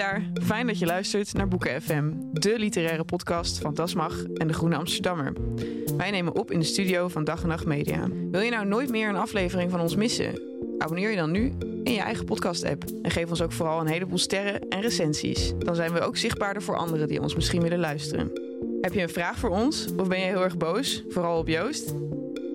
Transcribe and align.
Daar, 0.00 0.30
fijn 0.42 0.66
dat 0.66 0.78
je 0.78 0.86
luistert 0.86 1.32
naar 1.32 1.48
Boeken 1.48 1.82
FM, 1.82 2.12
de 2.32 2.58
literaire 2.58 3.04
podcast 3.04 3.58
van 3.58 3.74
Dasmag 3.74 4.24
en 4.34 4.46
de 4.46 4.52
Groene 4.52 4.76
Amsterdammer. 4.76 5.32
Wij 5.96 6.10
nemen 6.10 6.34
op 6.34 6.50
in 6.50 6.58
de 6.58 6.64
studio 6.64 7.08
van 7.08 7.24
Dag 7.24 7.42
en 7.42 7.48
Nacht 7.48 7.66
Media. 7.66 8.08
Wil 8.30 8.40
je 8.40 8.50
nou 8.50 8.66
nooit 8.66 8.90
meer 8.90 9.08
een 9.08 9.16
aflevering 9.16 9.70
van 9.70 9.80
ons 9.80 9.96
missen? 9.96 10.40
Abonneer 10.78 11.10
je 11.10 11.16
dan 11.16 11.30
nu 11.30 11.52
in 11.84 11.92
je 11.92 12.00
eigen 12.00 12.24
podcast-app 12.24 12.84
en 13.02 13.10
geef 13.10 13.30
ons 13.30 13.42
ook 13.42 13.52
vooral 13.52 13.80
een 13.80 13.86
heleboel 13.86 14.18
sterren 14.18 14.68
en 14.68 14.80
recensies. 14.80 15.52
Dan 15.58 15.74
zijn 15.74 15.92
we 15.92 16.00
ook 16.00 16.16
zichtbaarder 16.16 16.62
voor 16.62 16.76
anderen 16.76 17.08
die 17.08 17.20
ons 17.20 17.34
misschien 17.34 17.62
willen 17.62 17.78
luisteren. 17.78 18.30
Heb 18.80 18.92
je 18.92 19.02
een 19.02 19.08
vraag 19.08 19.38
voor 19.38 19.50
ons 19.50 19.86
of 19.96 20.08
ben 20.08 20.18
je 20.18 20.26
heel 20.26 20.44
erg 20.44 20.56
boos, 20.56 21.04
vooral 21.08 21.38
op 21.38 21.48
Joost? 21.48 21.94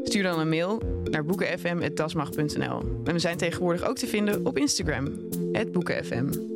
Stuur 0.03 0.23
dan 0.23 0.39
een 0.39 0.49
mail 0.49 0.81
naar 1.03 1.25
boekenfm.dasmag.nl. 1.25 2.79
En 3.03 3.13
we 3.13 3.19
zijn 3.19 3.37
tegenwoordig 3.37 3.83
ook 3.83 3.97
te 3.97 4.07
vinden 4.07 4.45
op 4.45 4.57
Instagram, 4.57 5.29
boekenfm. 5.71 6.54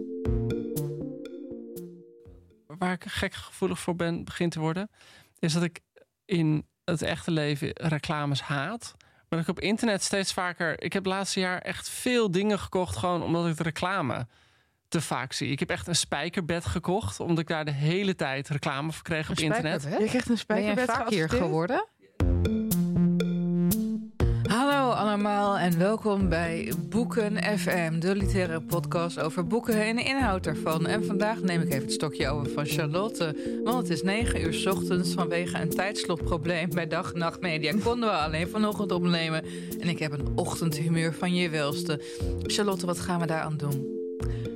Waar 2.79 2.93
ik 2.93 3.03
gek 3.07 3.33
gevoelig 3.33 3.79
voor 3.79 3.95
ben, 3.95 4.23
begint 4.23 4.51
te 4.51 4.59
worden, 4.59 4.89
is 5.39 5.53
dat 5.53 5.63
ik 5.63 5.79
in 6.25 6.67
het 6.85 7.01
echte 7.01 7.31
leven 7.31 7.71
reclames 7.73 8.41
haat. 8.41 8.95
Maar 8.97 9.39
dat 9.39 9.47
ik 9.47 9.57
op 9.57 9.59
internet 9.59 10.03
steeds 10.03 10.33
vaker. 10.33 10.71
Ik 10.83 10.93
heb 10.93 11.03
het 11.03 11.13
laatste 11.13 11.39
jaar 11.39 11.59
echt 11.61 11.89
veel 11.89 12.31
dingen 12.31 12.59
gekocht, 12.59 12.97
gewoon 12.97 13.23
omdat 13.23 13.47
ik 13.47 13.57
de 13.57 13.63
reclame 13.63 14.27
te 14.87 15.01
vaak 15.01 15.33
zie. 15.33 15.51
Ik 15.51 15.59
heb 15.59 15.69
echt 15.69 15.87
een 15.87 15.95
spijkerbed 15.95 16.65
gekocht, 16.65 17.19
omdat 17.19 17.39
ik 17.39 17.47
daar 17.47 17.65
de 17.65 17.71
hele 17.71 18.15
tijd 18.15 18.49
reclame 18.49 18.91
voor 18.91 19.03
kreeg 19.03 19.29
op 19.29 19.37
internet. 19.37 19.83
Je 19.83 19.89
krijgt 19.89 20.13
een 20.13 20.21
Ben 20.25 20.37
spijkerbed 20.37 20.85
vaak 20.85 21.09
hier 21.09 21.29
geadverteerd? 21.29 21.41
geworden? 21.41 21.87
Hallo 24.49 24.91
allemaal 24.91 25.57
en 25.57 25.77
welkom 25.77 26.29
bij 26.29 26.73
Boeken 26.89 27.59
FM, 27.59 27.99
de 27.99 28.15
literaire 28.15 28.61
podcast 28.61 29.19
over 29.19 29.47
boeken 29.47 29.85
en 29.85 29.95
de 29.95 30.03
inhoud 30.03 30.43
daarvan. 30.43 30.87
En 30.87 31.05
vandaag 31.05 31.41
neem 31.41 31.61
ik 31.61 31.67
even 31.67 31.81
het 31.81 31.91
stokje 31.91 32.29
over 32.29 32.51
van 32.51 32.65
Charlotte, 32.65 33.35
want 33.63 33.77
het 33.77 33.89
is 33.89 34.01
9 34.01 34.41
uur 34.41 34.53
's 34.53 34.65
ochtends 34.65 35.13
vanwege 35.13 35.61
een 35.61 35.69
tijdslotprobleem 35.69 36.69
bij 36.69 36.87
Dag 36.87 37.13
en 37.13 37.33
Media. 37.39 37.73
Konden 37.83 38.09
we 38.09 38.15
alleen 38.15 38.47
vanochtend 38.47 38.91
opnemen 38.91 39.43
en 39.79 39.87
ik 39.87 39.99
heb 39.99 40.11
een 40.11 40.27
ochtendhumeur 40.35 41.13
van 41.13 41.35
je 41.35 41.49
welste. 41.49 42.01
Charlotte, 42.41 42.85
wat 42.85 42.99
gaan 42.99 43.19
we 43.19 43.25
daaraan 43.25 43.57
doen? 43.57 43.97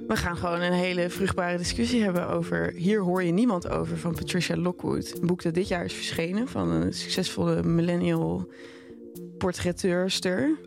We 0.08 0.16
gaan 0.16 0.38
gewoon 0.38 0.62
een 0.62 0.74
hele 0.74 1.10
vruchtbare 1.10 1.58
discussie 1.58 2.04
hebben 2.04 2.28
over 2.28 2.74
Hier 2.76 3.02
hoor 3.02 3.24
je 3.24 3.32
niemand 3.32 3.70
over 3.70 3.98
van 3.98 4.16
Patricia 4.16 4.58
Lockwood. 4.58 5.14
Een 5.22 5.28
boek 5.28 5.42
dat 5.42 5.54
dit 5.54 5.68
jaar 5.68 5.86
is 5.86 5.94
verschenen 5.94 6.48
van 6.48 6.70
een 6.70 6.94
succesvolle 6.94 7.64
millennial 7.64 8.48
portretteurster. 9.44 10.58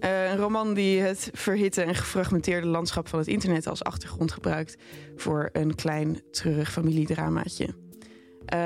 Eh, 0.00 0.30
een 0.30 0.36
roman 0.36 0.74
die 0.74 1.00
het 1.00 1.30
verhitte 1.32 1.82
en 1.82 1.94
gefragmenteerde 1.94 2.66
landschap 2.66 3.08
van 3.08 3.18
het 3.18 3.28
internet 3.28 3.66
als 3.66 3.84
achtergrond 3.84 4.32
gebruikt 4.32 4.76
voor 5.16 5.48
een 5.52 5.74
klein 5.74 6.20
treurig 6.30 6.72
familiedramaatje. 6.72 7.79
Eh, 8.50 8.58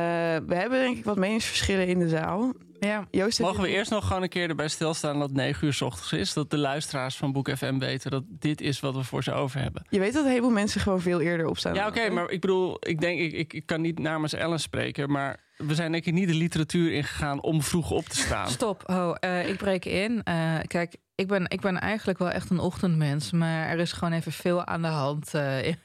we 0.47 0.55
hebben 0.55 0.79
denk 0.79 0.97
ik 0.97 1.05
wat 1.05 1.17
meningsverschillen 1.17 1.87
in 1.87 1.99
de 1.99 2.09
zaal. 2.09 2.53
Ja, 2.81 3.07
Joost, 3.11 3.41
Mogen 3.41 3.63
we 3.63 3.69
eerst 3.69 3.91
nog 3.91 4.07
gewoon 4.07 4.23
een 4.23 4.29
keer 4.29 4.49
erbij 4.49 4.69
stilstaan 4.69 5.19
dat 5.19 5.29
het 5.29 5.37
9 5.37 5.67
uur 5.67 5.73
's 5.73 5.81
ochtends 5.81 6.13
is? 6.13 6.33
Dat 6.33 6.51
de 6.51 6.59
luisteraars 6.59 7.17
van 7.17 7.33
Boek 7.33 7.51
FM 7.57 7.79
weten 7.79 8.11
dat 8.11 8.23
dit 8.29 8.61
is 8.61 8.81
wat 8.81 8.95
we 8.95 9.03
voor 9.03 9.23
ze 9.23 9.33
over 9.33 9.61
hebben. 9.61 9.87
Je 9.89 9.99
weet 9.99 10.13
dat 10.13 10.25
een 10.25 10.31
heleboel 10.31 10.51
mensen 10.51 10.81
gewoon 10.81 11.01
veel 11.01 11.21
eerder 11.21 11.47
opstaan. 11.47 11.75
Ja, 11.75 11.87
oké, 11.87 12.11
maar 12.11 12.31
ik 12.31 12.41
bedoel, 12.41 12.77
ik 12.81 13.01
denk, 13.01 13.21
ik, 13.21 13.33
ik, 13.33 13.53
ik 13.53 13.67
kan 13.67 13.81
niet 13.81 13.99
namens 13.99 14.33
Ellen 14.33 14.61
spreken, 14.61 15.11
maar 15.11 15.41
we 15.57 15.75
zijn 15.75 15.93
denk 15.93 16.05
ik 16.05 16.13
niet 16.13 16.29
de 16.29 16.35
literatuur 16.35 16.93
ingegaan 16.93 17.43
om 17.43 17.63
vroeg 17.63 17.91
op 17.91 18.05
te 18.05 18.17
staan. 18.17 18.49
Stop. 18.49 18.83
Oh, 18.87 19.15
eh, 19.21 19.49
ik 19.49 19.57
breek 19.57 19.85
in. 19.85 20.23
Eh, 20.23 20.59
kijk, 20.67 20.97
ik 21.15 21.29
ben, 21.29 21.45
ik 21.49 21.61
ben 21.61 21.81
eigenlijk 21.81 22.19
wel 22.19 22.31
echt 22.31 22.51
een 22.51 22.59
ochtendmens. 22.59 23.33
Maar 23.33 23.69
er 23.69 23.79
is 23.79 23.93
gewoon 23.93 24.13
even 24.13 24.33
veel 24.33 24.65
aan 24.65 24.83
de 24.83 24.89
hand 24.89 25.35
eh, 25.35 25.67
in, 25.73 25.77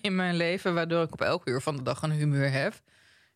in 0.00 0.14
mijn 0.14 0.36
leven. 0.36 0.74
Waardoor 0.74 1.02
ik 1.02 1.12
op 1.12 1.20
elk 1.20 1.48
uur 1.48 1.60
van 1.60 1.76
de 1.76 1.82
dag 1.82 2.02
een 2.02 2.10
humeur 2.10 2.52
heb. 2.52 2.74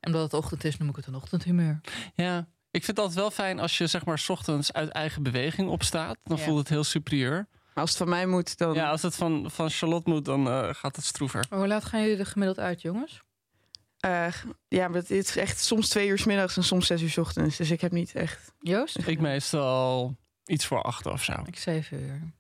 En 0.03 0.09
omdat 0.13 0.23
het 0.23 0.35
ochtend 0.35 0.65
is, 0.65 0.77
noem 0.79 0.89
ik 0.89 0.97
het 0.97 1.07
een 1.07 1.15
ochtendhumeur. 1.15 1.81
Ja, 2.15 2.39
ik 2.71 2.85
vind 2.85 2.87
het 2.87 2.99
altijd 2.99 3.19
wel 3.19 3.31
fijn 3.31 3.61
als 3.61 3.79
je 3.79 3.87
zeg 3.87 4.05
maar 4.05 4.19
's 4.19 4.29
ochtends 4.29 4.73
uit 4.73 4.89
eigen 4.91 5.23
beweging 5.23 5.69
opstaat. 5.69 6.17
Dan 6.25 6.37
Ja. 6.37 6.43
voelt 6.45 6.59
het 6.59 6.69
heel 6.69 6.85
superieur. 6.85 7.49
Maar 7.75 7.83
als 7.85 7.89
het 7.91 7.99
van 7.99 8.09
mij 8.09 8.27
moet, 8.27 8.57
dan... 8.59 8.75
Ja, 8.75 8.91
als 8.91 9.03
het 9.03 9.15
van, 9.17 9.51
van 9.51 9.71
Charlotte 9.71 10.11
moet, 10.11 10.25
dan 10.25 10.49
eh, 10.49 10.69
gaat 10.75 10.97
het 10.97 11.05
stroever. 11.05 11.47
Maar 11.51 11.59
hoe 11.59 11.69
laat 11.69 11.85
gaan 11.85 12.01
jullie 12.03 12.17
er 12.19 12.27
gemiddeld 12.27 12.59
uit, 12.59 12.83
jongens? 12.83 13.21
Eh, 13.99 14.27
ja, 14.69 14.89
maar 14.89 14.99
het 14.99 15.11
is 15.11 15.37
echt 15.37 15.61
soms 15.61 15.89
twee 15.89 16.09
uur 16.09 16.19
s 16.19 16.25
middags 16.25 16.57
en 16.57 16.65
soms 16.65 16.87
zes 16.87 17.03
uur 17.03 17.11
s 17.11 17.17
ochtends. 17.19 17.57
Dus 17.57 17.71
ik 17.71 17.81
heb 17.81 17.93
niet 17.93 18.15
echt 18.15 18.53
Joost? 18.59 19.07
Ik 19.07 19.21
meestal 19.21 20.17
iets 20.45 20.67
voor 20.67 20.83
acht 20.83 21.07
of 21.07 21.25
zo. 21.25 21.33
Ik 21.47 21.57
zeven 21.59 22.01
uur. 22.01 22.33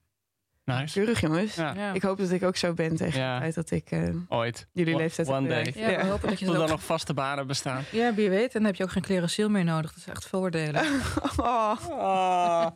Nice. 0.64 0.94
keurig, 0.98 1.20
jongens. 1.20 1.54
Ja. 1.54 1.92
Ik 1.92 2.02
hoop 2.02 2.18
dat 2.18 2.30
ik 2.30 2.42
ook 2.42 2.56
zo 2.56 2.72
ben 2.74 2.96
tegen 2.96 3.20
Ja. 3.20 3.34
de 3.34 3.40
tijd 3.40 3.54
dat 3.54 3.70
ik 3.70 3.90
eh, 3.90 4.08
ooit. 4.28 4.66
jullie 4.72 4.92
One- 4.94 5.02
leeftijd 5.02 5.28
one 5.28 5.38
day. 5.38 5.48
bereikt. 5.48 5.78
Ja, 5.78 6.02
we 6.04 6.10
hopen 6.10 6.28
dat 6.28 6.38
je 6.38 6.44
Tot 6.46 6.54
dan 6.54 6.64
ook... 6.64 6.70
nog 6.70 6.82
vaste 6.84 7.14
banen 7.14 7.46
bestaan. 7.46 7.84
Ja, 7.90 8.14
wie 8.14 8.30
weet. 8.30 8.44
En 8.46 8.50
dan 8.52 8.64
heb 8.64 8.74
je 8.74 8.82
ook 8.84 8.90
geen 8.90 9.02
clerasiel 9.02 9.48
meer 9.48 9.64
nodig. 9.64 9.90
Dat 9.90 9.98
is 9.98 10.06
echt 10.06 10.26
voordelen. 10.26 10.84
Oh, 11.36 11.76
Ah. 11.90 12.66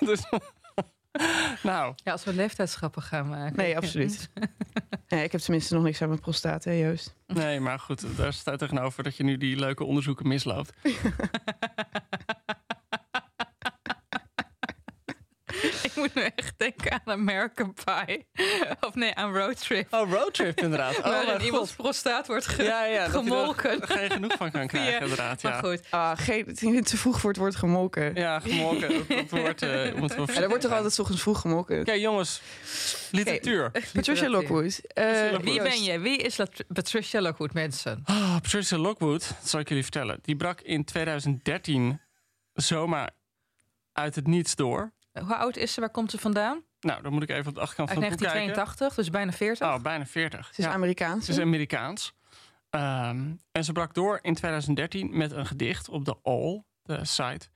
dus, 0.08 0.22
nou, 1.62 1.94
Ja, 2.04 2.12
als 2.12 2.24
we 2.24 2.34
leeftijdsgrappen 2.34 3.02
gaan 3.02 3.28
maken. 3.28 3.56
nee, 3.56 3.76
absoluut. 3.76 4.30
nee, 5.08 5.24
ik 5.24 5.32
heb 5.32 5.40
tenminste 5.40 5.74
nog 5.74 5.82
niks 5.82 6.02
aan 6.02 6.08
mijn 6.08 6.20
prostaat, 6.20 6.64
hè, 6.64 6.72
Joost? 6.72 7.14
nee, 7.26 7.60
maar 7.60 7.78
goed, 7.78 8.16
daar 8.16 8.32
staat 8.32 8.58
tegenover 8.58 9.02
dat 9.02 9.16
je 9.16 9.22
nu 9.24 9.36
die 9.36 9.56
leuke 9.58 9.84
onderzoeken 9.84 10.28
misloopt. 10.28 10.72
Ik 15.82 15.85
moet 16.02 16.14
nu 16.14 16.22
echt 16.36 16.52
denken 16.56 16.92
aan 16.92 17.12
American 17.12 17.74
Pie. 17.84 18.26
Of 18.86 18.94
nee, 18.94 19.14
aan 19.14 19.36
Roadtrip. 19.36 19.92
Oh, 19.94 20.10
roadtrip 20.12 20.60
inderdaad. 20.60 20.96
Oh, 20.98 21.02
waarin 21.02 21.40
iemands 21.40 21.72
prostaat 21.72 22.26
wordt 22.26 22.46
ge- 22.46 22.62
Ja, 22.62 22.84
ja, 22.84 23.02
dat 23.04 23.12
je 23.12 23.18
er 23.18 23.24
gemolken. 23.24 23.86
geen 23.88 24.10
genoeg 24.10 24.32
van 24.36 24.50
kan 24.50 24.66
krijgen, 24.66 24.92
Ja, 24.92 25.00
inderdaad. 25.00 25.42
Maar 25.42 25.52
Ja, 25.52 25.58
goed. 25.58 25.80
Ah, 25.90 26.12
geen, 26.18 26.46
het 26.46 26.62
is 26.62 26.88
te 26.90 26.96
vroeg 26.96 27.20
voor 27.20 27.30
het 27.30 27.38
woord 27.38 27.56
gemolken. 27.56 28.04
Ja, 28.14 28.20
ja 28.20 28.40
gemolken. 28.40 28.88
Dat, 28.92 29.08
dat 29.08 29.30
woord 29.30 29.62
eh, 29.62 29.94
moeten 29.94 30.26
we 30.26 30.32
er 30.32 30.48
wordt 30.48 30.62
toch 30.62 30.72
altijd 30.72 30.92
's 30.92 30.98
ochtends 30.98 31.22
vroeg 31.22 31.40
gemolken? 31.40 31.80
Oké, 31.80 31.92
jongens. 31.92 32.40
Literatuur. 33.10 33.70
Patricia 33.92 34.28
Lockwood. 34.28 34.80
eh, 34.86 35.04
Lockwood. 35.30 35.42
Wie 35.42 35.62
ben 35.62 35.82
je? 35.82 35.98
Wie 35.98 36.18
is 36.18 36.38
Patricia 36.68 37.20
Lockwood, 37.20 37.52
mensen? 37.52 38.00
Ah, 38.04 38.34
Patricia 38.34 38.78
Lockwood, 38.78 39.28
dat 39.28 39.48
zal 39.48 39.60
ik 39.60 39.68
jullie 39.68 39.82
vertellen. 39.82 40.18
Die 40.22 40.36
brak 40.36 40.60
in 40.60 40.84
2013 40.84 42.00
zomaar 42.52 43.10
uit 43.92 44.14
het 44.14 44.26
niets 44.26 44.54
door. 44.54 44.92
Hoe 45.20 45.36
oud 45.36 45.56
is 45.56 45.72
ze? 45.72 45.80
Waar 45.80 45.90
komt 45.90 46.10
ze 46.10 46.18
vandaan? 46.18 46.62
Nou, 46.80 47.02
dan 47.02 47.12
moet 47.12 47.22
ik 47.22 47.28
even 47.30 47.48
op 47.48 47.54
de 47.54 47.60
achterkant 47.60 47.88
Uit 47.88 47.98
van 47.98 48.08
het 48.08 48.18
boek 48.18 48.28
kijken. 48.28 48.46
1982, 48.54 48.94
dus 48.94 49.10
bijna 49.10 49.32
40. 49.32 49.68
Oh, 49.68 49.82
bijna 49.82 50.06
40. 50.06 50.46
Ze 50.46 50.60
is 50.60 50.64
Ja. 50.64 50.72
Amerikaans. 50.72 51.24
Ze 51.24 51.30
is? 51.30 51.38
Amerikaans. 51.38 52.12
Ehm, 52.70 53.34
en 53.52 53.64
ze 53.64 53.72
brak 53.72 53.94
door 53.94 54.18
in 54.22 54.34
2013 54.34 55.16
met 55.16 55.32
een 55.32 55.46
gedicht 55.46 55.88
op 55.88 56.04
de 56.04 56.16
All, 56.22 56.62
de 56.82 57.04
site. 57.04 57.48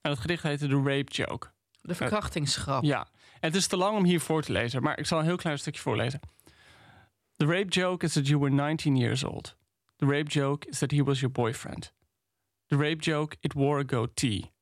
En 0.00 0.10
het 0.10 0.20
gedicht 0.20 0.42
heette 0.42 0.66
The 0.68 0.76
Rape 0.84 1.12
Joke. 1.12 1.50
De 1.80 1.94
verkrachtingsgrap. 1.94 2.82
Ja, 2.82 3.00
en 3.32 3.48
het 3.48 3.54
is 3.54 3.66
te 3.66 3.76
lang 3.76 3.96
om 3.96 4.04
hier 4.04 4.20
voor 4.20 4.42
te 4.42 4.52
lezen, 4.52 4.82
maar 4.82 4.98
ik 4.98 5.06
zal 5.06 5.18
een 5.18 5.24
heel 5.24 5.36
klein 5.36 5.58
stukje 5.58 5.80
voorlezen. 5.80 6.20
The 7.36 7.46
rape 7.46 7.68
joke 7.68 8.04
is 8.04 8.12
that 8.12 8.26
you 8.26 8.40
were 8.40 8.54
19 8.54 8.96
years 8.96 9.24
old. 9.24 9.56
The 9.96 10.06
rape 10.06 10.30
joke 10.30 10.68
is 10.68 10.78
that 10.78 10.90
he 10.90 11.02
was 11.02 11.20
your 11.20 11.34
boyfriend. 11.34 11.92
The 12.66 12.76
rape 12.76 13.02
joke, 13.02 13.36
it 13.40 13.52
wore 13.52 13.80
a 13.80 13.84
goatee. 13.86 14.52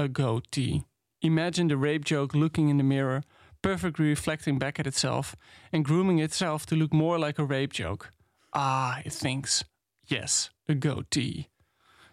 A 0.00 0.08
goatee. 0.12 0.84
Imagine 1.22 1.68
the 1.68 1.76
rape 1.76 2.04
joke 2.04 2.38
looking 2.38 2.68
in 2.68 2.76
the 2.76 2.82
mirror, 2.84 3.22
perfectly 3.60 4.06
reflecting 4.06 4.58
back 4.58 4.78
at 4.78 4.86
itself, 4.86 5.34
and 5.70 5.84
grooming 5.84 6.20
itself 6.20 6.64
to 6.64 6.76
look 6.76 6.92
more 6.92 7.18
like 7.26 7.42
a 7.42 7.46
rape 7.46 7.72
joke. 7.72 8.10
Ah, 8.50 8.98
it 9.04 9.18
thinks. 9.18 9.64
Yes, 10.00 10.50
a 10.70 10.74
goatee. 10.78 11.48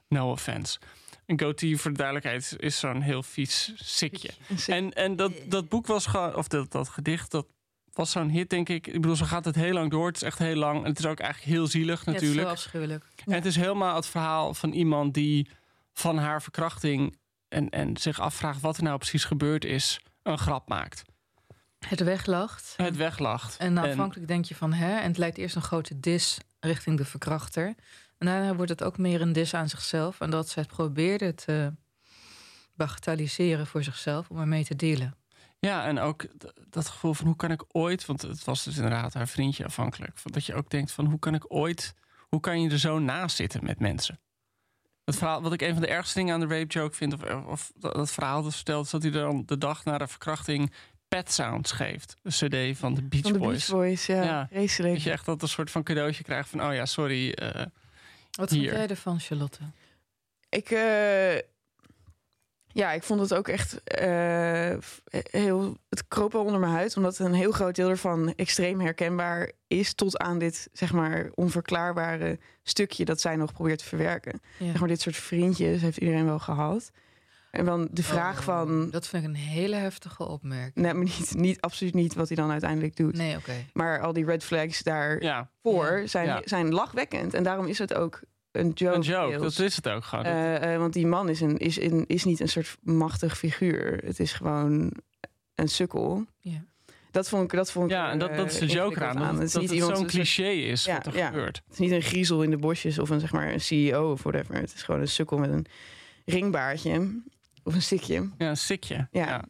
No 0.10 0.32
offense. 0.32 0.80
Een 1.26 1.40
goatee, 1.40 1.78
voor 1.78 1.92
de 1.92 1.98
duidelijkheid, 1.98 2.56
is 2.58 2.80
zo'n 2.80 3.02
heel 3.02 3.24
vies 3.24 3.74
sikje. 3.76 4.30
En, 4.68 4.94
en 4.94 5.16
dat, 5.16 5.32
dat 5.46 5.70
boek 5.70 5.88
was 5.88 6.06
gewoon, 6.06 6.36
of 6.36 6.48
dat, 6.48 6.72
dat 6.72 6.90
gedicht, 6.90 7.32
dat 7.32 7.46
was 7.94 8.12
zo'n 8.12 8.30
hit, 8.30 8.50
denk 8.50 8.70
ik. 8.70 8.88
Ik 8.88 8.94
bedoel, 8.94 9.16
zo 9.16 9.26
gaat 9.26 9.46
het 9.46 9.56
heel 9.56 9.74
lang 9.74 9.92
door. 9.92 10.08
Het 10.08 10.16
is 10.16 10.22
echt 10.22 10.40
heel 10.40 10.56
lang. 10.56 10.84
En 10.84 10.90
het 10.90 11.00
is 11.00 11.06
ook 11.06 11.20
eigenlijk 11.20 11.54
heel 11.54 11.68
zielig, 11.68 12.06
Ja, 12.06 12.12
het 12.12 12.22
is 12.22 12.28
natuurlijk. 12.28 12.48
zo 12.48 12.54
afschuwelijk. 12.54 13.06
En 13.26 13.34
het 13.34 13.46
is 13.46 13.56
helemaal 13.56 13.96
het 13.96 14.08
verhaal 14.08 14.54
van 14.54 14.72
iemand 14.72 15.14
die 15.14 15.50
van 15.94 16.18
haar 16.18 16.42
verkrachting 16.42 17.18
en, 17.50 17.70
en 17.70 17.98
zich 17.98 18.20
afvraagt 18.20 18.62
wat 18.62 18.78
er 18.78 18.84
nou 18.84 18.98
precies 18.98 19.24
gebeurd 19.26 19.66
is, 19.66 20.00
een 20.24 20.38
grap 20.38 20.70
maakt. 20.70 21.04
Het 21.88 22.04
weglacht. 22.04 22.74
het 22.78 22.96
weglacht. 22.96 23.58
En 23.58 23.80
aanvankelijk 23.80 24.28
denk 24.28 24.46
je 24.46 24.56
van 24.56 24.74
hè, 24.74 24.98
en 24.98 25.08
het 25.08 25.18
lijkt 25.18 25.38
eerst 25.38 25.56
een 25.56 25.62
grote 25.62 26.00
dis 26.00 26.38
richting 26.60 26.98
de 26.98 27.06
verkrachter. 27.06 27.76
En 28.18 28.28
daarna 28.28 28.56
wordt 28.56 28.72
het 28.72 28.84
ook 28.84 28.98
meer 28.98 29.22
een 29.22 29.34
dis 29.34 29.54
aan 29.54 29.70
zichzelf. 29.70 30.22
En 30.22 30.30
dat 30.30 30.50
zij 30.50 30.64
het 30.64 30.72
probeerde 30.72 31.34
te 31.34 31.74
bagatelliseren 32.76 33.68
voor 33.68 33.84
zichzelf 33.84 34.30
om 34.30 34.40
ermee 34.40 34.66
te 34.66 34.76
dealen. 34.76 35.16
Ja, 35.60 35.86
en 35.86 36.00
ook 36.00 36.28
dat 36.70 36.88
gevoel 36.88 37.14
van 37.14 37.26
hoe 37.26 37.36
kan 37.36 37.52
ik 37.52 37.64
ooit, 37.68 38.06
want 38.06 38.22
het 38.22 38.44
was 38.44 38.64
dus 38.64 38.76
inderdaad 38.76 39.14
haar 39.14 39.28
vriendje 39.28 39.66
afhankelijk, 39.66 40.20
dat 40.24 40.46
je 40.46 40.54
ook 40.54 40.70
denkt 40.70 40.92
van 40.92 41.06
hoe 41.06 41.20
kan 41.20 41.34
ik 41.34 41.54
ooit, 41.54 41.94
hoe 42.30 42.40
kan 42.40 42.62
je 42.62 42.70
er 42.70 42.80
zo 42.80 43.00
naast 43.00 43.36
zitten 43.36 43.64
met 43.64 43.80
mensen? 43.80 44.20
Het 45.08 45.18
verhaal, 45.18 45.42
wat 45.42 45.54
ik 45.54 45.62
een 45.62 45.74
van 45.74 45.82
de 45.82 45.88
ergste 45.88 46.18
dingen 46.18 46.34
aan 46.34 46.40
de 46.40 46.48
rape 46.48 46.66
joke 46.74 46.96
vind, 46.96 47.14
of, 47.14 47.46
of 47.46 47.72
dat, 47.76 47.94
dat 47.94 48.12
verhaal 48.12 48.44
dat 48.44 48.56
vertelt, 48.56 48.86
is 48.86 48.92
dat 48.92 49.02
hij 49.04 49.12
dan 49.12 49.44
de 49.46 49.58
dag 49.58 49.84
na 49.86 49.98
de 49.98 50.08
verkrachting 50.08 50.72
Pet 51.08 51.32
Sounds 51.32 51.72
geeft. 51.72 52.16
Een 52.24 52.32
cd 52.32 52.78
van 52.78 52.94
de 52.94 53.02
Beach 53.04 53.24
Van 53.24 53.34
de 53.34 53.40
Boys. 53.40 53.66
Beach 53.68 53.80
Boys, 53.80 54.06
ja. 54.06 54.24
Ja. 54.24 54.48
Dat 54.52 55.02
je 55.04 55.12
echt 55.12 55.26
dat 55.26 55.42
een 55.42 55.48
soort 55.48 55.72
van 55.72 55.84
cadeautje 55.84 56.24
krijgt 56.24 56.50
van, 56.50 56.64
oh 56.64 56.74
ja, 56.74 56.86
sorry. 56.86 57.32
eh, 57.32 57.66
Wat 58.32 58.50
Hier. 58.50 58.62
vind 58.62 58.72
jij 58.76 58.88
ervan, 58.88 59.20
Charlotte? 59.20 59.60
Ik, 60.50 60.70
eh, 60.72 61.36
ja, 62.78 62.92
ik 62.92 63.04
vond 63.04 63.20
het 63.20 63.34
ook 63.34 63.48
echt 63.48 63.84
eh, 63.84 64.78
f- 64.82 65.02
heel. 65.32 65.78
Het 65.90 66.08
kroop 66.08 66.32
wel 66.32 66.44
onder 66.44 66.60
mijn 66.60 66.72
huid, 66.72 66.98
omdat 66.98 67.20
een 67.20 67.34
heel 67.34 67.52
groot 67.52 67.76
deel 67.76 67.90
ervan 67.90 68.34
extreem 68.36 68.80
herkenbaar 68.80 69.52
is. 69.68 69.94
Tot 69.94 70.18
aan 70.18 70.40
dit, 70.40 70.70
zeg 70.74 70.94
maar, 70.94 71.30
onverklaarbare 71.36 72.40
stukje 72.64 73.06
dat 73.06 73.22
zij 73.22 73.36
nog 73.36 73.54
probeert 73.54 73.80
te 73.80 73.86
verwerken. 73.86 74.42
Ja. 74.58 74.66
Zeg 74.66 74.80
maar, 74.80 74.88
dit 74.88 75.02
soort 75.02 75.16
vriendjes 75.16 75.82
heeft 75.82 75.98
iedereen 75.98 76.26
wel 76.26 76.40
gehad. 76.40 76.92
En 77.52 77.66
dan 77.66 77.88
de 77.92 78.04
vraag 78.04 78.38
Oh, 78.38 78.44
van. 78.44 78.90
Dat 78.90 79.08
vind 79.08 79.24
ik 79.24 79.30
een 79.30 79.36
hele 79.36 79.76
heftige 79.76 80.28
opmerking. 80.28 80.86
Nee, 80.86 80.94
maar 80.94 81.04
niet, 81.04 81.34
niet, 81.36 81.62
absoluut 81.62 81.94
niet 81.94 82.14
wat 82.14 82.28
hij 82.28 82.38
dan 82.38 82.52
uiteindelijk 82.52 82.96
doet. 82.96 83.16
Nee, 83.18 83.36
oké. 83.38 83.54
Maar 83.74 84.02
al 84.02 84.14
die 84.14 84.26
red 84.26 84.44
flags 84.44 84.84
daarvoor 84.84 86.00
ja, 86.00 86.08
zijn, 86.08 86.26
Ja. 86.28 86.42
zijn 86.46 86.74
lachwekkend. 86.74 87.34
En 87.34 87.44
daarom 87.44 87.66
is 87.66 87.78
het 87.80 87.94
ook 87.94 88.20
een 88.52 88.70
joke. 88.70 88.96
een 88.96 89.02
joke, 89.02 89.38
deels. 89.38 89.56
dat 89.56 89.66
is 89.66 89.76
het 89.76 89.90
ook 89.90 90.04
gewoon. 90.04 90.26
Eh, 90.26 90.74
eh, 90.74 90.80
want 90.80 90.94
die 90.94 91.08
man 91.08 91.30
is, 91.30 91.42
een, 91.42 91.58
is, 91.58 91.82
een, 91.82 92.04
is 92.08 92.24
niet 92.24 92.40
een 92.40 92.50
soort 92.50 92.78
machtig 92.82 93.38
figuur. 93.38 94.02
Het 94.06 94.20
is 94.20 94.34
gewoon 94.34 94.92
een 95.56 95.68
sukkel. 95.68 96.26
Ja. 96.40 96.64
Dat 97.12 97.30
vond 97.30 97.44
ik, 97.44 97.58
dat 97.58 97.72
vond 97.72 97.86
ik 97.86 97.92
ja, 97.92 98.12
en 98.12 98.20
dat, 98.20 98.36
dat 98.36 98.52
is 98.52 98.60
de 98.60 98.66
eh, 98.66 98.72
joke 98.72 99.06
aan. 99.06 99.16
Dat, 99.16 99.26
Het 99.26 99.54
het, 99.54 99.64
is 99.64 99.70
niet 99.72 99.84
zo'n 99.84 100.08
cliché 100.08 100.50
is 100.50 100.86
Ja, 100.86 100.96
wat 100.96 101.06
er 101.06 101.16
ja. 101.16 101.28
gebeurt. 101.28 101.62
Het 101.66 101.74
is 101.74 101.80
niet 101.80 101.92
een 101.92 102.02
griezel 102.02 102.44
in 102.44 102.50
de 102.50 102.58
bosjes 102.58 103.00
of 103.00 103.10
een, 103.10 103.20
zeg 103.20 103.32
maar, 103.32 103.54
een 103.54 103.62
CEO 103.62 104.12
of 104.12 104.24
whatever. 104.24 104.56
Het 104.56 104.74
is 104.74 104.84
gewoon 104.84 105.02
een 105.02 105.08
sukkel 105.08 105.38
met 105.38 105.50
een 105.50 105.66
ringbaardje. 106.26 107.22
Of 107.64 107.76
een 107.76 107.82
stikje. 107.82 108.30
Ja, 108.38 108.50
een 108.50 108.58
sikje. 108.58 109.08
Ja. 109.12 109.28
ja. 109.28 109.44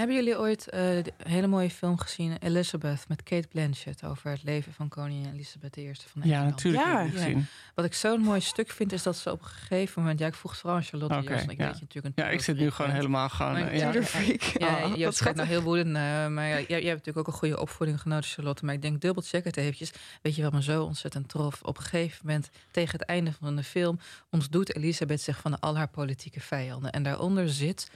Hebben 0.00 0.18
jullie 0.18 0.38
ooit 0.38 0.68
eh, 0.68 0.80
de 0.80 1.12
hele 1.22 1.46
mooie 1.46 1.70
film 1.70 1.98
gezien, 1.98 2.36
Elizabeth, 2.40 3.04
met 3.08 3.22
Kate 3.22 3.48
Blanchett, 3.48 4.04
over 4.04 4.30
het 4.30 4.42
leven 4.42 4.72
van 4.72 4.88
koningin 4.88 5.32
Elizabeth 5.32 5.76
I 5.76 5.92
van 6.06 6.22
Ja, 6.24 6.44
natuurlijk 6.44 6.84
Ja. 6.84 7.24
ik. 7.26 7.36
Wat 7.74 7.84
ik 7.84 7.94
zo'n 7.94 8.20
mooi 8.20 8.40
stuk 8.40 8.70
vind, 8.70 8.92
is 8.92 9.02
dat 9.02 9.16
ze 9.16 9.30
op 9.30 9.40
een 9.40 9.46
gegeven 9.46 10.02
moment... 10.02 10.20
Ja, 10.20 10.26
ik 10.26 10.34
vroeg 10.34 10.50
het 10.50 10.60
vooral 10.60 10.78
aan 10.78 10.84
Charlotte 10.84 11.14
en 11.14 11.20
ik 11.22 11.28
ja. 11.28 11.66
weet 11.66 11.74
je 11.74 11.80
natuurlijk 11.80 12.16
een 12.16 12.24
Ja, 12.24 12.30
ik 12.30 12.40
zit 12.40 12.56
nu 12.56 12.70
gewoon 12.70 12.90
bent. 12.90 13.02
helemaal 13.02 13.28
gewoon... 13.28 13.56
Eh, 13.56 13.78
ja. 13.78 14.02
freak. 14.02 14.42
Ja, 14.42 14.84
Oh, 14.84 14.96
je 14.96 15.32
nou 15.34 15.48
heel 15.48 15.62
woedend, 15.62 15.96
eh, 15.96 16.26
maar 16.26 16.48
jij 16.48 16.82
hebt 16.82 16.84
natuurlijk 16.84 17.18
ook 17.18 17.26
een 17.26 17.38
goede 17.38 17.60
opvoeding 17.60 18.00
genoten, 18.00 18.30
Charlotte. 18.30 18.64
Maar 18.64 18.74
ik 18.74 18.82
denk, 18.82 19.00
dubbel 19.00 19.22
check 19.22 19.44
het 19.44 19.56
eventjes. 19.56 19.90
Weet 20.22 20.36
je 20.36 20.42
wat 20.42 20.52
me 20.52 20.62
zo 20.62 20.84
ontzettend 20.84 21.28
trof? 21.28 21.62
Op 21.62 21.76
een 21.76 21.82
gegeven 21.82 22.26
moment, 22.26 22.50
tegen 22.70 22.98
het 22.98 23.08
einde 23.08 23.32
van 23.40 23.56
de 23.56 23.64
film... 23.64 23.98
ontdoet 24.30 24.76
Elisabeth 24.76 25.20
zich 25.20 25.38
van 25.40 25.60
al 25.60 25.76
haar 25.76 25.88
politieke 25.88 26.40
vijanden. 26.40 26.90
En 26.90 27.02
daaronder 27.02 27.48
zit... 27.48 27.90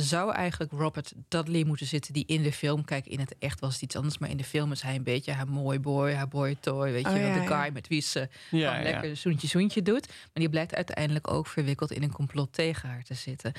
Zou 0.00 0.32
eigenlijk 0.32 0.72
Robert 0.72 1.12
Dudley 1.28 1.64
moeten 1.64 1.86
zitten, 1.86 2.12
die 2.12 2.24
in 2.26 2.42
de 2.42 2.52
film... 2.52 2.84
Kijk, 2.84 3.06
in 3.06 3.20
het 3.20 3.34
echt 3.38 3.60
was 3.60 3.72
het 3.72 3.82
iets 3.82 3.96
anders, 3.96 4.18
maar 4.18 4.30
in 4.30 4.36
de 4.36 4.44
film 4.44 4.72
is 4.72 4.82
hij 4.82 4.94
een 4.94 5.02
beetje 5.02 5.32
haar 5.32 5.48
mooi 5.48 5.80
boy, 5.80 6.12
haar 6.12 6.28
boy 6.28 6.56
toy. 6.60 6.92
Weet 6.92 7.06
Oh, 7.06 7.12
je 7.12 7.18
wel, 7.18 7.28
ja, 7.28 7.34
de 7.34 7.46
guy 7.46 7.64
ja. 7.64 7.70
met 7.72 7.88
wie 7.88 8.00
ze 8.00 8.28
Ja, 8.50 8.70
gewoon 8.70 8.86
ja. 8.86 8.90
lekker 8.90 9.16
zoentje 9.16 9.46
zoentje 9.46 9.82
doet. 9.82 10.06
Maar 10.08 10.28
die 10.32 10.48
blijkt 10.48 10.74
uiteindelijk 10.74 11.30
ook 11.32 11.46
verwikkeld 11.46 11.92
in 11.92 12.02
een 12.02 12.12
complot 12.12 12.52
tegen 12.52 12.88
haar 12.88 13.02
te 13.02 13.14
zitten. 13.14 13.52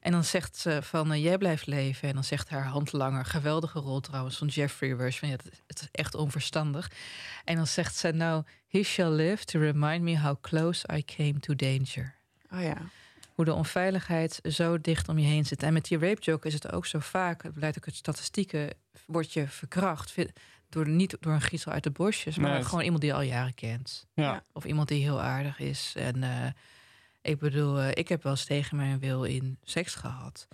En 0.00 0.12
dan 0.12 0.24
zegt 0.24 0.56
ze 0.56 0.78
van, 0.82 1.12
eh, 1.12 1.22
jij 1.22 1.38
blijft 1.38 1.66
leven. 1.66 2.08
En 2.08 2.14
dan 2.14 2.24
zegt 2.24 2.48
haar 2.48 2.66
handlanger, 2.66 3.24
geweldige 3.24 3.78
rol 3.78 4.00
trouwens 4.00 4.36
van 4.36 4.46
Jeffrey 4.46 4.90
Rush. 4.90 5.18
Van, 5.18 5.28
ja, 5.28 5.34
het, 5.34 5.62
het 5.66 5.80
is 5.80 5.88
echt 5.92 6.14
onverstandig. 6.14 6.90
En 7.44 7.56
dan 7.56 7.66
zegt 7.66 7.96
ze, 7.96 8.10
nou, 8.10 8.42
he 8.68 8.82
shall 8.82 9.10
live 9.10 9.44
to 9.44 9.58
remind 9.60 10.02
me 10.02 10.18
how 10.18 10.40
close 10.40 10.86
I 10.92 11.04
came 11.04 11.38
to 11.40 11.54
danger. 11.54 12.14
Oh 12.52 12.62
ja. 12.62 12.76
Hoe 13.34 13.44
de 13.44 13.52
onveiligheid 13.52 14.40
zo 14.42 14.80
dicht 14.80 15.08
om 15.08 15.18
je 15.18 15.26
heen 15.26 15.46
zit. 15.46 15.62
En 15.62 15.72
met 15.72 15.84
die 15.84 15.98
rape 15.98 16.20
joke 16.20 16.46
is 16.46 16.54
het 16.54 16.72
ook 16.72 16.86
zo 16.86 16.98
vaak. 16.98 17.42
Het 17.42 17.54
blijkt 17.54 17.76
ook 17.76 17.86
uit 17.86 17.96
statistieken. 17.96 18.70
Word 19.06 19.32
je 19.32 19.48
verkracht. 19.48 20.14
Door, 20.68 20.88
niet 20.88 21.16
door 21.20 21.32
een 21.32 21.40
griezel 21.40 21.72
uit 21.72 21.82
de 21.82 21.90
bosjes. 21.90 22.36
Maar 22.36 22.50
Nee, 22.50 22.64
gewoon 22.64 22.84
iemand 22.84 23.00
die 23.00 23.10
je 23.10 23.16
al 23.16 23.22
jaren 23.22 23.54
kent. 23.54 24.06
Ja. 24.14 24.44
Of 24.52 24.64
iemand 24.64 24.88
die 24.88 25.02
heel 25.02 25.20
aardig 25.20 25.58
is. 25.58 25.92
En 25.96 26.22
eh, 26.22 26.46
ik 27.22 27.38
bedoel, 27.38 27.80
eh, 27.80 27.90
ik 27.90 28.08
heb 28.08 28.22
wel 28.22 28.32
eens 28.32 28.44
tegen 28.44 28.76
mijn 28.76 28.98
wil 28.98 29.24
in 29.24 29.58
seks 29.62 29.94
gehad. 29.94 30.48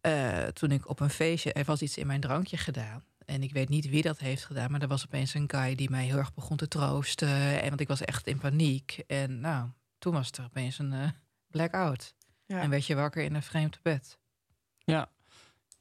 Eh, 0.00 0.44
toen 0.44 0.70
ik 0.70 0.88
op 0.88 1.00
een 1.00 1.10
feestje, 1.10 1.52
er 1.52 1.64
was 1.64 1.82
iets 1.82 1.98
in 1.98 2.06
mijn 2.06 2.20
drankje 2.20 2.56
gedaan. 2.56 3.04
En 3.24 3.42
ik 3.42 3.52
weet 3.52 3.68
niet 3.68 3.88
wie 3.88 4.02
dat 4.02 4.18
heeft 4.18 4.44
gedaan, 4.44 4.70
maar 4.70 4.82
er 4.82 4.88
was 4.88 5.04
opeens 5.04 5.34
een 5.34 5.50
guy 5.50 5.74
die 5.74 5.90
mij 5.90 6.04
heel 6.04 6.16
erg 6.16 6.34
begon 6.34 6.56
te 6.56 6.68
troosten. 6.68 7.62
En 7.62 7.68
want 7.68 7.80
ik 7.80 7.88
was 7.88 8.00
echt 8.00 8.26
in 8.26 8.38
paniek. 8.38 9.02
En 9.06 9.40
nou, 9.40 9.68
toen 9.98 10.12
was 10.12 10.30
er 10.30 10.44
opeens 10.44 10.78
een 10.78 10.92
eh, 10.92 11.08
blackout. 11.54 12.14
Ja. 12.46 12.60
En 12.60 12.70
werd 12.70 12.86
je 12.86 12.94
wakker 12.94 13.22
in 13.22 13.34
een 13.34 13.42
vreemd 13.42 13.82
bed. 13.82 14.18
ja. 14.84 15.12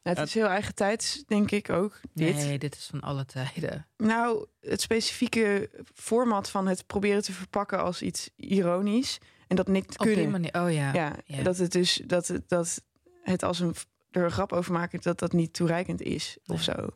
Het 0.04 0.18
is 0.20 0.34
heel 0.34 0.48
eigen 0.48 0.76
tijds, 0.76 1.24
denk 1.28 1.52
ik 1.52 1.70
ook. 1.70 2.00
Dit. 2.14 2.36
Nee, 2.36 2.60
dit 2.60 2.76
is 2.76 2.86
van 2.86 3.02
alle 3.02 3.26
tijden. 3.26 3.88
Nou, 3.98 4.46
het 4.62 4.82
specifieke 4.82 5.70
format 5.94 6.50
van 6.50 6.68
het 6.68 6.88
proberen 6.88 7.22
te 7.24 7.32
verpakken 7.34 7.84
als 7.84 8.02
iets 8.02 8.30
ironisch. 8.36 9.18
En 9.48 9.56
dat 9.56 9.68
niet 9.68 9.90
Op 9.90 9.98
kunnen. 9.98 10.16
die 10.16 10.28
manier, 10.28 10.62
oh 10.62 10.72
ja. 10.74 10.94
Ja, 10.94 11.16
ja. 11.26 11.44
dat 11.44 11.58
het 11.58 11.72
dus 11.72 12.02
dat, 12.06 12.28
het- 12.28 12.50
dat 12.50 12.82
het 13.24 13.44
als 13.44 13.60
een 13.60 13.76
er 14.12 14.24
een 14.24 14.32
grap 14.32 14.52
over 14.54 14.74
maken 14.74 15.02
dat 15.02 15.20
dat 15.20 15.32
niet 15.34 15.54
toereikend 15.54 16.02
is 16.02 16.38
of 16.46 16.62
zo. 16.62 16.88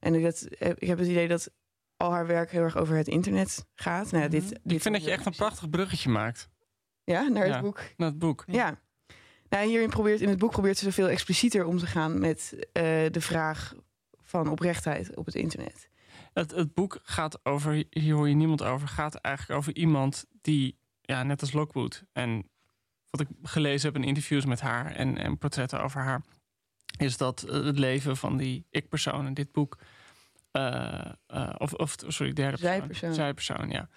En 0.00 0.22
dat, 0.22 0.46
ik 0.58 0.86
heb 0.88 0.98
het 0.98 1.08
idee 1.08 1.28
dat 1.28 1.50
al 1.96 2.12
haar 2.12 2.26
werk 2.26 2.50
heel 2.50 2.62
erg 2.62 2.76
over 2.76 2.96
het 2.96 3.08
internet 3.08 3.66
gaat. 3.74 4.10
Nou, 4.10 4.28
dit, 4.28 4.42
Mhm. 4.42 4.50
dit 4.62 4.72
Ik 4.76 4.82
vind 4.82 4.94
dat 4.94 5.04
je 5.04 5.10
echt 5.10 5.26
een 5.26 5.34
prachtig 5.36 5.70
bruggetje 5.70 6.08
maakt 6.10 6.48
Ja, 7.10 7.28
naar 7.28 7.44
het 7.44 7.54
Ja. 7.54 7.60
boek. 7.60 7.80
naar 7.96 8.08
het 8.08 8.18
boek. 8.18 8.44
Ja. 8.46 8.80
Nou, 9.48 9.66
hierin 9.66 9.88
probeert 9.88 10.20
in 10.20 10.28
het 10.28 10.38
boek 10.38 10.50
probeert 10.50 10.78
ze 10.78 10.84
zoveel 10.84 11.08
explicieter 11.08 11.64
om 11.64 11.78
te 11.78 11.86
gaan 11.86 12.18
met 12.18 12.66
eh, 12.72 12.82
de 13.10 13.20
vraag 13.20 13.74
van 14.22 14.48
oprechtheid 14.48 15.16
op 15.16 15.26
het 15.26 15.34
internet. 15.34 15.88
Het, 16.32 16.50
het 16.50 16.74
boek 16.74 16.98
gaat 17.02 17.44
over, 17.44 17.84
hier 17.90 18.14
hoor 18.14 18.28
je 18.28 18.34
niemand 18.34 18.62
over, 18.62 18.88
gaat 18.88 19.14
eigenlijk 19.14 19.58
over 19.58 19.76
iemand 19.76 20.26
die, 20.40 20.78
ja, 21.00 21.22
net 21.22 21.40
als 21.40 21.52
Lockwood. 21.52 22.04
En 22.12 22.50
wat 23.10 23.20
ik 23.20 23.28
gelezen 23.42 23.92
heb 23.92 24.02
in 24.02 24.08
interviews 24.08 24.44
met 24.44 24.60
haar 24.60 24.94
en, 24.94 25.18
en 25.18 25.38
portretten 25.38 25.82
over 25.82 26.00
haar, 26.00 26.22
is 26.98 27.16
dat 27.16 27.42
eh, 27.42 27.64
het 27.64 27.78
leven 27.78 28.16
van 28.16 28.36
die 28.36 28.66
ik-persoon 28.70 29.26
in 29.26 29.34
dit 29.34 29.52
boek, 29.52 29.78
eh, 30.50 31.12
eh, 31.26 31.54
of, 31.58 31.72
of 31.72 31.94
sorry, 32.06 32.32
derde 32.32 32.56
persoon. 32.56 32.76
Zijpersoon. 32.78 33.14
Zijpersoon, 33.14 33.70
ja. 33.70 33.88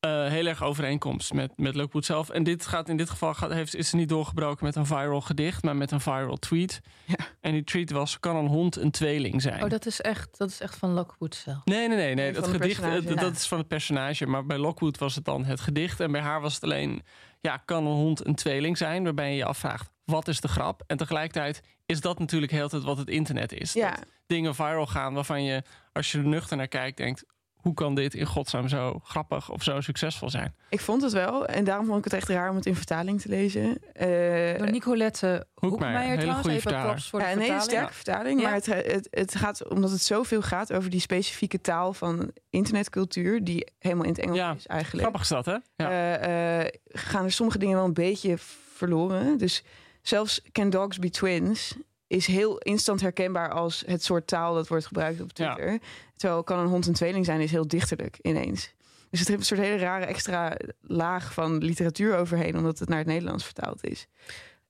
Eh, 0.00 0.26
heel 0.26 0.46
erg 0.46 0.62
overeenkomst 0.62 1.32
met, 1.32 1.52
met 1.56 1.74
Lockwood 1.74 2.04
zelf. 2.04 2.30
En 2.30 2.42
dit 2.42 2.66
gaat 2.66 2.88
in 2.88 2.96
dit 2.96 3.10
geval 3.10 3.34
gaat, 3.34 3.52
heeft, 3.52 3.74
is 3.74 3.88
ze 3.88 3.96
niet 3.96 4.08
doorgebroken 4.08 4.64
met 4.64 4.76
een 4.76 4.86
viral 4.86 5.20
gedicht, 5.20 5.62
maar 5.62 5.76
met 5.76 5.90
een 5.90 6.00
viral 6.00 6.36
tweet. 6.36 6.80
Ja. 7.04 7.16
En 7.40 7.52
die 7.52 7.64
tweet 7.64 7.90
was: 7.90 8.20
kan 8.20 8.36
een 8.36 8.46
hond 8.46 8.76
een 8.76 8.90
tweeling 8.90 9.42
zijn? 9.42 9.62
Oh, 9.62 9.70
dat 9.70 9.86
is 9.86 10.00
echt, 10.00 10.38
dat 10.38 10.50
is 10.50 10.60
echt 10.60 10.76
van 10.76 10.92
Lockwood 10.92 11.34
zelf. 11.34 11.64
Nee, 11.64 11.88
nee, 11.88 11.96
nee. 11.96 12.14
nee. 12.14 12.32
Dat 12.32 12.46
het 12.46 12.54
gedicht, 12.54 12.82
eh, 12.82 13.02
ja. 13.02 13.14
dat 13.14 13.36
is 13.36 13.46
van 13.46 13.58
het 13.58 13.68
personage. 13.68 14.26
Maar 14.26 14.46
bij 14.46 14.58
Lockwood 14.58 14.98
was 14.98 15.14
het 15.14 15.24
dan 15.24 15.44
het 15.44 15.60
gedicht. 15.60 16.00
En 16.00 16.12
bij 16.12 16.20
haar 16.20 16.40
was 16.40 16.54
het 16.54 16.64
alleen, 16.64 17.02
ja, 17.40 17.56
kan 17.56 17.86
een 17.86 17.92
hond 17.92 18.26
een 18.26 18.34
tweeling 18.34 18.78
zijn? 18.78 19.04
Waarbij 19.04 19.30
je 19.30 19.36
je 19.36 19.44
afvraagt, 19.44 19.90
wat 20.04 20.28
is 20.28 20.40
de 20.40 20.48
grap? 20.48 20.82
En 20.86 20.96
tegelijkertijd 20.96 21.62
is 21.86 22.00
dat 22.00 22.18
natuurlijk 22.18 22.52
heel 22.52 22.68
het 22.70 22.82
wat 22.82 22.98
het 22.98 23.08
internet 23.08 23.52
is. 23.52 23.72
Ja, 23.72 23.90
Dat 23.90 24.04
dingen 24.26 24.54
viral 24.54 24.86
gaan 24.86 25.14
waarvan 25.14 25.42
je, 25.42 25.62
als 25.92 26.12
je 26.12 26.18
er 26.18 26.26
nuchter 26.26 26.56
naar 26.56 26.68
kijkt, 26.68 26.96
denkt... 26.96 27.24
hoe 27.58 27.74
kan 27.74 27.94
dit 27.94 28.14
in 28.14 28.26
godsnaam 28.26 28.68
zo 28.68 29.00
grappig 29.04 29.50
of 29.50 29.62
zo 29.62 29.80
succesvol 29.80 30.30
zijn? 30.30 30.54
ik 30.68 30.80
vond 30.80 31.02
het 31.02 31.12
wel. 31.12 31.46
En 31.46 31.64
daarom 31.64 31.86
vond 31.86 31.98
ik 31.98 32.04
het 32.04 32.12
echt 32.12 32.28
raar 32.28 32.50
om 32.50 32.56
het 32.56 32.66
in 32.66 32.74
vertaling 32.74 33.20
te 33.20 33.28
lezen. 33.28 33.78
Eh, 33.92 34.58
Door 34.58 34.70
Nicolette 34.70 35.46
Hoekmeijer 35.54 36.00
hele 36.08 36.16
trouwens. 36.20 36.40
goede 36.48 36.56
Even 36.56 36.82
props 36.82 37.08
voor 37.08 37.18
de 37.20 37.24
ja, 37.26 37.34
nee, 37.34 37.50
een 37.50 37.60
vertaling. 37.60 37.70
sterke 37.70 37.94
vertaling. 37.94 38.40
Ja. 38.40 38.46
Maar 38.46 38.54
het, 38.54 38.66
het, 38.66 39.08
het 39.10 39.34
gaat 39.34 39.68
omdat 39.68 39.90
het 39.90 40.02
zoveel 40.02 40.42
gaat 40.42 40.72
over 40.72 40.90
die 40.90 41.00
specifieke 41.00 41.60
taal 41.60 41.92
van 41.92 42.32
internetcultuur, 42.50 43.44
die 43.44 43.66
helemaal 43.78 44.04
in 44.04 44.10
het 44.10 44.20
Engels 44.20 44.36
Ja, 44.38 44.54
is 44.54 44.66
eigenlijk. 44.66 45.02
Grappig 45.08 45.22
is 45.22 45.28
dat, 45.28 45.46
hè? 45.46 45.56
Ja. 45.76 45.90
eh, 45.90 46.60
eh, 46.60 46.68
gaan 46.86 47.24
er 47.24 47.32
sommige 47.32 47.58
dingen 47.58 47.76
wel 47.76 47.84
een 47.84 47.92
beetje 47.92 48.34
verloren. 48.74 49.38
Dus 49.38 49.62
zelfs 50.02 50.42
Can 50.52 50.70
Dogs 50.70 50.98
Be 50.98 51.10
Twins 51.10 51.74
is 52.08 52.26
heel 52.26 52.58
instant 52.58 53.00
herkenbaar 53.00 53.50
als 53.50 53.82
het 53.86 54.04
soort 54.04 54.26
taal 54.26 54.54
dat 54.54 54.68
wordt 54.68 54.86
gebruikt 54.86 55.20
op 55.20 55.30
Ja. 55.34 55.54
Twitter. 55.54 55.78
Terwijl 56.16 56.42
kan 56.42 56.58
een 56.58 56.66
hond 56.66 56.86
een 56.86 56.92
tweeling 56.94 57.24
zijn 57.24 57.40
is 57.40 57.50
heel 57.50 57.68
dichterlijk 57.68 58.18
ineens. 58.22 58.74
Dus 59.10 59.18
het 59.18 59.28
heeft 59.28 59.40
een 59.40 59.46
soort 59.46 59.60
hele 59.60 59.78
rare 59.78 60.04
extra 60.04 60.56
laag 60.80 61.32
van 61.32 61.58
literatuur 61.58 62.16
overheen, 62.16 62.56
omdat 62.56 62.78
het 62.78 62.88
naar 62.88 62.98
het 62.98 63.06
Nederlands 63.06 63.44
vertaald 63.44 63.84
is. 63.84 64.06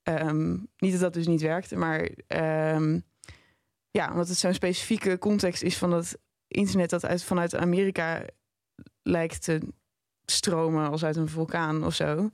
Ehm, 0.02 0.56
niet 0.78 0.92
dat 0.92 1.00
dat 1.00 1.12
dus 1.12 1.26
niet 1.26 1.40
werkte, 1.40 1.76
maar 1.76 2.08
ehm, 2.26 2.98
ja, 3.90 4.10
omdat 4.10 4.28
het 4.28 4.36
zo'n 4.38 4.54
specifieke 4.54 5.18
context 5.18 5.62
is 5.62 5.76
van 5.78 5.90
dat 5.90 6.18
internet 6.48 6.90
dat 6.90 7.04
uit, 7.04 7.24
vanuit 7.24 7.54
Amerika 7.54 8.24
lijkt 9.02 9.42
te 9.42 9.60
stromen 10.24 10.90
als 10.90 11.04
uit 11.04 11.16
een 11.16 11.28
vulkaan 11.28 11.84
of 11.84 11.94
zo. 11.94 12.30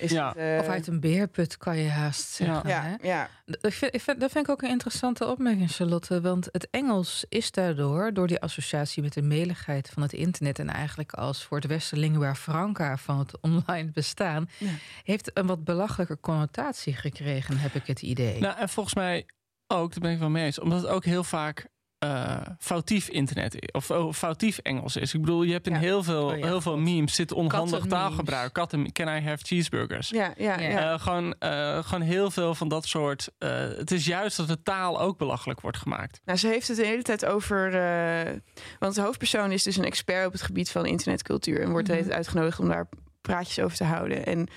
Is 0.00 0.10
Ja. 0.10 0.28
het, 0.28 0.36
eh, 0.36 0.58
Of 0.60 0.66
uit 0.68 0.86
een 0.86 1.00
beerput 1.00 1.56
kan 1.56 1.76
je 1.76 1.88
haast 1.88 2.28
zeggen. 2.28 2.66
hè? 2.66 2.68
ja, 2.68 2.98
ja, 3.02 3.28
Dat 3.44 3.74
vind, 3.74 3.94
ik 3.94 4.00
vind, 4.00 4.20
dat 4.20 4.30
vind 4.30 4.44
ik 4.46 4.50
ook 4.52 4.62
een 4.62 4.68
interessante 4.70 5.26
opmerking, 5.26 5.70
Charlotte. 5.70 6.20
Want 6.20 6.48
het 6.52 6.68
Engels 6.70 7.24
is 7.28 7.50
daardoor, 7.50 8.12
door 8.12 8.26
die 8.26 8.40
associatie 8.40 9.02
met 9.02 9.12
de 9.12 9.22
meligheid 9.22 9.90
van 9.90 10.02
het 10.02 10.12
internet... 10.12 10.58
en 10.58 10.68
eigenlijk 10.68 11.12
als 11.12 11.44
voor 11.44 11.56
het 11.56 11.66
Westen 11.66 11.98
lingua 11.98 12.34
franca 12.34 12.96
van 12.96 13.18
het 13.18 13.40
online 13.40 13.90
bestaan... 13.90 14.48
Ja. 14.58 14.70
heeft 15.02 15.30
een 15.38 15.46
wat 15.46 15.64
belachelijke 15.64 16.20
connotatie 16.20 16.94
gekregen, 16.94 17.58
heb 17.58 17.74
ik 17.74 17.86
het 17.86 18.02
idee. 18.02 18.40
Nou, 18.40 18.58
en 18.58 18.68
volgens 18.68 18.94
mij 18.94 19.26
ook, 19.66 19.90
daar 19.90 20.00
ben 20.00 20.12
ik 20.12 20.18
wel 20.18 20.30
mee 20.30 20.44
eens. 20.44 20.58
Omdat 20.60 20.82
het 20.82 20.90
ook 20.90 21.04
heel 21.04 21.24
vaak 21.24 21.66
eh, 22.04 22.36
foutief 22.58 23.08
internet. 23.08 23.72
Of 23.72 23.90
oh, 23.90 24.12
foutief 24.12 24.58
Engels 24.58 24.96
is. 24.96 25.14
Ik 25.14 25.20
bedoel, 25.20 25.42
je 25.42 25.52
hebt 25.52 25.66
in 25.66 25.72
Ja. 25.72 25.78
heel 25.78 26.02
veel, 26.02 26.24
Oh 26.26 26.38
ja, 26.38 26.46
heel 26.46 26.60
veel 26.60 26.76
memes 26.78 27.14
zit 27.14 27.32
onhandig 27.32 27.86
taalgebruik. 27.86 28.52
Katten, 28.52 28.92
can 28.92 29.08
I 29.16 29.20
have 29.20 29.44
cheeseburgers? 29.44 30.08
ja, 30.08 30.32
ja, 30.36 30.60
Ja. 30.60 30.68
ja. 30.68 30.92
Eh, 30.92 31.00
gewoon, 31.00 31.34
eh, 31.38 31.78
gewoon 31.84 32.00
heel 32.00 32.30
veel 32.30 32.54
van 32.54 32.68
dat 32.68 32.86
soort. 32.86 33.28
eh, 33.38 33.50
het 33.58 33.90
is 33.90 34.04
juist 34.06 34.36
dat 34.36 34.48
de 34.48 34.62
taal 34.62 35.00
ook 35.00 35.18
belachelijk 35.18 35.60
wordt 35.60 35.76
gemaakt. 35.76 36.20
Nou, 36.24 36.38
ze 36.38 36.46
heeft 36.48 36.68
het 36.68 36.76
de 36.76 36.86
hele 36.86 37.02
tijd 37.02 37.24
over. 37.24 37.74
eh, 37.74 38.32
want 38.78 38.94
de 38.94 39.00
hoofdpersoon 39.00 39.52
is 39.52 39.62
dus 39.62 39.76
een 39.76 39.84
expert 39.84 40.26
op 40.26 40.32
het 40.32 40.42
gebied 40.42 40.70
van 40.70 40.86
internetcultuur. 40.86 41.60
En 41.62 41.70
wordt 41.70 41.86
tijd 41.88 42.10
uitgenodigd 42.10 42.60
om 42.60 42.68
daar 42.68 42.88
praatjes 43.20 43.58
over 43.64 43.76
te 43.76 43.84
houden. 43.84 44.26
En 44.26 44.48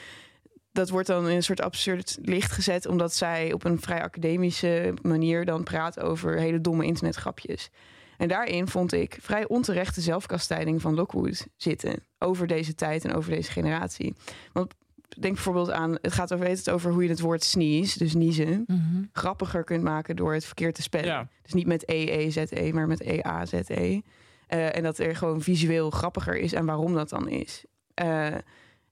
dat 0.78 0.90
wordt 0.90 1.08
dan 1.08 1.28
in 1.30 1.36
een 1.36 1.44
soort 1.44 1.62
absurd 1.62 2.18
licht 2.22 2.52
gezet, 2.52 2.86
omdat 2.88 3.14
zij 3.14 3.54
op 3.54 3.64
een 3.66 3.80
vrij 3.82 4.02
academische 4.04 4.94
manier 5.02 5.46
dan 5.46 5.64
praat 5.64 6.00
over 6.00 6.38
hele 6.38 6.62
domme 6.62 6.86
internetgrapjes. 6.86 7.70
En 8.18 8.28
daarin 8.28 8.68
vond 8.68 8.94
ik 8.94 9.18
vrij 9.22 9.48
onterechte 9.48 10.02
zelfkastijding 10.02 10.82
van 10.82 10.96
Lockwood 10.96 11.48
zitten. 11.56 12.04
Over 12.20 12.48
deze 12.48 12.76
tijd 12.76 13.06
en 13.06 13.14
over 13.14 13.32
deze 13.32 13.52
generatie. 13.52 14.16
Want 14.54 14.74
denk 15.20 15.34
bijvoorbeeld 15.34 15.72
aan, 15.72 15.98
het 16.02 16.14
gaat 16.14 16.34
over, 16.34 16.46
weet 16.46 16.58
het 16.58 16.70
over 16.70 16.92
hoe 16.92 17.04
je 17.04 17.10
het 17.10 17.20
woord 17.20 17.44
sneeze, 17.44 17.98
dus 17.98 18.14
niezen, 18.14 18.64
Mhm. 18.68 19.04
grappiger 19.12 19.64
kunt 19.64 19.84
maken 19.84 20.16
door 20.16 20.34
het 20.34 20.46
verkeerd 20.46 20.76
te 20.76 20.82
spellen. 20.82 21.08
Ja. 21.08 21.28
Dus 21.42 21.54
niet 21.54 21.68
met 21.68 21.90
E-E-Z-E, 21.90 22.72
maar 22.72 22.88
met 22.88 23.02
E-A-Z-E. 23.02 24.00
Eh, 24.48 24.76
en 24.76 24.84
dat 24.84 24.98
er 24.98 25.16
gewoon 25.16 25.42
visueel 25.42 25.90
grappiger 25.90 26.38
is 26.38 26.54
en 26.54 26.66
waarom 26.66 26.94
dat 26.94 27.10
dan 27.10 27.30
is. 27.30 27.64
Eh, 27.94 28.26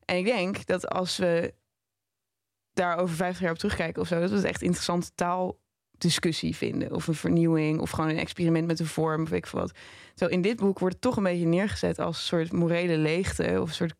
en 0.05 0.17
ik 0.17 0.25
denk 0.25 0.65
dat 0.65 0.89
als 0.89 1.17
we 1.17 1.53
daar 2.75 2.97
over 2.97 3.15
50 3.15 3.41
jaar 3.41 3.51
op 3.51 3.57
terugkijken 3.57 4.01
of 4.01 4.07
zo, 4.07 4.19
dat 4.19 4.29
we 4.29 4.35
het 4.35 4.45
echt 4.45 4.61
interessante 4.61 5.11
taaldiscussie 5.15 6.55
vinden. 6.55 6.91
Of 6.93 7.07
een 7.07 7.13
vernieuwing, 7.15 7.79
of 7.79 7.89
gewoon 7.89 8.09
een 8.09 8.17
experiment 8.17 8.67
met 8.67 8.77
de 8.77 8.85
vorm, 8.85 9.21
of 9.23 9.29
weet 9.29 9.39
ik 9.39 9.47
veel 9.47 9.59
wat. 9.59 9.71
Zo 10.15 10.25
in 10.25 10.41
dit 10.41 10.57
boek 10.57 10.79
wordt 10.79 10.93
het 10.95 11.03
toch 11.03 11.17
een 11.17 11.23
beetje 11.23 11.45
neergezet 11.45 11.99
als 11.99 12.17
een 12.17 12.23
soort 12.23 12.51
morele 12.51 12.97
leegte, 12.97 13.57
of 13.61 13.67
een 13.69 13.75
soort 13.75 13.93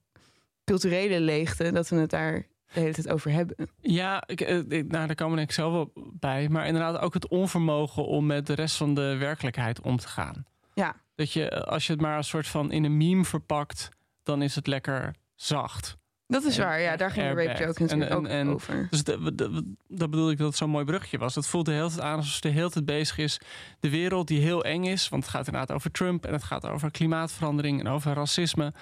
culturele 0.63 1.20
leegte, 1.20 1.72
dat 1.72 1.89
we 1.89 1.96
het 1.96 2.10
daar 2.10 2.48
de 2.74 2.79
hele 2.79 2.94
tijd 2.94 3.10
over 3.10 3.32
hebben. 3.32 3.55
Ja, 3.82 4.24
ik, 4.27 4.41
eh, 4.41 4.58
ik- 4.58 4.70
nou, 4.91 5.08
daar 5.08 5.15
kan 5.15 5.39
ik 5.39 5.51
zelf 5.51 5.72
wel 5.74 5.91
bij. 6.13 6.50
Maar 6.50 6.65
inderdaad 6.67 6.98
ook 7.00 7.13
het 7.13 7.27
onvermogen 7.27 8.05
om 8.05 8.25
met 8.25 8.48
de 8.48 8.53
rest 8.53 8.75
van 8.75 8.94
de 8.94 9.15
werkelijkheid 9.20 9.82
om 9.82 9.98
te 9.98 10.08
gaan. 10.08 10.46
Ja. 10.74 10.96
Dat 11.15 11.32
je, 11.32 11.50
eh, 11.50 11.62
als 11.62 11.86
je 11.88 11.91
het 11.94 12.01
maar 12.01 12.17
een 12.17 12.24
soort 12.24 12.48
van 12.48 12.72
in 12.72 12.84
een 12.84 12.98
meme 12.98 13.25
verpakt, 13.25 13.89
dan 14.24 14.41
is 14.41 14.55
het 14.55 14.67
lekker 14.67 15.15
zacht. 15.36 15.98
Dat 16.27 16.44
is 16.44 16.58
En- 16.58 16.63
waar, 16.65 16.82
ja, 16.82 16.96
daar 16.96 17.12
ging 17.12 17.27
de 17.27 17.44
rape 17.44 17.63
joke 17.63 17.82
natuurlijk 17.82 18.12
En- 18.12 18.17
ook 18.17 18.27
en- 18.27 18.50
over. 18.50 18.88
Dus 18.89 19.03
dat, 19.03 19.38
dat, 19.38 19.51
dat 19.88 20.10
bedoel 20.10 20.29
ik 20.29 20.38
dat 20.38 20.48
het 20.48 20.55
zo'n 20.58 20.70
mooi 20.70 20.86
brugje 20.86 21.17
was. 21.17 21.36
Het 21.36 21.48
voelt 21.48 21.65
de 21.65 21.72
hele 21.72 21.88
tijd 21.89 22.01
aan 22.01 22.15
alsof 22.17 22.34
ze 22.34 22.41
de 22.41 22.50
hele 22.50 22.70
tijd 22.70 22.86
bezig 22.86 23.17
is. 23.17 23.39
De 23.79 23.89
wereld 23.89 24.27
die 24.27 24.41
heel 24.41 24.63
eng 24.63 24.84
is, 24.84 25.10
want 25.10 25.24
het 25.24 25.32
gaat 25.32 25.46
inderdaad 25.46 25.75
over 25.75 25.91
Trump 25.91 26.25
en 26.25 26.34
het 26.34 26.44
gaat 26.44 26.65
over 26.65 26.91
klimaatverandering 26.91 27.79
en 27.79 27.88
over 27.88 28.13
racisme. 28.13 28.74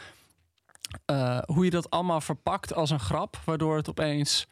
Eh, 1.05 1.39
hoe 1.45 1.63
je 1.65 1.69
dat 1.71 1.89
allemaal 1.89 2.21
verpakt 2.21 2.73
als 2.73 2.89
een 2.89 2.99
grap, 2.99 3.39
waardoor 3.45 3.75
het 3.75 3.89
opeens 3.89 4.47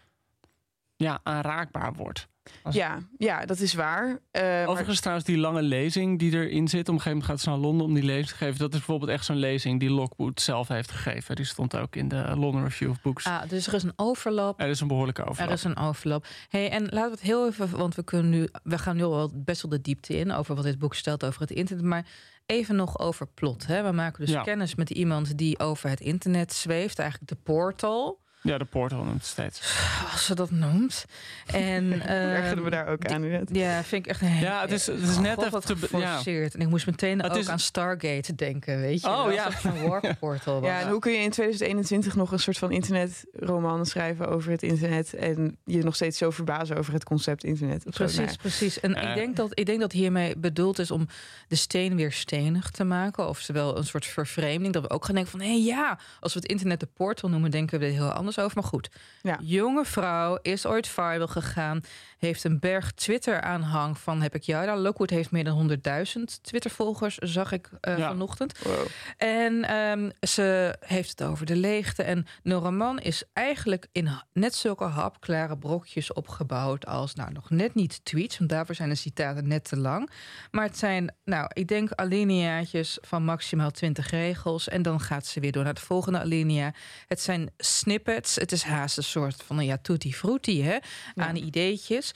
ja, 0.95 1.19
aanraakbaar 1.23 1.93
wordt. 1.93 2.27
Als- 2.63 2.75
Ja, 2.75 2.97
ja, 3.17 3.45
dat 3.45 3.59
is 3.59 3.73
waar. 3.73 4.19
Eh, 4.31 4.41
maar- 4.41 4.67
Overigens 4.67 4.99
trouwens 4.99 5.27
die 5.27 5.37
lange 5.37 5.61
lezing 5.61 6.19
die 6.19 6.31
erin 6.33 6.67
zit. 6.67 6.79
Op 6.81 6.87
een 6.87 7.01
gegeven 7.01 7.11
moment 7.11 7.25
gaat 7.29 7.39
ze 7.39 7.49
naar 7.49 7.57
Londen 7.57 7.85
om 7.87 7.93
die 7.93 8.03
lezing 8.03 8.27
te 8.27 8.35
geven. 8.35 8.57
Dat 8.59 8.71
is 8.71 8.77
bijvoorbeeld 8.77 9.11
echt 9.11 9.25
zo'n 9.25 9.35
lezing 9.37 9.79
die 9.79 9.89
Lockwood 9.89 10.41
zelf 10.41 10.67
heeft 10.67 10.91
gegeven. 10.91 11.35
Die 11.35 11.45
stond 11.45 11.77
ook 11.77 11.95
in 11.95 12.07
de 12.07 12.15
London 12.15 12.63
Review 12.63 12.89
of 12.89 13.01
Books. 13.01 13.25
Ah, 13.25 13.41
dus 13.49 13.67
er 13.67 13.73
is 13.73 13.83
een 13.83 13.93
overlap. 13.95 14.61
Er 14.61 14.67
is 14.69 14.79
een 14.79 14.87
behoorlijke 14.87 15.21
overlap. 15.25 15.47
Er 15.49 15.53
is 15.55 15.63
een 15.63 15.77
overlap. 15.77 16.25
Hey, 16.49 16.69
en 16.69 16.81
laten 16.83 17.03
we 17.03 17.09
het 17.11 17.21
heel 17.21 17.47
even, 17.47 17.69
want 17.77 17.95
we 17.95 18.03
kunnen 18.03 18.29
nu, 18.29 18.47
we 18.63 18.77
gaan 18.77 18.95
nu 18.95 19.03
al 19.03 19.15
wel 19.15 19.31
best 19.33 19.61
wel 19.61 19.71
de 19.71 19.81
diepte 19.81 20.17
in 20.17 20.31
over 20.31 20.55
wat 20.55 20.63
dit 20.63 20.79
boek 20.79 20.95
stelt 20.95 21.25
over 21.25 21.41
het 21.41 21.51
internet, 21.51 21.85
maar 21.85 22.05
even 22.45 22.75
nog 22.75 22.99
over 22.99 23.27
plot. 23.27 23.65
Hè? 23.67 23.83
We 23.83 23.91
maken 23.91 24.25
dus 24.25 24.33
Ja. 24.33 24.41
kennis 24.41 24.75
met 24.75 24.89
iemand 24.89 25.37
die 25.37 25.59
over 25.59 25.89
het 25.89 25.99
internet 25.99 26.53
zweeft, 26.53 26.99
eigenlijk 26.99 27.29
de 27.29 27.37
portal, 27.43 28.19
Ja, 28.43 28.57
de 28.57 28.65
portal 28.65 29.03
noemt 29.03 29.17
het 29.21 29.25
steeds. 29.25 29.77
als 30.11 30.25
ze 30.25 30.35
dat 30.35 30.51
noemt. 30.51 31.05
En 31.45 31.91
ehm, 32.01 32.61
we 32.63 32.69
daar 32.69 32.87
ook 32.87 33.05
aan 33.07 33.29
net. 33.29 33.49
Ja, 33.53 33.83
vind 33.83 34.05
ik 34.05 34.11
echt 34.11 34.21
een 34.21 34.37
Ja, 34.39 34.61
het 34.61 34.71
is- 34.71 34.87
het 34.87 35.01
is 35.01 35.17
net 35.17 35.33
God, 35.35 35.45
even 35.45 35.61
te 35.61 35.75
be- 35.75 35.97
ja. 35.97 36.07
geforceerd. 36.09 36.53
En 36.55 36.61
ik 36.61 36.67
moest 36.67 36.85
meteen 36.85 37.21
Het 37.21 37.31
ook 37.31 37.37
is- 37.37 37.49
aan 37.49 37.59
Stargate 37.59 38.35
denken, 38.35 38.79
weet 38.79 39.01
je. 39.01 39.07
Oh, 39.07 39.33
ja. 39.33 39.49
een 39.63 39.87
warp 39.87 40.15
portal. 40.19 40.63
Ja, 40.65 40.79
en 40.79 40.89
hoe 40.89 40.99
kun 40.99 41.11
je 41.11 41.17
in 41.17 41.29
2021 41.29 42.15
nog 42.15 42.31
een 42.31 42.39
soort 42.39 42.57
van 42.57 42.71
internetroman 42.71 43.85
schrijven 43.85 44.27
over 44.29 44.51
het 44.51 44.63
internet 44.63 45.13
en 45.13 45.57
je 45.65 45.83
nog 45.83 45.95
steeds 45.95 46.17
zo 46.17 46.29
verbazen 46.29 46.77
over 46.77 46.93
het 46.93 47.03
concept 47.03 47.43
internet? 47.43 47.81
Zo? 47.83 47.89
Precies, 47.89 48.17
Nou 48.17 48.37
precies. 48.37 48.79
En 48.79 48.95
ik, 48.95 49.13
denk 49.15 49.35
dat, 49.35 49.51
ik 49.59 49.65
denk 49.65 49.79
dat 49.79 49.91
hiermee 49.91 50.37
bedoeld 50.37 50.79
is 50.79 50.91
om 50.91 51.07
de 51.47 51.55
steen 51.55 51.95
weer 51.95 52.11
stenig 52.11 52.69
te 52.71 52.83
maken. 52.83 53.27
Oftewel 53.27 53.77
een 53.77 53.85
soort 53.85 54.05
vervreemding. 54.05 54.73
Dat 54.73 54.81
we 54.83 54.89
ook 54.89 55.05
gaan 55.05 55.15
denken 55.15 55.31
van, 55.31 55.41
hé 55.41 55.51
ja, 55.53 55.99
als 56.19 56.33
we 56.33 56.39
het 56.39 56.49
internet 56.49 56.79
de 56.79 56.87
portal 56.93 57.29
noemen, 57.29 57.51
denken 57.51 57.79
we 57.79 57.85
er 57.85 57.91
heel 57.91 58.11
anders 58.11 58.30
over. 58.39 58.51
Maar 58.55 58.69
goed, 58.69 58.89
Ja. 59.21 59.37
jonge 59.41 59.85
vrouw 59.85 60.37
is 60.41 60.65
ooit 60.65 60.87
viral 60.87 61.27
gegaan. 61.27 61.81
Heeft 62.21 62.43
een 62.43 62.59
berg 62.59 62.91
Twitter-aanhang 62.91 63.97
van 63.97 64.21
heb 64.21 64.35
ik 64.35 64.43
jou 64.43 64.65
daar. 64.65 64.77
Lockwood 64.77 65.09
heeft 65.09 65.31
meer 65.31 65.43
dan 65.43 65.57
100.000 65.57 66.41
Twitter-volgers, 66.41 67.15
zag 67.17 67.51
ik 67.51 67.69
eh, 67.79 67.97
Ja. 67.97 68.07
vanochtend. 68.07 68.59
Wow. 68.63 68.87
En 69.17 69.63
ehm, 69.63 70.09
ze 70.27 70.75
heeft 70.79 71.09
het 71.09 71.23
over 71.23 71.45
de 71.45 71.55
leegte. 71.55 72.03
En 72.03 72.25
de 72.43 72.53
roman 72.53 72.99
is 72.99 73.23
eigenlijk 73.33 73.87
in 73.91 74.09
net 74.33 74.55
zulke 74.55 74.83
hapklare 74.83 75.57
brokjes 75.57 76.13
opgebouwd 76.13 76.85
als, 76.85 77.15
nou, 77.15 77.31
nog 77.31 77.49
net 77.49 77.73
niet 77.73 78.05
tweets, 78.05 78.37
want 78.37 78.49
daarvoor 78.49 78.75
zijn 78.75 78.89
de 78.89 78.95
citaten 78.95 79.47
net 79.47 79.63
te 79.63 79.77
lang. 79.77 80.09
Maar 80.51 80.65
het 80.65 80.77
zijn, 80.77 81.15
nou, 81.25 81.49
ik 81.53 81.67
denk 81.67 81.91
alineaatjes 81.91 82.97
van 83.01 83.23
maximaal 83.23 83.71
20 83.71 84.09
regels. 84.09 84.67
En 84.69 84.81
dan 84.81 84.99
gaat 84.99 85.25
ze 85.25 85.39
weer 85.39 85.51
door 85.51 85.63
naar 85.63 85.73
de 85.73 85.81
volgende 85.81 86.19
alinea. 86.19 86.73
Het 87.07 87.21
zijn 87.21 87.49
snippets. 87.57 88.35
Het 88.35 88.51
is 88.51 88.63
haast 88.63 88.97
een 88.97 89.03
soort 89.03 89.43
van, 89.45 89.55
nou 89.55 89.67
ja, 89.67 89.77
tutti 89.81 90.13
frutti, 90.13 90.63
hè, 90.63 90.77
aan 91.15 91.35
ideetjes. 91.35 92.10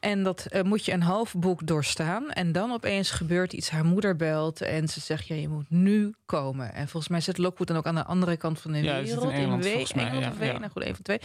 En 0.00 0.22
dat 0.22 0.46
eh, 0.46 0.62
moet 0.62 0.84
je 0.84 0.92
een 0.92 1.02
half 1.02 1.34
boek 1.34 1.66
doorstaan. 1.66 2.30
En 2.30 2.52
dan 2.52 2.72
opeens 2.72 3.10
gebeurt 3.10 3.52
iets. 3.52 3.70
Haar 3.70 3.84
moeder 3.84 4.16
belt 4.16 4.60
en 4.60 4.88
ze 4.88 5.00
zegt: 5.00 5.26
ja, 5.26 5.34
je 5.34 5.48
moet 5.48 5.70
nu 5.70 6.14
komen. 6.26 6.74
En 6.74 6.88
volgens 6.88 7.08
mij 7.08 7.20
zit 7.20 7.38
Lockwood 7.38 7.68
dan 7.68 7.76
ook 7.76 7.86
aan 7.86 7.94
de 7.94 8.04
andere 8.04 8.36
kant 8.36 8.60
van 8.60 8.72
de 8.72 8.82
Ja, 8.82 8.98
zit 8.98 9.08
in 9.08 9.14
wereld. 9.14 9.32
Engeland, 9.32 9.62
mij, 9.94 10.04
Engeland 10.04 10.24
ja, 10.24 10.30
of 10.30 10.38
W, 10.38 10.42
ja. 10.42 10.58
nou 10.58 10.70
goed, 10.70 10.82
even 10.82 11.04
twee. 11.04 11.20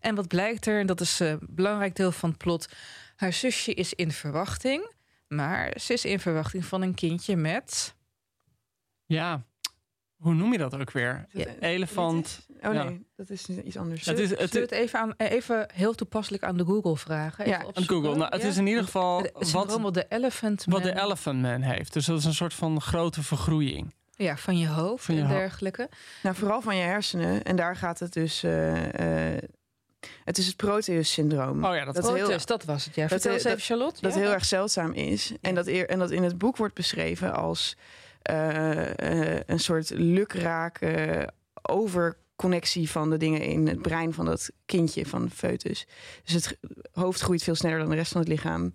En 0.00 0.14
wat 0.14 0.28
blijkt 0.28 0.66
er, 0.66 0.80
en 0.80 0.86
dat 0.86 1.00
is 1.00 1.20
eh, 1.20 1.28
een 1.28 1.38
belangrijk 1.50 1.96
deel 1.96 2.12
van 2.12 2.28
het 2.28 2.38
plot. 2.38 2.68
Haar 3.16 3.32
zusje 3.32 3.74
is 3.74 3.94
in 3.94 4.12
verwachting. 4.12 4.94
Maar 5.28 5.72
ze 5.80 5.92
is 5.92 6.04
in 6.04 6.20
verwachting 6.20 6.64
van 6.64 6.82
een 6.82 6.94
kindje 6.94 7.36
met. 7.36 7.94
Ja, 9.04 9.44
hoe 10.16 10.34
noem 10.34 10.52
je 10.52 10.58
dat 10.58 10.74
ook 10.80 10.90
weer? 10.90 11.26
Ja, 11.30 11.44
Elefant. 11.60 12.46
Oh 12.62 12.72
Ja. 12.74 12.82
nee, 12.82 13.06
dat 13.16 13.30
is 13.30 13.48
iets 13.48 13.76
anders. 13.76 14.06
Het 14.06 14.18
is, 14.18 14.30
het 14.30 14.38
Zullen 14.38 14.68
we 14.68 14.74
het 14.74 14.84
even, 14.84 14.98
aan, 14.98 15.14
eh, 15.16 15.30
even 15.30 15.68
heel 15.74 15.94
toepasselijk 15.94 16.42
aan 16.44 16.56
de 16.56 16.64
Google 16.64 16.96
vragen? 16.96 17.44
Even 17.44 17.58
Ja, 17.58 17.66
aan? 17.74 17.84
Google. 17.88 18.16
Nou, 18.16 18.30
het 18.32 18.42
Ja? 18.42 18.48
is 18.48 18.56
in 18.56 18.66
ieder 18.66 18.84
geval 18.84 19.22
Het 19.22 19.50
wat, 19.52 19.80
wat 19.80 19.94
de 19.94 20.06
elephant 20.08 20.64
wat 20.64 20.82
de 20.82 20.92
man- 20.94 21.04
Elephant 21.04 21.42
Man 21.42 21.60
heeft. 21.60 21.92
Dus 21.92 22.06
dat 22.06 22.18
is 22.18 22.24
een 22.24 22.34
soort 22.34 22.54
van 22.54 22.80
grote 22.80 23.22
vergroeiing. 23.22 23.94
Ja, 24.16 24.36
van 24.36 24.58
je 24.58 24.68
hoofd 24.68 25.04
Van 25.04 25.14
je 25.14 25.20
en 25.22 25.28
dergelijke. 25.28 25.88
Nou, 26.22 26.36
vooral 26.36 26.60
van 26.62 26.76
je 26.76 26.82
hersenen. 26.82 27.42
En 27.42 27.56
daar 27.56 27.76
gaat 27.76 27.98
het 27.98 28.12
dus. 28.12 28.42
eh, 28.42 29.32
eh, 29.34 29.42
het 30.24 30.38
is 30.38 30.46
het 30.46 30.56
Proteus-syndroom. 30.56 31.64
Oh 31.64 31.74
ja, 31.74 31.84
dat, 31.84 31.94
Dat 31.94 32.04
is 32.04 32.10
heel- 32.10 32.18
Protest, 32.24 32.48
dat 32.48 32.64
was 32.64 32.84
het. 32.84 32.94
Ja, 32.94 33.08
vertel 33.08 33.30
heel- 33.30 33.38
eens 33.40 33.48
even, 33.48 33.60
Charlotte. 33.60 34.00
dat 34.00 34.14
Ja. 34.14 34.20
heel 34.20 34.32
erg 34.32 34.44
zeldzaam 34.44 34.92
is. 34.92 35.32
En 35.40 35.54
dat, 35.54 35.66
en 35.66 35.98
dat 35.98 36.10
in 36.10 36.22
het 36.22 36.38
boek 36.38 36.56
wordt 36.56 36.74
beschreven 36.74 37.34
als 37.34 37.76
een 39.46 39.60
soort 39.60 39.90
lukrake 39.90 41.28
overconnectie 41.62 42.90
van 42.90 43.10
de 43.10 43.16
dingen 43.16 43.40
in 43.40 43.66
het 43.66 43.82
brein 43.82 44.12
van 44.12 44.24
dat 44.24 44.50
kindje, 44.64 45.06
van 45.06 45.24
de 45.24 45.30
foetus. 45.30 45.86
Dus 46.24 46.32
het 46.32 46.58
hoofd 46.92 47.20
groeit 47.20 47.42
veel 47.42 47.54
sneller 47.54 47.78
dan 47.78 47.88
de 47.88 47.94
rest 47.94 48.12
van 48.12 48.20
het 48.20 48.30
lichaam. 48.30 48.72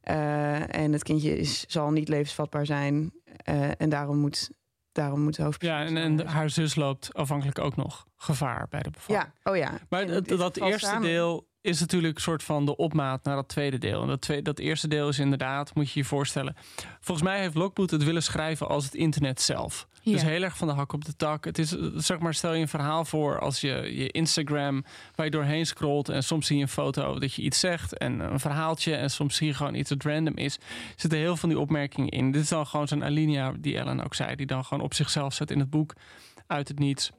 Eh, 0.00 0.76
en 0.76 0.92
het 0.92 1.02
kindje 1.02 1.38
is, 1.38 1.64
zal 1.68 1.90
niet 1.90 2.08
levensvatbaar 2.08 2.66
zijn. 2.66 3.12
Eh, 3.36 3.80
en 3.80 3.88
daarom 3.88 4.16
moet, 4.16 4.50
daarom 4.92 5.20
moet 5.20 5.36
hoofdpersoon... 5.36 5.78
ja, 5.78 5.86
en, 5.86 5.96
en 5.96 6.26
haar 6.26 6.50
zus 6.50 6.74
loopt 6.74 7.14
afhankelijk 7.14 7.58
ook 7.58 7.76
nog 7.76 8.06
gevaar 8.16 8.66
bij 8.70 8.82
de 8.82 8.90
bevalling. 8.90 9.24
Ja, 9.24 9.50
oh 9.50 9.56
ja. 9.56 9.78
Maar 9.88 10.06
dat 10.26 10.56
eerste 10.56 10.86
samen. 10.86 11.02
deel 11.02 11.48
is 11.66 11.80
natuurlijk 11.80 12.14
een 12.16 12.22
soort 12.22 12.42
van 12.42 12.64
de 12.64 12.76
opmaat 12.76 13.24
naar 13.24 13.34
dat 13.34 13.48
tweede 13.48 13.78
deel. 13.78 14.02
En 14.02 14.08
dat, 14.08 14.20
tweede, 14.20 14.42
dat 14.42 14.58
eerste 14.58 14.88
deel 14.88 15.08
is 15.08 15.18
inderdaad, 15.18 15.74
moet 15.74 15.90
je 15.90 15.98
je 16.00 16.04
voorstellen. 16.04 16.56
Volgens 17.00 17.28
mij 17.28 17.40
heeft 17.40 17.54
Lockwood 17.54 17.90
het 17.90 18.04
willen 18.04 18.22
schrijven 18.22 18.68
als 18.68 18.84
het 18.84 18.94
internet 18.94 19.40
zelf. 19.40 19.88
Ja. 20.00 20.12
Dus 20.12 20.22
heel 20.22 20.42
erg 20.42 20.56
van 20.56 20.68
de 20.68 20.74
hak 20.74 20.92
op 20.92 21.04
de 21.04 21.16
tak. 21.16 21.44
Het 21.44 21.58
is, 21.58 21.76
zeg 21.94 22.18
maar, 22.18 22.34
stel 22.34 22.54
je 22.54 22.60
een 22.60 22.68
verhaal 22.68 23.04
voor 23.04 23.40
als 23.40 23.60
je 23.60 23.96
je 23.96 24.10
Instagram 24.10 24.84
waar 25.14 25.26
je 25.26 25.32
doorheen 25.32 25.66
scrolt 25.66 26.08
en 26.08 26.22
soms 26.22 26.46
zie 26.46 26.56
je 26.56 26.62
een 26.62 26.68
foto 26.68 27.18
dat 27.18 27.34
je 27.34 27.42
iets 27.42 27.60
zegt 27.60 27.98
en 27.98 28.20
een 28.20 28.40
verhaaltje 28.40 28.94
en 28.94 29.10
soms 29.10 29.36
zie 29.36 29.46
je 29.46 29.54
gewoon 29.54 29.74
iets 29.74 29.88
dat 29.88 30.02
random 30.02 30.36
is. 30.36 30.54
Er 30.54 30.62
zitten 30.96 31.18
heel 31.18 31.28
veel 31.28 31.36
van 31.36 31.48
die 31.48 31.58
opmerkingen 31.58 32.08
in. 32.08 32.32
Dit 32.32 32.42
is 32.42 32.48
dan 32.48 32.66
gewoon 32.66 32.88
zo'n 32.88 33.04
alinea 33.04 33.52
die 33.58 33.78
Ellen 33.78 34.04
ook 34.04 34.14
zei, 34.14 34.34
die 34.36 34.46
dan 34.46 34.64
gewoon 34.64 34.84
op 34.84 34.94
zichzelf 34.94 35.34
zet 35.34 35.50
in 35.50 35.58
het 35.58 35.70
boek 35.70 35.94
uit 36.46 36.68
het 36.68 36.78
niets. 36.78 37.10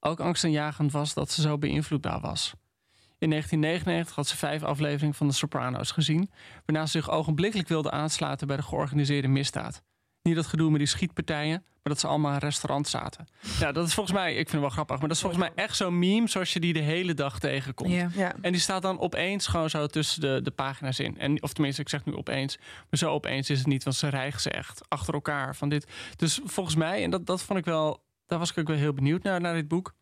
Ook 0.00 0.20
angstaanjagend 0.20 0.92
was 0.92 1.14
dat 1.14 1.30
ze 1.30 1.40
zo 1.40 1.58
beïnvloedbaar 1.58 2.20
was. 2.20 2.54
In 3.18 3.30
1999 3.30 4.14
had 4.14 4.26
ze 4.26 4.36
vijf 4.36 4.62
afleveringen 4.62 5.14
van 5.14 5.28
The 5.28 5.34
Sopranos 5.34 5.90
gezien, 5.90 6.30
waarna 6.66 6.86
ze 6.86 6.90
zich 6.90 7.10
ogenblikkelijk 7.10 7.68
wilde 7.68 7.90
aansluiten 7.90 8.46
bij 8.46 8.56
de 8.56 8.62
georganiseerde 8.62 9.28
misdaad. 9.28 9.82
Niet 10.22 10.36
dat 10.36 10.46
gedoe 10.46 10.70
met 10.70 10.78
die 10.78 10.88
schietpartijen, 10.88 11.64
maar 11.88 11.92
dat 11.92 12.00
ze 12.00 12.06
allemaal 12.06 12.30
in 12.30 12.36
een 12.36 12.42
restaurant 12.42 12.88
zaten. 12.88 13.26
Ja, 13.58 13.72
dat 13.72 13.86
is 13.86 13.94
volgens 13.94 14.16
mij, 14.16 14.30
ik 14.30 14.36
vind 14.36 14.52
het 14.52 14.60
wel 14.60 14.70
grappig, 14.70 14.98
maar 14.98 15.08
dat 15.08 15.16
is 15.16 15.22
volgens 15.22 15.42
mij 15.42 15.52
echt 15.54 15.76
zo'n 15.76 15.98
meme 15.98 16.28
zoals 16.28 16.52
je 16.52 16.60
die 16.60 16.72
de 16.72 16.80
hele 16.80 17.14
dag 17.14 17.38
tegenkomt. 17.38 17.92
Ja. 17.92 18.10
Ja. 18.14 18.34
En 18.40 18.52
die 18.52 18.60
staat 18.60 18.82
dan 18.82 19.00
opeens 19.00 19.46
gewoon 19.46 19.70
zo 19.70 19.86
tussen 19.86 20.20
de, 20.20 20.40
de 20.42 20.50
pagina's 20.50 20.98
in. 20.98 21.18
En, 21.18 21.42
of 21.42 21.52
tenminste, 21.52 21.80
ik 21.80 21.88
zeg 21.88 22.04
nu 22.04 22.14
opeens. 22.14 22.56
Maar 22.56 22.98
zo 22.98 23.10
opeens 23.10 23.50
is 23.50 23.58
het 23.58 23.66
niet, 23.66 23.84
want 23.84 23.96
ze 23.96 24.08
rijgen 24.08 24.40
ze 24.40 24.50
echt 24.50 24.80
achter 24.88 25.14
elkaar 25.14 25.56
van 25.56 25.68
dit. 25.68 25.86
Dus 26.16 26.40
volgens 26.44 26.76
mij, 26.76 27.02
en 27.02 27.10
dat, 27.10 27.26
dat 27.26 27.42
vond 27.42 27.58
ik 27.58 27.64
wel, 27.64 28.02
daar 28.26 28.38
was 28.38 28.50
ik 28.50 28.58
ook 28.58 28.68
wel 28.68 28.76
heel 28.76 28.94
benieuwd 28.94 29.22
naar, 29.22 29.40
naar 29.40 29.54
dit 29.54 29.68
boek. 29.68 29.94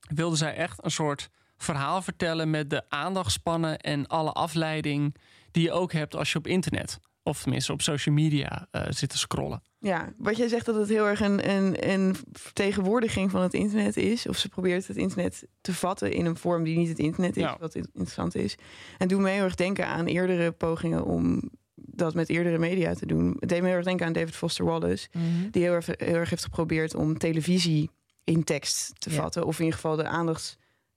Wilde 0.00 0.36
zij 0.36 0.54
echt 0.54 0.84
een 0.84 0.90
soort 0.90 1.30
verhaal 1.64 2.02
vertellen 2.02 2.50
met 2.50 2.70
de 2.70 2.82
aandachtspannen 2.88 3.78
en 3.78 4.06
alle 4.06 4.32
afleiding 4.32 5.14
die 5.50 5.62
je 5.62 5.72
ook 5.72 5.92
hebt 5.92 6.16
als 6.16 6.32
je 6.32 6.38
op 6.38 6.46
internet, 6.46 6.98
of 7.22 7.42
tenminste 7.42 7.72
op 7.72 7.82
social 7.82 8.14
media 8.14 8.66
eh, 8.70 8.82
zit 8.88 9.08
te 9.10 9.18
scrollen. 9.18 9.62
Ja, 9.78 10.12
wat 10.18 10.36
jij 10.36 10.48
zegt 10.48 10.66
dat 10.66 10.74
het 10.74 10.88
heel 10.88 11.06
erg 11.06 11.20
een, 11.20 11.50
een, 11.50 11.90
een 11.90 12.16
vertegenwoordiging 12.32 13.30
van 13.30 13.42
het 13.42 13.54
internet 13.54 13.96
is. 13.96 14.26
Of 14.28 14.36
ze 14.36 14.48
probeert 14.48 14.86
het 14.86 14.96
internet 14.96 15.46
te 15.60 15.74
vatten 15.74 16.12
in 16.12 16.26
een 16.26 16.36
vorm 16.36 16.64
die 16.64 16.76
niet 16.78 16.88
het 16.88 16.98
internet 16.98 17.36
is, 17.36 17.42
Ja. 17.42 17.56
wat 17.60 17.74
in- 17.74 17.88
interessant 17.92 18.34
is. 18.34 18.56
En 18.98 19.08
doet 19.08 19.20
me 19.20 19.30
heel 19.30 19.42
erg 19.44 19.54
denken 19.54 19.86
aan 19.86 20.06
eerdere 20.06 20.52
pogingen 20.52 21.04
om 21.04 21.50
dat 21.74 22.14
met 22.14 22.28
eerdere 22.28 22.58
media 22.58 22.94
te 22.94 23.06
doen. 23.06 23.36
Het 23.40 23.48
deed 23.48 23.60
me 23.60 23.66
heel 23.66 23.76
erg 23.76 23.84
denken 23.84 24.06
aan 24.06 24.12
David 24.12 24.34
Foster 24.36 24.64
Wallace. 24.64 25.08
Mhm. 25.12 25.50
Die 25.50 25.62
heel 25.62 25.72
erg, 25.72 25.86
heel 25.86 26.14
erg 26.14 26.30
heeft 26.30 26.44
geprobeerd 26.44 26.94
om 26.94 27.18
televisie 27.18 27.90
in 28.24 28.44
tekst 28.44 28.92
te 29.00 29.10
Ja. 29.10 29.16
vatten. 29.16 29.44
Of 29.46 29.58
in 29.58 29.64
ieder 29.64 29.80
geval 29.80 29.96
de 29.96 30.08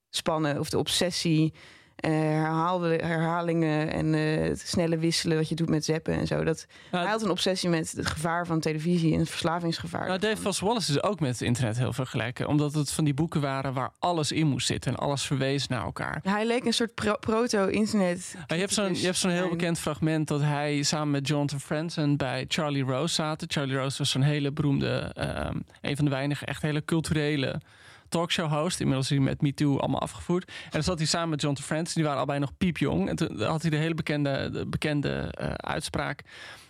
aandachtsspannen 0.08 0.60
of 0.60 0.70
de 0.70 0.78
obsessie. 0.78 1.54
herhaalde, 1.98 3.00
herhalingen 3.04 3.92
en 3.92 4.14
eh, 4.14 4.48
het 4.48 4.60
snelle 4.60 4.98
wisselen 4.98 5.38
wat 5.38 5.50
je 5.50 5.56
doet 5.56 5.70
met 5.70 5.86
zeppen 5.86 6.14
en 6.14 6.28
zo. 6.28 6.44
Dat, 6.44 6.68
Nou, 6.92 7.04
hij 7.04 7.12
had 7.14 7.24
een 7.24 7.30
obsessie 7.30 7.70
met 7.70 7.92
het 7.92 8.06
gevaar 8.08 8.46
van 8.46 8.60
televisie 8.60 9.14
en 9.14 9.20
het 9.20 9.30
verslavingsgevaar. 9.30 10.08
Nou, 10.08 10.20
Dave 10.20 10.38
Foster 10.42 10.66
Wallace 10.68 10.92
is 10.92 11.04
ook 11.04 11.20
met 11.20 11.30
het 11.30 11.42
internet 11.42 11.78
heel 11.78 11.94
vergelijken. 11.94 12.48
Omdat 12.48 12.74
het 12.74 12.92
van 12.92 13.04
die 13.04 13.14
boeken 13.14 13.42
waren 13.42 13.74
waar 13.74 13.90
alles 14.00 14.32
in 14.32 14.48
moest 14.48 14.68
zitten. 14.68 14.92
En 14.92 14.98
alles 14.98 15.24
verwees 15.26 15.68
naar 15.68 15.84
elkaar. 15.84 16.20
Hij 16.24 16.46
leek 16.46 16.66
een 16.66 16.74
soort 16.74 16.94
pro- 16.94 17.18
proto-internet. 17.20 18.34
Maar 18.36 18.58
je 18.58 18.64
hebt 18.64 18.74
zo'n 18.74 18.96
je 18.96 19.06
hebt 19.06 19.18
zo'n 19.18 19.32
heel 19.32 19.50
bekend 19.50 19.80
fragment 19.80 20.28
dat 20.28 20.42
hij 20.42 20.84
samen 20.84 21.12
met 21.12 21.28
Jonathan 21.28 21.60
Franzen 21.60 22.18
bij 22.18 22.46
Charlie 22.48 22.84
Rose 22.84 23.14
zaten. 23.14 23.52
Charlie 23.52 23.76
Rose 23.78 23.98
was 23.98 24.10
zo'n 24.10 24.22
hele 24.22 24.52
beroemde, 24.52 25.12
ehm, 25.14 25.56
een 25.82 25.96
van 25.96 26.06
de 26.06 26.12
weinige 26.12 26.46
echt 26.46 26.62
hele 26.62 26.86
culturele 26.86 27.62
talkshow 28.10 28.52
host. 28.52 28.80
Inmiddels 28.80 29.12
is 29.12 29.18
hij 29.18 29.26
met 29.26 29.42
Me 29.42 29.54
Too 29.54 29.78
allemaal 29.78 30.02
afgevoerd. 30.02 30.48
En 30.48 30.70
dan 30.70 30.84
zat 30.84 30.98
hij 30.98 31.08
samen 31.08 31.30
met 31.30 31.42
Jonathan 31.42 31.66
Franzen. 31.66 31.96
Die 31.96 32.04
waren 32.04 32.18
allebei 32.18 32.40
nog 32.40 32.58
piepjong. 32.58 33.10
En 33.10 33.16
toen 33.16 33.42
had 33.42 33.62
hij 33.62 33.72
de 33.72 33.78
hele 33.78 33.94
bekende, 33.94 34.50
de 34.50 34.68
bekende 34.68 35.32
eh, 35.32 35.52
uitspraak. 35.54 36.24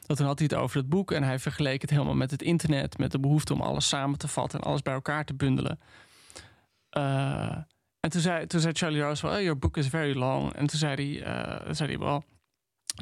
Dat 0.06 0.17
toen 0.17 0.25
had 0.25 0.39
hij 0.39 0.48
het 0.51 0.60
over 0.60 0.77
het 0.77 0.89
boek 0.89 1.12
en 1.12 1.24
hij 1.24 1.39
vergeleek 1.39 1.82
het 1.82 1.89
helemaal 1.89 2.15
met 2.15 2.32
het 2.32 2.41
internet, 2.41 2.98
met 2.98 3.12
de 3.12 3.20
behoefte 3.20 3.53
om 3.53 3.62
alles 3.62 3.88
samen 3.88 4.17
te 4.17 4.28
vatten 4.28 4.60
en 4.60 4.65
alles 4.65 4.82
bij 4.82 4.93
elkaar 4.93 5.26
te 5.26 5.34
bundelen. 5.34 5.80
Eh, 6.89 7.58
en 8.00 8.10
toen 8.10 8.21
zei, 8.21 8.47
toen 8.47 8.60
zei 8.60 8.73
Charlie 8.73 9.02
Rose 9.02 9.28
wel, 9.28 9.36
oh, 9.36 9.41
your 9.41 9.60
book 9.60 9.78
is 9.78 9.88
very 9.88 10.17
long. 10.17 10.54
En 10.54 10.67
toen 10.67 10.80
zei 10.80 11.19
hij, 11.19 11.23
eh, 11.23 11.73
zei 11.73 11.89
hij 11.89 12.00
wel, 12.00 12.23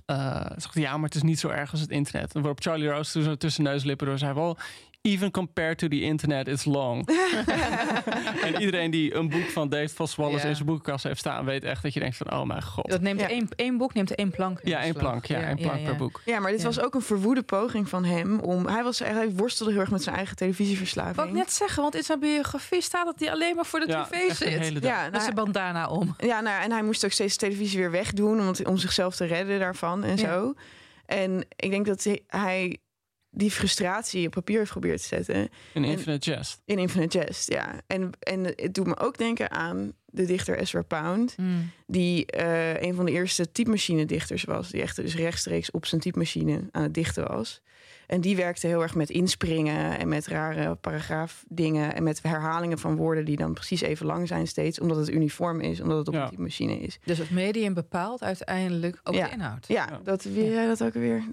hij, 0.06 0.58
ja, 0.74 0.96
maar 0.96 1.06
het 1.06 1.16
is 1.16 1.24
niet 1.24 1.40
zo 1.40 1.48
erg 1.48 1.72
als 1.72 1.82
het 1.82 1.90
internet. 1.90 2.36
En 2.36 2.42
waarop 2.42 2.62
Charlie 2.62 2.90
Rose 2.90 3.12
toen 3.12 3.24
zo 3.24 3.36
tussen 3.36 3.64
neus 3.64 3.82
en 3.82 3.88
lippen 3.88 4.08
door 4.08 4.18
zei, 4.18 4.34
wel, 4.34 4.58
even 5.06 5.32
compared 5.32 5.78
to 5.78 5.88
the 5.88 6.02
internet, 6.02 6.48
it's 6.48 6.66
long. 6.66 7.08
en 8.48 8.56
iedereen 8.62 8.92
die 8.92 9.14
een 9.16 9.30
boek 9.30 9.50
van 9.50 9.70
Dave 9.70 9.90
Foster 9.90 10.24
Wallace 10.24 10.48
in 10.48 10.56
zijn 10.56 10.68
boekenkast 10.68 11.04
heeft 11.04 11.20
staan, 11.20 11.46
weet 11.46 11.64
echt 11.64 11.84
dat 11.84 11.94
je 11.94 12.00
denkt 12.00 12.18
van, 12.18 12.32
oh 12.32 12.44
mijn 12.44 12.64
god. 12.64 12.90
Dat 12.90 13.02
neemt 13.02 13.20
Ja. 13.20 13.30
één, 13.30 13.48
één 13.56 13.78
boek 13.78 13.94
neemt 13.94 14.16
één 14.16 14.32
plank. 14.32 14.60
in 14.60 14.70
ja, 14.70 14.80
één 14.82 14.94
plank, 14.94 15.26
ja, 15.26 15.42
één 15.42 15.56
plank 15.58 15.80
ja, 15.80 15.86
per 15.86 15.96
boek. 15.96 16.22
Ja, 16.26 16.40
maar 16.40 16.52
dit 16.52 16.60
Ja. 16.60 16.66
was 16.66 16.80
ook 16.80 16.96
een 16.96 17.02
verwoede 17.02 17.44
poging 17.44 17.90
van 17.90 18.04
hem 18.06 18.40
om. 18.40 18.68
Hij, 18.68 18.84
was, 18.84 19.00
hij 19.00 19.30
worstelde 19.32 19.72
heel 19.72 19.82
erg 19.82 19.92
met 19.92 20.04
zijn 20.04 20.16
eigen 20.16 20.36
televisieverslaving. 20.36 21.16
Wat 21.16 21.26
ik 21.28 21.32
net 21.34 21.52
zeggen, 21.54 21.82
want 21.82 21.96
in 21.96 22.04
zijn 22.04 22.20
biografie 22.20 22.82
staat 22.82 23.06
dat 23.06 23.20
hij 23.20 23.32
alleen 23.32 23.56
maar 23.56 23.66
voor 23.66 23.80
de 23.80 23.88
Ja, 23.88 24.04
tv 24.04 24.12
echt 24.12 24.42
een 24.42 24.52
zit. 24.52 24.60
hele 24.60 24.80
dag. 24.80 24.92
Ja, 24.92 25.02
Met 25.02 25.12
nou, 25.12 25.24
zijn 25.24 25.36
bandana 25.36 25.88
om. 25.88 26.16
Ja, 26.18 26.42
nou, 26.42 26.64
en 26.64 26.72
hij 26.72 26.84
moest 26.84 27.06
ook 27.06 27.12
steeds 27.12 27.38
de 27.38 27.46
televisie 27.46 27.80
weer 27.80 27.92
wegdoen 27.92 28.40
om, 28.40 28.54
om 28.68 28.78
zichzelf 28.78 29.16
te 29.16 29.26
redden 29.26 29.60
daarvan 29.60 30.04
en 30.04 30.18
Ja. 30.18 30.24
zo. 30.34 30.54
En 31.06 31.46
ik 31.56 31.70
denk 31.70 31.86
dat 31.86 32.08
hij 32.28 32.78
die 33.36 33.52
frustratie 33.52 34.26
op 34.28 34.32
papier 34.34 34.58
heeft 34.58 34.72
geprobeerd 34.72 35.02
te 35.02 35.08
zetten 35.08 35.36
In 35.36 35.50
En- 35.74 35.84
Infinite 35.84 36.32
Jest. 36.32 36.62
in 36.66 36.80
Infinite 36.80 37.18
Jest. 37.18 37.52
Ja. 37.52 37.82
En, 37.88 38.10
en 38.20 38.44
het 38.46 38.74
doet 38.74 38.88
me 38.88 38.98
ook 39.00 39.18
denken 39.18 39.52
aan 39.52 39.92
de 40.06 40.26
dichter 40.26 40.58
Ezra 40.60 40.82
Pound, 40.82 41.34
Hmm. 41.36 41.70
die 41.88 42.26
eh, 42.26 42.82
een 42.82 42.96
van 42.96 43.06
de 43.06 43.12
eerste 43.12 43.52
typemachine-dichters 43.52 44.44
was, 44.44 44.70
die 44.72 44.82
echt 44.82 44.96
dus 44.96 45.16
rechtstreeks 45.16 45.72
op 45.72 45.86
zijn 45.86 46.02
typemachine 46.02 46.62
aan 46.72 46.84
het 46.84 46.94
dichten 46.94 47.28
was. 47.28 47.62
En 48.08 48.22
die 48.22 48.36
werkte 48.36 48.68
heel 48.68 48.82
erg 48.82 48.96
met 48.96 49.10
inspringen 49.10 49.98
en 50.00 50.08
met 50.08 50.28
rare 50.28 50.76
paragraafdingen 50.76 51.96
en 51.96 52.04
met 52.04 52.22
herhalingen 52.24 52.80
van 52.80 52.96
woorden 52.96 53.26
die 53.26 53.36
dan 53.38 53.54
precies 53.54 53.82
even 53.82 54.06
lang 54.06 54.28
zijn 54.28 54.48
steeds, 54.48 54.80
omdat 54.80 54.98
het 54.98 55.10
uniform 55.10 55.62
is, 55.62 55.82
omdat 55.82 55.98
het 55.98 56.08
op 56.08 56.14
Ja. 56.14 56.24
een 56.24 56.30
typemachine 56.30 56.80
is. 56.80 57.00
Dus 57.06 57.18
het 57.18 57.32
medium 57.32 57.74
bepaalt 57.74 58.24
uiteindelijk 58.24 59.00
ook 59.04 59.14
Ja. 59.16 59.26
de 59.28 59.32
inhoud. 59.34 59.68
Ja, 59.68 59.88
Ja. 59.90 60.00
dat 60.04 60.24
wie 60.24 60.50
jij 60.50 60.68
dat 60.68 60.84
ook 60.84 60.94
weer. 60.94 61.24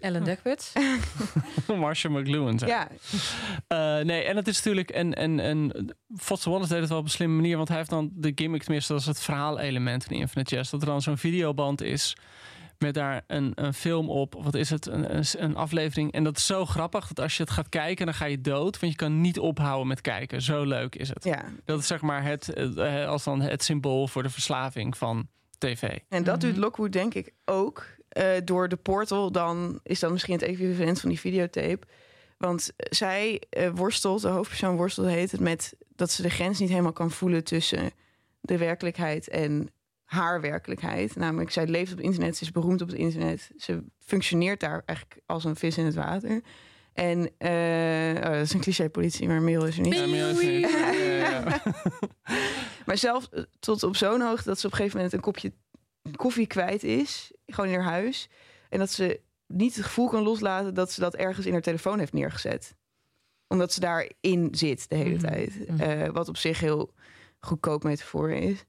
Ellen 0.00 0.24
Dekwits. 0.24 0.72
Marshall 1.78 2.12
McLuhan 2.20 2.58
zei. 2.58 2.70
Ja, 2.70 2.88
Eh, 3.68 4.04
nee, 4.04 4.22
en 4.22 4.36
het 4.36 4.48
is 4.48 4.56
natuurlijk. 4.56 4.90
En, 4.90 5.14
en, 5.14 5.40
en 5.40 5.94
Foster 6.16 6.50
Wallace 6.50 6.70
deed 6.72 6.80
het 6.80 6.88
wel 6.88 6.98
op 6.98 7.04
een 7.04 7.10
slimme 7.10 7.34
manier. 7.36 7.56
Want 7.56 7.68
hij 7.68 7.76
heeft 7.76 7.90
dan 7.90 8.10
de 8.14 8.32
gimmick, 8.34 8.62
tenminste, 8.62 8.92
dat 8.92 9.00
is 9.00 9.06
het 9.08 9.20
verhaalelement 9.20 10.10
in 10.10 10.16
Infinite 10.18 10.54
Jest. 10.54 10.70
Dat 10.70 10.80
er 10.80 10.86
dan 10.86 11.02
zo'n 11.02 11.18
videoband 11.18 11.82
is. 11.82 12.16
Met 12.78 12.94
daar 12.94 13.22
een, 13.26 13.52
een 13.54 13.74
film 13.74 14.10
op. 14.10 14.34
Wat 14.42 14.54
is 14.54 14.70
het? 14.70 14.86
Een, 14.86 15.16
een, 15.16 15.24
een 15.38 15.56
aflevering. 15.56 16.12
En 16.12 16.24
dat 16.24 16.36
is 16.36 16.46
zo 16.46 16.64
grappig 16.66 17.06
dat 17.06 17.20
als 17.20 17.36
je 17.36 17.42
het 17.42 17.52
gaat 17.52 17.68
kijken, 17.68 18.06
dan 18.06 18.14
ga 18.14 18.24
je 18.24 18.40
dood. 18.40 18.78
Want 18.80 18.92
je 18.92 18.98
kan 18.98 19.20
niet 19.20 19.38
ophouden 19.38 19.86
met 19.86 20.00
kijken. 20.00 20.42
Zo 20.42 20.64
leuk 20.64 20.94
is 20.96 21.08
het. 21.08 21.24
ja. 21.24 21.44
Dat 21.64 21.78
is 21.80 21.86
zeg 21.86 22.00
maar 22.00 22.22
het, 22.24 22.52
eh, 22.52 23.06
als 23.06 23.24
dan 23.24 23.40
het 23.40 23.62
symbool 23.64 24.08
voor 24.08 24.22
de 24.22 24.30
verslaving 24.30 24.96
van 24.96 25.28
tv. 25.58 25.98
En 26.08 26.24
dat 26.24 26.36
Mhm. 26.42 26.46
doet 26.46 26.56
Lockwood 26.56 26.92
denk 26.92 27.14
ik 27.14 27.32
ook. 27.44 27.86
Eh, 28.18 28.26
door 28.44 28.68
de 28.68 28.76
portal 28.76 29.32
dan 29.32 29.80
is 29.82 30.00
dat 30.00 30.12
misschien 30.12 30.34
het 30.34 30.42
equivalent 30.42 31.00
van 31.00 31.08
die 31.08 31.20
videotape. 31.20 31.86
Want 32.38 32.70
zij 32.74 33.42
eh, 33.50 33.70
worstelt, 33.74 34.22
de 34.22 34.28
hoofdpersoon 34.28 34.76
worstelt 34.76 35.06
heet 35.06 35.30
het 35.30 35.40
met 35.40 35.76
dat 35.96 36.10
ze 36.10 36.22
de 36.22 36.30
grens 36.30 36.58
niet 36.58 36.68
helemaal 36.68 36.92
kan 36.92 37.10
voelen 37.10 37.44
tussen 37.44 37.90
de 38.40 38.58
werkelijkheid 38.58 39.28
en 39.28 39.68
haar 40.04 40.40
werkelijkheid. 40.40 41.16
Namelijk, 41.16 41.50
zij 41.50 41.66
leeft 41.66 41.90
op 41.90 41.96
het 41.96 42.06
internet, 42.06 42.36
ze 42.36 42.44
is 42.44 42.50
beroemd 42.50 42.82
op 42.82 42.88
het 42.88 42.96
internet. 42.96 43.50
Ze 43.56 43.84
functioneert 43.98 44.60
daar 44.60 44.82
eigenlijk 44.84 45.20
als 45.26 45.44
een 45.44 45.56
vis 45.56 45.78
in 45.78 45.84
het 45.84 45.94
water. 45.94 46.42
En 46.92 47.30
eh, 47.38 48.14
oh, 48.16 48.32
dat 48.32 48.42
is 48.42 48.52
een 48.52 48.60
cliché 48.60 48.88
politie, 48.88 49.28
maar 49.28 49.42
Merel 49.42 49.66
is 49.66 49.76
er 49.76 49.82
niet. 49.82 49.94
Ja, 49.94 50.06
maar 50.06 50.16
juist 50.16 50.42
niet. 50.42 50.70
Ja, 50.70 50.90
ja, 50.90 51.14
ja. 51.16 51.62
Maar 52.86 52.98
zelfs 52.98 53.28
tot 53.60 53.82
op 53.82 53.96
zo'n 53.96 54.20
hoogte 54.20 54.48
dat 54.48 54.58
ze 54.58 54.66
op 54.66 54.72
een 54.72 54.78
gegeven 54.78 54.96
moment 54.96 55.14
een 55.14 55.20
kopje 55.20 55.52
koffie 56.16 56.46
kwijt 56.46 56.82
is. 56.82 57.32
Gewoon 57.46 57.70
in 57.70 57.78
haar 57.80 57.90
huis. 57.92 58.28
En 58.68 58.78
dat 58.78 58.90
ze 58.90 59.20
niet 59.46 59.74
het 59.76 59.84
gevoel 59.84 60.08
kan 60.08 60.22
loslaten 60.22 60.74
dat 60.74 60.92
ze 60.92 61.00
dat 61.00 61.14
ergens 61.14 61.46
in 61.46 61.52
haar 61.52 61.62
telefoon 61.62 61.98
heeft 61.98 62.12
neergezet. 62.12 62.74
Omdat 63.46 63.72
ze 63.72 63.80
daarin 63.80 64.48
zit 64.50 64.88
de 64.88 64.96
hele 64.96 65.14
Mhm. 65.16 65.26
tijd. 65.26 65.68
Mhm. 65.68 65.80
Eh, 65.80 66.08
wat 66.08 66.28
op 66.28 66.36
zich 66.36 66.60
heel 66.60 66.92
goedkoop 67.40 67.82
metafoor 67.84 68.30
is. 68.30 68.64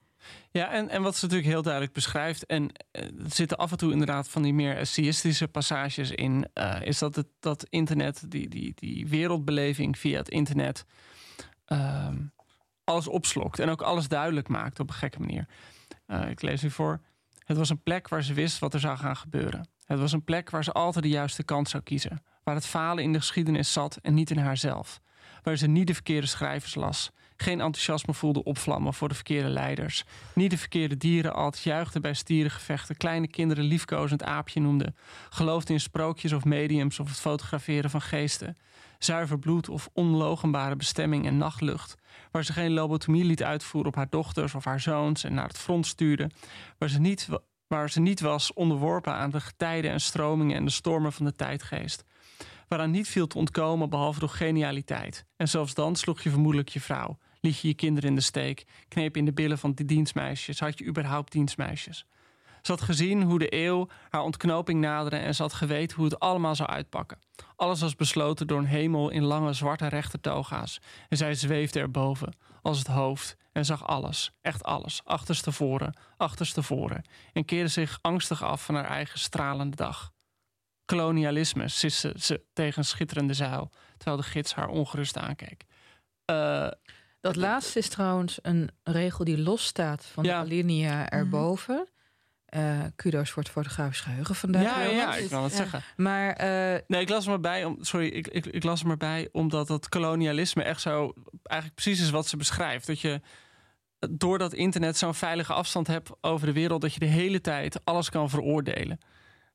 Ja, 0.52 0.72
en, 0.72 0.90
en 0.90 1.02
wat 1.02 1.16
ze 1.16 1.26
natuurlijk 1.26 1.52
heel 1.52 1.62
duidelijk 1.62 1.94
beschrijft, 1.94 2.46
en 2.46 2.70
eh, 2.92 3.04
er 3.04 3.12
zitten 3.28 3.58
af 3.58 3.72
en 3.72 3.78
toe 3.78 3.92
inderdaad 3.92 4.30
van 4.30 4.42
die 4.42 4.54
meer 4.54 4.78
essayistische 4.78 5.48
passages 5.48 6.12
in, 6.12 6.48
eh, 6.54 6.82
is 6.82 6.98
dat 6.98 7.16
het 7.16 7.28
dat 7.40 7.66
internet, 7.70 8.32
die, 8.32 8.48
die, 8.50 8.72
die 8.76 9.08
wereldbeleving 9.08 9.98
via 9.98 10.18
het 10.18 10.30
internet, 10.30 10.86
ehm, 11.66 12.18
alles 12.84 13.08
opslokt 13.08 13.60
en 13.60 13.70
ook 13.70 13.82
alles 13.82 14.08
duidelijk 14.08 14.48
maakt 14.48 14.80
op 14.80 14.90
een 14.90 14.96
gekke 14.96 15.20
manier. 15.20 15.48
Eh, 16.06 16.30
ik 16.30 16.42
lees 16.42 16.64
u 16.64 16.70
voor. 16.70 17.00
Het 17.50 17.58
was 17.58 17.70
een 17.70 17.84
plek 17.84 18.08
waar 18.08 18.24
ze 18.24 18.34
wist 18.34 18.60
wat 18.60 18.74
er 18.74 18.80
zou 18.80 18.98
gaan 18.98 19.16
gebeuren. 19.16 19.68
Het 19.86 20.00
was 20.00 20.12
een 20.12 20.24
plek 20.24 20.50
waar 20.50 20.64
ze 20.64 20.72
altijd 20.72 21.04
de 21.04 21.10
juiste 21.10 21.44
kant 21.44 21.70
zou 21.70 21.84
kiezen. 21.84 22.24
Waar 22.44 22.56
het 22.56 22.66
falen 22.66 23.04
in 23.04 23.12
de 23.12 23.20
geschiedenis 23.20 23.74
zat 23.74 23.98
en 24.02 24.14
niet 24.14 24.30
in 24.30 24.38
haarzelf. 24.38 25.00
Waar 25.44 25.56
ze 25.56 25.68
niet 25.68 25.88
de 25.88 25.94
verkeerde 25.94 26.28
schrijvers 26.28 26.76
las. 26.76 27.12
Geen 27.42 27.62
enthousiasme 27.62 28.14
voelde 28.14 28.44
opvlammen 28.44 28.94
voor 28.94 29.08
de 29.08 29.16
verkeerde 29.16 29.50
leiders. 29.50 30.04
Niet 30.34 30.52
de 30.52 30.58
verkeerde 30.58 30.98
dieren 30.98 31.34
altijd 31.34 31.64
juichten 31.64 32.02
bij 32.02 32.14
stierengevechten. 32.14 32.98
Kleine 32.98 33.28
kinderen 33.28 33.64
liefkozend 33.64 34.24
aapje 34.24 34.62
noemden. 34.62 34.96
Geloofde 35.30 35.74
in 35.74 35.80
sprookjes 35.80 36.34
of 36.34 36.44
mediums 36.46 37.00
of 37.00 37.08
het 37.08 37.20
fotograferen 37.20 37.90
van 37.90 38.02
geesten. 38.02 38.58
Zuiver 38.98 39.40
bloed 39.40 39.70
of 39.70 39.90
onlogenbare 39.94 40.76
bestemming 40.76 41.26
en 41.26 41.38
nachtlucht. 41.38 41.96
Waar 42.32 42.44
ze 42.44 42.54
geen 42.54 42.74
lobotomie 42.74 43.24
liet 43.24 43.44
uitvoeren 43.44 43.92
op 43.92 43.96
haar 43.96 44.10
dochters 44.10 44.56
of 44.56 44.64
haar 44.64 44.80
zoons 44.80 45.24
en 45.24 45.34
naar 45.34 45.48
het 45.48 45.58
front 45.58 45.88
stuurde. 45.88 46.30
Waar 46.78 46.90
ze 46.90 47.00
niet, 47.00 47.28
waar 47.68 47.90
ze 47.90 48.00
niet 48.00 48.20
was 48.20 48.54
onderworpen 48.54 49.14
aan 49.14 49.30
de 49.30 49.42
getijden 49.42 49.92
en 49.92 50.02
stromingen 50.02 50.56
en 50.56 50.66
de 50.66 50.72
stormen 50.72 51.14
van 51.14 51.26
de 51.26 51.36
tijdgeest 51.36 52.04
waaraan 52.70 52.92
niet 52.92 53.08
viel 53.08 53.28
te 53.28 53.38
ontkomen 53.38 53.90
behalve 53.90 54.20
door 54.20 54.30
genialiteit. 54.30 55.26
En 55.36 55.48
zelfs 55.48 55.74
dan 55.74 55.96
sloeg 55.96 56.22
je 56.22 56.30
vermoedelijk 56.30 56.70
je 56.70 56.82
vrouw, 56.82 57.18
liet 57.42 57.60
je 57.60 57.68
je 57.68 57.74
kinderen 57.74 58.10
in 58.10 58.16
de 58.16 58.22
steek, 58.22 58.66
kneep 58.88 59.18
in 59.18 59.26
de 59.26 59.34
billen 59.34 59.58
van 59.58 59.74
de 59.76 59.86
dienstmeisjes, 59.86 60.60
had 60.60 60.78
je 60.78 60.86
überhaupt 60.86 61.32
dienstmeisjes. 61.32 62.06
Ze 62.62 62.72
had 62.72 62.82
gezien 62.82 63.24
hoe 63.24 63.40
de 63.40 63.54
eeuw 63.56 63.88
haar 64.10 64.22
ontknoping 64.22 64.82
naderde 64.82 65.18
en 65.18 65.36
ze 65.36 65.42
had 65.42 65.54
geweten 65.54 65.96
hoe 65.96 66.06
het 66.06 66.20
allemaal 66.20 66.56
zou 66.56 66.70
uitpakken. 66.70 67.20
Alles 67.56 67.82
was 67.82 67.96
besloten 67.96 68.48
door 68.48 68.60
een 68.60 68.66
hemel 68.66 69.10
in 69.10 69.24
lange 69.24 69.54
zwarte 69.54 69.88
rechte 69.88 70.20
toga's. 70.20 70.80
En 71.10 71.18
zij 71.18 71.34
zweefde 71.34 71.80
erboven, 71.80 72.36
als 72.62 72.78
het 72.78 72.88
hoofd, 72.88 73.38
en 73.52 73.66
zag 73.66 73.88
alles, 73.88 74.32
echt 74.42 74.64
alles, 74.64 75.02
achterstevoren, 75.04 75.94
achterstevoren, 76.18 77.04
en 77.34 77.46
keerde 77.46 77.70
zich 77.70 78.00
angstig 78.02 78.44
af 78.44 78.66
van 78.66 78.76
haar 78.76 78.86
eigen 78.86 79.20
stralende 79.20 79.76
dag 79.76 80.12
kolonialisme, 80.90 81.68
siste 81.68 82.14
ze 82.20 82.42
tegen 82.54 82.78
een 82.78 82.86
schitterende 82.86 83.34
zuil, 83.34 83.72
terwijl 83.98 84.18
de 84.18 84.28
gids 84.28 84.54
haar 84.54 84.68
ongerust 84.68 85.18
aankeek. 85.18 85.66
Uh, 86.32 86.68
dat 87.20 87.36
laatste 87.36 87.80
is 87.80 87.90
trouwens 87.90 88.40
een 88.42 88.70
regel 88.84 89.26
die 89.26 89.38
losstaat 89.38 90.06
van 90.06 90.24
ja. 90.24 90.40
de 90.40 90.46
alinea 90.46 91.10
erboven. 91.10 91.88
Uh, 92.56 92.80
kudo's 92.96 93.30
voor 93.30 93.44
het 93.44 93.52
fotografisch 93.52 94.00
geheugen 94.00 94.36
vandaag. 94.36 94.64
Ja, 94.64 94.82
ja, 94.82 95.16
ik 95.16 95.30
kan 95.30 95.44
het 95.44 95.54
zeggen. 95.54 95.84
Maar 95.96 96.30
uh, 96.30 96.80
nee, 96.88 97.02
ik 97.02 97.10
las 97.10 97.24
er 97.24 97.30
maar 97.30 97.40
bij. 97.40 97.66
Om, 97.66 97.78
sorry, 97.82 98.08
ik, 98.08 98.28
ik, 98.28 98.46
ik 98.46 98.64
las 98.64 98.82
er 98.82 98.88
maar 98.88 98.98
bij 98.98 99.30
omdat 99.32 99.68
dat 99.68 99.90
kolonialisme 99.90 100.64
echt 100.64 100.82
zo 100.82 101.14
eigenlijk 101.44 101.82
precies 101.82 102.02
is 102.02 102.10
wat 102.10 102.28
ze 102.28 102.38
beschrijft. 102.38 102.88
Dat 102.88 103.00
je 103.00 103.22
doordat 104.10 104.54
internet 104.54 104.98
zo'n 104.98 105.16
veilige 105.16 105.54
afstand 105.54 105.88
hebt 105.88 106.10
over 106.22 106.48
de 106.48 106.54
wereld, 106.54 106.82
dat 106.82 106.94
je 106.94 107.00
de 107.00 107.06
hele 107.06 107.42
tijd 107.42 107.86
alles 107.86 108.10
kan 108.10 108.30
veroordelen. 108.30 109.00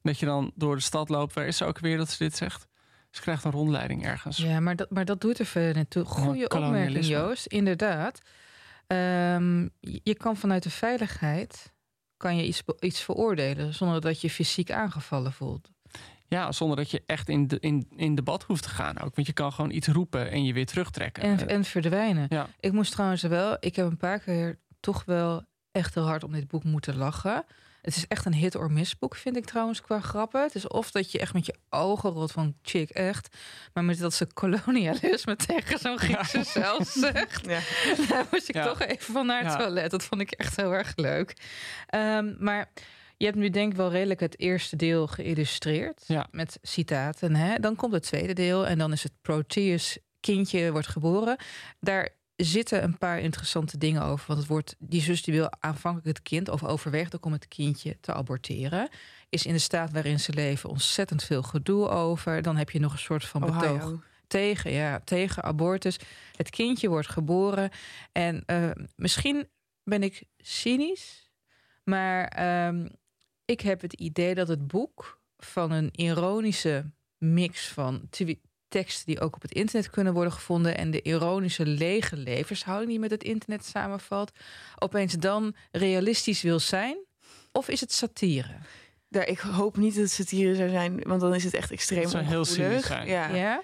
Dat 0.03 0.18
je 0.18 0.27
dan 0.27 0.53
door 0.55 0.77
de 0.77 0.83
stad 0.83 1.09
loopt. 1.09 1.35
Waar 1.35 1.46
is 1.46 1.57
ze 1.57 1.64
ook 1.64 1.79
weer 1.79 1.96
dat 1.96 2.11
ze 2.11 2.18
dit 2.18 2.37
zegt? 2.37 2.66
Ze 3.14 3.20
krijgt 3.20 3.44
een 3.44 3.50
rondleiding 3.50 4.05
ergens. 4.05 4.37
Ja, 4.37 4.61
maar 4.61 4.77
dat, 4.77 4.90
maar 4.90 5.05
dat 5.05 5.20
doet 5.20 5.38
er 5.38 5.46
verder 5.46 5.74
naartoe. 5.74 6.05
Goeie 6.05 6.50
opmerking, 6.50 7.07
Joost. 7.07 7.46
Inderdaad. 7.46 8.20
Um, 8.87 9.70
je 9.81 10.14
kan 10.16 10.37
vanuit 10.37 10.62
de 10.62 10.70
veiligheid 10.70 11.72
kan 12.16 12.37
je 12.37 12.46
iets, 12.46 12.62
iets 12.81 13.00
veroordelen 13.00 13.74
zonder 13.74 14.00
dat 14.00 14.20
je 14.20 14.31
fysiek 14.31 14.70
aangevallen 14.70 15.33
voelt. 15.33 15.70
Ja, 16.29 16.53
zonder 16.53 16.77
dat 16.77 16.90
je 16.90 17.03
echt 17.07 17.29
in, 17.29 17.46
de, 17.46 17.61
in, 17.61 17.88
in 17.96 18.14
debat 18.14 18.42
hoeft 18.42 18.62
te 18.62 18.68
gaan 18.68 19.00
ook. 19.00 19.14
Want 19.14 19.27
je 19.27 19.33
kan 19.33 19.53
gewoon 19.53 19.70
iets 19.70 19.87
roepen 19.87 20.31
en 20.31 20.44
je 20.44 20.53
weer 20.53 20.66
terugtrekken. 20.66 21.22
En, 21.22 21.48
en 21.48 21.64
verdwijnen. 21.64 22.27
Ja. 22.29 22.46
Ik 22.61 22.72
moest 22.72 22.92
trouwens 22.92 23.22
wel, 23.22 23.57
ik 23.61 23.77
heb 23.77 23.87
een 23.87 23.96
paar 23.96 24.18
keer 24.18 24.59
toch 24.81 25.05
wel 25.05 25.44
echt 25.70 25.94
heel 25.94 26.07
hard 26.07 26.24
om 26.24 26.33
dit 26.33 26.48
boek 26.48 26.64
moeten 26.64 26.96
lachen. 26.96 27.44
Het 27.85 27.97
is 27.97 28.07
echt 28.07 28.27
een 28.27 28.35
hit 28.35 28.55
or 28.55 28.73
miss 28.73 28.99
boek, 28.99 29.16
vind 29.16 29.37
ik 29.37 29.44
trouwens, 29.44 29.81
qua 29.81 30.01
grappen. 30.01 30.42
Het 30.42 30.55
is 30.55 30.66
of 30.68 30.90
dat 30.90 31.12
je 31.12 31.18
echt 31.18 31.33
met 31.33 31.47
je 31.47 31.55
ogen 31.70 32.11
rolt 32.11 32.33
van 32.33 32.55
chick, 32.62 32.90
echt. 32.90 33.37
Maar 33.73 33.85
met 33.85 33.99
dat 33.99 34.14
ze 34.14 34.27
kolonialisme 34.27 35.37
tegen 35.47 35.79
zo'n 35.79 35.99
Griekse 35.99 36.38
ja. 36.38 36.44
zelf 36.44 36.88
zegt. 37.12 37.47
Ja. 37.47 37.61
Daar 38.09 38.27
moest 38.31 38.49
ik 38.49 38.62
toch 38.62 38.81
even 38.81 39.12
van 39.12 39.27
naar 39.27 39.44
het 39.44 39.59
toilet. 39.59 39.90
Dat 39.90 40.05
vond 40.05 40.20
ik 40.20 40.31
echt 40.31 40.57
heel 40.57 40.73
erg 40.73 40.92
leuk. 40.97 41.37
Um, 41.94 42.37
maar 42.38 42.73
je 43.16 43.25
hebt 43.25 43.37
nu 43.37 43.51
denk 43.51 43.70
ik 43.70 43.77
wel 43.77 43.90
redelijk 43.90 44.20
het 44.20 44.38
eerste 44.38 44.77
deel 44.77 45.07
geïllustreerd. 45.07 46.07
Met 46.31 46.59
citaten. 46.62 47.35
Hè? 47.35 47.59
Dan 47.59 47.77
komt 47.77 47.92
het 47.92 48.03
tweede 48.03 48.33
deel 48.33 48.66
en 48.66 48.79
dan 48.79 48.92
is 48.92 49.03
het 49.03 49.12
Proteus 49.23 49.99
kindje 50.20 50.73
wordt 50.73 50.88
geboren. 50.88 51.37
Daar 51.81 52.09
zitten 52.37 52.83
een 52.83 52.99
paar 52.99 53.20
interessante 53.20 53.79
dingen 53.79 54.03
over. 54.03 54.27
Want 54.27 54.38
het 54.38 54.49
wordt, 54.49 54.77
die 54.79 55.01
zus 55.01 55.23
die 55.23 55.35
wil 55.35 55.49
aanvankelijk 55.61 56.07
het 56.07 56.23
kind 56.23 56.49
of 56.49 56.64
overweegt 56.64 57.14
ook 57.14 57.25
om 57.25 57.33
het 57.33 57.49
kindje 57.49 57.97
te 58.01 58.12
aborteren. 58.12 58.88
Is 59.29 59.47
in 59.47 59.53
de 59.53 59.59
staat 59.59 59.92
waarin 59.92 60.20
ze 60.20 60.33
leven 60.33 60.70
ontzettend 60.70 61.23
veel 61.23 61.42
gedoe 61.42 61.88
over. 61.88 62.42
Dan 62.42 62.57
heb 62.57 62.70
je 62.70 62.81
nog 62.81 62.92
een 62.92 62.99
soort 62.99 63.25
van 63.25 63.40
betoog. 63.40 64.03
Tegen, 64.27 64.73
ja, 64.73 65.01
tegen 65.01 65.42
abortus. 65.42 65.99
Het 66.37 66.51
kindje 66.51 66.88
wordt 66.88 67.09
geboren. 67.09 67.70
En 68.12 68.42
uh, 68.47 68.70
misschien 68.97 69.49
ben 69.83 70.03
ik 70.03 70.25
cynisch. 70.38 71.31
Maar 71.85 72.38
uh, 72.73 72.85
ik 73.44 73.61
heb 73.61 73.81
het 73.81 73.92
idee 73.92 74.35
dat 74.35 74.49
het 74.49 74.66
boek 74.66 75.20
van 75.37 75.70
een 75.70 75.90
ironische 75.92 76.90
mix 77.18 77.68
van 77.68 78.07
teksten 78.78 79.06
die 79.06 79.20
ook 79.20 79.34
op 79.34 79.42
het 79.42 79.52
internet 79.52 79.90
kunnen 79.90 80.12
worden 80.12 80.32
gevonden 80.32 80.76
en 80.76 80.90
de 80.90 81.02
ironische 81.02 81.66
lege 81.66 82.16
levenshouding 82.16 82.90
die 82.90 82.98
met 82.98 83.10
het 83.10 83.22
internet 83.22 83.64
samenvalt, 83.64 84.32
opeens 84.78 85.12
dan 85.12 85.54
realistisch 85.72 86.42
wil 86.42 86.58
zijn? 86.58 86.96
Of 87.52 87.68
is 87.68 87.80
het 87.80 87.92
satire? 87.92 88.56
Ja, 89.08 89.24
ik 89.24 89.38
hoop 89.38 89.76
niet 89.76 89.94
dat 89.94 90.02
het 90.02 90.12
satire 90.12 90.54
zou 90.54 90.68
zijn, 90.68 91.00
want 91.02 91.20
dan 91.20 91.34
is 91.34 91.44
het 91.44 91.54
echt 91.54 91.70
extreem 91.70 92.02
Het 92.02 92.10
zou 92.10 92.24
heel 92.24 92.44
zijn. 92.44 93.06
Ja. 93.06 93.28
ja. 93.34 93.62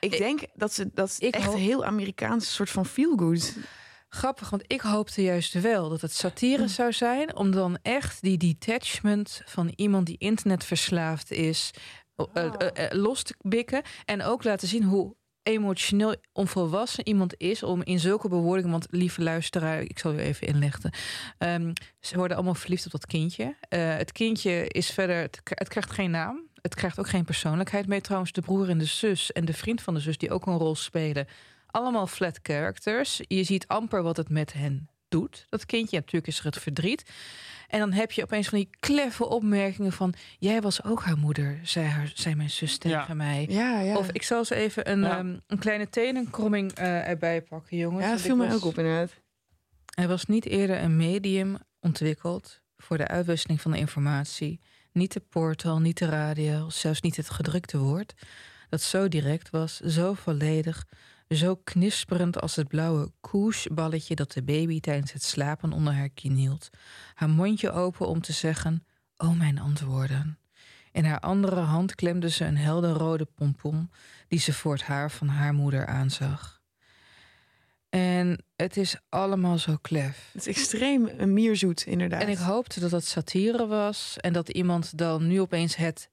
Ik, 0.00 0.18
denk 0.18 0.40
dat 0.54 0.72
ze 0.72 0.90
dat 0.94 1.16
ik 1.18 1.34
echt 1.34 1.54
heel 1.54 1.84
Amerikaans 1.84 2.54
soort 2.54 2.70
van 2.70 2.86
feel 2.86 3.16
good. 3.16 3.54
Grappig, 4.08 4.50
want 4.50 4.62
ik 4.66 4.80
hoopte 4.80 5.22
juist 5.22 5.52
wel 5.52 5.88
dat 5.88 6.00
het 6.00 6.12
satire 6.12 6.62
mm. 6.62 6.68
zou 6.68 6.92
zijn, 6.92 7.36
om 7.36 7.50
dan 7.50 7.78
echt 7.82 8.22
die 8.22 8.38
detachment 8.38 9.42
van 9.44 9.72
iemand 9.76 10.06
die 10.06 10.18
internetverslaafd 10.18 11.30
is, 11.30 11.70
uh, 12.34 12.44
uh, 12.44 12.50
los 12.90 13.22
te 13.22 13.34
bikken. 13.38 13.82
En 14.04 14.22
ook 14.22 14.44
laten 14.44 14.68
zien 14.68 14.82
hoe 14.82 15.16
emotioneel 15.42 16.14
onvolwassen 16.32 17.06
iemand 17.06 17.34
is 17.36 17.62
om 17.62 17.82
in 17.82 17.98
zulke 17.98 18.28
bewoordingen, 18.28 18.70
want 18.70 18.86
lieve 18.90 19.22
luisteraar, 19.22 19.80
ik 19.80 19.98
zal 19.98 20.14
u 20.14 20.18
even 20.18 20.46
inlichten. 20.46 20.92
Um, 21.38 21.72
ze 22.00 22.16
worden 22.16 22.36
allemaal 22.36 22.54
verliefd 22.54 22.84
op 22.84 22.92
dat 22.92 23.06
kindje. 23.06 23.44
Uh, 23.44 23.96
het 23.96 24.12
kindje 24.12 24.68
is 24.68 24.90
verder, 24.90 25.16
het, 25.16 25.40
het, 25.44 25.68
krijgt 25.68 25.90
geen 25.90 26.10
naam. 26.10 26.46
Het 26.62 26.74
krijgt 26.74 26.98
ook 26.98 27.08
geen 27.08 27.24
persoonlijkheid 27.24 27.86
mee. 27.86 28.00
Trouwens, 28.00 28.32
de 28.32 28.40
broer 28.40 28.68
en 28.68 28.78
de 28.78 28.84
zus 28.84 29.32
en 29.32 29.44
de 29.44 29.52
vriend 29.52 29.82
van 29.82 29.94
de 29.94 30.00
zus 30.00 30.18
die 30.18 30.30
ook 30.30 30.46
een 30.46 30.58
rol 30.58 30.74
spelen. 30.74 31.26
Allemaal 31.66 32.06
flat 32.06 32.38
characters. 32.42 33.20
Je 33.26 33.44
ziet 33.44 33.66
amper 33.66 34.02
wat 34.02 34.16
het 34.16 34.28
met 34.28 34.52
hen 34.52 34.88
doet. 35.08 35.46
Dat 35.48 35.66
kindje, 35.66 35.96
natuurlijk 35.96 36.26
is 36.26 36.38
er 36.38 36.44
het 36.44 36.58
verdriet. 36.58 37.10
En 37.68 37.78
dan 37.78 37.92
heb 37.92 38.12
je 38.12 38.22
opeens 38.22 38.48
van 38.48 38.58
die 38.58 38.70
kleffe 38.80 39.26
opmerkingen 39.26 39.92
van... 39.92 40.14
jij 40.38 40.60
was 40.60 40.84
ook 40.84 41.02
haar 41.02 41.18
moeder, 41.18 41.60
zei, 41.62 41.86
haar, 41.86 42.10
zei 42.14 42.34
mijn 42.34 42.50
zus 42.50 42.78
tegen 42.78 43.16
mij. 43.16 43.46
Ja, 43.48 43.80
ja. 43.80 43.96
Of 43.96 44.10
ik 44.10 44.22
zal 44.22 44.44
ze 44.44 44.54
even 44.54 44.90
een, 44.90 45.18
um, 45.18 45.40
een 45.46 45.58
kleine 45.58 45.88
tenenkromming 45.88 46.78
uh, 46.78 47.08
erbij 47.08 47.42
pakken, 47.42 47.76
jongens. 47.76 48.04
Ja, 48.04 48.10
dat 48.10 48.20
viel 48.20 48.36
mij 48.36 48.54
ook 48.54 48.64
op 48.64 48.78
inderdaad. 48.78 49.12
Er 49.94 50.08
was 50.08 50.24
niet 50.24 50.46
eerder 50.46 50.82
een 50.82 50.96
medium 50.96 51.58
ontwikkeld... 51.80 52.60
voor 52.76 52.96
de 52.96 53.08
uitwisseling 53.08 53.60
van 53.60 53.70
de 53.70 53.78
informatie. 53.78 54.60
Niet 54.92 55.12
de 55.12 55.20
portal, 55.20 55.80
niet 55.80 55.98
de 55.98 56.06
radio, 56.06 56.70
zelfs 56.70 57.00
niet 57.00 57.16
het 57.16 57.30
gedrukte 57.30 57.78
woord... 57.78 58.14
dat 58.68 58.82
zo 58.82 59.08
direct 59.08 59.50
was, 59.50 59.80
zo 59.80 60.14
volledig 60.14 60.86
zo 61.28 61.56
knisperend 61.56 62.40
als 62.40 62.56
het 62.56 62.68
blauwe 62.68 63.10
koesballetje 63.20 64.14
dat 64.14 64.32
de 64.32 64.42
baby 64.42 64.80
tijdens 64.80 65.12
het 65.12 65.22
slapen 65.22 65.72
onder 65.72 65.92
haar 65.92 66.08
kin 66.08 66.34
hield. 66.34 66.68
Haar 67.14 67.30
mondje 67.30 67.70
open 67.70 68.08
om 68.08 68.20
te 68.20 68.32
zeggen: 68.32 68.86
Oh, 69.16 69.38
mijn 69.38 69.58
antwoorden. 69.58 70.38
In 70.92 71.04
haar 71.04 71.20
andere 71.20 71.60
hand 71.60 71.94
klemde 71.94 72.30
ze 72.30 72.44
een 72.44 72.56
helderrode 72.56 73.24
pompon 73.34 73.90
die 74.28 74.38
ze 74.38 74.52
voor 74.52 74.72
het 74.72 74.82
haar 74.82 75.10
van 75.10 75.28
haar 75.28 75.54
moeder 75.54 75.86
aanzag. 75.86 76.60
En 77.88 78.44
het 78.56 78.76
is 78.76 78.96
allemaal 79.08 79.58
zo 79.58 79.76
klef. 79.80 80.30
Het 80.32 80.46
is 80.46 80.56
extreem 80.56 81.32
mierzoet, 81.32 81.86
inderdaad. 81.86 82.22
En 82.22 82.28
ik 82.28 82.38
hoopte 82.38 82.80
dat 82.80 82.90
het 82.90 83.04
satire 83.04 83.66
was 83.66 84.16
en 84.16 84.32
dat 84.32 84.48
iemand 84.48 84.98
dan 84.98 85.26
nu 85.26 85.40
opeens 85.40 85.76
het 85.76 86.10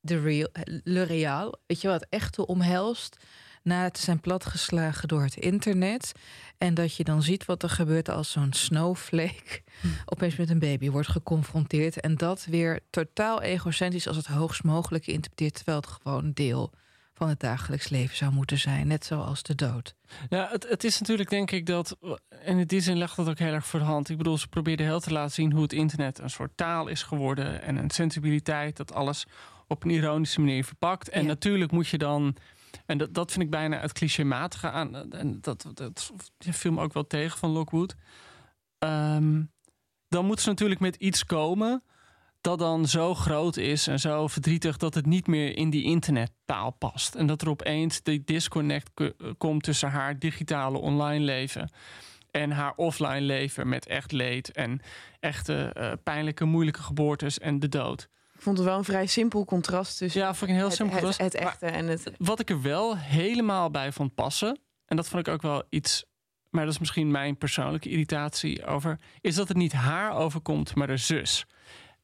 de 0.00 0.20
real, 0.20 0.48
le 0.84 1.02
real, 1.02 1.58
weet 1.66 1.80
je 1.80 1.88
wat, 1.88 2.06
echte 2.08 2.46
omhelst 2.46 3.16
na 3.62 3.90
te 3.90 4.00
zijn 4.00 4.20
platgeslagen 4.20 5.08
door 5.08 5.22
het 5.22 5.36
internet. 5.36 6.12
En 6.58 6.74
dat 6.74 6.96
je 6.96 7.04
dan 7.04 7.22
ziet 7.22 7.44
wat 7.44 7.62
er 7.62 7.70
gebeurt 7.70 8.08
als 8.08 8.30
zo'n 8.30 8.52
snowflake 8.52 9.62
hm. 9.80 9.86
opeens 10.04 10.36
met 10.36 10.50
een 10.50 10.58
baby 10.58 10.90
wordt 10.90 11.08
geconfronteerd. 11.08 12.00
En 12.00 12.14
dat 12.14 12.44
weer 12.44 12.80
totaal 12.90 13.42
egocentrisch 13.42 14.08
als 14.08 14.16
het 14.16 14.26
hoogst 14.26 14.62
mogelijke 14.62 15.12
interpreteert, 15.12 15.54
terwijl 15.54 15.76
het 15.76 15.86
gewoon 16.02 16.32
deel 16.32 16.72
van 17.20 17.28
het 17.28 17.40
dagelijks 17.40 17.88
leven 17.88 18.16
zou 18.16 18.32
moeten 18.32 18.58
zijn, 18.58 18.86
net 18.86 19.04
zoals 19.04 19.42
de 19.42 19.54
dood. 19.54 19.94
Ja, 20.28 20.48
het, 20.50 20.68
het 20.68 20.84
is 20.84 20.98
natuurlijk 20.98 21.30
denk 21.30 21.50
ik 21.50 21.66
dat, 21.66 21.96
en 22.28 22.58
in 22.58 22.66
die 22.66 22.80
zin 22.80 22.98
legt 22.98 23.16
dat 23.16 23.28
ook 23.28 23.38
heel 23.38 23.52
erg 23.52 23.66
voor 23.66 23.80
de 23.80 23.86
hand. 23.86 24.08
Ik 24.08 24.16
bedoel, 24.16 24.38
ze 24.38 24.48
probeerden 24.48 24.86
heel 24.86 25.00
te 25.00 25.12
laten 25.12 25.34
zien 25.34 25.52
hoe 25.52 25.62
het 25.62 25.72
internet 25.72 26.18
een 26.18 26.30
soort 26.30 26.52
taal 26.54 26.88
is 26.88 27.02
geworden 27.02 27.62
en 27.62 27.76
een 27.76 27.90
sensibiliteit, 27.90 28.76
dat 28.76 28.94
alles 28.94 29.26
op 29.66 29.84
een 29.84 29.90
ironische 29.90 30.40
manier 30.40 30.64
verpakt. 30.64 31.08
En 31.08 31.26
natuurlijk 31.26 31.72
moet 31.72 31.88
je 31.88 31.98
dan 31.98 32.36
En 32.86 32.98
dat, 32.98 33.14
dat 33.14 33.30
vind 33.32 33.44
ik 33.44 33.50
bijna 33.50 33.78
het 33.80 33.92
clichématige 33.92 34.70
aan. 34.70 35.12
En 35.12 35.40
dat, 35.40 35.62
dat, 35.62 35.76
dat 35.76 36.12
viel 36.38 36.72
me 36.72 36.80
ook 36.80 36.92
wel 36.92 37.06
tegen 37.06 37.38
van 37.38 37.50
Lockwood. 37.50 37.94
Ehm, 38.78 39.42
dan 40.08 40.24
moeten 40.24 40.44
ze 40.44 40.50
natuurlijk 40.50 40.80
met 40.80 40.96
iets 40.96 41.24
komen 41.24 41.82
dat 42.40 42.58
dan 42.58 42.88
zo 42.88 43.14
groot 43.14 43.56
is 43.56 43.86
en 43.86 43.98
zo 44.00 44.26
verdrietig 44.26 44.76
dat 44.76 44.94
het 44.94 45.06
niet 45.06 45.26
meer 45.26 45.56
in 45.56 45.70
die 45.70 45.84
internettaal 45.84 46.70
past. 46.70 47.14
En 47.14 47.26
dat 47.26 47.42
er 47.42 47.48
opeens 47.48 48.02
die 48.02 48.24
disconnect 48.24 48.90
k- 48.94 49.14
komt 49.38 49.62
tussen 49.62 49.90
haar 49.90 50.18
digitale 50.18 50.78
online 50.78 51.24
leven 51.24 51.70
en 52.30 52.50
haar 52.50 52.72
offline 52.76 53.20
leven 53.20 53.68
met 53.68 53.86
echt 53.86 54.12
leed 54.12 54.52
en 54.52 54.80
echte 55.20 55.54
eh, 55.72 55.92
pijnlijke, 56.02 56.44
moeilijke 56.44 56.82
geboortes 56.82 57.38
en 57.38 57.58
de 57.58 57.68
dood. 57.68 58.08
Ik 58.40 58.46
vond 58.46 58.58
het 58.58 58.66
wel 58.66 58.78
een 58.78 58.84
vrij 58.84 59.06
simpel 59.06 59.44
contrast 59.44 59.98
tussen 59.98 60.20
Ja, 60.20 60.26
vond 60.26 60.42
ik 60.42 60.48
een 60.48 60.54
heel 60.54 60.64
het, 60.64 60.74
simpel 60.74 60.96
het, 60.96 61.04
contrast. 61.04 61.32
het 61.32 61.42
echte 61.42 61.66
en 61.66 61.86
het... 61.86 62.12
Wat 62.18 62.40
ik 62.40 62.50
er 62.50 62.62
wel 62.62 62.96
helemaal 62.96 63.70
bij 63.70 63.92
vond 63.92 64.14
passen, 64.14 64.58
en 64.86 64.96
dat 64.96 65.08
vond 65.08 65.26
ik 65.26 65.32
ook 65.32 65.42
wel 65.42 65.62
iets, 65.68 66.04
maar 66.50 66.64
dat 66.64 66.72
is 66.72 66.78
misschien 66.78 67.10
mijn 67.10 67.38
persoonlijke 67.38 67.88
irritatie 67.88 68.66
over, 68.66 69.00
is 69.20 69.34
dat 69.34 69.48
het 69.48 69.56
niet 69.56 69.72
haar 69.72 70.12
overkomt, 70.12 70.74
maar 70.74 70.86
de 70.86 70.96
zus. 70.96 71.46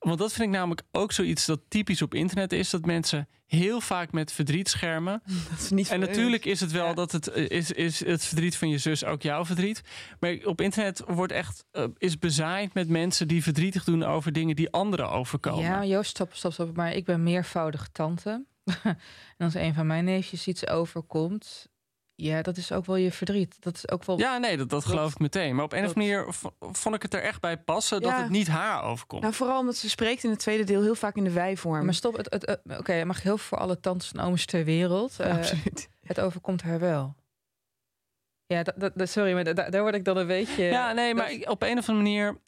Want 0.06 0.18
dat 0.18 0.32
vind 0.32 0.48
ik 0.48 0.54
namelijk 0.54 0.82
ook 0.92 1.12
zoiets 1.12 1.46
dat 1.46 1.60
typisch 1.68 2.02
op 2.02 2.14
internet 2.14 2.52
is, 2.52 2.70
dat 2.70 2.84
mensen 2.84 3.28
heel 3.46 3.80
vaak 3.80 4.12
met 4.12 4.32
verdriet 4.32 4.68
schermen. 4.68 5.22
Dat 5.50 5.58
is 5.58 5.70
niet 5.70 5.88
En 5.88 6.00
natuurlijk 6.00 6.44
is 6.44 6.60
het 6.60 6.72
wel 6.72 6.86
Ja. 6.86 6.94
dat 6.94 7.12
het 7.12 7.28
eh, 7.28 7.48
is, 7.48 7.72
is 7.72 8.04
het 8.04 8.24
verdriet 8.24 8.56
van 8.56 8.68
je 8.68 8.78
zus 8.78 9.04
ook 9.04 9.22
jouw 9.22 9.44
verdriet. 9.44 9.82
Maar 10.20 10.36
op 10.44 10.60
internet 10.60 11.02
wordt 11.06 11.32
echt 11.32 11.64
eh, 11.70 11.84
is 11.98 12.18
bezaaid 12.18 12.74
met 12.74 12.88
mensen 12.88 13.28
die 13.28 13.42
verdrietig 13.42 13.84
doen 13.84 14.02
over 14.02 14.32
dingen 14.32 14.56
die 14.56 14.70
anderen 14.70 15.10
overkomen. 15.10 15.64
Ja, 15.64 15.84
Joost, 15.84 16.10
stop, 16.10 16.34
stop, 16.34 16.52
stop. 16.52 16.76
Maar 16.76 16.92
ik 16.92 17.04
ben 17.04 17.22
meervoudige 17.22 17.88
tante. 17.92 18.44
en 18.82 18.96
als 19.38 19.54
een 19.54 19.74
van 19.74 19.86
mijn 19.86 20.04
neefjes 20.04 20.46
iets 20.46 20.66
overkomt... 20.66 21.68
Ja, 22.18 22.42
dat 22.42 22.56
is 22.56 22.72
ook 22.72 22.86
wel 22.86 22.96
je 22.96 23.12
verdriet. 23.12 23.56
Dat 23.60 23.74
is 23.76 23.88
ook 23.90 24.04
wel... 24.04 24.18
Ja, 24.18 24.38
nee, 24.38 24.56
dat, 24.56 24.68
dat 24.68 24.84
geloof 24.84 25.10
ik 25.12 25.18
meteen. 25.18 25.54
Maar 25.54 25.64
op 25.64 25.72
een 25.72 25.84
of 25.84 25.94
andere 25.94 26.06
manier 26.22 26.34
vond 26.72 26.94
ik 26.94 27.02
het 27.02 27.14
er 27.14 27.22
echt 27.22 27.40
bij 27.40 27.56
passen 27.56 28.00
dat 28.02 28.10
Ja. 28.10 28.20
het 28.22 28.30
niet 28.30 28.46
haar 28.48 28.82
overkomt. 28.82 29.22
Nou, 29.22 29.34
vooral 29.34 29.58
omdat 29.60 29.76
ze 29.76 29.88
spreekt 29.88 30.24
in 30.24 30.30
het 30.30 30.38
tweede 30.38 30.64
deel 30.64 30.82
heel 30.82 30.94
vaak 30.94 31.16
in 31.16 31.24
de 31.24 31.30
wij-vorm. 31.30 31.84
Maar 31.84 31.94
stop, 31.94 32.16
het, 32.16 32.32
het, 32.32 32.46
het- 32.46 32.78
oké, 32.78 33.04
mag 33.04 33.22
heel 33.22 33.38
veel 33.38 33.46
voor 33.46 33.58
alle 33.58 33.80
tantes 33.80 34.12
en 34.12 34.20
ooms 34.20 34.44
ter 34.46 34.64
wereld. 34.64 35.20
Eh, 35.20 35.36
Absoluut. 35.36 35.88
het 36.02 36.20
overkomt 36.20 36.62
haar 36.62 36.80
wel. 36.80 37.14
Ja, 38.46 38.62
dat, 38.76 38.92
sorry, 39.08 39.32
maar 39.32 39.44
da- 39.44 39.52
da- 39.52 39.70
daar 39.70 39.82
word 39.82 39.94
ik 39.94 40.04
dan 40.04 40.16
een 40.16 40.26
beetje... 40.26 40.64
ja, 40.64 40.92
nee, 40.92 41.14
maar 41.14 41.24
dat- 41.28 41.34
ik- 41.34 41.50
op 41.50 41.62
een 41.62 41.78
of 41.78 41.88
andere 41.88 42.04
manier. 42.08 42.38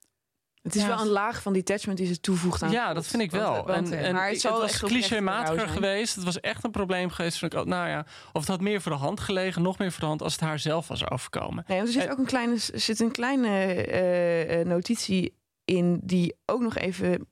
Het 0.69 0.77
is 0.77 0.83
Ja. 0.83 0.89
wel 0.97 1.01
een 1.07 1.13
laag 1.13 1.43
van 1.43 1.53
detachment 1.53 1.99
die 1.99 2.07
ze 2.07 2.21
toevoegt 2.21 2.63
aan 2.63 2.71
Ja, 2.71 2.87
God. 2.87 2.95
dat 2.95 3.07
vind 3.07 3.23
ik 3.23 3.31
wel. 3.31 3.67
want- 3.67 3.91
en, 3.91 3.99
en 3.99 4.15
maar 4.15 4.29
het 4.29 4.41
zal 4.41 4.61
was 4.61 4.79
clichématiger 4.79 5.69
geweest. 5.69 6.15
Het 6.15 6.25
was 6.25 6.41
echt 6.41 6.65
een 6.65 6.71
probleem 6.71 7.11
geweest. 7.11 7.43
Ik, 7.43 7.53
nou 7.53 7.89
ja, 7.89 8.07
of 8.33 8.41
het 8.41 8.49
had 8.51 8.61
meer 8.61 8.81
voor 8.81 8.93
de 8.93 8.99
hand 8.99 9.21
gelegen, 9.21 9.63
nog 9.63 9.79
meer 9.79 9.91
voor 9.93 10.01
de 10.01 10.07
hand 10.07 10.23
als 10.23 10.33
het 10.33 10.41
haar 10.41 10.59
zelf 10.59 10.89
was 10.89 11.11
overkomen. 11.11 11.65
Nee, 11.67 11.77
want 11.77 11.89
er 11.89 11.95
zit 11.95 12.05
En- 12.05 12.13
ook 12.13 12.19
een 12.19 12.25
kleine, 12.27 12.55
zit 12.75 13.01
een 13.01 13.13
kleine 13.13 13.49
eh, 13.49 14.61
eh, 14.61 14.67
notitie 14.67 15.37
in 15.65 16.01
die 16.03 16.35
ook 16.47 16.61
nog 16.61 16.77
even 16.77 17.29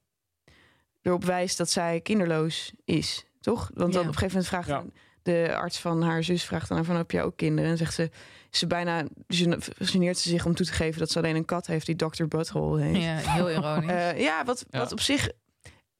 erop 1.02 1.24
wijst 1.24 1.58
dat 1.58 1.70
zij 1.70 2.00
kinderloos 2.00 2.72
is, 2.84 3.24
toch? 3.40 3.70
Want 3.74 3.92
dan 3.92 4.02
Ja. 4.02 4.08
op 4.08 4.14
een 4.14 4.18
gegeven 4.20 4.42
moment 4.42 4.46
vraagt 4.66 4.68
Ja. 4.68 5.00
De 5.26 5.56
arts 5.56 5.78
van 5.80 6.02
haar 6.02 6.24
zus 6.24 6.44
vraagt 6.44 6.68
dan 6.68 6.78
aan 6.78 6.84
van 6.84 6.96
heb 6.96 7.10
jij 7.10 7.22
ook 7.22 7.36
kinderen? 7.36 7.70
En 7.70 7.76
zegt 7.76 7.94
ze, 7.94 8.10
is 8.50 8.58
ze 8.58 8.66
bijna 8.66 9.04
gene- 9.28 9.58
geneert 9.78 10.18
ze 10.18 10.28
zich 10.28 10.46
om 10.46 10.54
toe 10.54 10.66
te 10.66 10.72
geven 10.72 10.98
dat 10.98 11.10
ze 11.10 11.18
alleen 11.18 11.36
een 11.36 11.44
kat 11.44 11.66
heeft 11.66 11.86
die 11.86 11.96
Dr. 11.96 12.24
Butthole 12.24 12.82
heet. 12.82 13.02
Ja, 13.02 13.16
heel 13.16 13.50
ironisch. 13.50 13.90
Eh, 14.14 14.20
ja, 14.20 14.44
wat, 14.44 14.64
Ja. 14.70 14.78
wat 14.78 14.92
op 14.92 15.00
zich. 15.00 15.28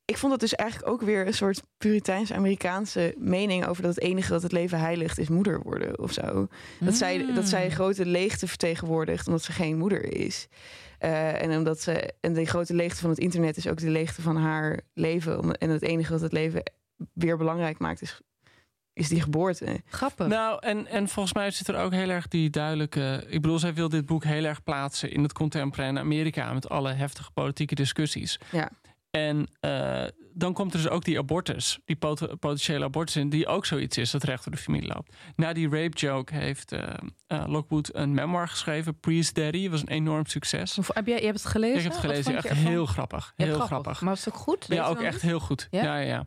Ik 0.05 0.19
vond 0.19 0.33
dat 0.33 0.41
dus 0.41 0.55
eigenlijk 0.55 0.91
ook 0.91 1.03
weer 1.03 1.27
een 1.27 1.35
soort 1.35 1.63
Puriteins-Amerikaanse 1.79 3.15
mening 3.19 3.67
over 3.67 3.83
dat 3.83 3.95
het 3.95 4.05
enige 4.05 4.31
dat 4.33 4.43
het 4.43 4.53
leven 4.53 4.79
heiligt 4.81 5.19
is 5.19 5.29
moeder 5.29 5.61
worden 5.63 5.99
of 5.99 6.13
zo. 6.13 6.49
Dat, 6.81 6.95
zij, 6.95 7.33
dat 7.35 7.49
zij 7.49 7.61
Mm. 7.61 7.65
een 7.67 7.73
grote 7.77 8.07
leegte 8.07 8.47
vertegenwoordigt 8.49 9.27
omdat 9.27 9.43
ze 9.43 9.53
geen 9.53 9.79
moeder 9.79 10.13
is. 10.17 10.49
Eh, 10.99 11.43
en 11.43 11.57
omdat 11.57 11.81
ze. 11.81 12.13
En 12.21 12.33
de 12.33 12.45
grote 12.45 12.75
leegte 12.75 13.01
van 13.01 13.11
het 13.11 13.19
internet 13.19 13.57
is 13.57 13.69
ook 13.69 13.79
de 13.79 13.91
leegte 13.91 14.23
van 14.23 14.37
haar 14.37 14.81
leven. 14.95 15.39
Om- 15.39 15.51
En 15.51 15.71
het 15.71 15.83
enige 15.83 16.11
dat 16.13 16.21
het 16.21 16.33
leven 16.33 16.63
weer 17.13 17.37
belangrijk 17.37 17.79
maakt 17.79 18.03
is, 18.03 18.21
is 18.97 19.09
die 19.09 19.21
geboorte. 19.21 19.83
Grappig. 19.87 20.27
Nou, 20.27 20.59
en, 20.61 20.87
en 20.87 21.09
volgens 21.09 21.35
mij 21.35 21.51
zit 21.51 21.69
er 21.69 21.77
ook 21.77 21.93
heel 21.93 22.09
erg 22.09 22.29
die 22.29 22.51
duidelijke. 22.51 23.25
Ik 23.29 23.41
bedoel, 23.41 23.59
zij 23.59 23.75
wil 23.75 23.89
dit 23.89 24.07
boek 24.07 24.25
heel 24.25 24.45
erg 24.45 24.63
plaatsen 24.63 25.11
in 25.13 25.23
het 25.23 25.33
contemporaine 25.33 26.01
Amerika 26.01 26.53
met 26.53 26.69
alle 26.69 26.93
heftige 26.93 27.31
politieke 27.31 27.75
discussies. 27.75 28.39
Ja. 28.53 28.71
En 29.11 29.49
eh, 29.61 30.05
dan 30.33 30.53
komt 30.53 30.75
er 30.75 30.83
dus 30.83 30.89
ook 30.89 31.05
die 31.05 31.19
abortus, 31.19 31.79
die 31.85 31.97
pot- 31.97 32.39
potentiële 32.41 32.85
abortus 32.85 33.17
in, 33.17 33.29
die 33.29 33.47
ook 33.47 33.67
zoiets 33.67 33.99
is 33.99 34.11
dat 34.11 34.23
recht 34.23 34.45
door 34.45 34.53
de 34.55 34.61
familie 34.61 34.89
loopt. 34.95 35.17
Na 35.37 35.53
die 35.53 35.69
rape 35.69 35.97
joke 35.97 36.35
heeft 36.35 36.73
eh, 36.73 36.83
eh, 37.27 37.45
Lockwood 37.47 37.91
een 37.93 38.15
memoir 38.15 38.49
geschreven, 38.49 39.01
Priest 39.01 39.35
Daddy, 39.35 39.71
was 39.71 39.81
een 39.81 39.89
enorm 39.89 40.27
succes. 40.27 40.79
Of, 40.79 40.91
heb 40.95 41.07
jij, 41.07 41.19
je 41.19 41.25
hebt 41.27 41.43
het 41.43 41.49
gelezen? 41.53 41.77
Ik 41.77 41.83
heb 41.83 41.93
het 41.93 42.01
gelezen, 42.01 42.37
echt 42.37 42.49
heel 42.49 42.87
grappig. 42.87 43.33
Heel 43.37 43.59
grappig. 43.61 44.01
Maar 44.01 44.11
was 44.15 44.25
het 44.25 44.35
ook 44.35 44.41
goed? 44.41 44.67
Ja, 44.69 44.87
ook 44.87 45.01
echt 45.01 45.23
heel 45.23 45.41
goed. 45.41 45.69
Ja? 45.71 45.83
Ja, 45.83 45.97
ja, 45.97 46.07
ja. 46.07 46.27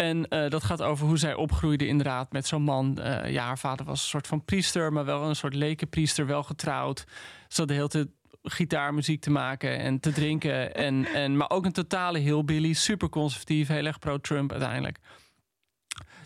En 0.00 0.28
eh, 0.28 0.50
dat 0.50 0.64
gaat 0.64 0.82
over 0.82 1.06
hoe 1.06 1.18
zij 1.18 1.34
opgroeide 1.34 1.86
inderdaad 1.86 2.32
met 2.32 2.46
zo'n 2.46 2.62
man. 2.62 2.98
Eh, 2.98 3.32
ja, 3.32 3.44
haar 3.44 3.58
vader 3.58 3.86
was 3.86 4.02
een 4.02 4.08
soort 4.08 4.26
van 4.26 4.44
priester, 4.44 4.92
maar 4.92 5.04
wel 5.04 5.28
een 5.28 5.36
soort 5.36 5.54
lekenpriester, 5.54 6.26
wel 6.26 6.42
getrouwd. 6.42 7.04
Ze 7.48 7.60
had 7.60 7.68
de 7.68 7.74
hele 7.74 7.88
tijd 7.88 8.08
gitaarmuziek 8.42 9.20
te 9.20 9.30
maken 9.30 9.78
en 9.78 10.00
te 10.00 10.12
drinken. 10.12 10.74
En, 10.74 11.06
en, 11.06 11.36
maar 11.36 11.50
ook 11.50 11.64
een 11.64 11.72
totale 11.72 12.18
hillbilly, 12.18 12.72
super 12.72 13.08
conservatief, 13.08 13.68
heel 13.68 13.86
erg 13.86 13.98
pro-Trump 13.98 14.50
uiteindelijk. 14.50 14.98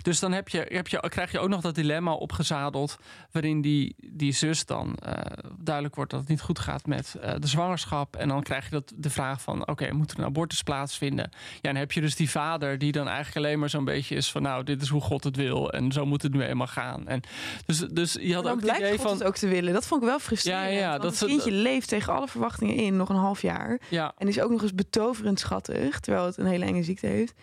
Dus 0.03 0.21
dan 0.21 0.33
heb 0.33 0.49
je, 0.49 0.67
heb 0.69 0.89
je, 0.89 1.09
krijg 1.09 1.33
je 1.33 1.39
ook 1.39 1.49
nog 1.49 1.61
dat 1.61 1.75
dilemma 1.75 2.13
opgezadeld... 2.13 2.97
waarin 3.33 3.61
die, 3.61 3.97
die 3.97 4.33
zus 4.33 4.67
dan 4.67 4.95
eh, 4.95 5.15
duidelijk 5.59 5.95
wordt 5.95 6.11
dat 6.11 6.21
het 6.21 6.29
niet 6.29 6.41
goed 6.41 6.59
gaat 6.59 6.87
met 6.87 7.15
eh, 7.21 7.35
de 7.39 7.47
zwangerschap. 7.47 8.17
En 8.17 8.29
dan 8.29 8.43
krijg 8.43 8.65
je 8.65 8.71
dat, 8.71 8.93
de 8.97 9.11
vraag 9.11 9.41
van, 9.41 9.69
oké, 9.69 9.93
moet 9.93 10.11
er 10.11 10.19
een 10.19 10.25
abortus 10.25 10.63
plaatsvinden? 10.63 11.31
Ja, 11.55 11.61
dan 11.61 11.77
heb 11.77 11.93
je 11.93 12.01
dus 12.01 12.17
die 12.17 12.31
vader 12.31 12.79
die 12.79 12.93
dan 12.93 13.09
eigenlijk 13.09 13.37
alleen 13.37 13.59
maar 13.59 13.71
zo'n 13.71 13.85
beetje 13.85 14.15
is 14.15 14.31
van... 14.31 14.43
nou, 14.43 14.65
dit 14.65 14.83
is 14.83 14.89
hoe 14.89 15.01
God 15.01 15.25
het 15.25 15.37
wil 15.37 15.73
en 15.73 15.93
zo 15.93 16.07
moet 16.07 16.23
het 16.23 16.33
nu 16.33 16.43
eenmaal 16.43 16.67
gaan. 16.67 17.09
En 17.09 17.21
dus, 17.67 17.79
dus 17.79 18.13
je 18.21 18.35
had 18.35 18.45
ook 18.45 18.51
het 18.51 18.61
blijkt 18.61 18.81
idee 18.81 18.93
God 18.93 19.03
van... 19.03 19.13
het 19.13 19.25
ook 19.25 19.37
te 19.37 19.49
willen. 19.49 19.73
Dat 19.73 19.87
vond 19.87 20.03
ik 20.03 20.09
wel 20.09 20.19
frustrerend. 20.19 20.73
Ja, 20.73 20.79
ja, 20.79 20.91
want 20.91 21.03
dat 21.03 21.19
het 21.19 21.29
kindje 21.29 21.53
leeft 21.53 21.89
tegen 21.89 22.13
alle 22.13 22.29
verwachtingen 22.29 22.75
in 22.75 22.97
nog 22.97 23.09
een 23.09 23.17
half 23.17 23.43
jaar. 23.43 23.81
Ja, 23.89 24.15
En 24.19 24.29
is 24.29 24.41
ook 24.41 24.51
nog 24.51 24.63
eens 24.63 24.75
betoverend 24.75 25.41
schattig, 25.41 26.01
terwijl 26.01 26.27
het 26.27 26.37
een 26.37 26.47
hele 26.47 26.65
enge 26.65 26.83
ziekte 26.83 27.07
heeft. 27.07 27.35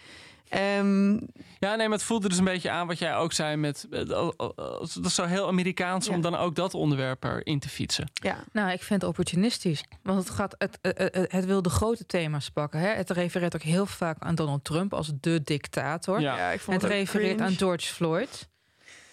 Ehm, 0.51 1.11
Ja, 1.59 1.75
nee, 1.75 1.87
maar 1.87 1.97
het 1.97 2.03
voelde 2.03 2.29
dus 2.29 2.37
een 2.37 2.43
beetje 2.43 2.69
aan 2.69 2.87
wat 2.87 2.99
jij 2.99 3.15
ook 3.15 3.33
zei 3.33 3.55
met... 3.55 3.87
eh, 3.91 4.01
eh, 4.01 4.27
eh, 4.37 4.47
Dat 4.93 5.05
is 5.05 5.15
zo 5.15 5.23
heel 5.25 5.47
Amerikaans 5.47 6.05
Ja. 6.07 6.13
om 6.13 6.21
dan 6.21 6.35
ook 6.35 6.55
dat 6.55 6.73
onderwerp 6.73 7.23
erin 7.23 7.59
te 7.59 7.69
fietsen. 7.69 8.11
ja. 8.13 8.43
Nou, 8.51 8.71
ik 8.71 8.83
vind 8.83 9.01
het 9.01 9.09
opportunistisch. 9.09 9.83
Want 10.03 10.19
het, 10.19 10.29
gaat, 10.29 10.55
het, 10.57 10.77
het, 10.81 10.97
het, 11.15 11.31
het 11.31 11.45
wil 11.45 11.61
de 11.61 11.69
grote 11.69 12.05
thema's 12.05 12.49
pakken. 12.49 12.79
Hè? 12.79 12.87
Het 12.87 13.09
refereert 13.09 13.55
ook 13.55 13.61
heel 13.61 13.85
vaak 13.85 14.15
aan 14.19 14.35
Donald 14.35 14.63
Trump 14.63 14.93
als 14.93 15.11
de 15.19 15.41
dictator. 15.43 16.19
Ja. 16.21 16.37
ja, 16.37 16.49
ik 16.51 16.59
vond 16.59 16.81
Het 16.81 16.91
het 16.91 16.99
refereert 16.99 17.35
cringe. 17.35 17.49
aan 17.51 17.57
George 17.57 17.93
Floyd. 17.93 18.49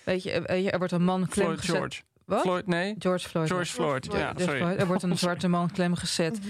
Weet 0.05 0.23
je, 0.23 0.31
er 0.71 0.79
wordt 0.79 0.93
een 0.93 1.05
man 1.05 1.27
klem 1.29 1.45
Floyd 1.47 1.59
gezet. 1.61 1.77
George. 1.77 2.01
Wat? 2.25 2.41
Floyd, 2.41 2.67
nee? 2.67 2.95
George 2.99 3.29
Floyd. 3.29 3.49
George 3.49 3.73
Floyd, 3.73 4.05
ja, 4.13 4.33
sorry. 4.37 4.57
Floyd. 4.59 4.79
Er 4.81 4.87
wordt 4.87 5.03
een 5.03 5.13
Oh, 5.13 5.17
zwarte 5.27 5.49
man 5.49 5.71
klem 5.71 5.95
gezet. 5.95 6.39
Mhm. 6.41 6.49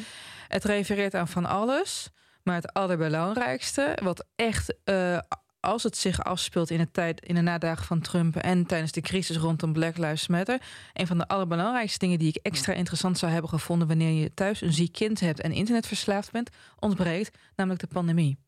Het 0.48 0.64
refereert 0.64 1.14
aan 1.14 1.28
van 1.28 1.46
alles. 1.46 2.10
Maar 2.48 2.56
het 2.56 2.72
allerbelangrijkste, 2.72 3.98
wat 4.02 4.26
echt, 4.36 4.74
eh, 4.84 5.18
als 5.60 5.82
het 5.82 5.96
zich 5.96 6.24
afspeelt 6.24 6.70
in 6.70 6.78
de 6.78 6.90
tijd, 6.90 7.20
in 7.20 7.34
de 7.34 7.40
nadagen 7.40 7.84
van 7.84 8.00
Trump 8.00 8.36
en 8.36 8.66
tijdens 8.66 8.92
de 8.92 9.00
crisis 9.00 9.36
rondom 9.36 9.72
Black 9.72 9.96
Lives 9.96 10.28
Matter, 10.28 10.62
een 10.92 11.06
van 11.06 11.18
de 11.18 11.28
allerbelangrijkste 11.28 11.98
dingen 11.98 12.18
die 12.18 12.28
ik 12.28 12.36
extra 12.42 12.72
interessant 12.72 13.18
zou 13.18 13.32
hebben 13.32 13.50
gevonden 13.50 13.88
wanneer 13.88 14.12
je 14.12 14.34
thuis 14.34 14.60
een 14.60 14.72
ziek 14.72 14.92
kind 14.92 15.20
hebt 15.20 15.40
en 15.40 15.52
internetverslaafd 15.52 16.32
bent, 16.32 16.50
ontbreekt, 16.78 17.38
namelijk 17.56 17.80
de 17.80 17.86
pandemie. 17.86 18.47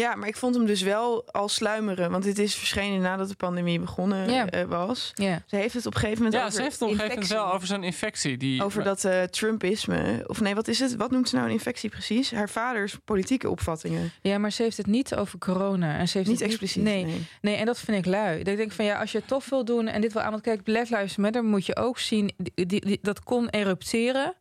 Ja, 0.00 0.14
maar 0.14 0.28
ik 0.28 0.36
vond 0.36 0.54
hem 0.54 0.66
dus 0.66 0.82
wel 0.82 1.28
al 1.32 1.48
sluimeren. 1.48 2.10
Want 2.10 2.24
dit 2.24 2.38
is 2.38 2.54
verschenen 2.54 3.00
nadat 3.00 3.28
de 3.28 3.34
pandemie 3.34 3.80
begonnen 3.80 4.30
Ja. 4.30 4.46
eh, 4.50 4.64
was. 4.64 5.10
Ja. 5.14 5.42
Ze 5.46 5.56
heeft 5.56 5.74
het 5.74 5.86
op 5.86 5.94
een 5.94 6.00
gegeven 6.00 6.22
moment 6.22 6.40
Ja, 6.40 6.46
over 6.46 6.56
ze 6.56 6.62
heeft 6.62 6.72
het 6.74 6.82
op 6.82 6.88
een 6.88 6.94
gegeven 6.94 7.20
moment 7.20 7.32
wel 7.42 7.52
over 7.54 7.66
zijn 7.66 7.82
infectie. 7.82 8.36
Die, 8.36 8.62
Over 8.64 8.84
dat 8.84 9.04
eh, 9.04 9.22
Trumpisme. 9.22 10.24
Of 10.26 10.40
nee, 10.40 10.54
wat 10.54 10.68
is 10.68 10.78
het? 10.80 10.96
Wat 10.96 11.10
noemt 11.10 11.28
ze 11.28 11.34
nou 11.34 11.46
een 11.46 11.52
infectie 11.54 11.90
precies? 11.90 12.30
Haar 12.30 12.48
vaders 12.48 12.96
politieke 13.04 13.50
opvattingen. 13.50 14.10
ja, 14.22 14.38
maar 14.38 14.52
ze 14.52 14.62
heeft 14.62 14.76
het 14.76 14.86
niet 14.86 15.14
over 15.14 15.38
corona. 15.38 15.96
En 15.98 16.08
ze 16.08 16.16
heeft 16.18 16.30
Niet 16.30 16.38
het 16.40 16.48
expliciet. 16.48 16.82
Nee, 16.82 17.04
nee. 17.04 17.26
Nee, 17.40 17.54
en 17.56 17.66
dat 17.66 17.78
vind 17.78 17.96
ik 17.98 18.06
lui. 18.06 18.38
Dat 18.38 18.46
Ik 18.52 18.56
denk 18.56 18.72
van 18.72 18.84
ja, 18.84 19.00
als 19.00 19.12
je 19.12 19.18
het 19.18 19.26
tof 19.28 19.48
wil 19.48 19.64
doen 19.64 19.86
en 19.86 20.00
dit 20.00 20.12
wil 20.12 20.22
aan, 20.22 20.30
want 20.30 20.42
kijk, 20.42 20.62
Black 20.62 20.88
Lives 20.88 21.16
Matter 21.16 21.44
moet 21.44 21.66
je 21.66 21.76
ook 21.76 21.98
zien, 21.98 22.32
die, 22.36 22.66
die, 22.66 22.80
die- 22.80 22.98
dat 23.02 23.22
kon 23.22 23.48
erupteren 23.48 24.34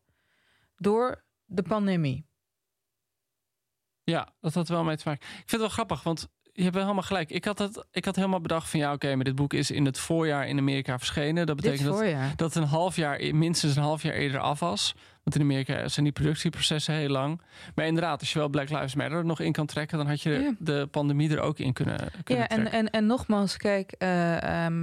door 0.78 1.24
de 1.45 1.62
pandemie. 1.62 2.28
Ja, 4.10 4.28
dat 4.41 4.54
had 4.54 4.67
wel 4.67 4.84
mee 4.84 4.98
te 4.98 5.04
maken. 5.06 5.24
Ik 5.24 5.36
vind 5.36 5.52
het 5.52 5.60
wel 5.60 5.69
grappig, 5.69 6.04
want 6.04 6.28
je 6.54 6.62
hebt 6.62 6.74
wel 6.74 6.84
helemaal 6.84 7.08
gelijk. 7.08 7.30
Ik 7.30 7.45
had, 7.45 7.60
het, 7.60 7.86
ik 7.91 8.06
had 8.06 8.15
helemaal 8.15 8.41
bedacht 8.41 8.69
van 8.69 8.80
ja, 8.80 8.93
oké, 8.93 9.15
maar 9.15 9.24
dit 9.24 9.36
boek 9.36 9.54
is 9.54 9.72
in 9.72 9.86
het 9.86 10.00
voorjaar 10.00 10.48
in 10.48 10.58
Amerika 10.58 10.98
verschenen. 10.98 11.45
Dat 11.45 11.56
betekent 11.56 11.88
dat, 11.88 12.04
dat 12.36 12.54
het 12.54 12.63
een 12.63 12.69
half 12.69 12.95
jaar, 12.95 13.36
minstens 13.36 13.76
een 13.76 13.84
half 13.84 14.04
jaar 14.04 14.13
eerder 14.13 14.39
af 14.39 14.60
was. 14.60 14.95
Want 15.23 15.36
in 15.36 15.41
Amerika 15.41 15.88
zijn 15.88 16.05
die 16.05 16.13
productieprocessen 16.13 16.93
heel 16.93 17.10
lang. 17.10 17.41
Maar 17.75 17.86
inderdaad, 17.86 18.19
als 18.19 18.34
je 18.34 18.39
wel 18.39 18.49
Black 18.49 18.69
Lives 18.69 18.95
Matter 18.95 19.17
er 19.17 19.25
nog 19.25 19.39
in 19.39 19.51
kan 19.51 19.65
trekken, 19.65 19.97
dan 19.97 20.08
had 20.08 20.21
je 20.21 20.29
Ja. 20.29 20.53
de 20.60 20.88
pandemie 20.91 21.29
er 21.32 21.39
ook 21.39 21.60
in 21.60 21.73
kunnen, 21.73 21.97
kunnen 22.23 22.43
Ja, 22.43 22.49
en, 22.49 22.58
trekken. 22.60 22.79
en, 22.79 22.89
en 22.89 23.05
nogmaals, 23.05 23.58
kijk, 23.58 23.91
eh, 23.91 24.65
eh, 24.65 24.73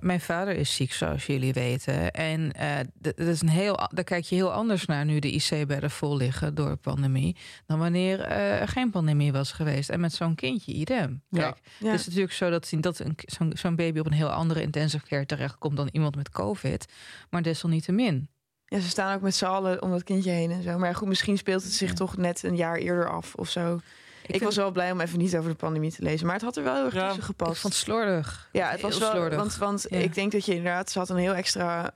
mijn- 0.00 0.20
vader 0.20 0.54
is 0.56 0.74
ziek, 0.74 0.92
zoals 0.92 1.26
jullie 1.26 1.52
weten. 1.52 2.10
En 2.10 2.52
eh, 2.52 2.76
dat 2.94 3.18
is 3.18 3.40
een 3.42 3.48
heel, 3.48 3.88
daar 3.94 4.04
kijk 4.04 4.24
je 4.24 4.34
heel 4.34 4.52
anders 4.52 4.86
naar 4.86 5.04
nu 5.04 5.18
de 5.18 5.30
IC-bedden 5.34 5.90
vol 5.90 6.16
liggen 6.16 6.54
door 6.54 6.68
de 6.68 6.76
pandemie. 6.76 7.36
dan 7.66 7.78
wanneer 7.78 8.20
eh, 8.20 8.60
er 8.60 8.68
geen 8.68 8.90
pandemie 8.90 9.32
was 9.32 9.52
geweest. 9.52 9.88
En 9.90 10.00
met 10.00 10.12
zo'n 10.12 10.34
kindje, 10.34 10.72
idem. 10.72 11.22
Kijk, 11.30 11.56
Ja. 11.78 11.90
Het 11.90 12.00
is 12.00 12.06
natuurlijk 12.06 12.32
zo 12.32 12.50
dat, 12.50 12.72
dat 12.80 12.98
een- 12.98 13.16
zo'n 13.16 13.52
zo'n 13.54 13.76
baby 13.76 13.98
op 13.98 14.06
een 14.06 14.12
heel 14.12 14.30
andere 14.30 14.62
intensive 14.62 15.06
care 15.06 15.26
terechtkomt 15.26 15.76
dan 15.76 15.88
iemand 15.92 16.16
met 16.16 16.30
COVID. 16.30 16.92
Maar 17.30 17.42
desalniettemin. 17.42 18.28
Ja, 18.70 18.80
ze 18.80 18.88
staan 18.88 19.14
ook 19.14 19.20
met 19.20 19.34
z'n 19.34 19.44
allen 19.44 19.82
om 19.82 19.90
dat 19.90 20.02
kindje 20.04 20.30
heen 20.30 20.50
en 20.50 20.62
zo. 20.62 20.78
Maar 20.78 20.94
goed, 20.94 21.08
misschien 21.08 21.36
speelt 21.38 21.62
het 21.62 21.72
zich 21.72 21.88
Ja. 21.88 21.94
toch 21.94 22.16
net 22.16 22.42
een 22.42 22.56
jaar 22.56 22.76
eerder 22.76 23.10
af 23.10 23.34
of 23.34 23.48
zo. 23.50 23.80
Ik, 24.26 24.42
was 24.42 24.56
wel 24.56 24.70
blij 24.70 24.90
om 24.92 25.00
even 25.00 25.18
niet 25.18 25.36
over 25.36 25.50
de 25.50 25.56
pandemie 25.56 25.92
te 25.92 26.02
lezen. 26.02 26.26
Maar 26.26 26.34
het 26.34 26.44
had 26.44 26.56
er 26.56 26.62
wel 26.62 26.74
heel 26.74 26.84
erg 26.84 26.94
Ja, 26.94 27.00
tussen 27.00 27.18
Ik 27.20 27.24
gepast. 27.24 27.60
vond 27.60 27.72
het 27.74 27.82
slordig. 27.82 28.48
ja, 28.52 28.70
het 28.70 28.80
was 28.80 28.90
Heel 28.90 29.00
wel... 29.00 29.10
slordig. 29.10 29.38
Want, 29.38 29.56
want 29.56 29.86
Ja. 29.88 29.98
ik 29.98 30.14
denk 30.14 30.32
dat 30.32 30.44
je 30.44 30.54
inderdaad... 30.54 30.90
Ze 30.90 30.98
had 30.98 31.08
een 31.08 31.16
heel 31.16 31.34
extra... 31.34 31.94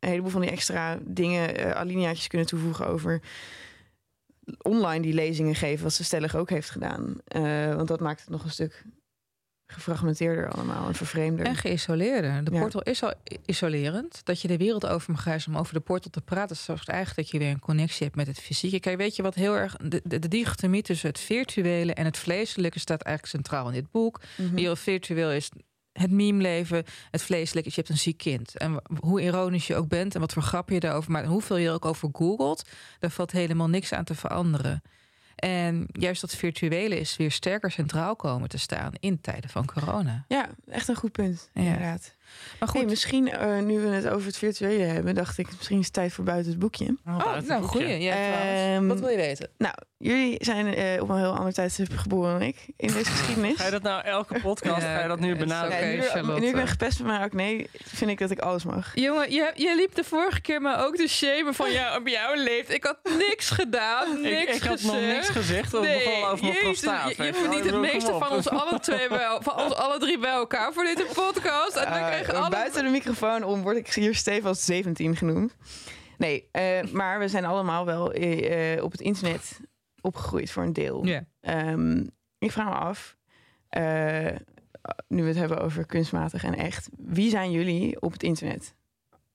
Een 0.00 0.08
heleboel 0.08 0.30
van 0.30 0.40
die 0.40 0.50
extra 0.50 0.98
dingen, 1.02 1.56
eh 1.56 1.70
alineaatjes 1.70 2.26
kunnen 2.26 2.46
toevoegen 2.46 2.86
over 2.86 3.20
online 4.62 5.02
die 5.02 5.14
lezingen 5.14 5.54
geven, 5.54 5.84
wat 5.84 5.92
ze 5.92 6.04
stellig 6.04 6.34
ook 6.34 6.50
heeft 6.50 6.70
gedaan. 6.70 7.16
Eh, 7.24 7.74
want 7.74 7.88
dat 7.88 8.00
maakt 8.00 8.20
het 8.20 8.28
nog 8.30 8.44
een 8.44 8.50
stuk 8.50 8.84
gefragmenteerder 9.66 10.50
allemaal 10.50 10.86
en 10.88 10.94
vervreemder. 10.94 11.46
En 11.46 11.56
geïsoleerder. 11.56 12.44
De 12.44 12.50
Ja. 12.52 12.60
portal 12.60 12.82
is 12.82 13.02
al 13.02 13.12
isolerend. 13.46 14.20
Dat 14.24 14.40
je 14.40 14.48
de 14.48 14.56
wereld 14.56 14.86
over 14.86 15.12
mag 15.12 15.24
reizen 15.24 15.52
om 15.54 15.58
over 15.58 15.74
de 15.74 15.80
portal 15.80 16.10
te 16.10 16.20
praten. 16.20 16.56
Zorgt 16.56 16.88
eigenlijk 16.88 17.18
dat 17.18 17.30
je 17.30 17.38
weer 17.38 17.50
een 17.54 17.60
connectie 17.60 18.04
hebt 18.04 18.16
met 18.16 18.26
het 18.26 18.40
fysieke. 18.40 18.80
Kijk, 18.80 18.96
weet 18.96 19.16
je 19.16 19.22
wat 19.22 19.34
heel 19.34 19.54
erg. 19.56 19.76
De, 19.76 20.00
de, 20.04 20.18
de 20.18 20.28
dichotomie 20.28 20.82
tussen 20.82 21.08
het 21.08 21.18
virtuele 21.18 21.94
en 21.94 22.04
het 22.04 22.18
vleeselijke 22.18 22.78
staat 22.78 23.02
eigenlijk 23.02 23.36
centraal 23.36 23.66
in 23.68 23.74
dit 23.74 23.90
boek. 23.90 24.20
Heel 24.54 24.76
virtueel 24.76 25.30
is 25.30 25.50
het 25.92 26.10
meme-leven. 26.10 26.84
Het 27.10 27.22
vleeselijke 27.22 27.68
is 27.68 27.74
je 27.74 27.80
hebt 27.80 27.92
een 27.92 28.00
ziek 28.00 28.18
kind. 28.18 28.56
En 28.58 28.80
hoe 29.00 29.20
ironisch 29.22 29.66
je 29.66 29.76
ook 29.76 29.88
bent 29.88 30.14
en 30.14 30.20
wat 30.20 30.32
voor 30.32 30.42
grap 30.42 30.68
je 30.70 30.80
daarover 30.80 31.10
maakt. 31.10 31.24
En 31.24 31.30
hoeveel 31.30 31.56
je 31.56 31.68
er 31.68 31.74
ook 31.74 31.84
over 31.84 32.08
googelt. 32.12 32.68
Daar 32.98 33.10
valt 33.10 33.32
helemaal 33.32 33.68
niks 33.68 33.92
aan 33.92 34.04
te 34.04 34.14
veranderen. 34.14 34.82
En 35.36 35.86
juist 35.92 36.20
dat 36.20 36.34
virtuele 36.34 36.98
is 36.98 37.16
weer 37.16 37.30
sterker 37.30 37.70
centraal 37.70 38.16
komen 38.16 38.48
te 38.48 38.58
staan 38.58 38.92
in 39.00 39.20
tijden 39.20 39.50
van 39.50 39.66
corona. 39.66 40.24
Ja, 40.28 40.48
echt 40.68 40.88
een 40.88 40.96
goed 40.96 41.12
punt, 41.12 41.50
inderdaad. 41.54 42.14
Maar 42.58 42.68
goed, 42.68 42.80
Hey, 42.80 42.88
misschien, 42.90 43.32
eh, 43.32 43.58
nu 43.58 43.78
we 43.80 43.88
het 43.88 44.08
over 44.08 44.26
het 44.26 44.36
virtuele 44.38 44.82
hebben, 44.84 45.14
dacht 45.14 45.38
ik, 45.38 45.46
misschien 45.56 45.78
is 45.78 45.84
het 45.84 45.94
tijd 45.94 46.12
voor 46.12 46.24
buiten 46.24 46.50
het 46.50 46.60
boekje. 46.60 46.96
Oh, 47.06 47.16
Oh, 47.16 47.36
nou, 47.46 47.62
goeie. 47.62 48.00
Ja, 48.00 48.14
Ehm, 48.14 48.32
trouwens. 48.32 48.86
Wat 48.88 49.00
wil 49.00 49.08
je 49.08 49.16
weten? 49.16 49.48
Nou, 49.58 49.74
jullie 49.98 50.36
zijn 50.44 50.74
eh, 50.74 51.02
op 51.02 51.08
een 51.08 51.18
heel 51.18 51.36
ander 51.36 51.52
tijdstip 51.52 51.96
geboren 51.96 52.32
dan 52.32 52.42
ik 52.48 52.56
in 52.76 52.92
deze 52.92 53.10
geschiedenis. 53.16 53.56
Ga 53.56 53.64
je 53.64 53.70
dat 53.70 53.82
nou 53.82 54.02
elke 54.04 54.40
podcast, 54.40 54.82
Ja, 54.82 54.94
ga 54.94 55.02
je 55.02 55.08
dat 55.08 55.20
nu? 55.20 55.34
Ja, 55.46 55.64
Oké, 55.66 55.84
nu, 56.40 56.46
ik 56.46 56.54
ben 56.54 56.66
gepest 56.68 56.98
met 56.98 57.06
mijn 57.06 57.20
acne, 57.20 57.66
vind 57.84 58.10
ik 58.10 58.18
dat 58.18 58.30
ik 58.30 58.38
alles 58.38 58.64
mag. 58.64 58.90
Jongen, 58.94 59.30
je, 59.32 59.52
je 59.54 59.74
liep 59.76 59.94
de 59.94 60.04
vorige 60.04 60.40
keer 60.40 60.60
maar 60.60 60.84
ook 60.86 60.96
de 60.96 61.08
shamen 61.08 61.54
van 61.54 61.72
jou 61.72 62.00
op 62.00 62.08
jouw 62.08 62.34
leeftijd. 62.34 62.76
Ik 62.76 62.84
had 62.84 62.98
niks 63.18 63.50
gedaan, 63.50 64.20
niks 64.22 64.42
ik, 64.42 64.54
ik 64.54 64.62
had 64.62 64.80
nog 64.82 65.00
niks 65.00 65.28
gezegd. 65.28 65.72
Nee, 65.72 66.06
over 66.24 66.28
mijn 66.44 66.52
jezus, 66.52 66.60
prostaat. 66.62 67.16
je, 67.16 67.22
je 67.24 67.34
verdient 67.34 67.64
het 67.64 67.76
meeste 67.80 68.10
van 68.18 68.28
ons 68.30 68.48
alle 68.48 68.80
twee 68.80 69.08
bij, 69.08 69.38
van 69.40 69.56
ons 69.56 69.74
alle 69.74 69.98
drie 69.98 70.18
bij 70.18 70.30
elkaar 70.30 70.72
voor 70.72 70.84
deze 70.84 71.06
podcast. 71.14 71.76
En 71.76 71.92
Eh, 72.24 72.28
alle... 72.28 72.50
Buiten 72.50 72.84
de 72.84 72.90
microfoon 72.90 73.44
om 73.44 73.62
word 73.62 73.76
ik 73.76 73.88
hier 73.88 74.14
stevig 74.14 74.56
17 74.56 75.16
genoemd. 75.16 75.56
Nee, 76.18 76.48
eh, 76.50 76.82
maar 76.92 77.18
we 77.18 77.28
zijn 77.28 77.44
allemaal 77.44 77.84
wel 77.84 78.12
eh, 78.12 78.82
op 78.82 78.92
het 78.92 79.00
internet 79.00 79.60
opgegroeid 80.00 80.50
voor 80.50 80.62
een 80.62 80.72
deel. 80.72 81.24
Ehm, 81.40 82.04
ik 82.38 82.52
vraag 82.52 82.68
me 82.68 82.74
af, 82.74 83.16
nu 85.08 85.22
we 85.22 85.28
het 85.28 85.36
hebben 85.36 85.58
over 85.60 85.86
kunstmatig 85.86 86.44
en 86.44 86.54
echt, 86.54 86.88
wie 86.96 87.30
zijn 87.30 87.50
jullie 87.50 88.00
op 88.00 88.12
het 88.12 88.22
internet? 88.22 88.74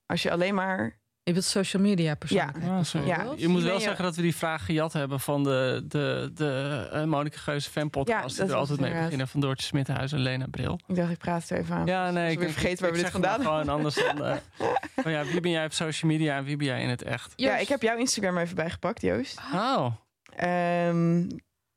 Als 0.06 0.22
je 0.22 0.30
alleen 0.30 0.54
maar. 0.54 1.00
Je 1.24 1.32
bent 1.32 1.44
social 1.44 1.82
media 1.82 2.14
persoonlijkheid. 2.14 3.06
Ja. 3.06 3.32
Je 3.36 3.48
moet 3.48 3.62
wel 3.62 3.74
je- 3.76 3.80
zeggen 3.80 4.04
dat 4.04 4.16
we 4.16 4.22
die 4.22 4.36
vraag 4.36 4.64
gejat 4.64 4.92
hebben 4.92 5.20
van 5.20 5.42
de, 5.42 5.84
de, 5.88 6.30
de 6.34 6.90
uh, 6.94 7.04
Monika 7.04 7.38
Geuze 7.38 7.70
fan 7.70 7.90
Ja, 8.04 8.26
die 8.26 8.42
er 8.42 8.54
altijd 8.54 8.80
mee 8.80 8.92
beginnen 9.02 9.28
van 9.28 9.40
Doortje 9.40 9.66
Smittenhuis 9.66 10.12
en 10.12 10.18
Lena 10.18 10.46
Bril. 10.50 10.80
Ik 10.86 10.94
dacht, 10.94 11.10
ik 11.10 11.18
praat 11.18 11.40
het 11.40 11.50
er 11.50 11.58
even 11.58 11.74
aan. 11.76 11.86
Ja, 11.86 12.10
nee. 12.10 12.26
ik 12.26 12.32
Ik 12.32 12.38
weer 12.38 12.50
vergeten 12.50 12.82
waar 12.82 12.90
we 12.92 12.96
ik 12.98 13.02
dit 13.02 13.12
vandaan 13.12 13.40
gewoon 13.40 13.68
anders 13.68 13.94
dan... 13.94 14.24
eh, 14.24 14.36
van 14.96 15.12
ja, 15.12 15.24
wie 15.24 15.40
ben 15.40 15.50
jij 15.50 15.64
op 15.64 15.72
social 15.72 16.10
media 16.10 16.36
en 16.36 16.44
wie 16.44 16.56
ben 16.56 16.66
jij 16.66 16.82
in 16.82 16.88
het 16.88 17.02
echt? 17.02 17.32
Ja, 17.36 17.56
ik 17.56 17.68
heb 17.68 17.82
jouw 17.82 17.96
Instagram 17.96 18.38
even 18.38 18.56
bijgepakt, 18.56 19.02
Joost. 19.02 19.40
Oh. 19.54 19.86
Ehm, 20.36 21.18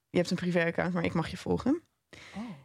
je 0.10 0.17
hebt 0.21 0.29
een 0.29 0.38
privé-account, 0.38 0.93
maar 0.93 1.03
ik 1.03 1.13
mag 1.13 1.27
je 1.27 1.38
volgen. 1.38 1.81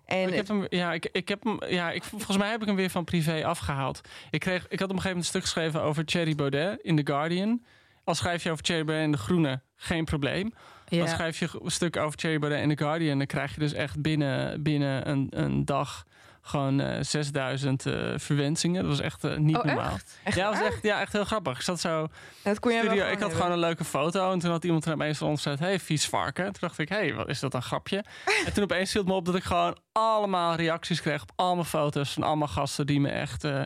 En 0.04 0.28
ik 0.28 0.34
heb 0.34 0.48
hem, 0.48 0.66
ja, 0.68 0.92
ik, 0.92 1.08
ik 1.12 1.28
heb 1.28 1.44
hem, 1.44 1.58
ja, 1.68 1.90
ik, 1.90 2.04
volgens 2.04 2.36
mij 2.36 2.50
heb 2.50 2.60
ik 2.60 2.66
hem 2.66 2.76
weer 2.76 2.90
van 2.90 3.04
privé 3.04 3.44
afgehaald. 3.44 4.00
Ik, 4.30 4.40
kreeg, 4.40 4.68
ik 4.68 4.78
had 4.78 4.90
op 4.90 4.96
een 4.96 5.02
gegeven 5.02 5.08
moment 5.08 5.16
een 5.16 5.24
stuk 5.24 5.42
geschreven 5.42 5.82
over 5.82 6.04
Thierry 6.04 6.34
Baudet 6.34 6.78
in 6.82 6.96
The 6.96 7.12
Guardian. 7.12 7.64
Al 8.04 8.14
schrijf 8.14 8.42
je 8.42 8.50
over 8.50 8.64
Thierry 8.64 8.84
Baudet 8.84 9.04
in 9.04 9.12
De 9.12 9.18
Groene, 9.18 9.60
geen 9.76 10.04
probleem. 10.04 10.52
Dan 10.88 10.98
ja. 10.98 11.06
schrijf 11.06 11.38
je 11.38 11.48
een 11.62 11.70
stuk 11.70 11.96
over 11.96 12.16
Thierry 12.18 12.38
Baudet 12.38 12.62
in 12.62 12.76
The 12.76 12.84
Guardian... 12.84 13.18
dan 13.18 13.26
krijg 13.26 13.54
je 13.54 13.60
dus 13.60 13.72
echt 13.72 14.02
binnen, 14.02 14.62
binnen 14.62 15.08
een, 15.08 15.26
een 15.30 15.64
dag 15.64 16.06
gewoon 16.42 16.80
eh 16.80 16.98
6000 17.00 17.86
eh, 17.86 18.12
verwensingen. 18.16 18.82
Dat 18.82 18.90
was 18.90 19.00
echt 19.00 19.24
eh, 19.24 19.36
niet 19.36 19.56
Oh, 19.56 19.64
normaal. 19.64 19.92
echt? 19.92 20.18
echt 20.24 20.36
Ja, 20.36 20.50
dat 20.50 20.58
was 20.58 20.68
echt, 20.68 20.82
ja, 20.82 21.00
echt 21.00 21.12
heel 21.12 21.24
grappig. 21.24 21.56
Ik 21.56 21.62
zat 21.62 21.80
zo 21.80 22.08
dat 22.42 22.60
kon 22.60 22.72
studio, 22.72 22.92
ik 22.92 23.00
had 23.00 23.18
hebben. 23.18 23.36
gewoon 23.36 23.52
een 23.52 23.58
leuke 23.58 23.84
foto. 23.84 24.32
En 24.32 24.38
toen 24.38 24.50
had 24.50 24.64
iemand 24.64 24.84
er 24.84 24.92
opeens 24.92 25.22
onder 25.22 25.36
gezet... 25.36 25.58
hey, 25.58 25.80
vies 25.80 26.06
varken. 26.06 26.44
Toen 26.44 26.60
dacht 26.60 26.78
ik, 26.78 26.88
hey, 26.88 27.14
wat 27.14 27.28
is 27.28 27.40
dat 27.40 27.54
een 27.54 27.62
grapje? 27.62 28.04
en 28.46 28.52
toen 28.52 28.62
opeens 28.62 28.90
viel 28.90 29.00
het 29.00 29.10
me 29.10 29.16
op 29.16 29.24
dat 29.24 29.34
ik 29.34 29.44
gewoon 29.44 29.76
allemaal 29.92 30.54
reacties 30.54 31.00
kreeg... 31.00 31.22
op 31.22 31.32
allemaal 31.36 31.64
foto's 31.64 32.12
van 32.12 32.22
allemaal 32.22 32.48
gasten... 32.48 32.86
die 32.86 33.00
me 33.00 33.08
echt 33.08 33.44
eh, 33.44 33.62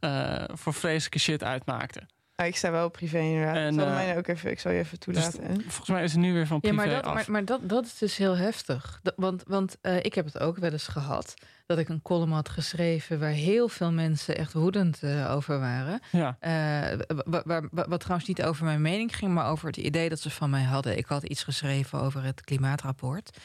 eh, 0.00 0.48
voor 0.52 0.74
vreselijke 0.74 1.18
shit 1.18 1.44
uitmaakten. 1.44 2.08
Ah, 2.36 2.46
ik 2.46 2.56
sta 2.56 2.70
wel 2.70 2.88
privé 2.88 3.18
inderdaad. 3.18 3.54
En, 3.56 3.62
En, 3.62 3.74
zal 3.74 3.88
mij 3.88 4.16
ook 4.16 4.26
even, 4.26 4.50
ik 4.50 4.60
zal 4.60 4.72
je 4.72 4.78
even 4.78 4.98
toelaten. 4.98 5.60
Volgens 5.60 5.88
mij 5.88 6.02
is 6.04 6.12
het 6.12 6.20
nu 6.20 6.32
weer 6.32 6.46
van 6.46 6.58
Ja, 6.62 6.68
privé 6.68 6.86
maar, 6.86 6.94
dat, 6.94 7.04
af. 7.04 7.14
maar, 7.14 7.24
maar 7.30 7.44
dat, 7.44 7.68
dat 7.68 7.84
is 7.84 7.98
dus 7.98 8.16
heel 8.16 8.36
heftig. 8.36 9.00
Dat- 9.02 9.14
want 9.16 9.42
want 9.46 9.76
eh, 9.80 9.96
ik 9.96 10.14
heb 10.14 10.24
het 10.24 10.38
ook 10.38 10.56
wel 10.56 10.70
eens 10.72 10.86
gehad. 10.88 11.34
Dat 11.66 11.78
ik 11.78 11.88
een 11.88 12.02
column 12.02 12.32
had 12.32 12.48
geschreven 12.48 13.18
waar 13.20 13.30
heel 13.30 13.68
veel 13.68 13.92
mensen 13.92 14.36
echt 14.36 14.52
woedend 14.52 15.02
eh, 15.02 15.30
over 15.34 15.58
waren. 15.60 16.00
Ja. 16.10 16.36
Eh, 16.40 16.98
wa- 17.24 17.42
wa- 17.44 17.62
wa- 17.70 17.88
wat 17.88 18.00
trouwens 18.00 18.28
niet 18.28 18.42
over 18.42 18.64
mijn 18.64 18.82
mening 18.82 19.16
ging, 19.16 19.32
maar 19.34 19.48
over 19.50 19.66
het 19.66 19.76
idee 19.76 20.08
dat 20.08 20.20
ze 20.20 20.30
van 20.30 20.50
mij 20.50 20.62
hadden. 20.62 20.96
Ik 20.98 21.06
had 21.06 21.22
iets 21.22 21.42
geschreven 21.44 22.00
over 22.00 22.22
het 22.22 22.40
klimaatrapport. 22.44 23.38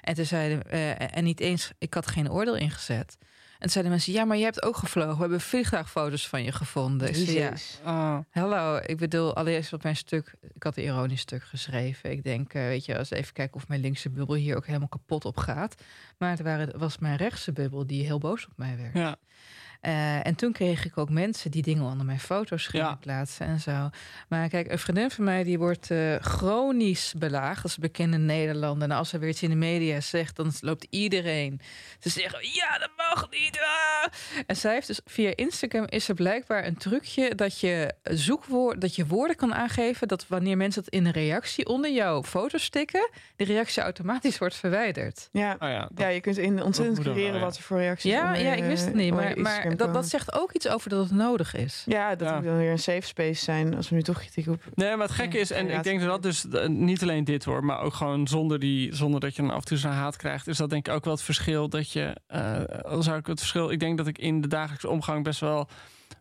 En 0.00 0.14
toen 0.14 0.24
zeiden, 0.24 0.70
eh, 0.70 1.16
en 1.16 1.24
niet 1.24 1.40
eens, 1.40 1.70
ik 1.78 1.94
had 1.94 2.06
geen 2.06 2.30
oordeel 2.30 2.56
ingezet. 2.56 3.16
En 3.56 3.62
toen 3.62 3.70
zeiden 3.70 3.92
mensen, 3.92 4.12
ja, 4.12 4.24
maar 4.24 4.36
je 4.36 4.44
hebt 4.44 4.62
ook 4.62 4.76
gevlogen. 4.76 5.14
We 5.14 5.20
hebben 5.20 5.40
vliegtuigfoto's 5.40 6.28
van 6.28 6.42
je 6.42 6.52
gevonden. 6.52 7.32
Ja. 7.32 7.52
Oh. 7.84 8.18
Hallo, 8.30 8.80
ik 8.86 8.96
bedoel, 8.96 9.34
allereerst 9.34 9.72
op 9.72 9.82
mijn 9.82 9.96
stuk, 9.96 10.34
ik 10.54 10.62
had 10.62 10.76
een 10.76 10.82
ironisch 10.82 11.20
stuk 11.20 11.42
geschreven. 11.42 12.10
Ik 12.10 12.22
denk, 12.22 12.52
eh, 12.54 12.62
weet 12.62 12.84
je, 12.84 12.98
als 12.98 13.10
even 13.10 13.32
kijken 13.32 13.56
of 13.56 13.68
mijn 13.68 13.80
linkse 13.80 14.10
bubbel 14.10 14.34
hier 14.34 14.56
ook 14.56 14.66
helemaal 14.66 14.88
kapot 14.88 15.24
op 15.24 15.36
gaat. 15.36 15.74
Maar 16.18 16.30
het 16.30 16.40
waren, 16.40 16.78
was 16.78 16.98
mijn 16.98 17.16
rechtse 17.16 17.52
bubbel 17.52 17.86
die 17.86 18.04
heel 18.04 18.18
boos 18.18 18.46
op 18.46 18.52
mij 18.56 18.76
werd. 18.76 18.94
Ja. 18.94 19.16
Eh, 19.80 20.26
en 20.26 20.34
toen 20.34 20.52
kreeg 20.52 20.84
ik 20.84 20.98
ook 20.98 21.10
mensen 21.10 21.50
die 21.50 21.62
dingen 21.62 21.84
onder 21.84 22.06
mijn 22.06 22.20
foto's 22.20 22.66
gingen 22.66 22.86
Ja. 22.86 22.94
plaatsen 22.94 23.46
en 23.46 23.60
zo. 23.60 23.88
Maar 24.28 24.48
kijk, 24.48 24.70
een 24.70 24.78
vriendin 24.78 25.10
van 25.10 25.24
mij 25.24 25.42
die 25.44 25.58
wordt 25.58 25.90
eh, 25.90 26.14
chronisch 26.20 27.14
belaagd. 27.18 27.62
Dat 27.62 27.70
is 27.70 27.76
bekend 27.78 28.14
in 28.14 28.24
Nederland. 28.26 28.82
En 28.82 28.90
als 28.90 29.08
ze 29.08 29.18
weer 29.18 29.28
iets 29.28 29.42
in 29.42 29.50
de 29.50 29.56
media 29.56 30.00
zegt, 30.00 30.36
dan 30.36 30.52
loopt 30.60 30.86
iedereen 30.90 31.60
te 31.98 32.08
zeggen: 32.08 32.38
ja, 32.52 32.78
dat 32.78 32.90
mag 32.96 33.30
niet. 33.30 33.58
ah." 33.60 34.12
En 34.46 34.56
zij 34.56 34.72
heeft 34.72 34.86
dus 34.86 35.00
via 35.04 35.32
Instagram 35.34 35.84
is 35.88 36.08
er 36.08 36.14
blijkbaar 36.14 36.66
een 36.66 36.76
trucje 36.76 37.34
dat 37.34 37.60
je 37.60 37.92
zoekwoord, 38.02 38.80
dat 38.80 38.94
je 38.96 39.06
woorden 39.06 39.36
kan 39.36 39.54
aangeven 39.54 40.08
dat 40.08 40.26
wanneer 40.28 40.56
mensen 40.56 40.82
het 40.84 40.92
in 40.92 41.06
een 41.06 41.12
reactie 41.12 41.66
onder 41.66 41.92
jouw 41.92 42.22
foto 42.22 42.58
stikken, 42.58 43.10
de 43.36 43.44
reactie 43.44 43.82
automatisch 43.82 44.38
wordt 44.38 44.54
verwijderd. 44.56 45.28
Ja. 45.32 45.52
Oh 45.60 45.68
ja, 45.68 45.80
dat- 45.80 45.90
ja, 45.98 46.08
je 46.08 46.20
kunt 46.20 46.36
in 46.38 46.62
ontzettend 46.62 47.00
creëren 47.00 47.24
wel, 47.30 47.34
ja. 47.40 47.44
wat 47.46 47.56
er 47.56 47.62
voor 47.62 47.78
reacties 47.78 48.10
Ja, 48.12 48.26
onder, 48.26 48.42
ja, 48.42 48.52
ik 48.52 48.64
wist 48.64 48.84
het 48.84 48.94
niet. 48.94 49.12
maar 49.14 49.75
Dat, 49.76 49.94
dat 49.94 50.06
zegt 50.08 50.32
ook 50.34 50.52
iets 50.52 50.68
over 50.68 50.90
dat 50.90 51.02
het 51.04 51.12
nodig 51.12 51.54
is. 51.54 51.82
Ja, 51.86 52.14
dat 52.14 52.28
Ja. 52.28 52.34
moet 52.34 52.44
dan 52.44 52.56
weer 52.56 52.70
een 52.70 52.78
safe 52.78 53.06
space 53.06 53.44
zijn 53.44 53.74
als 53.76 53.88
we 53.88 53.94
nu 53.94 54.02
toch 54.02 54.18
kritiek 54.18 54.46
op. 54.46 54.62
Nee, 54.74 54.96
maar 54.96 55.06
het 55.06 55.16
gekke 55.16 55.36
Ja, 55.36 55.42
is, 55.42 55.50
en 55.50 55.70
ik 55.70 55.82
denk 55.82 56.00
dat 56.00 56.08
dat 56.08 56.22
dus 56.22 56.48
eh, 56.48 56.68
niet 56.68 57.02
alleen 57.02 57.24
dit 57.24 57.44
hoor, 57.44 57.64
maar 57.64 57.80
ook 57.80 57.94
gewoon 57.94 58.28
zonder, 58.28 58.58
die, 58.58 58.94
zonder 58.94 59.20
dat 59.20 59.36
je 59.36 59.42
dan 59.42 59.50
af 59.50 59.58
en 59.58 59.64
toe 59.64 59.76
zo'n 59.78 59.90
haat 59.90 60.16
krijgt, 60.16 60.46
is 60.48 60.56
dat 60.56 60.70
denk 60.70 60.88
ik 60.88 60.94
ook 60.94 61.04
wel 61.04 61.14
het 61.14 61.22
verschil 61.22 61.68
dat 61.68 61.92
je, 61.92 62.16
eh, 62.26 62.60
dan 62.82 63.02
zou 63.02 63.18
ik 63.18 63.26
het 63.26 63.38
verschil, 63.38 63.70
ik 63.70 63.80
denk 63.80 63.96
dat 63.98 64.06
ik 64.06 64.18
in 64.18 64.40
de 64.40 64.48
dagelijkse 64.48 64.88
omgang 64.88 65.24
best 65.24 65.40
wel 65.40 65.68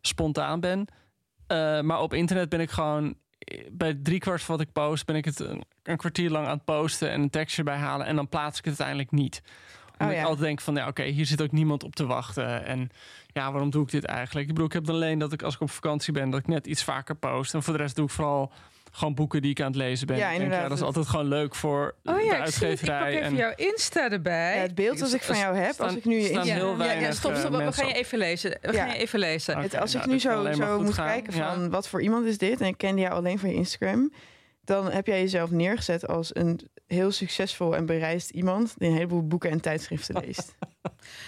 spontaan 0.02 0.60
ben, 0.60 0.88
Eh, 1.48 1.82
maar 1.82 2.00
op 2.02 2.14
internet 2.14 2.50
ben 2.50 2.60
ik 2.60 2.70
gewoon 2.72 3.16
bij 3.72 3.94
driekwart 4.04 4.42
van 4.42 4.58
wat 4.58 4.66
ik 4.68 4.72
post, 4.74 5.06
ben 5.06 5.16
ik 5.16 5.26
het 5.26 5.40
een, 5.40 5.64
een 5.84 5.98
kwartier 5.98 6.30
lang 6.30 6.46
aan 6.48 6.54
het 6.56 6.66
posten 6.66 7.10
en 7.12 7.22
een 7.22 7.30
tekstje 7.30 7.64
bij 7.64 7.76
halen 7.78 8.06
en 8.08 8.16
dan 8.16 8.30
plaats 8.30 8.58
ik 8.58 8.66
het 8.66 8.80
uiteindelijk 8.80 9.12
niet. 9.12 9.42
Omdat 9.98 10.08
Oh, 10.08 10.14
ik 10.14 10.24
ja. 10.24 10.24
altijd 10.30 10.46
denk 10.48 10.62
van, 10.62 10.76
ja, 10.76 10.88
oké, 10.88 11.04
hier 11.04 11.26
zit 11.26 11.42
ook 11.42 11.52
niemand 11.52 11.84
op 11.84 11.96
te 11.96 12.06
wachten. 12.06 12.66
En 12.66 12.90
ja, 13.28 13.52
waarom 13.52 13.70
doe 13.70 13.84
ik 13.84 13.92
dit 13.92 14.06
eigenlijk? 14.06 14.48
Ik 14.48 14.54
bedoel, 14.54 14.68
ik 14.68 14.74
heb 14.74 14.90
alleen 14.90 15.20
dat 15.20 15.34
ik 15.34 15.42
als 15.44 15.54
ik 15.56 15.62
op 15.62 15.72
vakantie 15.72 16.14
ben, 16.14 16.30
dat 16.30 16.40
ik 16.40 16.48
net 16.48 16.68
iets 16.68 16.84
vaker 16.84 17.16
post. 17.16 17.54
En 17.54 17.64
voor 17.64 17.74
de 17.74 17.80
rest 17.80 17.96
doe 17.96 18.06
ik 18.06 18.12
vooral 18.12 18.52
gewoon 18.92 19.14
boeken 19.14 19.42
die 19.42 19.52
ik 19.52 19.60
aan 19.62 19.68
het 19.68 19.76
lezen 19.76 20.08
ben. 20.08 20.18
Ja, 20.18 20.24
Ik 20.26 20.30
denk, 20.32 20.44
inderdaad. 20.44 20.70
dat 20.70 20.78
is 20.78 20.84
altijd 20.84 21.08
gewoon 21.08 21.28
leuk 21.28 21.56
voor 21.56 21.96
Oh 22.04 22.16
de 22.18 22.24
ja, 22.24 22.44
ik, 22.46 22.54
zie, 22.54 22.68
het. 22.68 22.80
ik 22.82 22.86
pak 22.86 22.96
uitgeverij. 22.96 23.22
even 23.24 23.36
jouw 23.36 23.54
Insta 23.56 24.10
erbij. 24.12 24.56
Ja, 24.56 24.62
het 24.62 24.76
beeld 24.76 25.00
dat 25.00 25.14
ik 25.14 25.22
van 25.22 25.38
jou 25.38 25.56
heb, 25.58 25.74
staan- 25.74 25.88
als 25.88 25.96
ik 25.96 26.06
nu 26.06 26.16
je 26.16 26.30
Insta- 26.30 26.54
heel 26.54 26.70
ja, 26.72 26.78
weinig 26.78 27.08
ja, 27.08 27.14
stop, 27.14 27.32
eh, 27.32 27.38
stop. 27.40 27.52
We 27.52 27.72
gaan 27.72 27.88
je 27.88 27.94
even 27.94 28.18
lezen. 28.18 28.58
We 28.62 28.72
Ja. 28.72 28.78
gaan 28.86 28.88
je 28.94 28.98
even 28.98 29.20
lezen. 29.20 29.58
Het- 29.58 29.78
als 29.80 29.96
ik 29.96 30.06
nu 30.06 30.20
zo, 30.20 30.52
zo 30.54 30.82
moet 30.82 30.94
gaan. 30.94 31.08
kijken 31.08 31.36
Ja. 31.36 31.54
van 31.54 31.70
wat 31.70 31.88
voor 31.88 32.02
iemand 32.02 32.26
is 32.26 32.38
dit... 32.38 32.62
en 32.62 32.68
ik 32.68 32.78
kende 32.78 33.02
jou 33.02 33.14
alleen 33.14 33.40
van 33.40 33.50
je 33.50 33.56
Instagram... 33.56 34.12
dan 34.66 34.92
heb 34.92 35.08
jij 35.08 35.20
jezelf 35.20 35.50
neergezet 35.52 36.08
als 36.08 36.36
een 36.36 36.60
heel 36.88 37.12
succesvol 37.12 37.76
en 37.76 37.86
bereisd 37.86 38.30
iemand... 38.30 38.74
die 38.78 38.88
een 38.88 38.94
heleboel 38.96 39.28
boeken 39.28 39.50
en 39.50 39.62
tijdschriften 39.62 40.22
leest. 40.26 40.56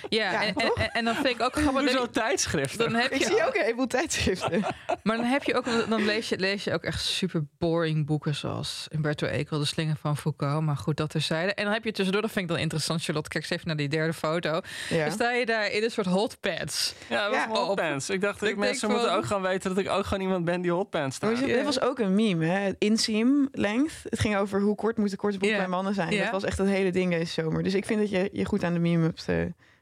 Ja, 0.10 0.32
Ja, 0.32 0.42
en, 0.42 0.48
en, 0.48 0.54
toch? 0.68 0.78
en, 0.78 0.92
en 0.92 1.06
dan 1.06 1.16
vind 1.16 1.28
ik 1.28 1.42
ook 1.42 1.56
grappig. 1.56 1.82
Hoezo 1.82 1.98
dat- 2.00 2.14
tijdschriften? 2.14 2.78
Dan 2.92 3.02
heb 3.02 3.12
ik 3.12 3.18
je 3.20 3.26
zie 3.26 3.46
ook 3.48 3.56
een 3.56 3.62
heleboel 3.62 3.88
tijdschriften. 3.88 4.62
Maar 5.04 5.18
dan 5.18 5.26
heb 5.26 5.44
je 5.44 5.56
ook, 5.56 5.66
dan 5.90 6.06
lees 6.06 6.30
je, 6.30 6.40
lees 6.40 6.64
je 6.64 6.74
ook 6.74 6.84
echt 6.84 7.02
super 7.04 7.46
boring 7.58 8.06
boeken 8.06 8.36
zoals 8.36 8.88
Umberto 8.96 9.28
Eco, 9.28 9.60
De 9.60 9.66
Slinger 9.66 9.96
van 10.02 10.18
Foucault. 10.18 10.64
Maar 10.64 10.78
goed, 10.78 10.98
dat 10.98 11.10
terzijde. 11.10 11.54
En 11.54 11.64
dan 11.64 11.74
heb 11.74 11.84
je 11.84 11.92
tussendoor, 11.92 12.22
dat 12.22 12.32
vind 12.32 12.46
ik 12.46 12.52
dan 12.52 12.60
interessant, 12.62 13.04
Charlotte. 13.04 13.30
Kijk 13.30 13.44
eens 13.44 13.54
even 13.54 13.68
naar 13.68 13.76
die 13.76 13.88
derde 13.90 14.14
foto. 14.14 14.62
Ja. 14.90 15.04
Dan 15.04 15.12
sta 15.12 15.32
je 15.32 15.46
daar 15.46 15.72
in 15.72 15.84
een 15.84 15.92
soort 15.92 16.08
hotpants. 16.08 16.94
Ja, 17.10 17.24
dat 17.24 17.32
was 17.36 17.44
Ja. 17.46 17.52
wel 17.52 17.66
hotpants. 17.66 18.10
Ik 18.10 18.22
dacht, 18.22 18.42
Ik 18.42 18.50
ik 18.50 18.58
mensen 18.58 18.90
moeten 18.90 19.14
ook 19.14 19.26
gaan 19.26 19.42
weten 19.42 19.76
dat 19.76 19.86
ik 19.86 19.90
ook 19.92 20.06
gewoon 20.06 20.24
iemand 20.24 20.46
ben 20.46 20.62
die 20.62 20.72
hotpants 20.72 21.16
staat. 21.16 21.38
Dit 21.46 21.64
was 21.64 21.82
ook 21.82 22.00
een 22.00 22.16
meme, 22.16 22.46
hè? 22.46 22.60
Het 22.60 22.76
inseam 22.80 23.27
length. 23.52 23.94
Het 24.04 24.20
ging 24.20 24.38
over 24.38 24.62
hoe 24.62 24.76
kort 24.76 24.98
moeten 24.98 25.18
korte 25.18 25.38
boeken 25.38 25.58
Ja. 25.58 25.64
bij 25.64 25.72
mannen 25.74 25.94
zijn. 25.94 26.12
Ja. 26.14 26.24
Dat 26.24 26.32
was 26.32 26.44
echt 26.44 26.58
het 26.58 26.68
hele 26.68 26.92
ding 26.92 27.12
deze 27.12 27.32
zomer. 27.42 27.64
Dus 27.64 27.74
ik 27.74 27.86
vind 27.86 28.00
dat 28.00 28.10
je 28.10 28.30
je 28.34 28.46
goed 28.46 28.64
aan 28.64 28.74
de 28.74 28.80
meme 28.80 29.04
hebt 29.04 29.28
eh, 29.28 29.36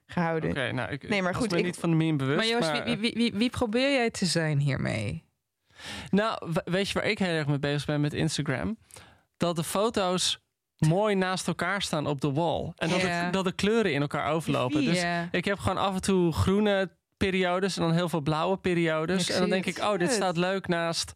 gehouden. 0.05 0.49
Oké, 0.49 0.71
nou, 0.71 0.91
ik, 0.91 1.09
Nee, 1.09 1.21
maar 1.21 1.31
ik 1.31 1.37
goed, 1.37 1.53
ik- 1.53 1.63
niet 1.63 1.77
van 1.77 1.89
de 1.89 1.95
meme 1.95 2.17
bewust. 2.17 2.37
Maar 2.37 2.47
Joost, 2.47 2.71
maar, 2.71 2.83
wie, 2.83 2.97
wie, 2.97 3.13
wie, 3.15 3.33
wie 3.33 3.49
probeer 3.49 3.91
jij 3.91 4.09
te 4.09 4.25
zijn 4.25 4.59
hiermee? 4.59 5.23
Nou, 6.09 6.51
we- 6.53 6.61
weet 6.71 6.87
je 6.87 6.93
waar 6.93 7.09
ik 7.09 7.19
heel 7.19 7.27
erg 7.27 7.47
mee 7.47 7.59
bezig 7.59 7.85
ben 7.85 8.01
met 8.01 8.13
Instagram? 8.13 8.77
Dat 9.37 9.55
de 9.55 9.63
foto's 9.63 10.39
mooi 10.77 11.15
naast 11.15 11.47
elkaar 11.47 11.81
staan 11.81 12.07
op 12.07 12.21
de 12.21 12.31
wall. 12.31 12.71
En 12.75 12.89
dat, 12.89 13.01
de, 13.01 13.27
dat 13.31 13.43
de 13.45 13.51
kleuren 13.51 13.93
in 13.93 14.01
elkaar 14.01 14.31
overlopen. 14.31 14.85
Dus 14.85 15.01
ja. 15.01 15.27
ik 15.31 15.45
heb 15.45 15.59
gewoon 15.59 15.77
af 15.77 15.93
en 15.95 16.01
toe 16.01 16.31
groene 16.31 16.89
periodes 17.17 17.77
en 17.77 17.81
dan 17.83 17.93
heel 17.93 18.09
veel 18.09 18.21
blauwe 18.21 18.57
periodes. 18.57 19.29
Ik 19.29 19.33
en 19.33 19.39
dan 19.41 19.49
denk 19.49 19.65
het. 19.65 19.77
ik, 19.77 19.83
oh, 19.83 19.97
dit 19.97 20.11
staat 20.11 20.37
leuk 20.37 20.67
naast, 20.67 21.13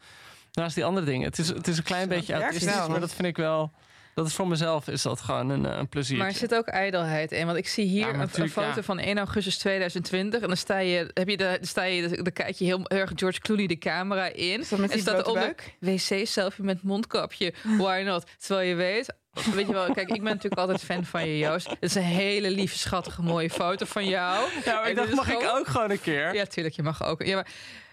naast 0.59 0.75
die 0.75 0.85
andere 0.85 1.05
dingen. 1.05 1.27
Het 1.27 1.37
is, 1.37 1.47
het 1.47 1.67
is 1.67 1.77
een 1.77 1.83
klein 1.83 2.03
Zo, 2.03 2.09
beetje 2.09 2.33
autistisch, 2.33 2.75
wel. 2.75 2.89
maar 2.89 2.99
dat 2.99 3.13
vind 3.13 3.27
ik 3.27 3.37
wel... 3.37 3.71
Dat 4.13 4.27
is 4.27 4.33
voor 4.33 4.47
mezelf 4.47 4.87
is 4.87 5.01
dat 5.01 5.21
gewoon 5.21 5.49
een, 5.49 5.65
eh, 5.65 5.77
een 5.77 5.87
plezier. 5.87 6.17
Maar 6.17 6.27
er 6.27 6.33
zit 6.33 6.55
ook 6.55 6.67
ijdelheid 6.67 7.31
in. 7.31 7.45
Want 7.45 7.57
ik 7.57 7.67
zie 7.67 7.85
hier 7.85 8.07
Ja, 8.07 8.21
een, 8.21 8.49
foto 8.49 8.75
ja. 8.75 8.83
van 8.83 8.99
1 8.99 9.17
augustus 9.17 9.57
2020. 9.57 10.41
En 10.41 10.47
dan 10.47 10.57
sta 10.57 10.77
je, 10.77 11.11
heb 11.13 11.29
je 11.29 11.37
de, 11.37 11.43
dan 11.43 11.67
sta 11.67 11.83
je, 11.83 12.07
dan 12.07 12.33
kijk 12.33 12.55
je 12.55 12.65
heel 12.65 12.87
erg 12.87 13.11
George 13.15 13.39
Clooney 13.39 13.67
de 13.67 13.77
camera 13.77 14.25
in. 14.25 14.59
Is 14.59 14.69
dat 14.69 14.79
met 14.79 14.91
en 14.91 14.99
staat 14.99 15.55
wc-selfie 15.79 16.63
met 16.63 16.83
mondkapje. 16.83 17.53
Why 17.77 18.01
not? 18.05 18.25
Terwijl 18.37 18.69
je 18.69 18.75
weet... 18.75 19.13
Weet 19.53 19.67
je 19.67 19.73
wel, 19.73 19.93
kijk, 19.93 20.09
ik 20.09 20.23
ben 20.23 20.33
natuurlijk 20.33 20.61
altijd 20.61 20.83
fan 20.83 21.05
van 21.05 21.27
je, 21.27 21.37
Joost. 21.37 21.69
Het 21.69 21.77
is 21.79 21.95
een 21.95 22.01
hele 22.01 22.51
lieve, 22.51 22.77
schattige, 22.77 23.21
mooie 23.21 23.49
foto 23.49 23.85
van 23.85 24.05
jou. 24.05 24.49
ja, 24.65 24.73
maar 24.73 24.89
ik 24.89 24.95
dacht, 24.95 25.13
mag 25.13 25.29
ik 25.29 25.49
ook 25.53 25.67
gewoon 25.67 25.91
een 25.91 26.01
keer? 26.01 26.33
Ja, 26.33 26.45
tuurlijk, 26.45 26.75
je 26.75 26.83
mag 26.83 27.03
ook. 27.03 27.23
Ja, 27.23 27.35
maar, 27.35 27.47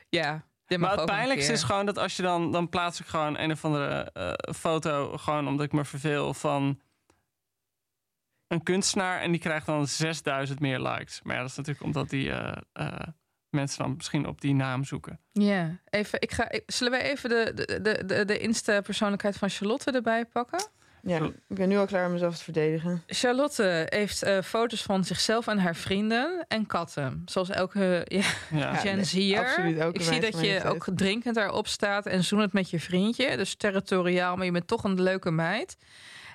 ja, 0.08 0.44
dit 0.66 0.78
Maar 0.78 0.96
het 0.96 1.04
pijnlijkste 1.04 1.52
is 1.52 1.62
gewoon 1.62 1.86
dat 1.86 1.98
als 1.98 2.16
je 2.16 2.22
dan... 2.22 2.52
Dan 2.52 2.68
plaats 2.68 3.00
ik 3.00 3.06
gewoon 3.06 3.38
een 3.38 3.50
of 3.50 3.64
andere 3.64 4.10
eh, 4.12 4.54
foto... 4.54 5.16
Gewoon 5.16 5.48
omdat 5.48 5.66
ik 5.66 5.72
me 5.72 5.84
verveel 5.84 6.34
van... 6.34 6.80
Een 8.46 8.62
kunstenaar 8.62 9.20
en 9.20 9.30
die 9.30 9.40
krijgt 9.40 9.66
dan 9.66 9.86
6000 9.86 10.60
meer 10.60 10.80
likes. 10.80 11.20
Maar 11.22 11.34
ja, 11.34 11.40
dat 11.40 11.50
is 11.50 11.56
natuurlijk 11.56 11.84
omdat 11.84 12.10
die 12.10 12.32
eh, 12.32 12.56
eh, 12.72 13.06
mensen 13.50 13.78
dan 13.82 13.94
misschien 13.96 14.26
op 14.26 14.40
die 14.40 14.54
naam 14.54 14.84
zoeken. 14.84 15.20
Ja, 15.32 15.80
even, 15.90 16.20
ik 16.20 16.32
ga, 16.32 16.50
zullen 16.66 16.92
wij 16.92 17.10
even 17.10 17.28
de, 17.28 17.52
de, 17.54 17.80
de, 17.82 18.04
de, 18.04 18.24
de 18.24 18.38
Insta-persoonlijkheid 18.38 19.36
van 19.36 19.48
Charlotte 19.48 19.90
erbij 19.90 20.24
pakken? 20.24 20.68
Ja, 21.06 21.20
ik 21.48 21.56
ben 21.56 21.68
nu 21.68 21.76
al 21.76 21.86
klaar 21.86 22.06
om 22.06 22.12
mezelf 22.12 22.36
te 22.36 22.44
verdedigen. 22.44 23.02
Charlotte 23.06 23.86
heeft 23.88 24.22
eh, 24.22 24.42
foto's 24.42 24.82
van 24.82 25.04
zichzelf 25.04 25.46
en 25.46 25.58
haar 25.58 25.76
vrienden 25.76 26.44
en 26.48 26.66
katten. 26.66 27.22
Zoals 27.24 27.50
elke 27.50 28.02
ja, 28.04 28.24
Ja. 28.50 28.74
Gen 28.74 29.02
nee, 29.12 29.38
absoluut, 29.38 29.78
elke 29.78 29.98
Ik 29.98 30.04
zie 30.04 30.20
dat 30.20 30.40
je 30.40 30.62
ook 30.64 30.86
drinkend 30.94 31.34
daarop 31.34 31.66
staat 31.66 32.06
en 32.06 32.24
zoenend 32.24 32.52
met 32.52 32.70
je 32.70 32.80
vriendje. 32.80 33.36
Dus 33.36 33.54
territoriaal, 33.54 34.36
maar 34.36 34.44
je 34.44 34.52
bent 34.52 34.66
toch 34.66 34.84
een 34.84 35.02
leuke 35.02 35.30
meid. 35.30 35.76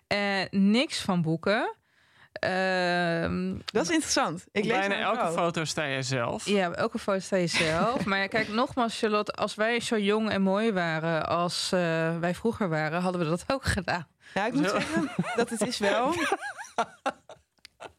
En 0.08 0.48
niks 0.52 1.00
van 1.02 1.22
boeken. 1.22 1.76
Ehm, 2.32 3.56
Dat 3.66 3.84
is 3.84 3.90
interessant. 3.90 4.46
Ik 4.52 4.66
lees 4.66 4.78
Bijna 4.78 5.00
elke 5.00 5.32
foto 5.32 5.64
sta 5.66 5.88
jij 5.88 6.02
zelf. 6.02 6.46
ja, 6.46 6.72
elke 6.72 7.00
foto 7.00 7.20
sta 7.20 7.36
je 7.38 7.48
zelf. 7.48 8.06
maar 8.06 8.20
ja, 8.20 8.28
kijk, 8.28 8.48
nogmaals, 8.48 9.00
Charlotte, 9.00 9.32
als 9.32 9.56
wij 9.56 9.80
zo 9.80 9.98
jong 9.98 10.30
en 10.30 10.42
mooi 10.42 10.72
waren 10.72 11.28
als 11.28 11.72
eh, 11.72 11.80
wij 12.20 12.36
vroeger 12.36 12.70
waren, 12.70 13.02
hadden 13.02 13.22
we 13.22 13.28
dat 13.28 13.44
ook 13.48 13.66
gedaan. 13.66 14.08
Nou, 14.34 14.48
ik 14.48 14.54
moet 14.54 14.70
zeggen 14.70 15.10
dat 15.36 15.50
het 15.50 15.62
is 15.62 15.78
wel... 15.78 16.14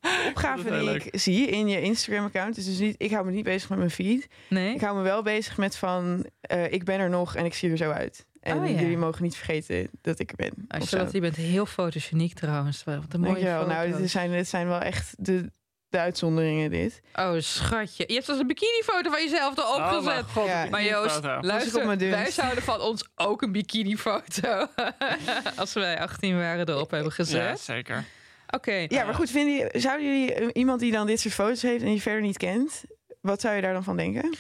De 0.01 0.27
opgave 0.29 0.71
Dat 0.71 0.81
die 0.81 0.91
ik 0.91 1.09
zie 1.21 1.47
in 1.47 1.69
je 1.69 1.81
Instagram-account 1.81 2.57
is 2.57 2.65
dus 2.65 2.79
niet... 2.79 2.95
Ik 2.99 3.11
hou 3.11 3.25
me 3.25 3.31
niet 3.31 3.45
bezig 3.45 3.69
met 3.69 3.79
mijn 3.79 3.91
feed. 3.91 4.29
Nee? 4.49 4.75
Ik 4.75 4.81
hou 4.81 4.97
me 4.97 5.03
wel 5.03 5.23
bezig 5.23 5.57
met 5.57 5.77
van... 5.77 6.27
eh, 6.41 6.73
ik 6.73 6.85
ben 6.85 7.01
er 7.01 7.11
nog 7.11 7.37
en 7.37 7.45
ik 7.45 7.55
zie 7.55 7.71
er 7.71 7.77
zo 7.77 7.91
uit. 7.91 8.27
En 8.41 8.59
Oh, 8.59 8.69
ja. 8.69 8.81
jullie 8.81 8.97
mogen 8.97 9.23
niet 9.23 9.37
vergeten 9.37 9.89
dat 10.01 10.19
ik 10.19 10.31
er 10.31 10.37
ben. 10.37 10.53
Of 10.69 10.89
zo. 10.89 10.97
Charlotte, 10.97 11.17
je 11.17 11.21
bent 11.23 11.37
heel 11.37 11.67
fotogeniek 11.67 12.35
trouwens. 12.35 12.85
Wat 12.85 12.95
een 13.09 13.21
mooie 13.21 13.33
Dankjewel. 13.33 13.67
Nou, 13.67 13.97
dit 13.97 14.11
zijn, 14.11 14.31
dit 14.31 14.49
zijn 14.49 14.69
wel 14.69 14.81
echt 14.81 15.15
de, 15.19 15.51
de 15.93 15.99
uitzonderingen, 15.99 16.71
dit. 16.71 17.01
Oh, 17.15 17.33
schatje. 17.39 18.05
Je 18.07 18.13
hebt 18.15 18.25
zelfs 18.27 18.41
een 18.41 18.47
bikinifoto 18.47 19.11
van 19.11 19.23
jezelf 19.23 19.57
erop 19.59 19.77
Oh, 19.77 19.89
gezet. 19.89 20.05
mijn 20.05 20.25
god, 20.25 20.47
Ja. 20.47 20.65
een 20.65 20.71
maar 20.71 20.83
Joost, 20.85 21.23
luister, 21.41 21.99
wij 22.11 22.31
zouden 22.31 22.63
van 22.63 22.81
ons 22.81 23.09
ook 23.15 23.43
een 23.43 23.53
bikinifoto, 23.53 24.67
als 25.57 25.73
wij 25.73 25.99
18 26.01 26.37
waren, 26.39 26.69
erop 26.69 26.91
hebben 26.91 27.09
Ja, 27.09 27.15
gezet. 27.15 27.61
zeker. 27.61 28.05
Oké. 28.51 28.87
Ja, 28.89 29.05
maar 29.05 29.15
goed, 29.15 29.31
vinden 29.31 29.55
jullie, 29.57 29.81
zouden 29.81 30.07
jullie 30.07 30.35
eh, 30.35 30.49
iemand 30.53 30.81
die 30.81 30.93
dan 30.93 31.07
dit 31.07 31.21
soort 31.21 31.35
foto's 31.35 31.63
heeft 31.63 31.83
en 31.85 31.93
je 31.93 32.01
verder 32.01 32.23
niet 32.23 32.37
kent, 32.37 32.83
wat 33.21 33.41
zou 33.41 33.55
je 33.55 33.61
daar 33.63 33.73
dan 33.73 33.85
van 33.85 33.97
denken? 33.97 34.37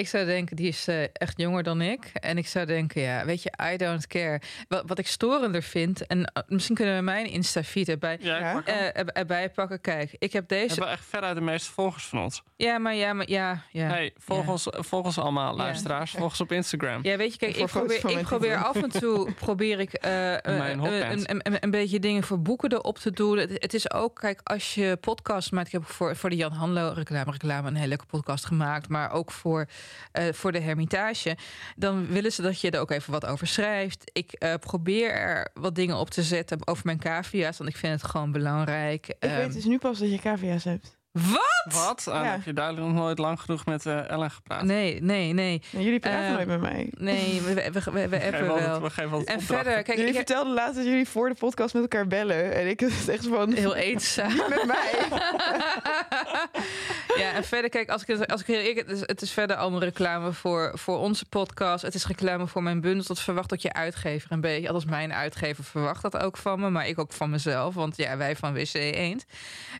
Ik 0.00 0.08
zou 0.08 0.24
denken, 0.24 0.56
die 0.56 0.68
is 0.68 0.88
eh, 0.88 1.02
echt 1.12 1.32
jonger 1.38 1.62
dan 1.62 1.80
ik. 1.80 2.10
En 2.14 2.38
ik 2.38 2.46
zou 2.46 2.66
denken, 2.66 3.02
ja, 3.02 3.24
weet 3.24 3.42
je, 3.42 3.52
I 3.72 3.76
don't 3.76 4.06
care. 4.06 4.40
Wat, 4.68 4.82
wat 4.86 4.98
ik 4.98 5.06
storender 5.06 5.62
vind, 5.62 6.06
en 6.06 6.24
eh, 6.24 6.42
misschien 6.46 6.74
kunnen 6.76 6.96
we 6.96 7.02
mijn 7.02 7.26
Insta-feed 7.26 7.88
erbij, 7.88 8.16
Ja, 8.20 8.62
eh, 8.64 8.86
er- 8.86 9.06
erbij 9.12 9.50
pakken. 9.50 9.80
Kijk, 9.80 10.16
ik 10.18 10.32
heb 10.32 10.48
We 10.48 10.54
deze... 10.54 10.74
hebben 10.74 10.90
echt 10.92 11.04
veruit 11.08 11.34
de 11.34 11.40
meeste 11.40 11.72
volgers 11.72 12.04
van 12.06 12.18
ons. 12.22 12.42
Ja, 12.56 12.78
maar 12.78 12.94
ja, 12.94 13.12
maar 13.12 13.28
ja, 13.30 13.62
ja. 13.70 13.86
Hey, 13.86 14.12
volg, 14.18 14.44
Ja. 14.44 14.50
ons, 14.50 14.66
volg 14.70 15.04
ons 15.04 15.18
allemaal, 15.18 15.56
luisteraars. 15.56 16.10
Volg 16.10 16.30
ons 16.30 16.40
op 16.40 16.52
Instagram. 16.52 17.00
Ja, 17.02 17.16
weet 17.16 17.32
je, 17.32 17.38
kijk, 17.38 17.56
ik 17.56 17.66
probeer, 17.66 18.10
ik 18.10 18.22
probeer 18.22 18.56
af 18.64 18.76
en 18.82 18.90
toe 18.90 19.32
probeer 19.46 19.80
ik 19.80 19.92
een, 20.00 20.50
een, 21.30 21.40
een, 21.42 21.56
een 21.60 21.70
beetje 21.70 21.98
dingen 22.00 22.22
voor 22.22 22.40
boeken 22.42 22.72
erop 22.72 22.98
te 22.98 23.10
doen. 23.10 23.38
Het, 23.38 23.50
het 23.52 23.74
is 23.74 23.90
ook, 23.92 24.14
kijk, 24.20 24.40
als 24.44 24.74
je 24.74 24.96
podcast 25.00 25.52
maakt, 25.52 25.66
ik 25.66 25.72
heb 25.72 25.84
voor, 25.86 26.16
voor 26.16 26.30
de 26.30 26.36
Jan 26.36 26.52
Hanlo 26.52 26.92
reclame, 26.94 27.30
reclame 27.30 27.68
een 27.68 27.74
hele 27.74 27.88
leuke 27.88 28.06
podcast 28.06 28.44
gemaakt, 28.44 28.88
maar 28.88 29.10
ook 29.12 29.30
voor, 29.32 29.66
eh, 30.12 30.24
voor 30.32 30.52
de 30.52 30.60
Hermitage. 30.60 31.36
Dan 31.76 32.06
willen 32.06 32.32
ze 32.32 32.42
dat 32.42 32.60
je 32.60 32.70
er 32.70 32.80
ook 32.80 32.90
even 32.90 33.12
wat 33.12 33.26
over 33.26 33.46
schrijft. 33.46 34.10
Ik 34.12 34.32
eh, 34.32 34.54
probeer 34.54 35.10
er 35.12 35.50
wat 35.54 35.74
dingen 35.74 35.96
op 35.96 36.10
te 36.10 36.22
zetten 36.22 36.66
over 36.66 36.82
mijn 36.86 36.98
cavia's, 36.98 37.58
want 37.58 37.70
ik 37.70 37.76
vind 37.76 38.00
het 38.00 38.10
gewoon 38.10 38.32
belangrijk. 38.32 39.08
Ik 39.08 39.16
Ehm, 39.18 39.36
weet 39.36 39.52
dus 39.52 39.64
nu 39.64 39.78
pas 39.78 39.98
dat 39.98 40.10
je 40.10 40.18
cavia's 40.18 40.64
hebt. 40.64 40.98
Wat? 41.12 41.74
Wat? 41.74 42.04
Ah, 42.08 42.14
dan 42.14 42.24
Ja. 42.24 42.30
heb 42.30 42.44
je 42.44 42.52
duidelijk 42.52 42.86
nog 42.86 42.96
nooit 42.96 43.18
lang 43.18 43.40
genoeg 43.40 43.64
met 43.66 43.86
eh, 43.86 44.08
Ellen 44.10 44.30
gepraat. 44.30 44.62
Nee, 44.62 45.02
nee, 45.02 45.32
nee. 45.32 45.62
Jullie 45.70 45.98
praten 45.98 46.26
Eh, 46.26 46.32
nooit 46.32 46.46
met 46.46 46.60
mij. 46.60 46.88
Nee, 46.98 47.40
we, 47.40 47.54
we, 47.54 47.70
we, 47.92 48.08
we, 48.08 48.22
appen 48.24 48.46
wel. 48.46 48.82
we 48.82 48.90
geven 48.90 49.24
En 49.24 49.40
verder, 49.40 49.72
kijk, 49.72 49.86
jullie 49.86 50.06
ik 50.06 50.16
heb 50.16 50.26
vertelden 50.26 50.54
laatst 50.54 50.76
dat 50.76 50.84
jullie 50.84 51.08
voor 51.08 51.28
de 51.28 51.34
podcast 51.34 51.74
met 51.74 51.82
elkaar 51.82 52.06
bellen. 52.06 52.54
En 52.54 52.68
ik 52.68 52.80
het 52.86 53.08
echt 53.08 53.26
van... 53.26 53.52
heel 53.52 53.74
eenzaam. 53.74 54.36
met 54.36 54.64
mij. 54.66 54.90
ja, 57.22 57.32
en 57.34 57.44
verder, 57.44 57.70
kijk, 57.70 57.90
als 57.90 58.02
ik, 58.02 58.08
het- 58.08 58.30
als 58.32 58.40
ik 58.40 58.46
heel 58.46 58.58
eerlijk, 58.60 58.88
het 58.88 58.96
is, 58.96 59.00
het 59.06 59.22
is 59.22 59.30
verder 59.32 59.56
allemaal 59.56 59.80
reclame 59.80 60.32
voor, 60.32 60.72
voor 60.78 60.98
onze 60.98 61.24
podcast. 61.24 61.82
Het 61.82 61.94
is 61.94 62.06
reclame 62.06 62.46
voor 62.46 62.62
mijn 62.62 62.80
bundel. 62.80 63.04
Dat 63.06 63.20
verwacht 63.20 63.48
dat 63.48 63.62
je 63.62 63.72
uitgever 63.72 64.32
een 64.32 64.40
beetje. 64.40 64.66
Althans, 64.66 64.84
mijn 64.84 65.12
uitgever 65.12 65.64
verwacht 65.64 66.02
dat 66.02 66.16
ook 66.16 66.36
van 66.36 66.60
me, 66.60 66.70
maar 66.70 66.86
ik 66.88 66.98
ook 66.98 67.12
van 67.12 67.30
mezelf. 67.30 67.74
Want 67.74 67.96
ja, 67.96 68.16
wij 68.16 68.36
van 68.36 68.52
WC 68.52 68.74
Eend. 68.74 69.24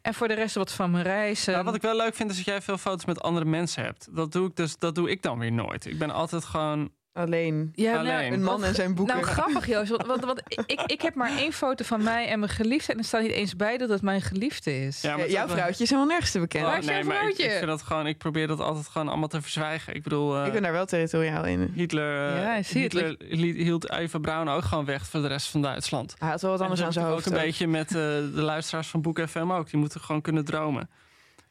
En 0.03 0.14
voor 0.14 0.28
de 0.28 0.35
rest 0.35 0.55
wat 0.55 0.72
van 0.72 0.91
mijn 0.91 1.05
reizen. 1.20 1.52
Nou, 1.52 1.64
wat 1.64 1.74
ik 1.74 1.82
wel 1.82 1.96
leuk 1.96 2.14
vind 2.14 2.30
is 2.30 2.36
dat 2.36 2.44
jij 2.44 2.60
veel 2.62 2.78
foto's 2.78 3.04
met 3.04 3.20
andere 3.22 3.44
mensen 3.46 3.84
hebt. 3.84 4.08
Dat 4.10 4.32
doe 4.32 4.48
ik, 4.48 4.56
dus, 4.56 4.76
dat 4.76 4.94
doe 4.94 5.10
ik 5.10 5.22
dan 5.22 5.38
weer 5.38 5.52
nooit. 5.52 5.86
Ik 5.86 5.98
ben 5.98 6.10
altijd 6.10 6.44
gewoon... 6.44 6.90
Alleen. 7.12 7.72
ja, 7.74 7.98
alleen. 7.98 8.32
Een 8.32 8.42
man 8.42 8.64
en 8.64 8.74
zijn 8.74 8.94
boeken. 8.94 9.14
Nou, 9.16 9.26
grappig 9.26 9.66
Joost. 9.66 9.90
Want, 9.90 10.06
want, 10.06 10.24
want 10.24 10.42
ik, 10.66 10.80
ik 10.86 11.00
heb 11.02 11.14
maar 11.14 11.36
één 11.38 11.52
foto 11.52 11.84
van 11.84 12.02
mij 12.02 12.26
en 12.28 12.38
mijn 12.38 12.50
geliefde. 12.50 12.92
En 12.92 12.98
er 12.98 13.04
staat 13.04 13.22
niet 13.22 13.30
eens 13.30 13.56
bij 13.56 13.76
dat 13.78 13.88
het 13.88 14.02
mijn 14.02 14.20
geliefde 14.22 14.80
is. 14.86 15.00
Ja, 15.00 15.16
maar 15.16 15.26
Ja, 15.26 15.32
jouw 15.32 15.46
wel- 15.46 15.56
vrouwtje 15.56 15.82
is 15.82 15.90
helemaal 15.90 16.10
nergens 16.10 16.30
te 16.32 16.38
bekennen. 16.40 16.68
Oh, 16.68 16.74
Waar 16.74 16.84
is 16.84 16.90
jouw 16.90 16.98
nee, 17.00 17.08
maar 17.08 17.22
ik, 17.22 17.28
ik, 17.28 17.34
vrouwtje? 17.34 17.56
vind 17.58 17.70
dat 17.70 17.82
gewoon, 17.82 18.06
ik 18.06 18.18
probeer 18.18 18.46
dat 18.46 18.60
altijd 18.60 18.86
gewoon 18.88 19.08
allemaal 19.08 19.28
te 19.28 19.42
verzwijgen. 19.42 19.94
Ik 19.94 20.02
bedoel, 20.02 20.36
eh, 20.38 20.46
ik 20.46 20.52
ben 20.52 20.62
daar 20.62 20.72
wel 20.72 20.86
territoriaal 20.86 21.44
in. 21.44 21.70
Hitler, 21.74 22.28
eh, 22.34 22.42
Ja, 22.42 22.54
ik 22.56 22.66
zie. 22.66 22.80
Hitler 22.80 23.16
hield 23.38 23.90
Eva 23.90 24.18
Braun 24.18 24.48
ook 24.48 24.62
gewoon 24.64 24.84
weg 24.84 25.06
voor 25.06 25.20
de 25.20 25.28
rest 25.28 25.46
van 25.48 25.62
Duitsland. 25.62 26.14
Hij 26.18 26.28
had 26.28 26.40
wel 26.40 26.50
wat 26.50 26.60
En 26.60 26.66
anders 26.66 26.84
aan 26.86 26.92
zijn 26.92 27.04
ik 27.06 27.12
hoofd. 27.12 27.26
ook 27.28 27.32
een 27.34 27.40
beetje 27.40 27.66
met 27.66 27.86
eh, 27.86 27.92
de 27.94 28.30
luisteraars 28.42 28.88
van 28.88 29.02
Boek 29.02 29.20
FM 29.28 29.50
ook. 29.52 29.70
Die 29.70 29.80
moeten 29.80 30.00
gewoon 30.00 30.20
kunnen 30.20 30.44
dromen. 30.44 30.90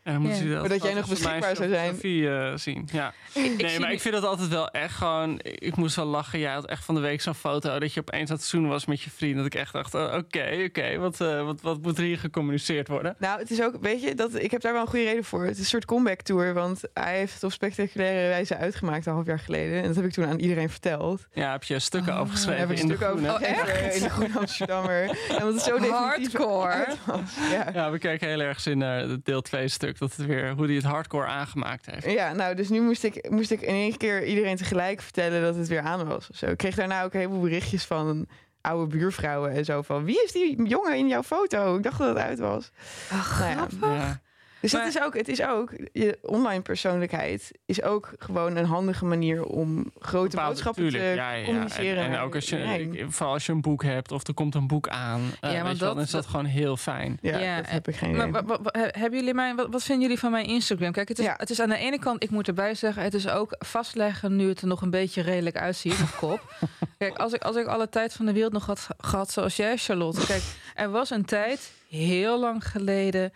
En 0.09 0.15
dan 0.15 0.21
moet 0.23 0.37
Ja. 0.37 0.43
je 0.43 0.49
dat 0.49 0.59
Maar 0.59 0.69
dat 0.69 0.83
jij 0.83 0.93
nog 0.93 1.07
beschikbaar 1.09 1.55
zou 1.55 1.69
zijn. 1.69 2.01
Eh, 2.01 2.51
zien. 2.55 2.87
Ja. 2.91 3.13
nee, 3.35 3.69
zie 3.69 3.79
maar 3.79 3.91
ik 3.91 4.01
vind 4.01 4.13
dat 4.13 4.23
altijd 4.23 4.47
wel 4.49 4.69
echt 4.69 4.95
gewoon... 4.95 5.39
Ik 5.43 5.75
moest 5.75 5.95
wel 5.95 6.05
lachen. 6.05 6.39
Jij 6.39 6.51
had 6.53 6.65
echt 6.65 6.85
van 6.85 6.95
de 6.95 7.01
week 7.01 7.21
zo'n 7.21 7.33
foto... 7.35 7.79
dat 7.79 7.93
je 7.93 7.99
opeens 7.99 8.29
aan 8.29 8.35
het 8.35 8.45
zoenen 8.45 8.69
was 8.69 8.85
met 8.85 9.01
je 9.01 9.09
vriend. 9.09 9.35
Dat 9.35 9.45
ik 9.45 9.55
echt 9.55 9.73
dacht, 9.73 9.93
oh, 9.93 10.13
oké, 10.17 10.63
oké. 10.67 10.97
wat, 10.97 11.21
eh, 11.21 11.43
wat, 11.45 11.61
wat 11.61 11.81
moet 11.81 11.97
er 11.97 12.03
hier 12.03 12.17
gecommuniceerd 12.17 12.87
worden? 12.87 13.15
Nou, 13.19 13.39
het 13.39 13.51
is 13.51 13.61
ook, 13.61 13.77
weet 13.81 14.01
je, 14.01 14.15
dat, 14.15 14.35
ik 14.35 14.51
heb 14.51 14.61
daar 14.61 14.73
wel 14.73 14.81
een 14.81 14.87
goede 14.87 15.05
reden 15.05 15.23
voor. 15.23 15.43
Het 15.43 15.53
is 15.53 15.59
een 15.59 15.65
soort 15.65 15.85
comeback 15.85 16.21
tour, 16.21 16.53
want 16.53 16.81
hij 16.93 17.17
heeft 17.17 17.33
het 17.33 17.43
op 17.43 17.51
spectaculaire 17.51 18.27
wijze 18.27 18.57
uitgemaakt 18.57 19.05
een 19.05 19.13
half 19.13 19.25
jaar 19.25 19.39
geleden. 19.39 19.81
En 19.81 19.87
dat 19.87 19.95
heb 19.95 20.05
ik 20.05 20.11
toen 20.11 20.25
aan 20.25 20.39
iedereen 20.39 20.69
verteld. 20.69 21.27
Ja, 21.33 21.51
heb 21.51 21.63
je 21.63 21.79
stukken 21.79 22.13
Oh, 22.13 22.19
over 22.19 22.27
Daar 22.33 22.35
geschreven 22.43 22.67
heb 22.67 22.71
ik 22.71 22.77
in 22.77 22.83
een 22.83 22.89
de 22.89 22.95
stuk 22.95 23.07
over 23.09 23.25
groene. 23.25 23.45
geschreven 23.65 23.93
in 23.95 24.01
de 24.03 24.09
Groene 24.19 24.39
Amsterdammer. 24.39 25.01
En 25.39 25.47
het 25.47 25.61
zo 25.61 25.77
Hardcore. 25.77 26.87
Ja. 27.51 27.69
Ja, 27.73 27.91
we 27.91 27.97
kijken 27.97 28.27
heel 28.27 28.39
erg 28.39 28.65
in 28.65 28.77
naar 28.77 28.99
het 28.99 29.25
deel 29.25 29.41
2 29.41 29.67
stuk. 29.67 29.97
Dat 29.99 30.15
het 30.15 30.25
weer, 30.25 30.53
hoe 30.53 30.65
hij 30.65 30.75
het 30.75 30.83
hardcore 30.83 31.25
aangemaakt 31.25 31.85
heeft. 31.85 32.11
Ja, 32.11 32.33
nou, 32.33 32.55
dus 32.55 32.69
nu 32.69 32.81
moest 32.81 33.03
ik, 33.03 33.29
moest 33.29 33.51
ik 33.51 33.61
in 33.61 33.73
één 33.73 33.97
keer 33.97 34.25
iedereen 34.25 34.55
tegelijk 34.55 35.01
vertellen 35.01 35.41
dat 35.41 35.55
het 35.55 35.67
weer 35.67 35.81
aan 35.81 36.07
was. 36.07 36.29
Of 36.29 36.35
zo. 36.35 36.45
Ik 36.45 36.57
kreeg 36.57 36.75
daarna 36.75 37.03
ook 37.03 37.13
een 37.13 37.19
heleboel 37.19 37.41
berichtjes 37.41 37.85
van 37.85 38.27
oude 38.61 38.97
buurvrouwen 38.97 39.51
en 39.51 39.65
zo 39.65 39.81
van... 39.81 40.03
Wie 40.05 40.23
is 40.23 40.31
die 40.31 40.63
jongen 40.67 40.97
in 40.97 41.07
jouw 41.07 41.23
foto? 41.23 41.77
Ik 41.77 41.83
dacht 41.83 41.97
dat 41.97 42.07
het 42.07 42.17
uit 42.17 42.39
was. 42.39 42.71
Ach, 43.11 43.39
Nou 43.39 43.51
ja, 43.51 43.55
grappig. 43.55 43.79
Ja. 43.81 44.21
Dus 44.61 44.73
Maar- 44.73 44.85
het 44.85 44.95
is 44.95 45.01
ook, 45.01 45.13
het 45.17 45.27
is 45.27 45.41
ook, 45.41 45.71
je 45.91 46.17
online 46.21 46.61
persoonlijkheid 46.61 47.51
is 47.65 47.81
ook 47.81 48.11
gewoon 48.19 48.55
een 48.55 48.65
handige 48.65 49.05
manier 49.05 49.43
om 49.43 49.91
grote 49.99 50.29
Bepaalde- 50.29 50.49
boodschappen 50.53 50.83
tuurlijk, 50.83 51.03
te 51.03 51.15
ja, 51.15 51.31
ja. 51.31 51.45
communiceren. 51.45 52.03
En, 52.03 52.11
en 52.13 52.19
ook 52.19 52.35
als 52.35 52.49
je, 52.49 53.05
vooral 53.09 53.33
als 53.33 53.45
je 53.45 53.51
een 53.51 53.61
boek 53.61 53.83
hebt 53.83 54.11
of 54.11 54.27
er 54.27 54.33
komt 54.33 54.55
een 54.55 54.67
boek 54.67 54.87
aan, 54.87 55.21
eh, 55.41 55.51
Ja, 55.53 55.63
want 55.63 55.77
wel, 55.79 55.89
is 55.99 56.11
dat, 56.11 56.21
dat- 56.21 56.25
gewoon 56.31 56.45
heel 56.45 56.77
fijn. 56.77 57.17
Ja, 57.21 57.37
Ja, 57.37 57.55
dat 57.57 57.69
heb 57.69 57.87
ik 57.87 57.95
geen 57.95 58.15
Maar 58.15 58.31
hebben 58.71 59.19
jullie 59.19 59.33
mijn, 59.33 59.55
wat, 59.55 59.67
wat 59.71 59.83
vinden 59.83 60.03
jullie 60.03 60.19
van 60.19 60.31
mijn 60.31 60.45
Instagram? 60.45 60.91
Kijk, 60.91 61.07
het 61.07 61.19
is, 61.19 61.25
Ja. 61.25 61.33
het 61.37 61.49
is 61.49 61.59
aan 61.61 61.69
de 61.69 61.77
ene 61.77 61.99
kant, 61.99 62.23
ik 62.23 62.29
moet 62.29 62.47
erbij 62.47 62.75
zeggen, 62.75 63.03
het 63.03 63.13
is 63.13 63.27
ook 63.29 63.55
vastleggen 63.59 64.35
nu 64.35 64.47
het 64.49 64.61
er 64.61 64.67
nog 64.67 64.81
een 64.81 64.89
beetje 64.89 65.21
redelijk 65.21 65.57
uitziet, 65.57 65.97
mijn 65.97 66.09
kop. 66.19 66.53
Kijk, 66.97 67.17
als 67.17 67.33
ik, 67.33 67.43
als 67.43 67.55
ik 67.55 67.65
alle 67.65 67.89
tijd 67.89 68.13
van 68.13 68.25
de 68.25 68.33
wereld 68.33 68.53
nog 68.53 68.65
had 68.65 68.87
gehad 68.97 69.31
zoals 69.31 69.55
jij, 69.55 69.77
Charlotte. 69.77 70.25
Kijk, 70.25 70.41
er 70.75 70.89
was 70.89 71.09
een 71.09 71.25
tijd, 71.25 71.71
heel 71.89 72.39
lang 72.39 72.67
geleden, 72.67 73.33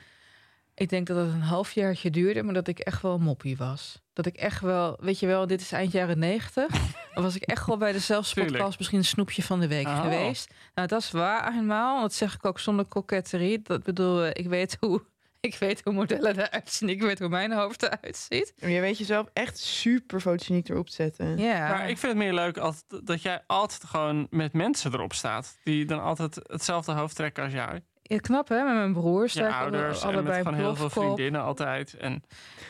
ik 0.76 0.90
denk 0.90 1.08
dat 1.08 1.18
het 1.18 1.34
een 1.34 1.42
halfjaartje 1.42 2.10
duurde, 2.10 2.44
maar 2.44 2.54
dat 2.54 2.68
ik 2.68 2.80
echt 2.80 3.02
wel 3.02 3.18
moppie 3.18 3.58
was. 3.58 4.02
Dat 4.14 4.26
ik 4.26 4.36
echt 4.36 4.62
wel, 4.62 4.98
weet 5.02 5.20
je 5.20 5.28
wel, 5.28 5.48
dit 5.48 5.62
is 5.62 5.72
eind 5.72 5.92
jaren 5.92 6.20
negentig. 6.20 6.68
Dan 7.14 7.24
was 7.24 7.36
ik 7.36 7.44
echt 7.44 7.66
wel 7.66 7.78
bij 7.78 7.92
de 7.92 8.00
zelfs 8.00 8.34
Tuurlijk. 8.34 8.56
podcast 8.56 8.78
misschien 8.78 9.00
een 9.00 9.06
snoepje 9.06 9.44
van 9.44 9.60
de 9.60 9.68
week 9.68 9.88
Oh. 9.88 10.02
geweest. 10.02 10.54
Nou, 10.76 10.88
dat 10.88 11.02
is 11.02 11.12
waar 11.12 11.54
eenmaal. 11.56 12.02
Dat 12.02 12.14
zeg 12.14 12.34
ik 12.34 12.46
ook 12.46 12.60
zonder 12.60 12.86
koketterie. 12.86 13.62
Dat 13.62 13.84
bedoel, 13.84 14.24
eh, 14.24 14.30
ik 14.34 14.48
weet 14.50 14.78
hoe, 14.80 15.04
ik 15.40 15.56
weet 15.56 15.82
hoe 15.84 15.94
modellen 15.94 16.40
eruit 16.40 16.70
zien. 16.72 16.90
Ik 16.90 17.02
weet 17.02 17.20
hoe 17.20 17.30
mijn 17.30 17.52
hoofd 17.52 17.84
eruit 17.84 18.18
ziet. 18.30 18.54
Maar 18.60 18.70
je 18.70 18.82
weet 18.82 18.98
jezelf 18.98 19.28
echt 19.34 19.58
super 19.60 20.20
fotogeniek 20.20 20.70
erop 20.70 20.88
te 20.88 20.94
zetten. 20.94 21.38
Ja. 21.38 21.68
Maar 21.68 21.90
ik 21.90 21.98
vind 21.98 22.12
het 22.14 22.22
meer 22.22 22.34
leuk 22.34 22.58
als, 22.58 22.84
dat 23.04 23.22
jij 23.22 23.44
altijd 23.48 23.84
gewoon 23.84 24.28
met 24.30 24.54
mensen 24.54 24.94
erop 24.94 25.14
staat. 25.14 25.58
Die 25.64 25.86
dan 25.86 26.02
altijd 26.02 26.40
hetzelfde 26.44 26.92
hoofd 26.92 27.16
trekken 27.16 27.44
als 27.44 27.54
jou. 27.54 27.80
Ja, 28.04 28.18
knap 28.18 28.48
hè, 28.50 28.64
met 28.64 28.74
mijn 28.74 28.94
broers. 28.94 29.36
Ik 29.36 29.44
ouders 29.52 30.04
alle- 30.04 30.18
en 30.18 30.24
met 30.24 30.34
allebei 30.34 30.56
heel 30.56 30.76
veel 30.76 30.90
vriendinnen 30.90 31.42
altijd. 31.42 31.94
En 31.94 32.24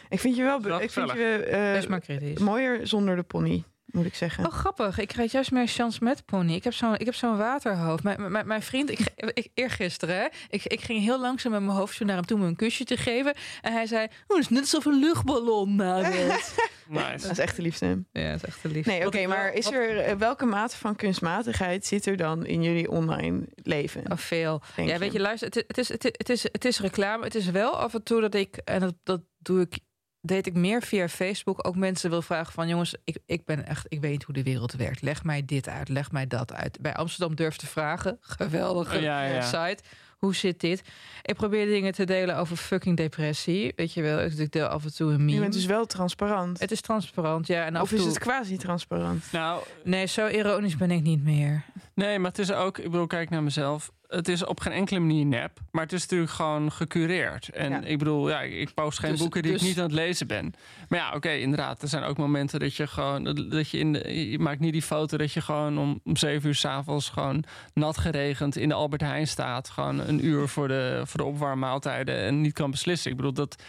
Ik 0.10 0.20
vind 0.20 0.36
je 0.36 0.44
wel, 0.44 0.82
ik 0.82 0.92
vind 0.92 1.12
je 1.12 1.36
eh, 1.36 1.74
Best 1.74 1.88
maar 1.90 2.00
kritisch. 2.00 2.40
mooier 2.40 2.88
zonder 2.88 3.16
de 3.16 3.24
pony, 3.24 3.64
moet 3.94 4.06
ik 4.06 4.16
zeggen. 4.16 4.46
Oh, 4.46 4.52
grappig. 4.52 5.00
Ik 5.00 5.08
krijg 5.08 5.32
juist 5.32 5.52
meer 5.52 5.68
chance 5.68 6.04
met 6.04 6.26
pony. 6.26 6.54
Ik 6.54 6.64
heb 6.64 6.74
zo'n 6.74 6.98
ik 6.98 7.06
heb 7.06 7.16
zo'n 7.16 7.38
waterhoofd. 7.38 8.04
Mijn, 8.04 8.32
mijn, 8.32 8.48
mijn 8.48 8.62
vriend, 8.62 8.89
ik, 8.89 9.00
ik, 9.34 9.48
eergisteren, 9.54 10.16
hè, 10.16 10.28
ik, 10.50 10.66
ik 10.66 10.82
ging 10.82 11.00
heel 11.00 11.20
langzaam 11.20 11.52
met 11.52 11.62
mijn 11.62 11.78
hoofd 11.78 11.96
zo 11.96 12.06
naar 12.06 12.16
hem 12.16 12.26
toe 12.26 12.38
om 12.38 12.44
een 12.44 12.56
kusje 12.56 12.84
te 12.84 12.98
geven. 12.98 13.34
En 13.62 13.74
hij 13.74 13.86
zei, 13.86 14.08
oh, 14.28 14.38
het 14.38 14.46
is 14.46 14.50
net 14.50 14.62
alsof 14.62 14.86
een 14.86 15.00
luchtballon 15.00 15.76
nice. 15.76 17.22
Dat 17.22 17.32
is 17.32 17.38
echt 17.38 17.56
de 17.56 17.62
liefste. 17.62 18.04
Ja, 18.12 18.32
dat 18.32 18.36
is 18.36 18.48
echt 18.48 18.62
te 18.62 18.68
lief. 18.68 18.86
Nee, 18.86 19.06
oké, 19.06 19.28
maar 19.28 19.54
is 19.54 19.72
er, 19.72 20.00
eh, 20.00 20.16
welke 20.16 20.46
mate 20.46 20.78
van 20.78 20.96
kunstmatigheid 20.96 21.86
zit 21.86 22.06
er 22.06 22.18
dan 22.18 22.46
in 22.46 22.64
jullie 22.64 22.89
online 22.89 23.48
leven? 23.56 24.12
Oh, 24.12 24.18
veel. 24.18 24.62
ja, 24.76 24.84
je? 24.84 24.98
weet 24.98 25.12
je, 25.12 25.20
luister, 25.20 25.48
het, 25.48 25.64
het, 25.68 25.78
is, 25.78 25.89
het, 25.89 26.06
is, 26.06 26.12
het, 26.18 26.30
is, 26.30 26.44
het 26.44 26.66
is 26.66 26.80
reclame. 26.80 27.24
Het 27.24 27.36
is 27.36 27.50
wel 27.50 27.78
af 27.78 27.94
en 27.94 28.04
toe 28.04 28.22
dat 28.22 28.36
ik, 28.36 28.56
en 28.56 28.80
dat, 28.80 28.96
dat 29.04 29.22
doe 29.38 29.62
ik, 29.62 29.80
deed 30.26 30.48
ik 30.48 30.54
meer 30.54 30.82
via 30.82 31.08
Facebook, 31.10 31.68
ook 31.68 31.76
mensen 31.76 32.10
wil 32.10 32.22
vragen 32.22 32.54
van, 32.54 32.68
jongens, 32.68 32.96
ik, 33.04 33.18
ik 33.26 33.46
ben 33.46 33.68
echt, 33.68 33.86
ik 33.90 34.02
weet 34.02 34.12
niet 34.12 34.24
hoe 34.24 34.34
de 34.34 34.44
wereld 34.44 34.74
werkt. 34.74 35.02
Leg 35.02 35.24
mij 35.24 35.46
dit 35.46 35.68
uit, 35.70 35.90
leg 35.90 36.12
mij 36.12 36.28
dat 36.28 36.54
uit. 36.54 36.82
Bij 36.82 36.94
Amsterdam 36.96 37.36
durf 37.36 37.56
te 37.56 37.66
vragen, 37.68 38.18
geweldige 38.38 39.02
ja, 39.02 39.26
ja. 39.26 39.42
site. 39.42 39.84
Hoe 40.18 40.36
zit 40.36 40.60
dit? 40.60 40.82
Ik 41.22 41.36
probeer 41.36 41.66
dingen 41.66 41.92
te 41.92 42.04
delen 42.04 42.38
over 42.38 42.56
fucking 42.58 42.98
depressie. 42.98 43.74
Weet 43.76 43.94
je 43.94 44.02
wel, 44.02 44.20
ik 44.22 44.52
deel 44.52 44.66
af 44.66 44.84
en 44.84 44.94
toe 44.96 45.08
een 45.12 45.18
Je 45.20 45.24
meme. 45.24 45.40
bent 45.40 45.54
dus 45.54 45.66
wel 45.66 45.86
transparant. 45.86 46.60
Het 46.60 46.72
is 46.72 46.82
transparant, 46.82 47.48
ja. 47.48 47.66
En 47.66 47.76
af 47.76 47.82
of 47.82 47.92
is 47.92 48.00
toe... 48.00 48.08
het 48.08 48.20
quasi-transparant? 48.20 49.24
Nou, 49.32 49.64
Nee, 49.84 50.06
zo 50.06 50.28
ironisch 50.28 50.78
ben 50.78 50.92
ik 50.92 51.02
niet 51.02 51.24
meer. 51.24 51.64
nee, 51.94 52.20
maar 52.20 52.30
het 52.30 52.40
is 52.40 52.52
ook, 52.52 52.78
ik 52.78 52.92
bedoel, 52.92 53.08
kijk 53.08 53.30
naar 53.30 53.44
mezelf. 53.44 53.92
Het 54.16 54.28
is 54.28 54.45
op 54.45 54.59
geen 54.59 54.74
enkele 54.74 54.99
manier 54.99 55.26
nep, 55.26 55.59
maar 55.72 55.84
het 55.84 55.93
is 55.93 56.01
natuurlijk 56.01 56.32
gewoon 56.32 56.72
gecureerd. 56.72 57.49
En 57.49 57.70
Ja. 57.72 57.82
ik 57.82 57.97
bedoel, 57.97 58.30
ja, 58.30 58.41
ik 58.41 58.74
post 58.74 58.99
geen 58.99 59.11
Dus- 59.11 59.20
boeken 59.20 59.41
die 59.41 59.51
dus- 59.51 59.61
ik 59.61 59.68
niet 59.68 59.78
aan 59.78 59.84
het 59.84 59.91
lezen 59.93 60.28
ben. 60.28 60.53
Maar 60.89 60.99
ja, 60.99 61.14
oké, 61.16 61.30
inderdaad, 61.32 61.82
er 61.82 61.88
zijn 61.88 62.03
ook 62.03 62.18
momenten 62.18 62.59
dat 62.59 62.76
je 62.76 62.88
gewoon, 62.88 63.24
dat 63.49 63.70
je 63.70 63.78
in 63.78 63.93
de, 63.93 64.30
je 64.32 64.39
maakt 64.39 64.59
niet 64.59 64.74
die 64.74 64.82
foto 64.82 65.18
dat 65.18 65.32
je 65.34 65.41
gewoon 65.41 65.78
om, 65.78 65.99
om 66.03 66.18
zeven 66.18 66.47
uur 66.47 66.55
s'avonds 66.55 67.09
gewoon 67.09 67.43
nat 67.74 67.97
geregend 67.97 68.55
in 68.55 68.68
de 68.70 68.76
Albert 68.76 69.01
Heijn 69.01 69.28
staat. 69.28 69.70
Gewoon 69.70 69.99
een 69.99 70.26
uur 70.26 70.47
voor 70.47 70.68
de, 70.68 71.01
voor 71.05 71.20
de 71.20 71.26
opwarmmaaltijden 71.26 72.18
en 72.18 72.41
niet 72.41 72.53
kan 72.53 72.72
beslissen. 72.72 73.11
Ik 73.11 73.18
bedoel, 73.18 73.34
dat, 73.34 73.64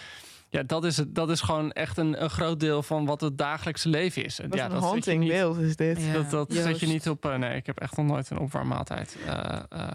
ja, 0.54 0.62
dat, 0.62 0.84
is, 0.84 0.96
het, 0.96 1.14
dat 1.14 1.30
is 1.30 1.40
gewoon 1.40 1.72
echt 1.72 1.96
een, 1.98 2.22
een 2.22 2.30
groot 2.30 2.60
deel 2.60 2.82
van 2.82 3.04
wat 3.04 3.20
het 3.20 3.38
dagelijkse 3.38 3.88
leven 3.88 4.24
is. 4.24 4.38
Wat 4.38 4.54
ja, 4.54 4.64
een 4.64 4.70
dat 4.70 4.82
haunting 4.82 5.20
niet- 5.20 5.30
beeld 5.30 5.58
is 5.58 5.76
dit. 5.76 6.02
Ja. 6.02 6.12
dat, 6.12 6.30
dat 6.30 6.52
zet 6.52 6.80
je 6.80 6.86
niet 6.86 7.08
op. 7.08 7.24
eh, 7.24 7.34
nee, 7.36 7.56
ik 7.56 7.66
heb 7.66 7.78
echt 7.80 7.96
nog 7.96 8.06
nooit 8.06 8.30
een 8.30 8.38
opwarmmaaltijd. 8.38 9.16
eh, 9.26 9.62
eh. 9.68 9.88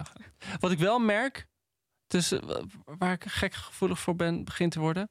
wat 0.60 0.72
ik 0.72 0.80
wel 0.80 1.00
merk, 1.00 1.48
dus, 2.08 2.32
eh, 2.32 2.40
waar 2.86 3.12
ik 3.14 3.24
gek 3.28 3.54
gevoelig 3.54 4.00
voor 4.00 4.16
ben, 4.16 4.44
begint 4.44 4.72
te 4.72 4.80
worden, 4.80 5.10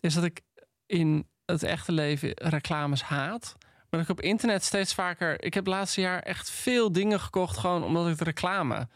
is 0.00 0.14
dat 0.14 0.24
ik 0.24 0.40
in 0.86 1.28
het 1.44 1.62
echte 1.62 1.92
leven 1.92 2.30
reclames 2.34 3.02
haat. 3.02 3.56
Maar 3.58 4.00
dat 4.00 4.08
ik 4.10 4.18
op 4.18 4.20
internet 4.20 4.64
steeds 4.64 4.94
vaker. 4.94 5.32
Ik 5.44 5.54
heb 5.54 5.64
het 5.64 5.74
laatste 5.74 6.00
jaar 6.00 6.20
echt 6.22 6.50
veel 6.50 6.92
dingen 6.92 7.20
gekocht, 7.20 7.56
gewoon 7.58 7.84
omdat 7.84 8.08
ik 8.08 8.18
de 8.18 8.24
reclame 8.24 8.88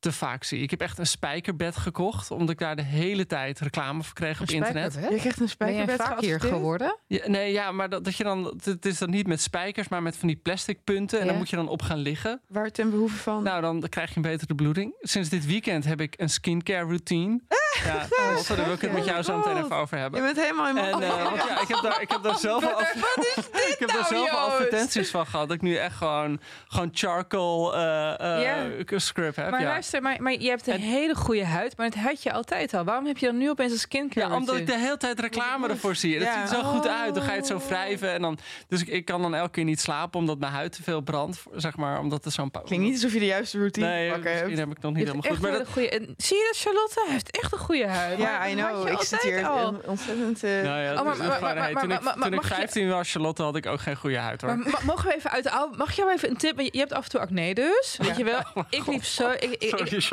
te 0.00 0.12
vaak 0.12 0.44
zie. 0.44 0.62
Ik 0.62 0.70
heb 0.70 0.80
echt 0.80 0.98
een 0.98 1.06
spijkerbed 1.06 1.76
gekocht, 1.76 2.30
omdat 2.30 2.50
ik 2.50 2.58
daar 2.58 2.76
de 2.76 2.82
hele 2.82 3.26
tijd 3.26 3.60
reclame 3.60 4.02
voor 4.02 4.14
kreeg 4.14 4.40
op 4.40 4.48
internet. 4.50 4.94
Je 4.94 5.00
krijgt 5.00 5.24
een 5.26 5.32
Ben 5.38 5.48
spijkerbed 5.48 5.96
vaak 5.96 6.08
hier 6.20 6.28
geadverteerd? 6.28 6.52
geworden? 6.52 6.96
Ja, 7.06 7.28
nee, 7.28 7.52
ja, 7.52 7.72
maar 7.72 7.88
dat, 7.88 8.04
dat 8.04 8.16
je 8.16 8.24
dan. 8.24 8.58
Het, 8.64 8.86
is 8.86 8.98
dan 8.98 9.10
niet 9.10 9.26
met 9.26 9.40
spijkers, 9.40 9.88
maar 9.88 10.02
met 10.02 10.16
van 10.16 10.28
die 10.28 10.36
plastic 10.36 10.84
punten. 10.84 11.18
En 11.18 11.24
Ja. 11.24 11.30
dan 11.30 11.38
moet 11.40 11.50
je 11.50 11.56
dan 11.56 11.68
op 11.68 11.82
gaan 11.82 11.98
liggen. 11.98 12.40
Waar 12.48 12.70
ten 12.70 12.90
behoeve 12.90 13.16
van? 13.16 13.42
Nou, 13.42 13.60
dan 13.60 13.84
krijg 13.88 14.08
je 14.10 14.16
een 14.16 14.22
betere 14.22 14.54
bloeding. 14.54 14.94
Sinds 15.00 15.28
dit 15.28 15.46
weekend 15.46 15.84
heb 15.84 16.00
ik 16.00 16.14
een 16.16 16.30
skincare 16.30 16.84
routine. 16.84 17.40
Ja, 17.84 18.06
Lotte, 18.34 18.54
daar 18.56 18.64
wil 18.64 18.74
ik 18.74 18.80
het 18.80 18.92
met 18.92 19.04
jou 19.04 19.22
zo 19.22 19.36
meteen 19.36 19.56
even 19.64 19.76
over 19.76 19.96
je 19.96 20.02
hebben. 20.02 20.22
bent 20.22 20.36
helemaal 20.40 20.68
in 20.68 20.74
mijn... 20.74 20.86
En, 21.02 21.22
want 21.22 21.36
ja, 21.36 21.60
ik 21.60 21.68
heb 21.68 21.78
daar, 21.82 22.00
ik 22.02 22.10
heb 22.10 22.22
daar 22.22 22.38
zoveel, 22.48 22.70
ad- 22.70 22.94
ik 23.72 23.76
heb 23.78 23.88
daar 23.88 24.06
nou, 24.10 24.14
Joost? 24.14 24.30
advertenties 24.34 25.10
van 25.10 25.26
gehad. 25.26 25.46
Dat 25.48 25.56
ik 25.56 25.62
nu 25.62 25.76
echt 25.76 25.96
gewoon, 25.96 26.40
gewoon 26.68 26.88
charcoal 26.92 27.74
eh, 27.76 28.20
eh, 28.20 28.42
Ja. 28.88 28.98
scrub 28.98 29.36
heb. 29.36 29.50
Maar 29.50 29.60
ja. 29.60 29.66
Luister, 29.92 30.02
maar, 30.02 30.22
maar 30.22 30.42
je 30.42 30.48
hebt 30.48 30.66
een 30.66 30.80
hele 30.80 31.14
goede 31.14 31.44
huid, 31.44 31.76
maar 31.76 31.86
het 31.86 31.94
had 31.94 32.22
je 32.22 32.32
altijd 32.32 32.74
al. 32.74 32.84
Waarom 32.84 33.06
heb 33.06 33.18
je 33.18 33.26
dan 33.26 33.36
nu 33.38 33.50
opeens 33.50 33.72
een 33.72 33.78
skincare 33.78 34.28
Ja, 34.28 34.36
omdat 34.36 34.56
ik 34.56 34.66
de 34.66 34.78
hele 34.78 34.96
tijd 34.96 35.20
reclame 35.20 35.68
ervoor 35.68 35.94
zie. 35.94 36.18
Dat 36.18 36.28
Ja. 36.28 36.32
ziet 36.46 36.56
er 36.56 36.62
zo 36.62 36.68
goed 36.70 36.88
uit. 36.88 37.14
Dan 37.14 37.22
ga 37.22 37.30
je 37.30 37.36
het 37.36 37.46
zo 37.46 37.54
Oh. 37.56 37.66
wrijven. 37.66 38.12
En 38.12 38.22
dan, 38.22 38.38
dus 38.68 38.80
ik, 38.80 38.88
ik 38.88 39.04
kan 39.04 39.22
dan 39.22 39.34
elke 39.34 39.50
keer 39.50 39.64
niet 39.64 39.80
slapen 39.80 40.20
omdat 40.20 40.38
mijn 40.38 40.52
huid 40.52 40.72
te 40.72 40.82
veel 40.82 41.00
brandt. 41.00 41.42
Zeg 41.54 41.76
maar, 41.76 41.98
omdat 42.00 42.24
er 42.24 42.30
zo'n... 42.30 42.50
Klinkt 42.50 42.84
niet 42.84 42.94
alsof 42.94 43.12
je 43.12 43.18
de 43.18 43.26
juiste 43.26 43.58
routine 43.58 43.86
Nee, 43.86 44.10
pakken 44.10 44.30
misschien 44.30 44.48
hebt. 44.56 44.68
heb 44.68 44.76
ik 44.76 44.82
nog 44.82 44.92
niet 44.94 45.06
helemaal 45.06 45.30
goed. 45.30 45.40
Maar 45.40 45.50
dat, 45.50 45.60
een 45.60 45.66
goede. 45.72 45.88
en 45.90 46.14
Zie 46.16 46.36
je 46.36 46.48
dat, 46.52 46.60
Charlotte? 46.60 47.00
Hij 47.04 47.12
heeft 47.12 47.30
echt 47.30 47.52
een 47.52 47.58
goede 47.58 47.86
huid. 47.86 48.18
Ja, 48.18 48.38
Maar 48.38 48.50
I 48.50 48.54
know. 48.54 48.88
Ik 48.88 49.00
zit 49.02 49.22
hier 49.22 49.48
ontzettend... 49.86 50.44
eh, 50.44 50.50
nou 50.50 50.80
ja, 50.80 50.90
Oh, 50.90 50.96
maar- 50.96 51.04
maar- 51.04 51.14
gewoon, 51.14 51.40
maar- 51.40 51.56
hey, 51.62 51.72
maar- 51.72 51.82
toen 51.82 51.92
ik, 51.92 52.00
maar- 52.00 52.18
maar- 52.18 52.24
toen 52.28 52.32
ik 52.38 52.40
mag 52.40 52.48
je- 52.48 52.54
15 52.54 52.88
was, 52.88 53.10
Charlotte, 53.12 53.42
had 53.42 53.56
ik 53.56 53.66
ook 53.66 53.80
geen 53.80 53.96
goede 53.96 54.18
huid 54.18 54.40
hoor. 54.40 54.56
Mogen 54.84 55.08
we 55.08 55.14
even 55.16 55.30
uit 55.30 55.44
de 55.44 55.50
oude... 55.50 55.76
Mag 55.76 55.88
ik 55.88 55.94
jou 55.94 56.10
even 56.12 56.30
een 56.30 56.36
tip? 56.36 56.60
Je 56.60 56.78
hebt 56.78 56.92
af 56.92 57.04
en 57.04 57.10
toe 57.10 57.20
acne 57.20 57.54
dus. 57.54 57.96
Weet 58.02 58.16
je 58.16 58.24
wel? 58.24 58.40
Ik 58.70 58.86
liep 58.86 59.04
zo... 59.04 59.30
Ik, 59.30 59.56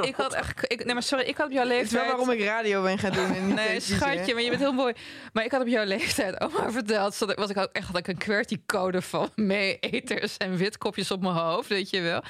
ik, 0.06 0.16
had 0.16 0.34
echt... 0.34 0.72
Ik, 0.72 0.86
nee, 0.86 0.94
maar 0.94 1.04
sorry. 1.04 1.26
Ik 1.26 1.38
had 1.38 1.46
op 1.46 1.52
jouw 1.52 1.64
Het 1.64 1.72
is 1.72 1.78
leeftijd... 1.78 2.02
wel 2.08 2.18
waarom 2.18 2.30
ik 2.40 2.44
radio 2.46 2.84
ben 2.84 2.98
gaan 2.98 3.12
doen 3.12 3.36
en 3.36 3.46
niet 3.48 3.56
Nee, 3.68 3.80
schatje, 3.80 4.34
maar 4.34 4.44
je 4.44 4.50
bent 4.50 4.62
heel 4.62 4.72
mooi. 4.74 4.94
Maar 5.34 5.44
ik 5.46 5.52
had 5.52 5.62
op 5.62 5.68
jouw 5.68 5.86
leeftijd 5.86 6.40
ook 6.42 6.52
maar 6.60 6.72
verteld... 6.72 7.22
ik- 7.22 7.36
was 7.38 7.50
ik 7.50 7.58
ook 7.58 7.70
echt 7.72 7.88
had 7.88 7.98
ik 7.98 8.08
een 8.08 8.18
QWERTY-code 8.18 9.02
van 9.02 9.30
mee-eters 9.52 10.38
en 10.38 10.56
witkopjes 10.58 11.12
op 11.12 11.22
mijn 11.22 11.36
hoofd, 11.36 11.70
weet 11.70 11.90
je 11.90 12.02
wel. 12.02 12.24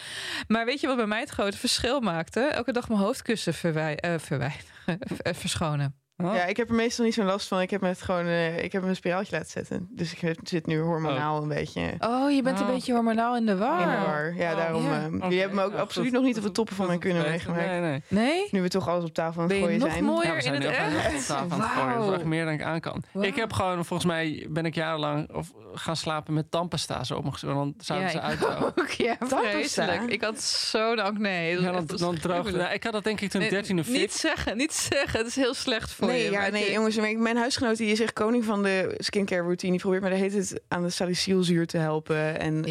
Maar 0.47 0.65
weet 0.65 0.81
je 0.81 0.88
wat 0.88 0.95
bij 0.95 1.05
mij 1.05 1.19
het 1.19 1.29
grote 1.29 1.57
verschil 1.57 1.99
maakte? 1.99 2.39
Elke 2.39 2.71
dag 2.71 2.88
mijn 2.88 2.99
hoofdkussen 2.99 3.53
verwij, 3.53 3.95
eh, 3.97 4.13
verwijderen, 4.17 4.99
eh, 5.21 5.33
verschonen. 5.33 5.95
Oh. 6.24 6.36
Ja, 6.36 6.45
ik 6.45 6.57
heb 6.57 6.70
er 6.70 6.76
meestal 6.76 7.05
niet 7.05 7.13
zo'n 7.13 7.26
last 7.26 7.47
van. 7.47 7.61
Ik 7.61 7.70
heb 7.70 7.82
het 7.82 8.01
gewoon, 8.01 8.26
eh, 8.26 8.63
ik 8.63 8.72
heb 8.72 8.84
een 8.84 8.95
spiraaltje 8.95 9.36
laten 9.36 9.49
zetten. 9.51 9.88
Dus 9.91 10.13
ik 10.13 10.36
zit 10.43 10.65
nu 10.65 10.80
hormonaal 10.80 11.41
een 11.41 11.47
beetje 11.47 11.93
Oh, 11.99 12.32
je 12.32 12.41
bent 12.41 12.59
een 12.59 12.65
Oh. 12.65 12.72
beetje 12.74 12.93
hormonaal 12.93 13.36
in 13.38 13.45
de 13.45 13.57
war. 13.57 13.82
in 13.82 13.88
de 13.99 14.05
war. 14.05 14.34
Ja, 14.36 14.51
Oh, 14.51 14.57
daarom. 14.57 14.84
ja. 14.84 15.09
eh, 15.30 15.39
hebben 15.39 15.55
me 15.55 15.63
ook 15.63 15.72
ja, 15.74 15.78
absoluut 15.80 16.11
nog 16.11 16.24
niet 16.24 16.38
op 16.38 16.43
de 16.43 16.51
toppen 16.51 16.76
van 16.76 16.88
mijn 16.88 16.99
kunnen 16.99 17.22
Nee, 17.22 17.30
meegemaakt. 17.32 17.65
Nee, 17.68 17.80
nee. 17.80 18.01
Nee? 18.07 18.47
Nu 18.51 18.61
we 18.61 18.68
toch 18.70 18.88
alles 18.89 19.03
op 19.03 19.13
tafel 19.13 19.41
aan 19.41 19.47
het 19.47 19.57
je 19.57 19.63
gooien 19.63 19.80
nog 19.80 19.91
zijn. 19.91 20.03
mooier 20.03 20.26
Ja, 20.26 20.30
we 20.32 20.38
in 20.38 20.41
zijn 20.43 20.61
het 20.61 21.13
echt? 21.13 21.28
tafel 21.28 21.51
aan 21.51 21.61
het 21.61 21.70
gooien. 21.70 21.97
Dat 21.99 22.07
is 22.09 22.13
echt 22.15 22.24
meer 22.26 22.45
dan 22.45 22.53
ik 22.53 22.63
aan 22.63 22.80
kan. 22.80 23.03
Ik 23.22 23.36
heb 23.36 23.53
gewoon, 23.53 23.86
volgens 23.86 24.05
mij 24.09 24.45
ben 24.49 24.65
ik 24.65 24.76
jarenlang 24.76 25.34
of, 25.34 25.51
gaan 25.74 25.95
slapen 25.95 26.34
met 26.34 26.51
tandpasta 26.51 27.03
zo 27.03 27.15
op 27.15 27.22
mijn 27.22 27.34
gezicht. 27.34 27.53
Want 27.53 27.74
dan 27.76 27.86
zouden 27.86 28.09
ze 28.09 28.18
ook. 28.65 28.89
Ja, 28.89 29.15
Tandpasta? 29.15 29.49
vreselijk. 29.49 30.01
Ik 30.03 30.22
had 30.22 30.41
zo'n 30.41 30.99
acne. 30.99 31.53
Dat 31.53 31.63
Ja, 31.63 31.72
is 31.80 31.86
dan, 31.88 31.97
dan 31.97 32.18
droogde. 32.20 32.57
Nou, 32.57 32.74
ik 32.74 32.84
had 32.84 32.93
dat 32.93 33.03
denk 33.03 33.22
ik 33.22 33.30
toen 33.30 33.41
ik 33.41 33.51
Nee, 33.51 33.59
13 33.59 33.80
of 33.80 33.88
Niet 33.88 33.95
14. 33.97 34.18
zeggen, 34.20 34.57
niet 34.57 34.74
zeggen. 34.74 35.20
Het 35.20 35.28
is 35.28 35.36
heel 35.36 35.53
slecht 35.53 35.91
voor 35.91 36.07
Nee, 36.08 36.32
ja, 36.32 36.47
nee 36.49 36.72
jongens, 36.72 36.95
mijn- 36.95 37.22
mijn 37.22 37.38
huisgenoot 37.38 37.78
die 37.78 37.91
is 37.91 37.99
echt 37.99 38.14
koning 38.14 38.45
van 38.45 38.64
de 38.64 38.95
skincare 38.97 39.41
routine. 39.41 39.72
Die 39.72 39.82
probeert 39.82 40.01
maar 40.01 40.12
de 40.12 40.18
heet 40.18 40.34
het 40.34 40.62
aan 40.68 40.84
de 40.84 40.89
salicylzuur 40.89 41.68
te 41.68 41.78
helpen 41.78 42.39
en 42.39 42.66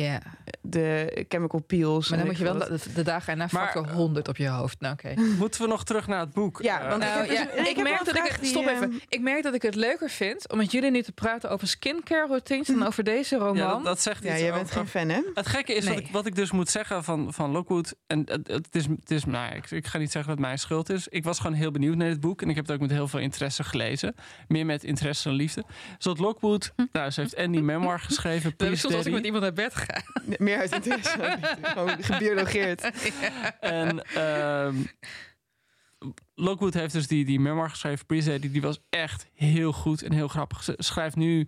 de 0.61 1.24
chemical 1.28 1.61
peels. 1.61 2.09
maar 2.09 2.18
dan 2.18 2.26
moet 2.26 2.39
je 2.39 2.45
wel 2.45 2.59
de, 2.59 2.78
de 2.95 3.03
dagen 3.03 3.32
erna 3.32 3.49
factor 3.49 3.89
100 3.91 4.28
op 4.28 4.37
je 4.37 4.49
hoofd. 4.49 4.80
Nou, 4.80 4.93
oké. 4.93 5.14
Moeten 5.39 5.61
we 5.62 5.68
nog 5.68 5.84
terug 5.84 6.07
naar 6.07 6.20
het 6.20 6.32
boek? 6.32 6.62
Ja, 6.62 6.80
Eh, 6.80 6.89
want 6.89 7.03
Nou, 7.03 7.22
ik 7.22 7.28
heb 7.30 7.37
ja, 7.37 7.57
dus- 7.57 7.68
ik 7.70 7.76
ik, 7.76 7.82
merk 7.82 8.05
dat 8.05 8.16
ik 8.16 8.22
het, 8.22 8.41
die, 8.41 8.49
stop 8.49 8.66
ehm, 8.66 8.74
even. 8.74 9.01
Ik 9.09 9.20
merk 9.20 9.43
dat 9.43 9.55
ik 9.55 9.62
het 9.62 9.74
leuker 9.74 10.11
vind 10.11 10.51
om 10.51 10.57
met 10.57 10.72
jullie 10.72 10.91
nu 10.91 11.03
te 11.03 11.12
praten 11.12 11.51
over 11.51 11.68
skincare 11.68 12.26
routines 12.26 12.66
dan 12.66 12.87
over 12.87 13.05
deze 13.05 13.37
roman. 13.37 13.57
ja, 13.57 13.68
dat, 13.72 13.84
dat 13.84 14.01
zegt 14.01 14.22
Ja, 14.24 14.39
jij 14.39 14.51
bent 14.53 14.62
over- 14.62 14.74
geen 14.76 14.87
fan, 14.89 15.09
hè? 15.09 15.20
Het 15.34 15.47
gekke 15.47 15.74
is 15.74 15.89
wat, 15.89 15.99
ik, 15.99 16.09
wat 16.12 16.26
ik 16.26 16.34
dus 16.34 16.51
moet 16.51 16.68
zeggen 16.70 17.05
van, 17.05 17.32
van 17.32 17.51
Lockwood. 17.51 17.95
En 18.07 18.22
het, 18.24 18.47
het 18.49 18.68
is, 18.74 18.84
het 18.87 19.11
is 19.11 19.24
nou, 19.24 19.47
ja, 19.47 19.53
ik, 19.53 19.70
ik 19.70 19.87
ga 19.87 19.99
niet 19.99 20.12
zeggen 20.12 20.30
dat 20.30 20.39
het 20.39 20.47
mijn 20.47 20.59
schuld 20.59 20.91
is. 20.91 21.09
Ik 21.09 21.24
was 21.24 21.39
gewoon 21.39 21.57
heel 21.57 21.70
benieuwd 21.70 21.97
naar 21.97 22.09
dit 22.09 22.20
boek. 22.20 22.43
En 22.43 22.49
ik 22.49 22.55
heb 22.57 22.66
het 22.66 22.74
ook 22.74 22.80
met 22.80 22.91
heel 22.91 23.09
veel 23.09 23.20
interesse 23.26 23.64
gelezen. 23.64 24.14
Meer 24.48 24.66
met 24.66 24.84
interesse 24.84 25.28
dan 25.28 25.36
liefde. 25.36 25.64
Zodat 25.98 26.18
Lockwood, 26.18 26.72
nou, 26.92 27.10
ze 27.10 27.20
heeft 27.20 27.36
Andy 27.36 27.58
Memoir 27.58 28.00
geschreven. 28.00 28.54
Dat 28.56 28.78
soms 28.78 28.94
als 28.94 29.06
ik 29.06 29.12
met 29.12 29.24
iemand 29.24 29.42
naar 29.42 29.52
bed 29.52 29.74
ga. 29.74 30.02
Meer 30.38 30.58
uit 30.58 30.72
interesse. 30.72 31.38
Gewoon 31.62 32.02
gebiologeerd. 32.02 32.90
En 33.60 34.02
ehm 34.04 34.76
Lockwood 36.34 36.74
heeft 36.74 36.92
dus 36.92 37.06
die, 37.06 37.24
die 37.24 37.40
memoir 37.40 37.70
geschreven, 37.70 38.06
Peace 38.06 38.30
Daddy. 38.30 38.50
Die 38.50 38.62
was 38.62 38.80
echt 38.90 39.26
heel 39.34 39.72
goed 39.72 40.02
en 40.02 40.12
heel 40.12 40.28
grappig. 40.28 40.62
Ze 40.62 40.74
schrijft 40.78 41.16
nu 41.16 41.46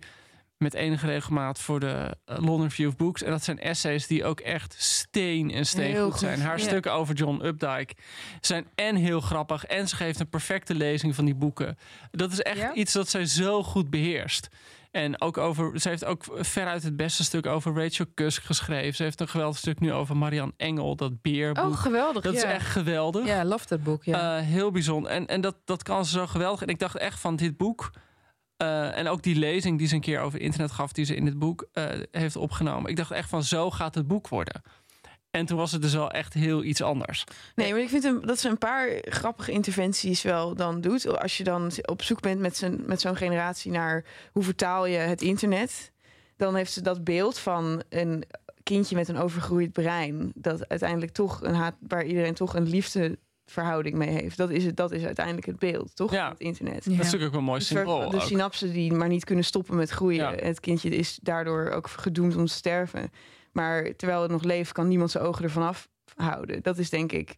met 0.59 0.73
enige 0.73 1.05
regelmaat 1.05 1.59
voor 1.59 1.79
de 1.79 2.17
eh, 2.25 2.37
London 2.37 2.61
Review 2.61 2.87
of 2.87 2.95
Books. 2.95 3.23
En 3.23 3.31
dat 3.31 3.43
zijn 3.43 3.59
essays 3.59 4.07
die 4.07 4.25
ook 4.25 4.39
echt 4.39 4.75
steen 4.77 5.51
en 5.51 5.65
steen 5.65 5.95
goed 5.95 6.11
goed, 6.11 6.19
zijn. 6.19 6.41
Haar 6.41 6.57
ja. 6.57 6.63
stukken 6.63 6.93
over 6.93 7.15
John 7.15 7.45
Updike 7.45 7.93
zijn 8.41 8.67
en 8.75 8.95
heel 8.95 9.19
grappig. 9.19 9.65
En 9.65 9.87
ze 9.87 9.95
geeft 9.95 10.19
een 10.19 10.29
perfecte 10.29 10.75
lezing 10.75 11.15
van 11.15 11.25
die 11.25 11.35
boeken. 11.35 11.77
Dat 12.11 12.31
is 12.31 12.41
echt 12.41 12.57
Ja? 12.57 12.73
iets 12.73 12.93
dat 12.93 13.09
zij 13.09 13.25
zo 13.25 13.63
goed 13.63 13.89
beheerst. 13.89 14.47
En 14.91 15.21
ook 15.21 15.37
over, 15.37 15.79
ze 15.79 15.89
heeft 15.89 16.05
ook 16.05 16.23
veruit 16.31 16.83
het 16.83 16.95
beste 16.95 17.23
stuk 17.23 17.45
over 17.45 17.83
Rachel 17.83 18.05
Cusk 18.15 18.43
geschreven. 18.43 18.95
Ze 18.95 19.03
heeft 19.03 19.21
een 19.21 19.27
geweldig 19.27 19.57
stuk 19.57 19.79
nu 19.79 19.93
over 19.93 20.17
Marianne 20.17 20.53
Engel, 20.57 20.95
dat 20.95 21.21
beerboek. 21.21 21.65
Oh, 21.65 21.77
geweldig. 21.77 22.23
dat 22.23 22.33
ja. 22.33 22.39
is 22.39 22.43
echt 22.43 22.67
geweldig. 22.67 23.25
Ja, 23.25 23.45
love 23.45 23.65
dat 23.67 23.83
boek. 23.83 24.03
Ja. 24.03 24.37
Eh, 24.37 24.45
heel 24.45 24.71
bijzonder. 24.71 25.11
En, 25.11 25.27
en 25.27 25.41
dat, 25.41 25.55
dat 25.65 25.83
kan 25.83 26.05
ze 26.05 26.11
zo 26.11 26.27
geweldig. 26.27 26.61
En 26.61 26.67
ik 26.67 26.79
dacht 26.79 26.97
echt 26.97 27.19
van 27.19 27.35
dit 27.35 27.57
boek. 27.57 27.91
Eh, 28.59 28.97
en 28.97 29.07
ook 29.07 29.23
die 29.23 29.35
lezing 29.35 29.77
die 29.77 29.87
ze 29.87 29.95
een 29.95 30.01
keer 30.01 30.19
over 30.19 30.41
internet 30.41 30.71
gaf, 30.71 30.91
die 30.91 31.05
ze 31.05 31.15
in 31.15 31.25
het 31.25 31.39
boek 31.39 31.67
eh, 31.73 31.85
heeft 32.11 32.35
opgenomen. 32.35 32.89
Ik 32.89 32.95
dacht 32.95 33.11
echt 33.11 33.29
van 33.29 33.43
zo 33.43 33.71
gaat 33.71 33.95
het 33.95 34.07
boek 34.07 34.27
worden. 34.27 34.61
En 35.31 35.45
toen 35.45 35.57
was 35.57 35.71
het 35.71 35.81
dus 35.81 35.93
wel 35.93 36.11
echt 36.11 36.33
heel 36.33 36.63
iets 36.63 36.81
anders. 36.81 37.23
Nee, 37.55 37.71
maar 37.71 37.81
ik 37.81 37.89
vind 37.89 38.03
hem, 38.03 38.25
dat 38.25 38.39
ze 38.39 38.49
een 38.49 38.57
paar 38.57 38.89
grappige 39.01 39.51
interventies 39.51 40.21
wel 40.21 40.55
dan 40.55 40.81
doet. 40.81 41.19
Als 41.19 41.37
je 41.37 41.43
dan 41.43 41.71
op 41.85 42.01
zoek 42.01 42.21
bent 42.21 42.39
met, 42.39 42.57
zijn, 42.57 42.81
met 42.85 43.01
zo'n 43.01 43.15
generatie 43.15 43.71
naar 43.71 44.05
hoe 44.31 44.43
vertaal 44.43 44.85
je 44.85 44.97
het 44.97 45.21
internet. 45.21 45.91
Dan 46.37 46.55
heeft 46.55 46.71
ze 46.71 46.81
dat 46.81 47.03
beeld 47.03 47.39
van 47.39 47.83
een 47.89 48.23
kindje 48.63 48.95
met 48.95 49.07
een 49.07 49.17
overgroeid 49.17 49.71
brein. 49.71 50.31
Dat 50.35 50.69
uiteindelijk 50.69 51.11
toch 51.11 51.43
een 51.43 51.55
haat, 51.55 51.75
waar 51.87 52.05
iedereen 52.05 52.33
toch 52.33 52.55
een 52.55 52.69
liefdeverhouding 53.49 53.95
mee 53.95 54.09
heeft. 54.09 54.37
Dat 54.37 54.49
is, 54.49 54.65
het, 54.65 54.75
dat 54.77 54.91
is 54.91 55.03
uiteindelijk 55.03 55.45
het 55.45 55.59
beeld, 55.59 55.95
toch? 55.95 56.11
Ja. 56.11 56.23
Van 56.23 56.31
het 56.31 56.39
internet. 56.39 56.83
Ja. 56.85 56.91
Dat 56.91 56.91
is 56.91 56.97
natuurlijk 56.97 57.23
ook 57.23 57.31
wel 57.31 57.39
een 57.39 57.45
mooi 57.45 57.61
symbool. 57.61 58.09
de 58.09 58.15
ook. 58.15 58.21
synapsen 58.21 58.71
die 58.71 58.93
maar 58.93 59.07
niet 59.07 59.23
kunnen 59.23 59.43
stoppen 59.43 59.75
met 59.75 59.89
groeien. 59.89 60.31
Ja. 60.31 60.35
Het 60.35 60.59
kindje 60.59 60.89
is 60.89 61.19
daardoor 61.21 61.69
ook 61.69 61.87
gedoemd 61.87 62.35
om 62.35 62.45
te 62.45 62.53
sterven. 62.53 63.11
Maar 63.51 63.95
terwijl 63.95 64.21
het 64.21 64.31
nog 64.31 64.43
leeft, 64.43 64.71
kan 64.71 64.87
niemand 64.87 65.11
zijn 65.11 65.23
ogen 65.23 65.43
ervan 65.43 65.75
afhouden. 66.15 66.61
Dat 66.61 66.77
is 66.77 66.89
denk 66.89 67.11
ik 67.11 67.35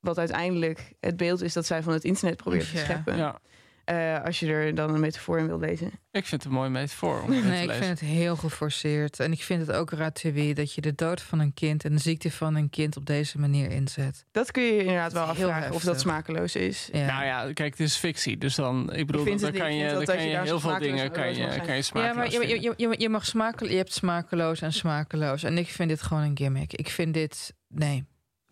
wat 0.00 0.18
uiteindelijk 0.18 0.92
het 1.00 1.16
beeld 1.16 1.42
is 1.42 1.52
dat 1.52 1.66
zij 1.66 1.82
van 1.82 1.92
het 1.92 2.04
internet 2.04 2.36
probeert 2.36 2.70
te 2.70 2.76
scheppen. 2.76 3.16
Ja, 3.16 3.40
Eh, 3.84 4.22
als 4.24 4.40
je 4.40 4.46
er 4.46 4.74
dan 4.74 4.94
een 4.94 5.00
metafoor 5.00 5.38
in 5.38 5.46
wil 5.46 5.58
lezen. 5.58 5.86
ik 6.10 6.26
vind 6.26 6.30
het 6.30 6.44
een 6.44 6.58
mooi 6.58 6.70
metafoor 6.70 7.22
om 7.22 7.30
Nee, 7.30 7.40
te 7.40 7.46
ik 7.46 7.66
lezen. 7.66 7.84
vind 7.84 8.00
het 8.00 8.08
heel 8.08 8.36
geforceerd. 8.36 9.20
En 9.20 9.32
ik 9.32 9.42
vind 9.42 9.66
het 9.66 9.76
ook 9.76 9.90
raterie 9.90 10.54
dat 10.54 10.74
je 10.74 10.80
de 10.80 10.94
dood 10.94 11.20
van 11.22 11.38
een 11.38 11.54
kind 11.54 11.84
en 11.84 11.92
de 11.92 12.00
ziekte 12.00 12.30
van 12.30 12.54
een 12.54 12.70
kind 12.70 12.96
op 12.96 13.06
deze 13.06 13.38
manier 13.38 13.70
inzet. 13.70 14.24
Dat 14.30 14.50
kun 14.50 14.62
je 14.62 14.78
inderdaad 14.78 15.12
wel 15.12 15.24
afvragen 15.24 15.74
of 15.74 15.82
dat 15.82 16.00
smakeloos 16.00 16.56
is. 16.56 16.88
Ja. 16.92 17.06
Nou 17.06 17.24
ja, 17.24 17.52
kijk, 17.52 17.70
het 17.70 17.80
is 17.80 17.96
fictie. 17.96 18.38
Dus 18.38 18.54
dan, 18.54 18.92
ik 18.92 19.06
bedoel, 19.06 19.26
Ik 19.26 19.40
dan 19.40 19.52
kan 19.52 19.76
je, 19.76 19.92
dan 19.92 20.04
kan 20.04 20.28
je 20.28 20.38
heel 20.40 20.60
veel 20.60 20.78
dingen 20.78 21.10
kan 21.10 21.34
je, 21.34 21.46
kan 21.46 21.66
je 21.66 21.72
Ja, 21.74 21.82
smakeloos 21.82 22.14
maar 22.16 22.30
je, 22.30 22.60
je, 22.60 22.74
je, 22.76 22.94
je 22.98 23.08
mag 23.08 23.26
smakel, 23.26 23.68
je 23.68 23.76
hebt 23.76 23.92
smakeloos 23.92 24.60
en 24.60 24.72
smakeloos. 24.72 25.42
En 25.42 25.58
ik 25.58 25.68
vind 25.68 25.88
dit 25.88 26.02
gewoon 26.02 26.22
een 26.22 26.36
gimmick. 26.36 26.72
Ik 26.72 26.88
vind 26.88 27.14
dit. 27.14 27.54
Nee. 27.68 28.04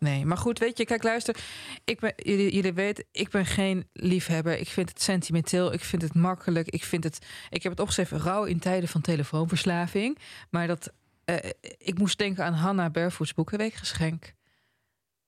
Nee. 0.02 0.26
Maar 0.26 0.36
goed, 0.36 0.58
weet 0.58 0.78
je, 0.78 0.84
kijk, 0.84 1.02
luister. 1.02 1.36
Ik 1.84 2.00
ben, 2.00 2.12
jullie, 2.16 2.54
jullie 2.54 2.72
weten, 2.72 3.04
ik 3.12 3.30
ben 3.30 3.46
geen 3.46 3.86
liefhebber. 3.92 4.58
Ik 4.58 4.68
vind 4.68 4.88
het 4.88 5.02
sentimenteel. 5.02 5.72
Ik 5.72 5.80
vind 5.84 6.02
het 6.02 6.14
makkelijk. 6.14 6.68
Ik 6.68 6.84
vind 6.84 7.04
het. 7.04 7.18
Ik 7.50 7.62
heb 7.62 7.72
het 7.72 7.80
opgeschreven, 7.80 8.18
rouw 8.18 8.44
in 8.44 8.58
tijden 8.58 8.88
van 8.88 9.00
telefoonverslaving. 9.00 10.18
Maar 10.50 10.66
dat. 10.66 10.92
eh, 11.24 11.36
ik 11.78 11.98
moest 11.98 12.18
denken 12.18 12.44
aan 12.44 12.52
Hannah 12.52 12.92
Barefoots 12.92 13.34
Boekenweekgeschenk. 13.34 14.32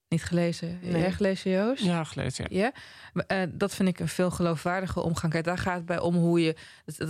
Niet 0.09 0.23
gelezen? 0.23 0.79
Nee. 0.81 1.01
Jij 1.01 1.11
gelezen, 1.11 1.51
Joost? 1.51 1.83
Ja, 1.83 2.03
gelezen. 2.03 2.45
Ja. 2.49 2.71
Ja, 3.13 3.23
eh, 3.27 3.41
dat 3.51 3.75
vind 3.75 3.89
ik 3.89 3.99
een 3.99 4.07
veel 4.07 4.31
geloofwaardige 4.31 4.99
omgang. 5.01 5.31
Kijk, 5.31 5.43
daar 5.45 5.57
gaat 5.57 5.75
het 5.75 5.85
bij 5.85 5.99
om 5.99 6.15
hoe 6.15 6.41
je. 6.41 6.55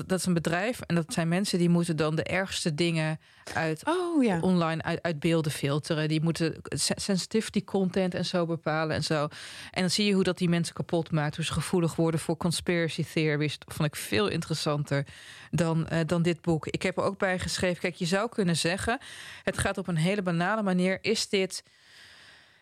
Dat, 0.05 0.19
is 0.19 0.25
een 0.25 0.33
bedrijf 0.33 0.81
en 0.81 0.95
dat 0.95 1.13
zijn 1.13 1.27
mensen 1.27 1.57
die 1.59 1.69
moeten 1.69 1.95
dan 1.95 2.15
de 2.15 2.23
ergste 2.23 2.75
dingen 2.75 3.19
uit 3.53 3.83
Oh 3.87 4.23
ja. 4.23 4.39
online 4.39 4.83
uit, 4.83 5.01
uit 5.01 5.19
beelden 5.19 5.51
filteren. 5.51 6.07
Die 6.07 6.21
moeten 6.21 6.55
se- 6.63 6.93
sensitivity 6.95 7.63
content 7.63 8.13
en 8.13 8.25
zo 8.25 8.45
bepalen 8.45 8.95
en 8.95 9.03
zo. 9.03 9.27
En 9.71 9.81
dan 9.81 9.89
zie 9.89 10.05
je 10.05 10.13
hoe 10.13 10.23
dat 10.23 10.37
die 10.37 10.49
mensen 10.49 10.75
kapot 10.75 11.11
maakt. 11.11 11.35
Hoe 11.35 11.45
ze 11.45 11.53
gevoelig 11.53 11.95
worden 11.95 12.19
voor 12.19 12.37
conspiracy 12.37 13.05
theories. 13.13 13.59
Dat 13.59 13.73
vond 13.73 13.87
ik 13.87 13.95
veel 13.95 14.27
interessanter 14.27 15.05
dan, 15.51 15.87
eh, 15.87 15.99
dan 16.05 16.21
dit 16.21 16.41
boek. 16.41 16.67
Ik 16.67 16.81
heb 16.81 16.97
er 16.97 17.03
ook 17.03 17.17
bij 17.17 17.39
geschreven. 17.39 17.81
Kijk, 17.81 17.95
je 17.95 18.05
zou 18.05 18.29
kunnen 18.29 18.55
zeggen. 18.55 18.99
Het 19.43 19.57
gaat 19.57 19.77
op 19.77 19.87
een 19.87 19.97
hele 19.97 20.21
banale 20.21 20.61
manier. 20.63 20.97
Is 21.01 21.29
dit. 21.29 21.63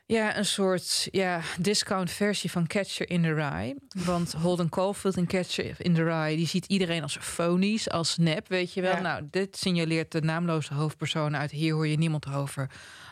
Ja, 0.06 0.38
een 0.38 0.46
soort 0.46 1.08
ja, 1.12 1.42
discount 1.60 2.12
versie 2.12 2.52
van 2.52 2.68
Catcher 2.68 3.10
in 3.10 3.22
the 3.22 3.34
Rye. 3.34 3.76
Want 4.06 4.34
Holden 4.34 4.70
Caulfield 4.70 5.18
in 5.18 5.28
Catcher 5.28 5.76
in 5.78 5.94
the 5.94 6.04
Rye... 6.04 6.36
die 6.36 6.48
ziet 6.48 6.66
iedereen 6.66 7.02
als 7.02 7.18
fonies, 7.18 7.90
als 7.90 8.18
nep, 8.18 8.48
weet 8.48 8.74
je 8.74 8.82
wel. 8.82 8.96
Ja. 8.96 9.02
Nou, 9.02 9.28
dit 9.32 9.58
signaleert 9.58 10.12
de 10.12 10.22
naamloze 10.22 10.74
hoofdpersoon 10.74 11.36
uit. 11.36 11.52
Hier 11.52 11.74
hoor 11.74 11.88
je 11.88 11.98
niemand 11.98 12.34
over. 12.34 12.70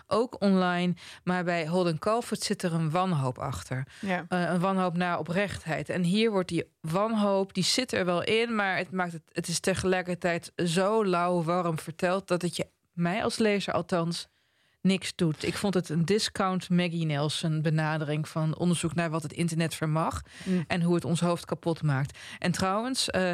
Ook 0.08 0.42
online, 0.42 0.94
maar 1.24 1.44
bij 1.44 1.68
Holden 1.68 2.00
Caulfield 2.00 2.42
zit 2.42 2.64
er 2.64 2.74
een 2.74 2.90
wanhoop 2.90 3.38
achter. 3.38 3.88
ja. 4.00 4.26
Eh, 4.28 4.42
een 4.42 4.60
wanhoop 4.60 4.98
naar 4.98 5.20
oprechtheid. 5.20 5.90
En 5.90 6.04
hier 6.04 6.32
wordt 6.32 6.50
die 6.50 6.64
wanhoop, 6.82 7.54
die 7.54 7.64
zit 7.64 7.92
er 7.92 8.06
wel 8.06 8.24
in... 8.24 8.56
maar 8.56 8.78
het, 8.78 8.92
maakt 8.92 9.12
het, 9.12 9.24
het 9.32 9.48
is 9.48 9.60
tegelijkertijd 9.60 10.52
zo 10.56 11.06
lauw 11.06 11.44
warm 11.44 11.80
verteld... 11.80 12.28
dat 12.28 12.42
het 12.42 12.56
je, 12.56 12.68
mij 12.94 13.24
als 13.24 13.38
lezer 13.38 13.74
althans 13.74 14.28
niks 14.82 15.16
doet. 15.16 15.46
Ik 15.46 15.54
vond 15.58 15.74
het 15.74 15.90
een 15.90 16.06
discount 16.06 16.70
Maggie 16.70 17.06
Nelson 17.06 17.62
benadering 17.62 18.28
van 18.28 18.58
onderzoek 18.58 18.96
naar 18.96 19.10
wat 19.10 19.24
het 19.24 19.34
internet 19.34 19.76
vermag 19.76 20.22
Mm. 20.44 20.64
en 20.68 20.82
hoe 20.82 20.96
het 20.96 21.06
ons 21.06 21.20
hoofd 21.20 21.46
kapot 21.46 21.82
maakt. 21.82 22.18
En 22.40 22.52
trouwens, 22.52 23.10
eh, 23.10 23.32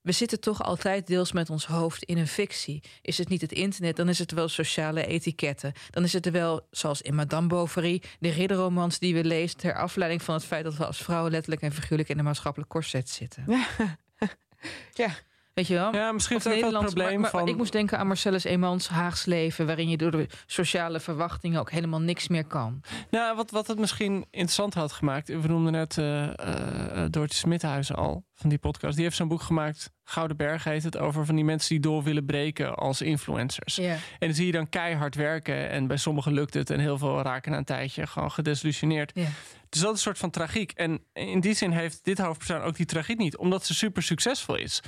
we 0.00 0.12
zitten 0.12 0.40
toch 0.40 0.62
altijd 0.62 1.06
deels 1.06 1.32
met 1.32 1.50
ons 1.50 1.66
hoofd 1.66 2.04
in 2.04 2.18
een 2.18 2.26
fictie. 2.28 2.82
Is 3.02 3.18
het 3.18 3.28
niet 3.28 3.40
het 3.40 3.52
internet, 3.52 3.96
dan 3.96 4.08
is 4.08 4.18
het 4.18 4.32
wel 4.32 4.48
sociale 4.48 5.06
etiketten. 5.06 5.72
Dan 5.90 6.04
is 6.04 6.12
het 6.12 6.26
er 6.26 6.32
wel, 6.32 6.66
zoals 6.70 7.02
in 7.02 7.14
Madame 7.14 7.46
Bovary, 7.46 8.02
de 8.18 8.28
ridderromans 8.28 8.98
die 8.98 9.14
we 9.14 9.24
lezen 9.24 9.56
ter 9.58 9.74
afleiding 9.74 10.22
van 10.22 10.34
het 10.34 10.44
feit 10.44 10.64
dat 10.64 10.76
we 10.76 10.86
als 10.86 10.98
vrouwen 11.02 11.30
letterlijk 11.30 11.62
en 11.62 11.72
figuurlijk 11.72 12.08
in 12.08 12.18
een 12.18 12.24
maatschappelijk 12.24 12.70
corset 12.70 13.08
zitten. 13.08 13.44
Ja. 14.18 14.28
ja. 14.92 15.14
Weet 15.58 15.66
je 15.66 15.74
wel? 15.74 15.94
Ja, 15.94 16.12
misschien 16.12 16.36
Of 16.36 16.44
heeft 16.44 16.60
het 16.62 16.72
maar- 16.72 16.84
probleem 16.84 17.20
maar, 17.20 17.30
van... 17.30 17.48
Ik 17.48 17.56
moest 17.56 17.72
denken 17.72 17.98
aan 17.98 18.06
Marcellus 18.06 18.44
Eemans 18.44 18.88
Haags 18.88 19.24
leven... 19.24 19.66
waarin 19.66 19.88
je 19.88 19.96
door 19.96 20.10
de 20.10 20.26
sociale 20.46 21.00
verwachtingen 21.00 21.60
ook 21.60 21.70
helemaal 21.70 22.00
niks 22.00 22.28
meer 22.28 22.44
kan. 22.44 22.80
Nou, 23.10 23.36
wat, 23.36 23.50
wat 23.50 23.66
het 23.66 23.78
misschien 23.78 24.26
interessant 24.30 24.74
had 24.74 24.92
gemaakt. 24.92 25.28
We 25.28 25.48
noemden 25.48 25.72
net 25.72 25.98
eh 25.98 26.26
eh, 26.28 27.10
Doortje 27.10 27.38
Smithuizen 27.38 27.96
al 27.96 28.24
van 28.34 28.48
die 28.48 28.58
podcast. 28.58 28.94
Die 28.94 29.04
heeft 29.04 29.16
zo'n 29.16 29.28
boek 29.28 29.42
gemaakt. 29.42 29.90
Gouden 30.04 30.36
Berg 30.36 30.64
heet 30.64 30.82
het. 30.82 30.98
Over 30.98 31.26
van 31.26 31.34
die 31.34 31.44
mensen 31.44 31.68
die 31.68 31.80
door 31.80 32.02
willen 32.02 32.24
breken 32.24 32.74
als 32.74 33.02
influencers. 33.02 33.78
En 33.78 33.98
dan 34.18 34.34
zie 34.34 34.46
je 34.46 34.52
dan 34.52 34.68
keihard 34.68 35.14
werken. 35.14 35.70
En 35.70 35.86
bij 35.86 35.96
sommigen 35.96 36.32
lukt 36.32 36.54
het. 36.54 36.70
En 36.70 36.80
heel 36.80 36.98
veel 36.98 37.22
raken 37.22 37.50
na 37.50 37.58
een 37.58 37.64
tijdje 37.64 38.06
gewoon 38.06 38.30
gedesillusioneerd. 38.30 39.14
Dus 39.68 39.80
dat 39.80 39.90
is 39.90 39.90
een 39.90 39.96
soort 39.98 40.18
van 40.18 40.30
tragiek. 40.30 40.72
En 40.72 41.00
in 41.12 41.40
die 41.40 41.54
zin 41.54 41.70
heeft 41.70 42.04
dit 42.04 42.18
hoofdpersoon 42.18 42.60
ook 42.60 42.76
die 42.76 42.86
tragiek 42.86 43.18
niet. 43.18 43.36
Omdat 43.36 43.66
ze 43.66 43.74
super 43.74 44.02
succesvol 44.02 44.56
is. 44.56 44.82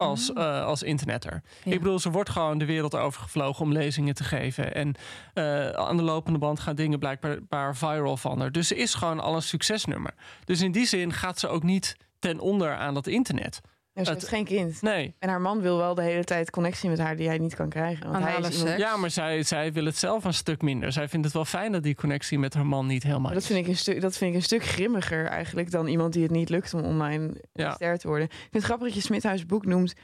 Als, 0.00 0.32
eh, 0.32 0.64
als 0.64 0.82
internetter. 0.82 1.42
Ja. 1.64 1.72
Ik 1.72 1.78
bedoel, 1.78 1.98
ze 1.98 2.10
wordt 2.10 2.30
gewoon 2.30 2.58
de 2.58 2.64
wereld 2.64 2.94
overgevlogen 2.94 3.64
om 3.64 3.72
lezingen 3.72 4.14
te 4.14 4.24
geven. 4.24 4.74
En 4.74 4.94
eh, 5.34 5.70
aan 5.70 5.96
de 5.96 6.02
lopende 6.02 6.38
band 6.38 6.60
gaan 6.60 6.76
dingen 6.76 6.98
blijkbaar 6.98 7.76
viral 7.76 8.16
van 8.16 8.40
haar. 8.40 8.52
Dus 8.52 8.68
ze 8.68 8.76
is 8.76 8.94
gewoon 8.94 9.20
al 9.20 9.34
een 9.34 9.42
succesnummer. 9.42 10.14
Dus 10.44 10.60
in 10.60 10.72
die 10.72 10.86
zin 10.86 11.12
gaat 11.12 11.38
ze 11.38 11.48
ook 11.48 11.62
niet 11.62 11.96
ten 12.18 12.38
onder 12.38 12.76
aan 12.76 12.94
dat 12.94 13.06
internet. 13.06 13.60
Ja, 13.92 14.04
ze 14.04 14.10
Het- 14.10 14.20
heeft 14.20 14.32
geen 14.32 14.44
kind. 14.44 14.82
Nee. 14.82 15.14
En 15.18 15.28
haar 15.28 15.40
man 15.40 15.60
wil 15.60 15.76
wel 15.76 15.94
de 15.94 16.02
hele 16.02 16.24
tijd 16.24 16.50
connectie 16.50 16.88
met 16.90 16.98
haar 16.98 17.16
die 17.16 17.26
hij 17.28 17.38
niet 17.38 17.54
kan 17.54 17.68
krijgen. 17.68 18.10
Want 18.12 18.24
hij 18.24 18.38
is 18.38 18.58
iemand-. 18.58 18.78
Ja, 18.78 18.96
maar 18.96 19.10
zij, 19.10 19.42
zij 19.42 19.72
wil 19.72 19.84
het 19.84 19.96
zelf 19.96 20.24
een 20.24 20.34
stuk 20.34 20.62
minder. 20.62 20.92
Zij 20.92 21.08
vindt 21.08 21.24
het 21.24 21.34
wel 21.34 21.44
fijn 21.44 21.72
dat 21.72 21.82
die 21.82 21.94
connectie 21.94 22.38
met 22.38 22.54
haar 22.54 22.66
man 22.66 22.86
niet 22.86 23.02
helemaal 23.02 23.32
dat 23.32 23.40
is. 23.40 23.46
vind, 23.46 23.58
ik 23.58 23.66
een 23.66 23.76
stuk, 23.76 24.00
dat 24.00 24.16
vind 24.16 24.30
ik 24.30 24.36
een 24.36 24.42
stuk 24.42 24.64
grimmiger 24.64 25.26
eigenlijk 25.26 25.70
dan 25.70 25.86
iemand 25.86 26.12
die 26.12 26.22
het 26.22 26.30
niet 26.32 26.48
lukt 26.48 26.74
om 26.74 26.82
online 26.84 27.30
Ja. 27.52 27.70
ster 27.72 27.98
te 27.98 28.06
worden. 28.08 28.26
Ik 28.26 28.32
vind 28.38 28.52
het 28.52 28.64
grappig 28.64 28.86
dat 28.86 28.96
je 28.96 29.02
Smithuis 29.02 29.46
boek 29.46 29.64
noemt. 29.66 29.94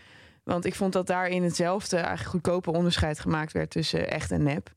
Want 0.44 0.64
ik 0.64 0.74
vond 0.74 0.92
dat 0.92 1.06
daarin 1.06 1.42
hetzelfde 1.42 1.96
eigenlijk 1.96 2.28
goedkope 2.28 2.70
onderscheid 2.72 3.20
gemaakt 3.20 3.52
werd 3.52 3.70
tussen 3.70 4.10
echt 4.10 4.30
en 4.30 4.42
nep. 4.42 4.72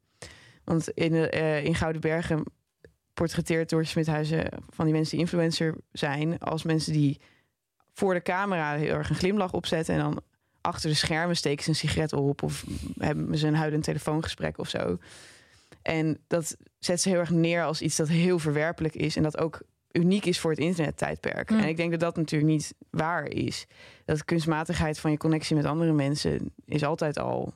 Want 0.63 0.89
in, 0.89 1.13
eh, 1.15 1.63
in 1.63 1.75
Gouden 1.75 2.01
Bergen 2.01 2.43
portretteert 3.13 3.69
door 3.69 3.85
Smithuizen 3.85 4.45
van 4.69 4.85
die 4.85 4.93
mensen 4.93 5.11
die 5.11 5.25
influencer 5.25 5.75
zijn 5.91 6.39
als 6.39 6.63
mensen 6.63 6.93
die 6.93 7.19
voor 7.99 8.13
de 8.13 8.21
camera 8.21 8.75
heel 8.75 8.93
erg 8.93 9.09
een 9.09 9.15
glimlach 9.15 9.53
opzetten 9.53 9.95
en 9.95 10.01
dan 10.01 10.21
achter 10.61 10.89
de 10.89 10.95
schermen 10.95 11.35
steken 11.35 11.63
ze 11.63 11.69
een 11.69 11.75
sigaret 11.75 12.13
op 12.13 12.43
of 12.43 12.65
hebben 12.97 13.37
ze 13.37 13.47
een 13.47 13.55
huilend 13.55 13.83
telefoongesprek 13.83 14.57
of 14.57 14.69
zo. 14.69 14.97
En 15.81 16.17
dat 16.27 16.57
zet 16.79 17.01
ze 17.01 17.09
heel 17.09 17.19
erg 17.19 17.29
neer 17.29 17.63
als 17.63 17.81
iets 17.81 17.95
dat 17.95 18.07
heel 18.07 18.39
verwerpelijk 18.39 18.95
is 18.95 19.15
en 19.15 19.23
dat 19.23 19.37
ook 19.37 19.61
uniek 19.91 20.25
is 20.25 20.39
voor 20.39 20.51
het 20.51 20.59
internettijdperk. 20.59 21.49
Hmm. 21.49 21.59
En 21.59 21.67
ik 21.67 21.77
denk 21.77 21.91
dat 21.91 21.99
dat 21.99 22.15
natuurlijk 22.15 22.51
niet 22.51 22.73
waar 22.89 23.27
is. 23.27 23.65
Dat 24.05 24.25
kunstmatigheid 24.25 24.99
van 24.99 25.11
je 25.11 25.17
connectie 25.17 25.55
met 25.55 25.65
andere 25.65 25.93
mensen 25.93 26.53
is 26.65 26.83
altijd 26.83 27.19
al 27.19 27.53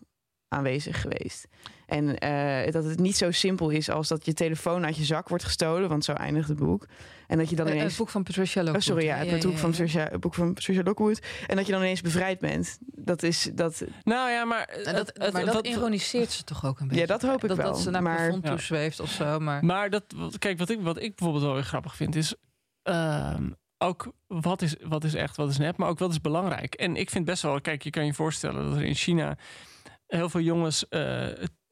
aanwezig 0.54 1.02
geweest. 1.02 1.48
En 1.86 2.18
eh, 2.18 2.72
dat 2.72 2.84
het 2.84 3.00
niet 3.00 3.18
zo 3.18 3.32
simpel 3.32 3.70
is 3.70 3.90
als 3.90 4.08
dat 4.08 4.26
je 4.26 4.34
telefoon 4.34 4.86
uit 4.86 4.98
je 4.98 5.04
zak 5.04 5.30
wordt 5.30 5.44
gestolen, 5.44 5.90
want 5.90 6.06
zo 6.06 6.12
eindigt 6.14 6.48
het 6.48 6.58
boek. 6.58 6.86
En 7.28 7.38
dat 7.38 7.50
je 7.50 7.56
dan 7.56 7.68
Eh, 7.68 7.74
ineens 7.74 7.88
Het 7.90 7.98
boek 7.98 8.10
van 8.10 8.24
Patricia 8.24 8.60
Oh, 8.62 8.68
Lockwood. 8.68 8.84
sorry, 8.88 9.06
ja, 9.06 9.16
het, 9.16 9.30
boek, 9.30 9.58
van 9.58 9.70
ja. 9.70 9.76
Patricia, 9.76 10.04
het 10.12 10.20
boek 10.20 10.34
van 10.34 10.54
Patricia 10.54 10.84
Lockwood. 10.84 11.22
En 11.48 11.56
dat 11.56 11.66
je 11.66 11.72
dan 11.72 11.82
ineens 11.82 12.02
bevrijd 12.02 12.40
bent. 12.40 12.78
Dat 12.82 13.24
is 13.24 13.50
dat. 13.54 13.84
Nou 14.04 14.30
ja, 14.32 14.46
maar... 14.46 14.70
Het- 14.72 14.86
dat, 14.86 14.96
het- 15.14 15.34
maar 15.34 15.46
dat 15.46 15.54
wat- 15.54 15.68
ironiseert 15.68 16.32
ze 16.32 16.44
toch 16.44 16.66
ook 16.66 16.80
een 16.80 16.88
beetje. 16.88 17.02
Ja, 17.02 17.08
dat 17.08 17.22
hoop 17.22 17.42
ik 17.44 17.48
dat, 17.48 17.58
wel. 17.58 17.66
Dat 17.72 17.80
ze 17.82 17.90
naar 17.90 18.04
maar 18.04 18.16
plafond 18.18 18.46
toe 18.46 18.60
zweeft 18.60 19.00
of 19.00 19.10
zo. 19.10 19.40
Maar 19.40 19.66
Maar 19.66 19.90
dat, 19.90 20.04
wat- 20.16 20.38
kijk, 20.38 20.58
wat 20.58 20.70
ik, 20.70 20.82
wat 20.82 20.98
ik 21.02 21.16
bijvoorbeeld 21.16 21.44
wel 21.46 21.54
weer 21.54 21.64
grappig 21.64 21.96
vind, 21.96 22.16
is 22.16 22.36
ehm, 22.84 23.50
ook 23.78 24.12
wat 24.28 24.62
is, 24.62 24.76
wat 24.84 25.04
is 25.04 25.14
echt, 25.14 25.36
wat 25.38 25.50
is 25.50 25.58
nep, 25.58 25.78
maar 25.78 25.90
ook 25.90 26.00
wat 26.00 26.12
is 26.12 26.22
belangrijk. 26.22 26.74
En 26.74 26.96
ik 26.96 27.10
vind 27.10 27.26
best 27.26 27.42
wel, 27.42 27.62
kijk, 27.62 27.82
je 27.84 27.90
kan 27.90 28.06
je 28.06 28.14
voorstellen 28.14 28.66
dat 28.70 28.76
er 28.78 28.84
in 28.86 28.96
China 28.96 29.38
heel 30.18 30.30
veel 30.30 30.42
jongens 30.42 30.88
eh, 30.90 31.28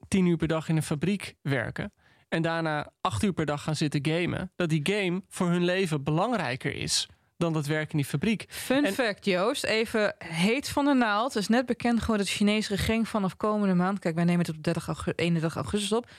tien 0.08 0.26
uur 0.26 0.38
per 0.38 0.48
dag 0.48 0.70
in 0.70 0.76
een 0.76 0.84
fabriek 0.84 1.36
werken. 1.42 1.94
En 2.30 2.42
daarna 2.42 2.92
acht 3.02 3.24
uur 3.24 3.34
per 3.34 3.46
dag 3.46 3.64
gaan 3.64 3.76
zitten 3.76 4.06
gamen. 4.06 4.52
Dat 4.56 4.70
die 4.70 4.82
game 4.94 5.22
voor 5.30 5.50
hun 5.50 5.64
leven 5.66 6.04
belangrijker 6.04 6.76
is 6.76 7.08
dan 7.38 7.54
dat 7.54 7.66
werk 7.66 7.92
in 7.92 7.98
die 7.98 8.06
fabriek. 8.08 8.46
Fun 8.50 8.86
En- 8.86 8.94
fact, 8.94 9.26
Joost. 9.26 9.64
Even 9.64 10.16
heet 10.26 10.70
van 10.70 10.86
de 10.86 10.94
naald. 10.94 11.34
Het 11.34 11.42
is 11.42 11.48
net 11.50 11.66
bekend 11.66 12.00
geworden 12.00 12.18
dat 12.26 12.36
de 12.36 12.44
Chinese 12.44 12.76
regering 12.76 13.08
vanaf 13.08 13.38
komende 13.38 13.74
maand... 13.76 14.00
Kijk, 14.00 14.16
wij 14.16 14.24
nemen 14.24 14.46
het 14.46 14.56
op 14.56 14.64
30 14.64 14.88
augu- 14.88 15.12
31 15.16 15.56
augustus 15.56 15.92
op. 15.92 16.10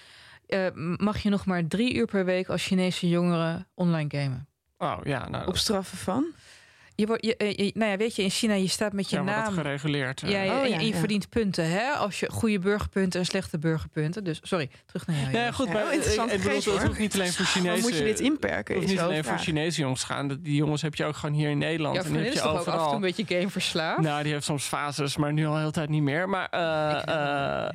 eh, 0.47 0.67
mag 0.97 1.19
je 1.23 1.29
nog 1.29 1.47
maar 1.47 1.67
drie 1.67 1.95
uur 1.95 2.07
per 2.07 2.25
week 2.25 2.49
als 2.49 2.67
Chinese 2.67 3.09
jongeren 3.09 3.69
online 3.75 4.11
gamen. 4.19 4.47
Oh 4.79 4.99
ja, 5.03 5.29
nou, 5.29 5.47
op 5.47 5.57
straffen 5.57 5.99
van. 5.99 6.25
Je 6.95 7.07
wordt, 7.07 7.25
je, 7.27 7.37
eh, 7.37 7.51
je- 7.57 7.71
nou 7.75 7.91
ja, 7.91 7.97
weet 7.97 8.17
je, 8.17 8.23
in 8.23 8.31
China, 8.31 8.55
je 8.55 8.69
staat 8.69 8.93
met 8.93 9.11
je 9.11 9.17
ja, 9.17 9.23
maar 9.23 9.35
dat 9.35 9.45
naam... 9.45 9.55
gereguleerd. 9.55 10.21
Ja, 10.21 10.43
je- 10.43 10.51
Oh, 10.51 10.65
je, 10.65 10.71
ja, 10.73 10.79
je 10.81 10.87
ja. 10.93 10.97
verdient 10.97 11.29
punten, 11.29 11.71
hè? 11.71 11.91
Als 11.91 12.21
je 12.21 12.31
goede 12.31 12.59
burgerpunten 12.59 13.21
en 13.21 13.27
slechte 13.27 13.59
burgerpunten. 13.59 14.25
Dus, 14.25 14.39
sorry, 14.43 14.71
terug 14.87 15.07
naar 15.07 15.17
jou. 15.21 15.33
Ja, 15.33 15.53
goed, 15.53 15.67
Ja, 15.67 15.73
maar 15.73 15.87
eh, 15.87 15.93
interessant 15.93 16.33
ik 16.33 16.43
bedoel, 16.43 16.63
hoor. 16.65 16.87
hoeft 16.87 16.99
niet 16.99 17.15
alleen 17.15 17.33
voor 17.33 17.45
Chinezen. 17.45 17.81
Moet 17.83 17.99
je 17.99 18.05
dit 18.05 18.21
inperken? 18.21 18.75
Het 18.75 18.85
Is 18.85 18.91
niet 18.91 19.01
alleen 19.01 19.25
voor. 19.25 19.39
Chinese 19.39 19.81
jongens 19.81 20.05
gaan. 20.05 20.29
Dat- 20.29 20.45
Die 20.45 20.55
jongens 20.55 20.83
heb 20.83 20.95
je 20.95 21.05
ook 21.05 21.17
gewoon 21.17 21.35
hier 21.35 21.51
in 21.51 21.59
Nederland. 21.59 21.95
Jouw 21.97 22.05
en 22.05 22.15
heb 22.15 22.25
is 22.27 22.33
je 22.33 22.39
toch 22.41 22.49
ook 22.51 22.57
af 22.57 22.59
en 22.59 22.65
toe 22.73 22.75
overal. 22.81 22.95
een 22.95 23.01
beetje 23.01 23.25
game 23.37 23.49
verslaafd? 23.51 24.01
Nou, 24.01 24.23
die 24.23 24.33
heeft 24.33 24.45
soms 24.45 24.65
fases, 24.65 25.17
maar 25.17 25.33
nu 25.33 25.47
al 25.47 25.53
de 25.53 25.59
hele 25.59 25.71
tijd 25.71 25.89
niet 25.89 26.03
meer. 26.03 26.29
Maar 26.29 26.49
eh, 26.49 27.69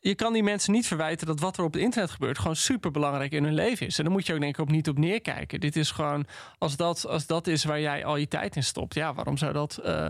je 0.00 0.14
kan 0.14 0.32
die 0.32 0.42
mensen 0.42 0.72
niet 0.72 0.86
verwijten 0.86 1.26
dat 1.26 1.40
wat 1.40 1.58
er 1.58 1.64
op 1.64 1.72
het 1.72 1.82
internet 1.82 2.10
gebeurt 2.10 2.38
gewoon 2.38 2.56
super 2.56 2.90
belangrijk 2.90 3.32
in 3.32 3.44
hun 3.44 3.54
leven 3.54 3.86
is. 3.86 3.98
En 3.98 4.04
daar 4.04 4.12
moet 4.12 4.26
je 4.26 4.34
ook 4.34 4.40
denk 4.40 4.54
ik 4.54 4.60
ook 4.60 4.70
niet 4.70 4.88
op 4.88 4.98
neerkijken. 4.98 5.60
Dit 5.60 5.76
is 5.76 5.90
gewoon, 5.90 6.26
als 6.58 6.76
dat, 6.76 7.06
als 7.06 7.26
dat 7.26 7.46
is 7.46 7.64
waar 7.64 7.80
jij 7.80 8.04
al 8.04 8.16
je 8.16 8.28
tijd 8.28 8.56
in 8.56 8.64
stopt, 8.64 8.94
ja, 8.94 9.14
waarom 9.14 9.36
zou 9.36 9.52
dat 9.52 9.76
eh, 9.76 10.08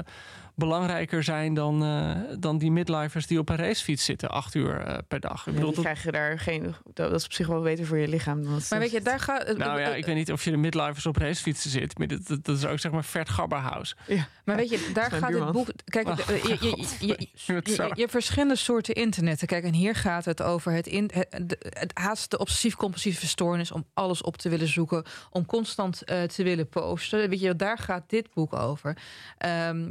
belangrijker 0.61 1.23
zijn 1.23 1.55
dan, 1.55 1.83
eh, 1.85 2.37
dan 2.39 2.59
die 2.59 2.71
midlifers 2.71 3.27
die 3.27 3.39
op 3.39 3.49
een 3.49 3.57
racefiets 3.57 4.05
zitten, 4.05 4.31
acht 4.31 4.55
uur 4.55 4.81
eh, 4.81 4.99
per 5.09 5.21
dag? 5.21 5.41
Ik 5.41 5.47
Ja, 5.47 5.53
bedoel, 5.53 5.67
die 5.67 5.75
dat, 5.75 5.85
krijgen 5.85 6.13
daar 6.13 6.39
geen. 6.39 6.75
Dat 6.95 7.13
is 7.13 7.25
op 7.25 7.33
zich 7.33 7.47
wel 7.47 7.63
beter 7.63 7.87
voor 7.87 7.99
je 7.99 8.09
lichaam. 8.09 8.43
Dan 8.45 8.61
Maar 8.71 8.79
weet 8.79 8.91
je, 8.91 9.01
daar 9.03 9.21
gaat... 9.21 9.57
nou 9.57 9.81
ja, 9.81 9.95
ik 9.95 10.05
weet 10.07 10.15
niet 10.15 10.33
of 10.33 10.45
je 10.45 10.51
de 10.51 10.57
midlifers 10.57 11.07
op 11.07 11.17
racefietsen 11.17 11.71
zit. 11.71 11.99
Maar 11.99 12.07
dat, 12.07 12.27
dat, 12.27 12.45
dat 12.45 12.57
is 12.57 12.65
ook 12.67 12.79
zeg 12.79 12.93
maar 12.93 13.05
Vert 13.05 13.29
Gabberhaus. 13.29 13.97
Maar 14.45 14.57
weet 14.57 14.71
je, 14.71 14.91
daar 14.95 15.11
gaat 15.11 15.33
het 15.33 15.53
boek. 15.53 15.69
Kijk, 15.85 16.09
Oh, 16.09 16.17
je, 16.17 16.35
je, 16.43 16.59
je, 16.61 17.07
je, 17.07 17.07
je, 17.47 17.61
je- 17.65 17.83
je 17.95 18.01
hebt 18.01 18.11
verschillende 18.11 18.57
soorten 18.57 18.95
internetten. 18.95 19.47
Kijk, 19.47 19.65
en 19.65 19.73
hier 19.75 19.95
gaat 19.95 20.25
het 20.25 20.43
over 20.43 20.73
het, 20.73 20.87
in, 20.87 21.11
het, 21.13 21.91
haast 21.95 22.31
de 22.31 22.39
obsessief-compulsieve 22.39 23.27
stoornis 23.27 23.73
om 23.73 23.85
alles 23.95 24.23
op 24.23 24.37
te 24.37 24.49
willen 24.49 24.69
zoeken, 24.69 25.05
om 25.31 25.47
constant 25.47 26.03
eh, 26.05 26.23
te 26.23 26.43
willen 26.43 26.69
posten. 26.69 27.29
Weet 27.29 27.41
je, 27.41 27.57
daar 27.57 27.79
gaat 27.79 28.03
dit 28.07 28.29
boek 28.35 28.53
over. 28.55 28.97
Ehm, 29.39 29.89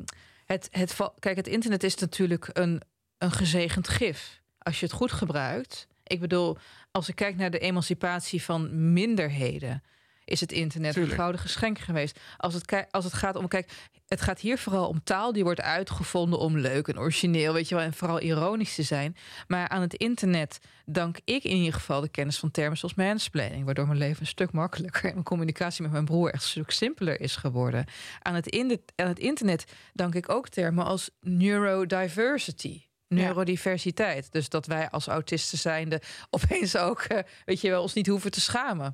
het, 0.54 0.68
het, 0.72 0.96
kijk, 1.20 1.36
het 1.36 1.48
internet 1.48 1.84
is 1.84 1.96
natuurlijk 1.96 2.50
een, 2.54 2.82
een 3.18 3.32
gezegend 3.32 3.88
gif. 3.88 4.42
Als 4.58 4.80
je 4.80 4.86
het 4.86 4.96
goed 4.96 5.12
gebruikt. 5.12 5.88
Ik 6.04 6.20
bedoel, 6.20 6.58
als 6.92 7.10
ik 7.10 7.16
kijk 7.16 7.36
naar 7.36 7.52
de 7.52 7.60
emancipatie 7.60 8.44
van 8.44 8.94
minderheden, 8.94 9.84
is 10.30 10.40
het 10.40 10.52
internet 10.52 10.94
Tuurlijk. 10.94 11.14
een 11.14 11.20
gouden 11.20 11.42
geschenk 11.42 11.80
geweest. 11.80 12.20
Als 12.38 12.54
het, 12.54 12.86
als 12.92 13.04
het 13.04 13.14
gaat 13.14 13.36
om, 13.36 13.48
kijk, 13.48 13.72
het 14.08 14.22
gaat 14.22 14.40
hier 14.40 14.58
vooral 14.58 14.88
om 14.88 15.04
taal 15.04 15.34
die 15.34 15.44
wordt 15.44 15.62
uitgevonden 15.62 16.40
om 16.40 16.58
leuk 16.58 16.88
en 16.88 17.00
origineel, 17.00 17.54
weet 17.54 17.70
je 17.70 17.76
wel, 17.76 17.84
en 17.84 17.94
vooral 17.94 18.22
ironisch 18.22 18.76
te 18.76 18.84
zijn. 18.84 19.16
Maar 19.48 19.70
aan 19.70 19.82
het 19.82 19.94
internet 19.94 20.60
dank 20.86 21.18
ik 21.24 21.44
in 21.44 21.56
ieder 21.56 21.74
geval 21.74 22.02
de 22.02 22.10
kennis 22.10 22.40
van 22.40 22.52
termen 22.52 22.78
zoals 22.78 22.96
mansplaining, 22.96 23.66
waardoor 23.66 23.88
mijn 23.88 24.00
leven 24.00 24.22
een 24.22 24.28
stuk 24.28 24.52
makkelijker 24.52 25.06
en 25.06 25.14
mijn 25.14 25.24
communicatie 25.24 25.84
met 25.84 25.92
mijn 25.92 26.06
broer 26.06 26.32
echt 26.32 26.44
een 26.44 26.50
stuk 26.50 26.72
simpeler 26.72 27.22
is 27.22 27.36
geworden. 27.36 27.86
Aan 28.22 28.36
het, 28.36 28.48
in 28.48 28.82
aan 28.96 29.08
het 29.08 29.20
internet 29.20 29.74
dank 29.94 30.16
ik 30.16 30.30
ook 30.30 30.50
termen 30.50 30.86
als 30.86 31.10
neurodiversity. 31.22 32.89
Neurodiversiteit. 33.10 34.32
Dus 34.32 34.50
dat 34.50 34.66
wij 34.66 34.90
als 34.90 35.08
autisten 35.08 35.58
zijnde 35.58 36.02
opeens 36.30 36.78
ook, 36.78 37.02
eh, 37.02 37.20
weet 37.46 37.62
je 37.62 37.70
wel, 37.70 37.82
ons 37.82 37.94
niet 37.94 38.08
hoeven 38.08 38.32
te 38.32 38.42
schamen. 38.42 38.94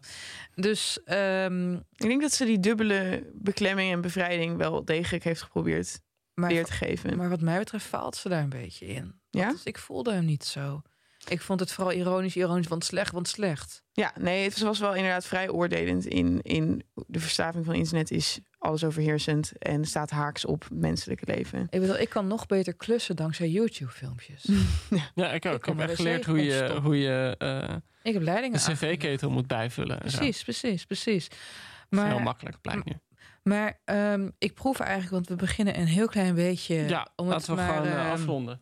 Dus 0.53 1.03
ehm, 1.03 1.74
Ik 1.74 1.82
denk 2.07 2.22
dat 2.22 2.34
ze 2.34 2.45
die 2.45 2.59
dubbele 2.59 3.30
beklemming 3.34 3.91
en 3.91 4.01
bevrijding 4.01 4.57
wel 4.57 4.86
degelijk 4.86 5.24
heeft 5.24 5.41
geprobeerd 5.41 5.99
maar, 6.34 6.49
weer 6.49 6.66
te 6.66 6.72
geven. 6.72 7.18
maar 7.18 7.30
wat 7.30 7.41
mij 7.41 7.57
betreft 7.57 7.86
faalt 7.86 8.16
ze 8.16 8.30
daar 8.30 8.43
een 8.43 8.49
beetje 8.49 8.86
in. 8.86 9.20
Ja? 9.30 9.51
Dus 9.51 9.63
ik 9.63 9.78
voelde 9.78 10.13
hem 10.13 10.26
niet 10.26 10.43
zo. 10.43 10.82
Ik 11.28 11.41
vond 11.41 11.59
het 11.59 11.72
vooral 11.72 11.93
ironisch, 11.93 12.36
ironisch, 12.36 12.68
want 12.68 12.86
slecht, 12.86 13.11
want 13.11 13.28
slecht. 13.28 13.84
Ja, 13.91 14.13
nee, 14.20 14.43
het 14.43 14.59
was 14.59 14.80
wel 14.80 14.95
inderdaad 14.95 15.26
vrij 15.26 15.49
oordelend 15.49 16.05
in, 16.05 16.41
in 16.41 16.84
de 17.07 17.20
verslaving 17.20 17.66
van 17.66 17.74
internet 17.74 18.11
is 18.11 18.39
alles 18.66 18.84
overheersend 18.84 19.57
en 19.57 19.86
staat 19.86 20.09
haaks 20.09 20.45
op 20.45 20.68
menselijke 20.72 21.26
leven. 21.26 21.68
Ik 21.70 21.80
bedoel, 21.80 21.97
ik 21.99 22.09
kan 22.09 22.28
nog 22.28 22.45
beter 22.45 22.74
klussen 22.74 23.16
dankzij 23.16 23.49
YouTube-filmpjes. 23.49 24.45
Ja, 25.16 25.32
ik 25.32 25.45
ook. 25.45 25.53
Ik, 25.53 25.66
heb 25.66 25.80
echt 25.80 25.95
geleerd 25.95 26.26
hoe 26.26 26.43
je, 26.43 26.80
hoe 26.82 26.99
je 26.99 27.36
eh, 27.38 27.76
ik 28.03 28.13
heb 28.13 28.22
leidingen 28.22 28.59
de 28.59 28.66
aangenomen. 28.66 28.97
cv-ketel 28.97 29.30
moet 29.30 29.47
bijvullen. 29.47 29.97
Precies, 29.97 30.43
precies, 30.43 30.86
precies. 30.86 31.28
Heel 31.89 31.99
Maar, 31.99 32.22
makkelijk, 32.22 32.61
blijkt 32.61 32.86
nu. 32.86 32.93
maar 33.43 33.80
ehm, 33.86 34.30
ik 34.38 34.53
proef 34.53 34.80
eigenlijk, 34.80 35.11
want 35.11 35.28
we 35.28 35.36
beginnen 35.36 35.80
een 35.80 35.88
heel 35.88 36.07
klein 36.07 36.36
beetje... 36.36 36.76
Ja, 36.76 37.07
om 37.16 37.28
het 37.30 37.34
laten 37.34 37.55
we 37.55 37.61
maar, 37.61 37.76
gewoon 37.76 37.88
ehm, 37.88 38.11
afronden. 38.11 38.61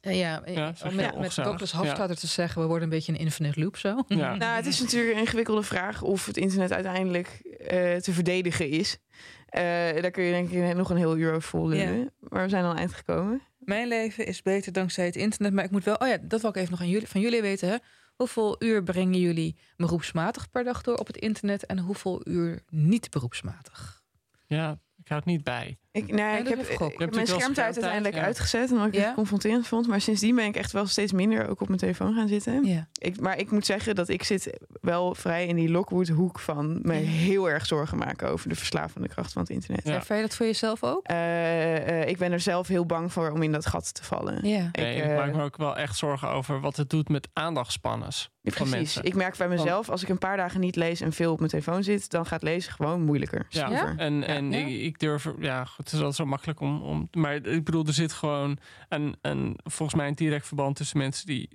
Eh, 0.00 0.18
ja, 0.18 0.42
Ja, 0.46 0.74
om 0.84 0.94
met, 0.94 1.18
met. 1.18 1.34
Douglas 1.34 1.72
Hofstadter 1.72 2.16
te 2.16 2.26
zeggen... 2.26 2.60
we 2.60 2.66
worden 2.66 2.84
een 2.84 2.94
beetje 2.94 3.12
een 3.12 3.18
infinite 3.18 3.60
loop 3.60 3.76
zo. 3.76 4.02
Ja. 4.06 4.34
Nou, 4.36 4.56
het 4.56 4.66
is 4.66 4.80
natuurlijk 4.80 5.12
een 5.12 5.20
ingewikkelde 5.20 5.62
vraag 5.62 6.02
of 6.02 6.26
het 6.26 6.36
internet 6.36 6.72
uiteindelijk 6.72 7.28
eh, 7.58 7.96
te 7.96 8.12
verdedigen 8.12 8.68
is. 8.68 8.98
Eh, 9.46 9.62
daar 10.02 10.10
kun 10.10 10.24
je 10.24 10.32
denk 10.32 10.50
ik 10.50 10.76
nog 10.76 10.90
een 10.90 10.96
heel 10.96 11.16
uur 11.16 11.28
over 11.28 11.48
vol 11.48 11.68
lullen. 11.68 12.12
Maar 12.18 12.42
we 12.42 12.48
zijn 12.48 12.64
al 12.64 12.74
eind 12.74 12.92
gekomen. 12.92 13.42
Mijn 13.58 13.88
leven 13.88 14.26
is 14.26 14.42
beter 14.42 14.72
dankzij 14.72 15.04
het 15.04 15.16
internet. 15.16 15.52
Maar 15.52 15.64
ik 15.64 15.70
moet 15.70 15.84
wel, 15.84 15.94
oh 15.94 16.08
ja, 16.08 16.18
dat 16.22 16.40
wil 16.40 16.50
ik 16.50 16.56
even 16.56 16.70
nog 16.70 16.80
aan 16.80 16.88
jullie, 16.88 17.08
van 17.08 17.20
jullie 17.20 17.42
weten. 17.42 17.68
Hè? 17.68 17.76
Hoeveel 18.14 18.56
uur 18.62 18.82
brengen 18.82 19.20
jullie 19.20 19.56
beroepsmatig 19.76 20.50
per 20.50 20.64
dag 20.64 20.82
door 20.82 20.96
op 20.96 21.06
het 21.06 21.16
internet 21.16 21.66
en 21.66 21.78
hoeveel 21.78 22.20
uur 22.28 22.62
niet 22.68 23.10
beroepsmatig? 23.10 24.02
Ja, 24.46 24.70
ik 24.96 25.08
hou 25.08 25.20
het 25.20 25.24
niet 25.24 25.44
bij. 25.44 25.78
Ik, 25.92 26.06
nee, 26.12 26.18
Ja, 26.24 26.36
ik 26.36 26.48
heb, 26.48 26.58
ik 26.58 26.98
hebt 26.98 27.14
mijn 27.14 27.26
schermtijd 27.26 27.74
uiteindelijk 27.74 28.14
ja. 28.14 28.22
uitgezet. 28.22 28.70
Omdat 28.70 28.86
ik 28.86 28.94
Ja? 28.94 29.04
het 29.04 29.14
confronterend 29.14 29.66
vond. 29.66 29.86
Maar 29.88 30.00
sindsdien 30.00 30.34
ben 30.34 30.44
ik 30.44 30.56
echt 30.56 30.72
wel 30.72 30.86
steeds 30.86 31.12
minder 31.12 31.48
ook 31.48 31.60
op 31.60 31.66
mijn 31.66 31.80
telefoon 31.80 32.14
gaan 32.14 32.28
zitten. 32.28 32.64
Ja. 32.64 32.88
Ik, 32.98 33.20
maar 33.20 33.38
ik 33.38 33.50
moet 33.50 33.66
zeggen 33.66 33.94
dat 33.94 34.08
ik 34.08 34.22
zit 34.22 34.58
wel 34.80 35.14
vrij 35.14 35.46
in 35.46 35.56
die 35.56 35.68
Lockwood 35.70 36.08
hoek 36.08 36.38
van 36.38 36.78
me 36.82 36.92
heel 36.94 37.50
erg 37.50 37.66
zorgen 37.66 37.98
maken 37.98 38.28
over 38.28 38.48
de 38.48 38.54
verslavende 38.54 39.08
kracht 39.08 39.32
van 39.32 39.42
het 39.42 39.50
internet. 39.50 39.84
Ja. 39.84 39.94
Ervaar 39.94 40.16
je 40.16 40.22
dat 40.22 40.34
voor 40.34 40.46
jezelf 40.46 40.82
ook? 40.84 41.06
Eh, 41.06 42.02
eh, 42.02 42.08
ik 42.08 42.18
ben 42.18 42.32
er 42.32 42.40
zelf 42.40 42.68
heel 42.68 42.86
bang 42.86 43.12
voor 43.12 43.30
om 43.30 43.42
in 43.42 43.52
dat 43.52 43.66
gat 43.66 43.94
te 43.94 44.04
vallen. 44.04 44.48
Ja. 44.48 44.68
Nee, 44.72 44.96
ik, 44.96 45.02
eh, 45.02 45.16
maak 45.16 45.34
me 45.34 45.42
ook 45.42 45.56
wel 45.56 45.76
echt 45.76 45.96
zorgen 45.96 46.28
over 46.28 46.60
wat 46.60 46.76
het 46.76 46.90
doet 46.90 47.08
met 47.08 47.28
aandachtsspannes 47.32 48.30
van 48.42 48.52
Precies. 48.52 48.70
mensen. 48.74 49.04
Ik 49.04 49.14
merk 49.14 49.36
bij 49.36 49.48
mezelf, 49.48 49.88
als 49.88 50.02
ik 50.02 50.08
een 50.08 50.18
paar 50.18 50.36
dagen 50.36 50.60
niet 50.60 50.76
lees 50.76 51.00
en 51.00 51.12
veel 51.12 51.32
op 51.32 51.38
mijn 51.38 51.50
telefoon 51.50 51.82
zit, 51.82 52.10
dan 52.10 52.26
gaat 52.26 52.42
lezen 52.42 52.72
gewoon 52.72 53.02
moeilijker. 53.02 53.46
Ja. 53.48 53.94
En, 53.96 54.22
en 54.24 54.52
Ja. 54.52 54.58
Ik, 54.58 54.80
ik 54.80 54.98
durf, 54.98 55.24
er- 55.24 55.34
ja, 55.38 55.64
goed, 55.64 55.89
is 55.92 55.98
altijd 55.98 56.16
zo 56.16 56.26
makkelijk 56.26 56.60
om, 56.60 56.82
om. 56.82 57.08
Maar 57.12 57.34
ik 57.34 57.64
bedoel, 57.64 57.86
er 57.86 57.92
zit 57.92 58.12
gewoon 58.12 58.58
een, 58.88 59.16
een, 59.22 59.58
volgens 59.64 59.98
mij 59.98 60.08
een 60.08 60.14
direct 60.14 60.46
verband 60.46 60.76
tussen 60.76 60.98
mensen 60.98 61.26
die, 61.26 61.48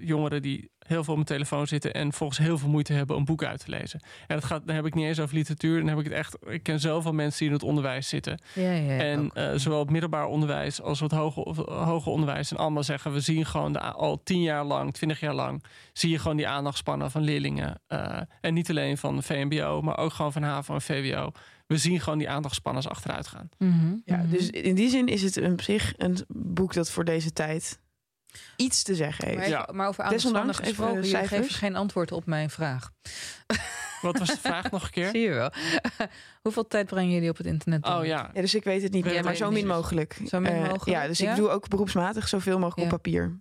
jongeren 0.00 0.42
die 0.42 0.70
heel 0.78 1.04
veel 1.04 1.14
op 1.14 1.26
mijn 1.26 1.38
telefoon 1.38 1.66
zitten 1.66 1.94
en 1.94 2.12
volgens 2.12 2.38
heel 2.38 2.58
veel 2.58 2.68
moeite 2.68 2.92
hebben 2.92 3.16
om 3.16 3.24
boeken 3.24 3.48
uit 3.48 3.64
te 3.64 3.70
lezen. 3.70 4.00
En 4.26 4.36
dat 4.36 4.44
gaat, 4.44 4.66
dan 4.66 4.76
heb 4.76 4.86
ik 4.86 4.94
niet 4.94 5.04
eens 5.04 5.20
over 5.20 5.34
literatuur, 5.34 5.78
dan 5.78 5.88
heb 5.88 5.98
ik 5.98 6.04
het 6.04 6.12
echt. 6.12 6.36
Ik 6.46 6.62
ken 6.62 6.80
zoveel 6.80 7.12
mensen 7.12 7.38
die 7.38 7.48
in 7.48 7.54
het 7.54 7.62
onderwijs 7.62 8.08
zitten. 8.08 8.40
Ja, 8.54 8.72
ja, 8.72 8.98
En 8.98 9.30
eh, 9.34 9.50
zowel 9.54 9.78
het 9.78 9.90
middelbaar 9.90 10.26
onderwijs 10.26 10.82
als 10.82 11.00
het 11.00 11.12
hoger, 11.12 11.72
hoger 11.72 12.12
onderwijs. 12.12 12.50
En 12.50 12.56
allemaal 12.56 12.82
zeggen, 12.82 13.12
we 13.12 13.20
zien 13.20 13.46
gewoon 13.46 13.72
de, 13.72 13.80
al 13.80 14.22
tien 14.22 14.42
jaar 14.42 14.64
lang, 14.64 14.92
twintig 14.92 15.20
jaar 15.20 15.34
lang, 15.34 15.64
zie 15.92 16.10
je 16.10 16.18
gewoon 16.18 16.36
die 16.36 16.48
aandachtspannen 16.48 17.10
van 17.10 17.22
leerlingen. 17.22 17.80
Eh, 17.86 18.20
en 18.40 18.54
niet 18.54 18.70
alleen 18.70 18.98
van 18.98 19.22
VMBO, 19.22 19.82
maar 19.82 19.98
ook 19.98 20.12
gewoon 20.12 20.32
van 20.32 20.42
HAVO 20.42 20.74
en 20.74 20.82
VWO. 20.82 21.32
We 21.68 21.78
zien 21.78 22.00
gewoon 22.00 22.18
die 22.18 22.30
aandachtspannen 22.30 22.82
achteruit 22.90 23.26
gaan. 23.26 23.48
Mhm, 23.58 23.96
Ja, 24.04 24.16
mhm. 24.16 24.30
dus 24.30 24.50
in 24.50 24.74
die 24.74 24.88
zin 24.88 25.06
is 25.06 25.22
het 25.22 25.50
op 25.50 25.60
zich 25.60 25.92
een 25.96 26.16
boek 26.28 26.72
dat 26.74 26.90
voor 26.90 27.04
deze 27.04 27.32
tijd 27.32 27.80
iets 28.56 28.82
te 28.82 28.94
zeggen 28.94 29.24
heeft. 29.24 29.36
Maar, 29.38 29.46
even- 29.46 29.58
Ja. 29.58 29.68
maar 29.72 29.88
over 29.88 30.08
Desondanks 30.08 30.40
aandacht 30.58 30.68
gesproken, 30.68 31.04
geven 31.28 31.50
geen 31.50 31.76
antwoord 31.76 32.12
op 32.12 32.26
mijn 32.26 32.50
vraag. 32.50 32.90
Wat 34.02 34.18
was 34.18 34.28
de 34.28 34.38
vraag 34.38 34.70
nog 34.70 34.82
een 34.84 34.90
keer? 34.90 35.10
Zie 35.14 35.20
je 35.20 35.30
wel. 35.32 35.50
Hoeveel 36.42 36.66
tijd 36.66 36.86
brengen 36.86 37.12
jullie 37.12 37.30
op 37.30 37.36
het 37.36 37.46
internet 37.46 37.82
door? 37.82 37.94
Oh 37.94 38.04
ja. 38.04 38.30
Ja, 38.34 38.40
dus 38.40 38.54
ik 38.54 38.64
weet 38.64 38.82
het 38.82 38.92
niet 38.92 39.04
meer, 39.04 39.24
maar 39.24 39.34
zo 39.34 39.50
min 39.50 39.66
mogelijk. 39.66 40.20
Zo 40.26 40.40
min 40.40 40.52
Eh, 40.52 40.58
mogelijk, 40.60 40.84
ja, 40.84 41.06
dus 41.06 41.18
ja? 41.18 41.30
ik 41.30 41.36
doe 41.36 41.48
ook 41.48 41.68
beroepsmatig 41.68 42.28
zoveel 42.28 42.58
mogelijk 42.58 42.90
Ja. 42.90 42.96
op 42.96 43.02
papier. 43.02 43.40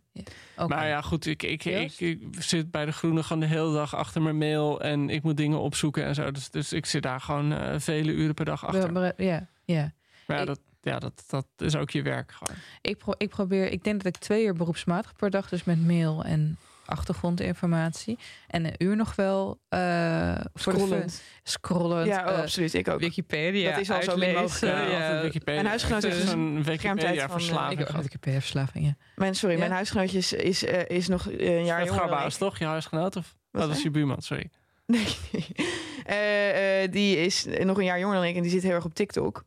Oké. 0.57 0.67
Maar 0.67 0.87
ja, 0.87 1.01
goed, 1.01 1.25
ik, 1.25 1.43
ik, 1.43 1.65
ik, 1.65 2.19
zit 2.39 2.71
bij 2.71 2.85
de 2.85 2.91
Groene 2.91 3.23
gewoon 3.23 3.39
de 3.39 3.47
hele 3.47 3.73
dag 3.73 3.95
achter 3.95 4.21
mijn 4.21 4.37
mail. 4.37 4.81
En 4.81 5.09
ik 5.09 5.23
moet 5.23 5.37
dingen 5.37 5.59
opzoeken 5.59 6.03
en 6.05 6.15
zo. 6.15 6.31
Dus, 6.31 6.49
dus 6.49 6.73
ik 6.73 6.85
zit 6.85 7.03
daar 7.03 7.21
gewoon 7.21 7.53
eh, 7.53 7.79
vele 7.79 8.11
uren 8.11 8.33
per 8.33 8.45
dag 8.45 8.65
achter. 8.65 9.13
Ja, 9.23 9.47
ja. 9.65 9.91
Maar 10.27 10.35
ja, 10.35 10.41
ik- 10.41 10.47
dat, 10.47 10.59
ja 10.87 10.99
dat, 10.99 11.23
dat 11.27 11.47
is 11.57 11.75
ook 11.75 11.89
je 11.89 12.01
werk 12.01 12.31
gewoon. 12.31 12.57
Ik, 12.81 12.97
pro- 12.97 13.13
ik 13.17 13.29
probeer, 13.29 13.71
ik 13.71 13.83
denk 13.83 14.03
dat 14.03 14.15
ik 14.15 14.21
twee 14.21 14.45
uur 14.45 14.53
beroepsmatig 14.53 15.15
per 15.15 15.29
dag, 15.29 15.49
dus 15.49 15.63
met 15.63 15.85
mail 15.85 16.23
en 16.23 16.57
achtergrondinformatie. 16.87 18.17
En 18.47 18.65
een 18.65 18.75
uur 18.77 18.95
nog 18.95 19.15
wel 19.15 19.59
eh 19.69 20.35
voor 20.53 20.73
de 20.73 20.79
fun. 20.79 20.87
Scrollend. 20.87 21.21
scrollend. 21.43 22.07
Ja, 22.07 22.25
oh, 22.25 22.31
eh, 22.31 22.39
absoluut. 22.39 22.73
Ik 22.73 22.87
ook. 22.87 22.99
Wikipedia. 22.99 23.69
Dat 23.71 23.79
is 23.79 23.91
al 23.91 24.03
zo 24.03 24.17
mogelijk. 24.17 24.89
Ja, 24.91 25.21
Wikipedia. 25.21 25.53
Mijn 25.53 25.65
huisgenoot 25.65 26.01
dus 26.01 26.13
schermtijd 26.13 26.29
van, 26.29 26.63
Wikipedia-verslaving. 26.63 27.71
Ik 27.71 27.77
heb 27.77 27.87
gehad. 27.87 28.03
Wikipedia-verslaving, 28.03 28.85
ja. 28.85 28.95
Mijn, 29.15 29.35
sorry, 29.35 29.53
Ja? 29.53 29.59
mijn 29.59 29.71
huisgenootje 29.71 30.17
is, 30.17 30.33
is, 30.33 30.65
eh, 30.65 30.97
is 30.97 31.07
nog 31.07 31.25
een 31.31 31.65
jaar 31.65 31.85
jonger 31.85 32.37
toch? 32.37 32.59
Je 32.59 32.65
huisgenoot? 32.65 33.15
Of? 33.15 33.35
Wat 33.51 33.61
dat 33.67 33.75
is 33.77 33.83
je 33.83 33.91
buurman, 33.91 34.21
sorry. 34.21 34.49
Nee. 34.85 35.05
Die 36.91 37.17
is 37.17 37.45
nog 37.63 37.77
een 37.77 37.83
jaar 37.85 37.99
jonger 37.99 38.15
dan 38.15 38.25
ik 38.25 38.35
en 38.35 38.41
die 38.41 38.51
zit 38.51 38.63
heel 38.63 38.71
erg 38.71 38.85
op 38.85 38.93
TikTok. 38.93 39.43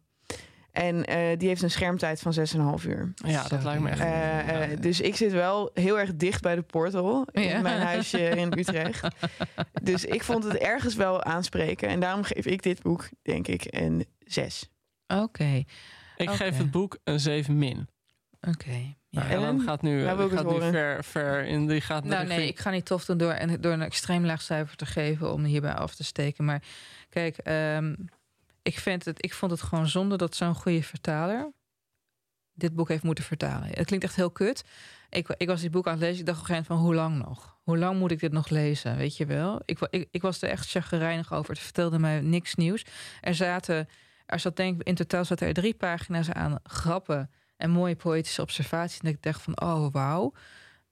En 0.73 1.05
eh, 1.05 1.39
die 1.39 1.49
heeft 1.49 1.63
een 1.63 1.71
schermtijd 1.71 2.21
van 2.21 2.35
6,5 2.81 2.87
uur. 2.89 3.13
Ja, 3.15 3.49
dat 3.49 3.63
lijkt 3.63 3.83
me 3.83 3.89
echt. 3.91 4.01
Eh, 4.01 4.73
eh, 4.73 4.81
dus 4.81 5.01
ik 5.01 5.17
zit 5.17 5.33
wel 5.33 5.71
heel 5.75 5.99
erg 5.99 6.15
dicht 6.15 6.43
bij 6.43 6.55
de 6.55 6.63
portal 6.63 7.27
in 7.33 7.43
Ja. 7.43 7.61
mijn 7.61 7.81
huisje 7.81 8.29
in 8.29 8.53
Utrecht. 8.59 9.07
dus 9.83 10.05
ik 10.05 10.23
vond 10.25 10.45
het 10.45 10.57
ergens 10.57 10.95
wel 10.95 11.23
aanspreken. 11.25 11.89
En 11.89 12.01
daarom 12.01 12.23
geef 12.23 12.47
ik 12.47 12.63
dit 12.63 12.83
boek, 12.83 13.09
denk 13.23 13.49
ik, 13.49 13.67
een 13.71 14.07
6. 14.27 14.69
Oké, 15.07 15.63
ik 16.17 16.31
geef 16.31 16.57
het 16.59 16.71
boek 16.71 16.99
een 17.05 17.21
7 17.21 17.59
min. 17.59 17.89
oké. 18.49 18.95
Ja. 19.09 19.21
Nou, 19.21 19.31
Ellen 19.33 19.61
gaat 19.61 19.83
nu, 19.83 20.03
Nou, 20.03 20.31
gaat 20.31 20.45
nu 20.45 20.51
horen. 20.51 20.71
ver, 20.73 21.05
ver 21.05 21.45
in. 21.47 21.67
Die 21.67 21.81
gaat 21.81 22.05
Nou 22.05 22.27
nee, 22.27 22.47
ik 22.49 22.59
ga 22.59 22.71
niet 22.71 22.87
tof 22.87 23.05
doen 23.05 23.19
door, 23.19 23.33
en 23.33 23.61
door 23.61 23.73
een 23.73 23.83
extreem 23.83 24.25
laag 24.27 24.43
cijfer 24.43 24.77
te 24.77 24.87
geven 24.87 25.33
om 25.33 25.45
hierbij 25.45 25.75
af 25.75 25.95
te 25.95 26.05
steken. 26.05 26.45
Maar 26.45 26.63
kijk, 27.09 27.37
ehm, 27.39 27.95
ik, 28.63 28.79
vind 28.79 29.05
het, 29.05 29.25
ik 29.25 29.35
vond 29.35 29.51
het 29.51 29.63
gewoon 29.63 29.89
zonde 29.89 30.17
dat 30.17 30.37
zo'n 30.37 30.55
goede 30.55 30.83
vertaler 30.83 31.53
dit 32.61 32.75
boek 32.75 32.89
heeft 32.89 33.03
moeten 33.03 33.25
vertalen. 33.25 33.69
Het 33.69 33.87
klinkt 33.87 34.05
echt 34.05 34.17
heel 34.17 34.31
kut. 34.31 34.65
Ik, 35.11 35.35
ik 35.37 35.49
was 35.49 35.61
dit 35.61 35.71
boek 35.71 35.87
aan 35.87 35.93
het 35.93 36.03
lezen. 36.03 36.21
Ik 36.21 36.27
dacht 36.27 36.39
op 36.41 36.49
een 36.49 36.55
gegeven 36.55 36.75
moment 36.75 36.95
van 36.95 37.05
hoe 37.07 37.11
lang 37.11 37.29
nog? 37.29 37.59
Hoe 37.63 37.79
lang 37.79 37.99
moet 37.99 38.11
ik 38.11 38.21
dit 38.21 38.33
nog 38.33 38.49
lezen? 38.49 38.97
Weet 38.97 39.17
je 39.17 39.27
wel? 39.27 39.63
Ik, 39.65 40.07
ik 40.11 40.23
was 40.23 40.43
er 40.43 40.49
echt 40.49 40.71
chagrijnig 40.71 41.33
over. 41.33 41.51
Het 41.51 41.63
vertelde 41.63 41.99
mij 41.99 42.21
niks 42.21 42.55
nieuws. 42.55 42.85
Er 43.21 43.35
zaten, 43.35 43.89
er 44.27 44.41
zat 44.41 44.57
denk 44.57 44.81
ik, 44.81 44.87
in 44.87 44.95
totaal 44.95 45.25
zaten 45.25 45.47
er 45.47 45.53
drie 45.55 45.75
pagina's 45.75 46.31
aan 46.31 46.59
grappen 46.63 47.31
en 47.57 47.71
mooie 47.71 47.97
poëtische 47.97 48.43
observaties. 48.43 48.99
En 48.99 49.09
ik 49.09 49.23
dacht 49.23 49.43
van, 49.43 49.61
oh 49.61 49.93
wauw. 49.93 50.33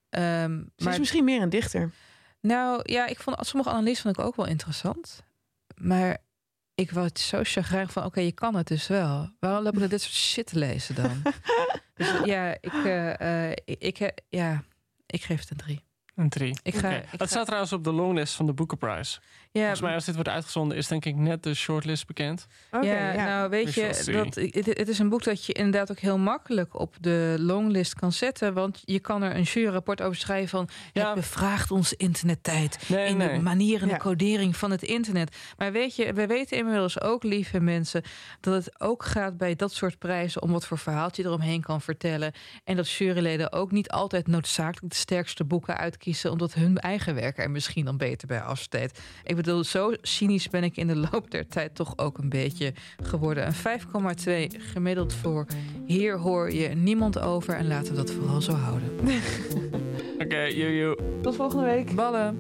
Ehm, 0.08 0.62
Ze 0.76 0.88
is 0.88 0.98
misschien 0.98 1.24
meer 1.24 1.42
een 1.42 1.48
dichter. 1.48 1.92
nou 2.40 2.80
ja, 2.84 3.06
ik 3.06 3.20
vond 3.20 3.46
sommige 3.46 3.70
analyses 3.70 4.00
vond 4.00 4.18
ik 4.18 4.24
ook 4.24 4.36
wel 4.36 4.46
interessant. 4.46 5.22
Maar 5.76 6.18
ik 6.78 6.90
was 6.90 7.10
zo 7.28 7.40
chagrijnig 7.42 7.92
van, 7.92 8.04
oké, 8.04 8.20
je 8.20 8.32
kan 8.32 8.54
het 8.54 8.66
dus 8.66 8.86
wel. 8.86 9.30
Waarom 9.40 9.62
loop 9.62 9.72
ik 9.72 9.78
naar 9.78 9.88
dit 9.88 10.02
soort 10.02 10.14
shit 10.14 10.46
te 10.46 10.58
lezen 10.58 10.94
dan? 10.94 11.22
dus 11.94 12.12
ja, 12.24 12.52
ik, 12.60 12.72
eh, 12.84 13.50
eh, 13.50 13.56
ik, 13.64 13.98
ik, 13.98 14.12
ja, 14.28 14.64
ik 15.06 15.22
geef 15.22 15.40
het 15.40 15.50
een 15.50 15.56
drie. 15.56 15.87
Een 16.18 16.28
3. 16.28 16.58
Ik 16.62 16.74
ga- 16.74 16.90
ik 16.90 17.04
ga- 17.18 17.26
staat 17.26 17.44
trouwens 17.46 17.72
op 17.72 17.84
de 17.84 17.92
longlist 17.92 18.34
van 18.34 18.46
de 18.46 18.52
Boekenprijs. 18.52 19.20
Ja, 19.50 19.60
Volgens 19.60 19.80
mij 19.80 19.94
als 19.94 20.04
dit 20.04 20.14
wordt 20.14 20.28
uitgezonden 20.30 20.76
is 20.76 20.86
denk 20.86 21.04
ik 21.04 21.16
net 21.16 21.42
de 21.42 21.54
shortlist 21.54 22.06
bekend. 22.06 22.46
Oké, 22.72 22.86
ja, 22.86 23.24
nou 23.24 23.50
weet 23.50 23.74
We 23.74 23.80
je, 23.80 24.12
dat, 24.12 24.34
het, 24.34 24.78
het 24.78 24.88
is 24.88 24.98
een 24.98 25.08
boek 25.08 25.22
dat 25.24 25.44
je 25.46 25.52
inderdaad 25.52 25.90
ook 25.90 25.98
heel 25.98 26.18
makkelijk 26.18 26.78
op 26.80 26.94
de 27.00 27.36
longlist 27.38 27.94
kan 27.94 28.12
zetten. 28.12 28.54
Want 28.54 28.82
je 28.84 29.00
kan 29.00 29.22
er 29.22 29.36
een 29.36 29.42
juryrapport 29.42 30.02
over 30.02 30.16
schrijven 30.16 30.48
van... 30.48 30.68
Ja. 30.92 31.06
het 31.06 31.14
bevraagt 31.14 31.70
onze 31.70 31.96
internettijd. 31.96 32.88
Nee, 32.88 33.08
in 33.08 33.16
nee. 33.16 33.32
de 33.36 33.42
manier 33.42 33.80
en 33.80 33.86
de 33.88 33.92
Ja. 33.94 33.98
codering 34.00 34.56
van 34.56 34.70
het 34.70 34.82
internet. 34.82 35.36
Maar 35.56 35.72
weet 35.72 35.96
je, 35.96 36.12
we 36.12 36.26
weten 36.26 36.56
inmiddels 36.56 37.00
ook, 37.00 37.22
lieve 37.22 37.60
mensen, 37.60 38.02
dat 38.40 38.64
het 38.64 38.80
ook 38.80 39.04
gaat 39.04 39.36
bij 39.36 39.56
dat 39.56 39.72
soort 39.72 39.98
prijzen 39.98 40.42
om 40.42 40.52
wat 40.52 40.66
voor 40.66 40.78
verhaaltje 40.78 41.22
je 41.22 41.28
eromheen 41.28 41.60
kan 41.62 41.80
vertellen. 41.80 42.32
En 42.64 42.76
dat 42.76 42.90
juryleden 42.90 43.52
ook 43.52 43.70
niet 43.70 43.88
altijd 43.90 44.26
noodzakelijk 44.26 44.92
de 44.92 44.98
sterkste 44.98 45.44
boeken 45.44 45.76
omdat 46.08 46.54
hun 46.54 46.78
eigen 46.78 47.14
werk 47.14 47.38
er 47.38 47.50
misschien 47.50 47.84
dan 47.84 47.96
beter 47.96 48.28
bij 48.28 48.40
afsteekt. 48.40 49.00
Ik 49.24 49.36
bedoel, 49.36 49.64
zo 49.64 49.92
cynisch 50.02 50.48
ben 50.48 50.64
ik 50.64 50.76
in 50.76 50.86
de 50.86 50.96
loop 50.96 51.30
der 51.30 51.48
tijd 51.48 51.74
toch 51.74 51.98
ook 51.98 52.18
een 52.18 52.28
beetje 52.28 52.72
geworden. 53.02 53.46
Een 53.46 53.80
5,2 54.50 54.60
gemiddeld 54.72 55.14
voor 55.14 55.46
hier 55.86 56.18
hoor 56.18 56.52
je 56.52 56.68
niemand 56.68 57.18
over 57.18 57.54
en 57.54 57.66
laten 57.66 57.90
we 57.90 57.96
dat 57.96 58.10
vooral 58.10 58.40
zo 58.40 58.52
houden. 58.52 58.90
Oké, 60.22 60.40
joe, 60.40 60.76
joe. 60.76 60.98
Tot 61.22 61.36
volgende 61.36 61.64
week. 61.64 61.94
Ballen. 61.94 62.36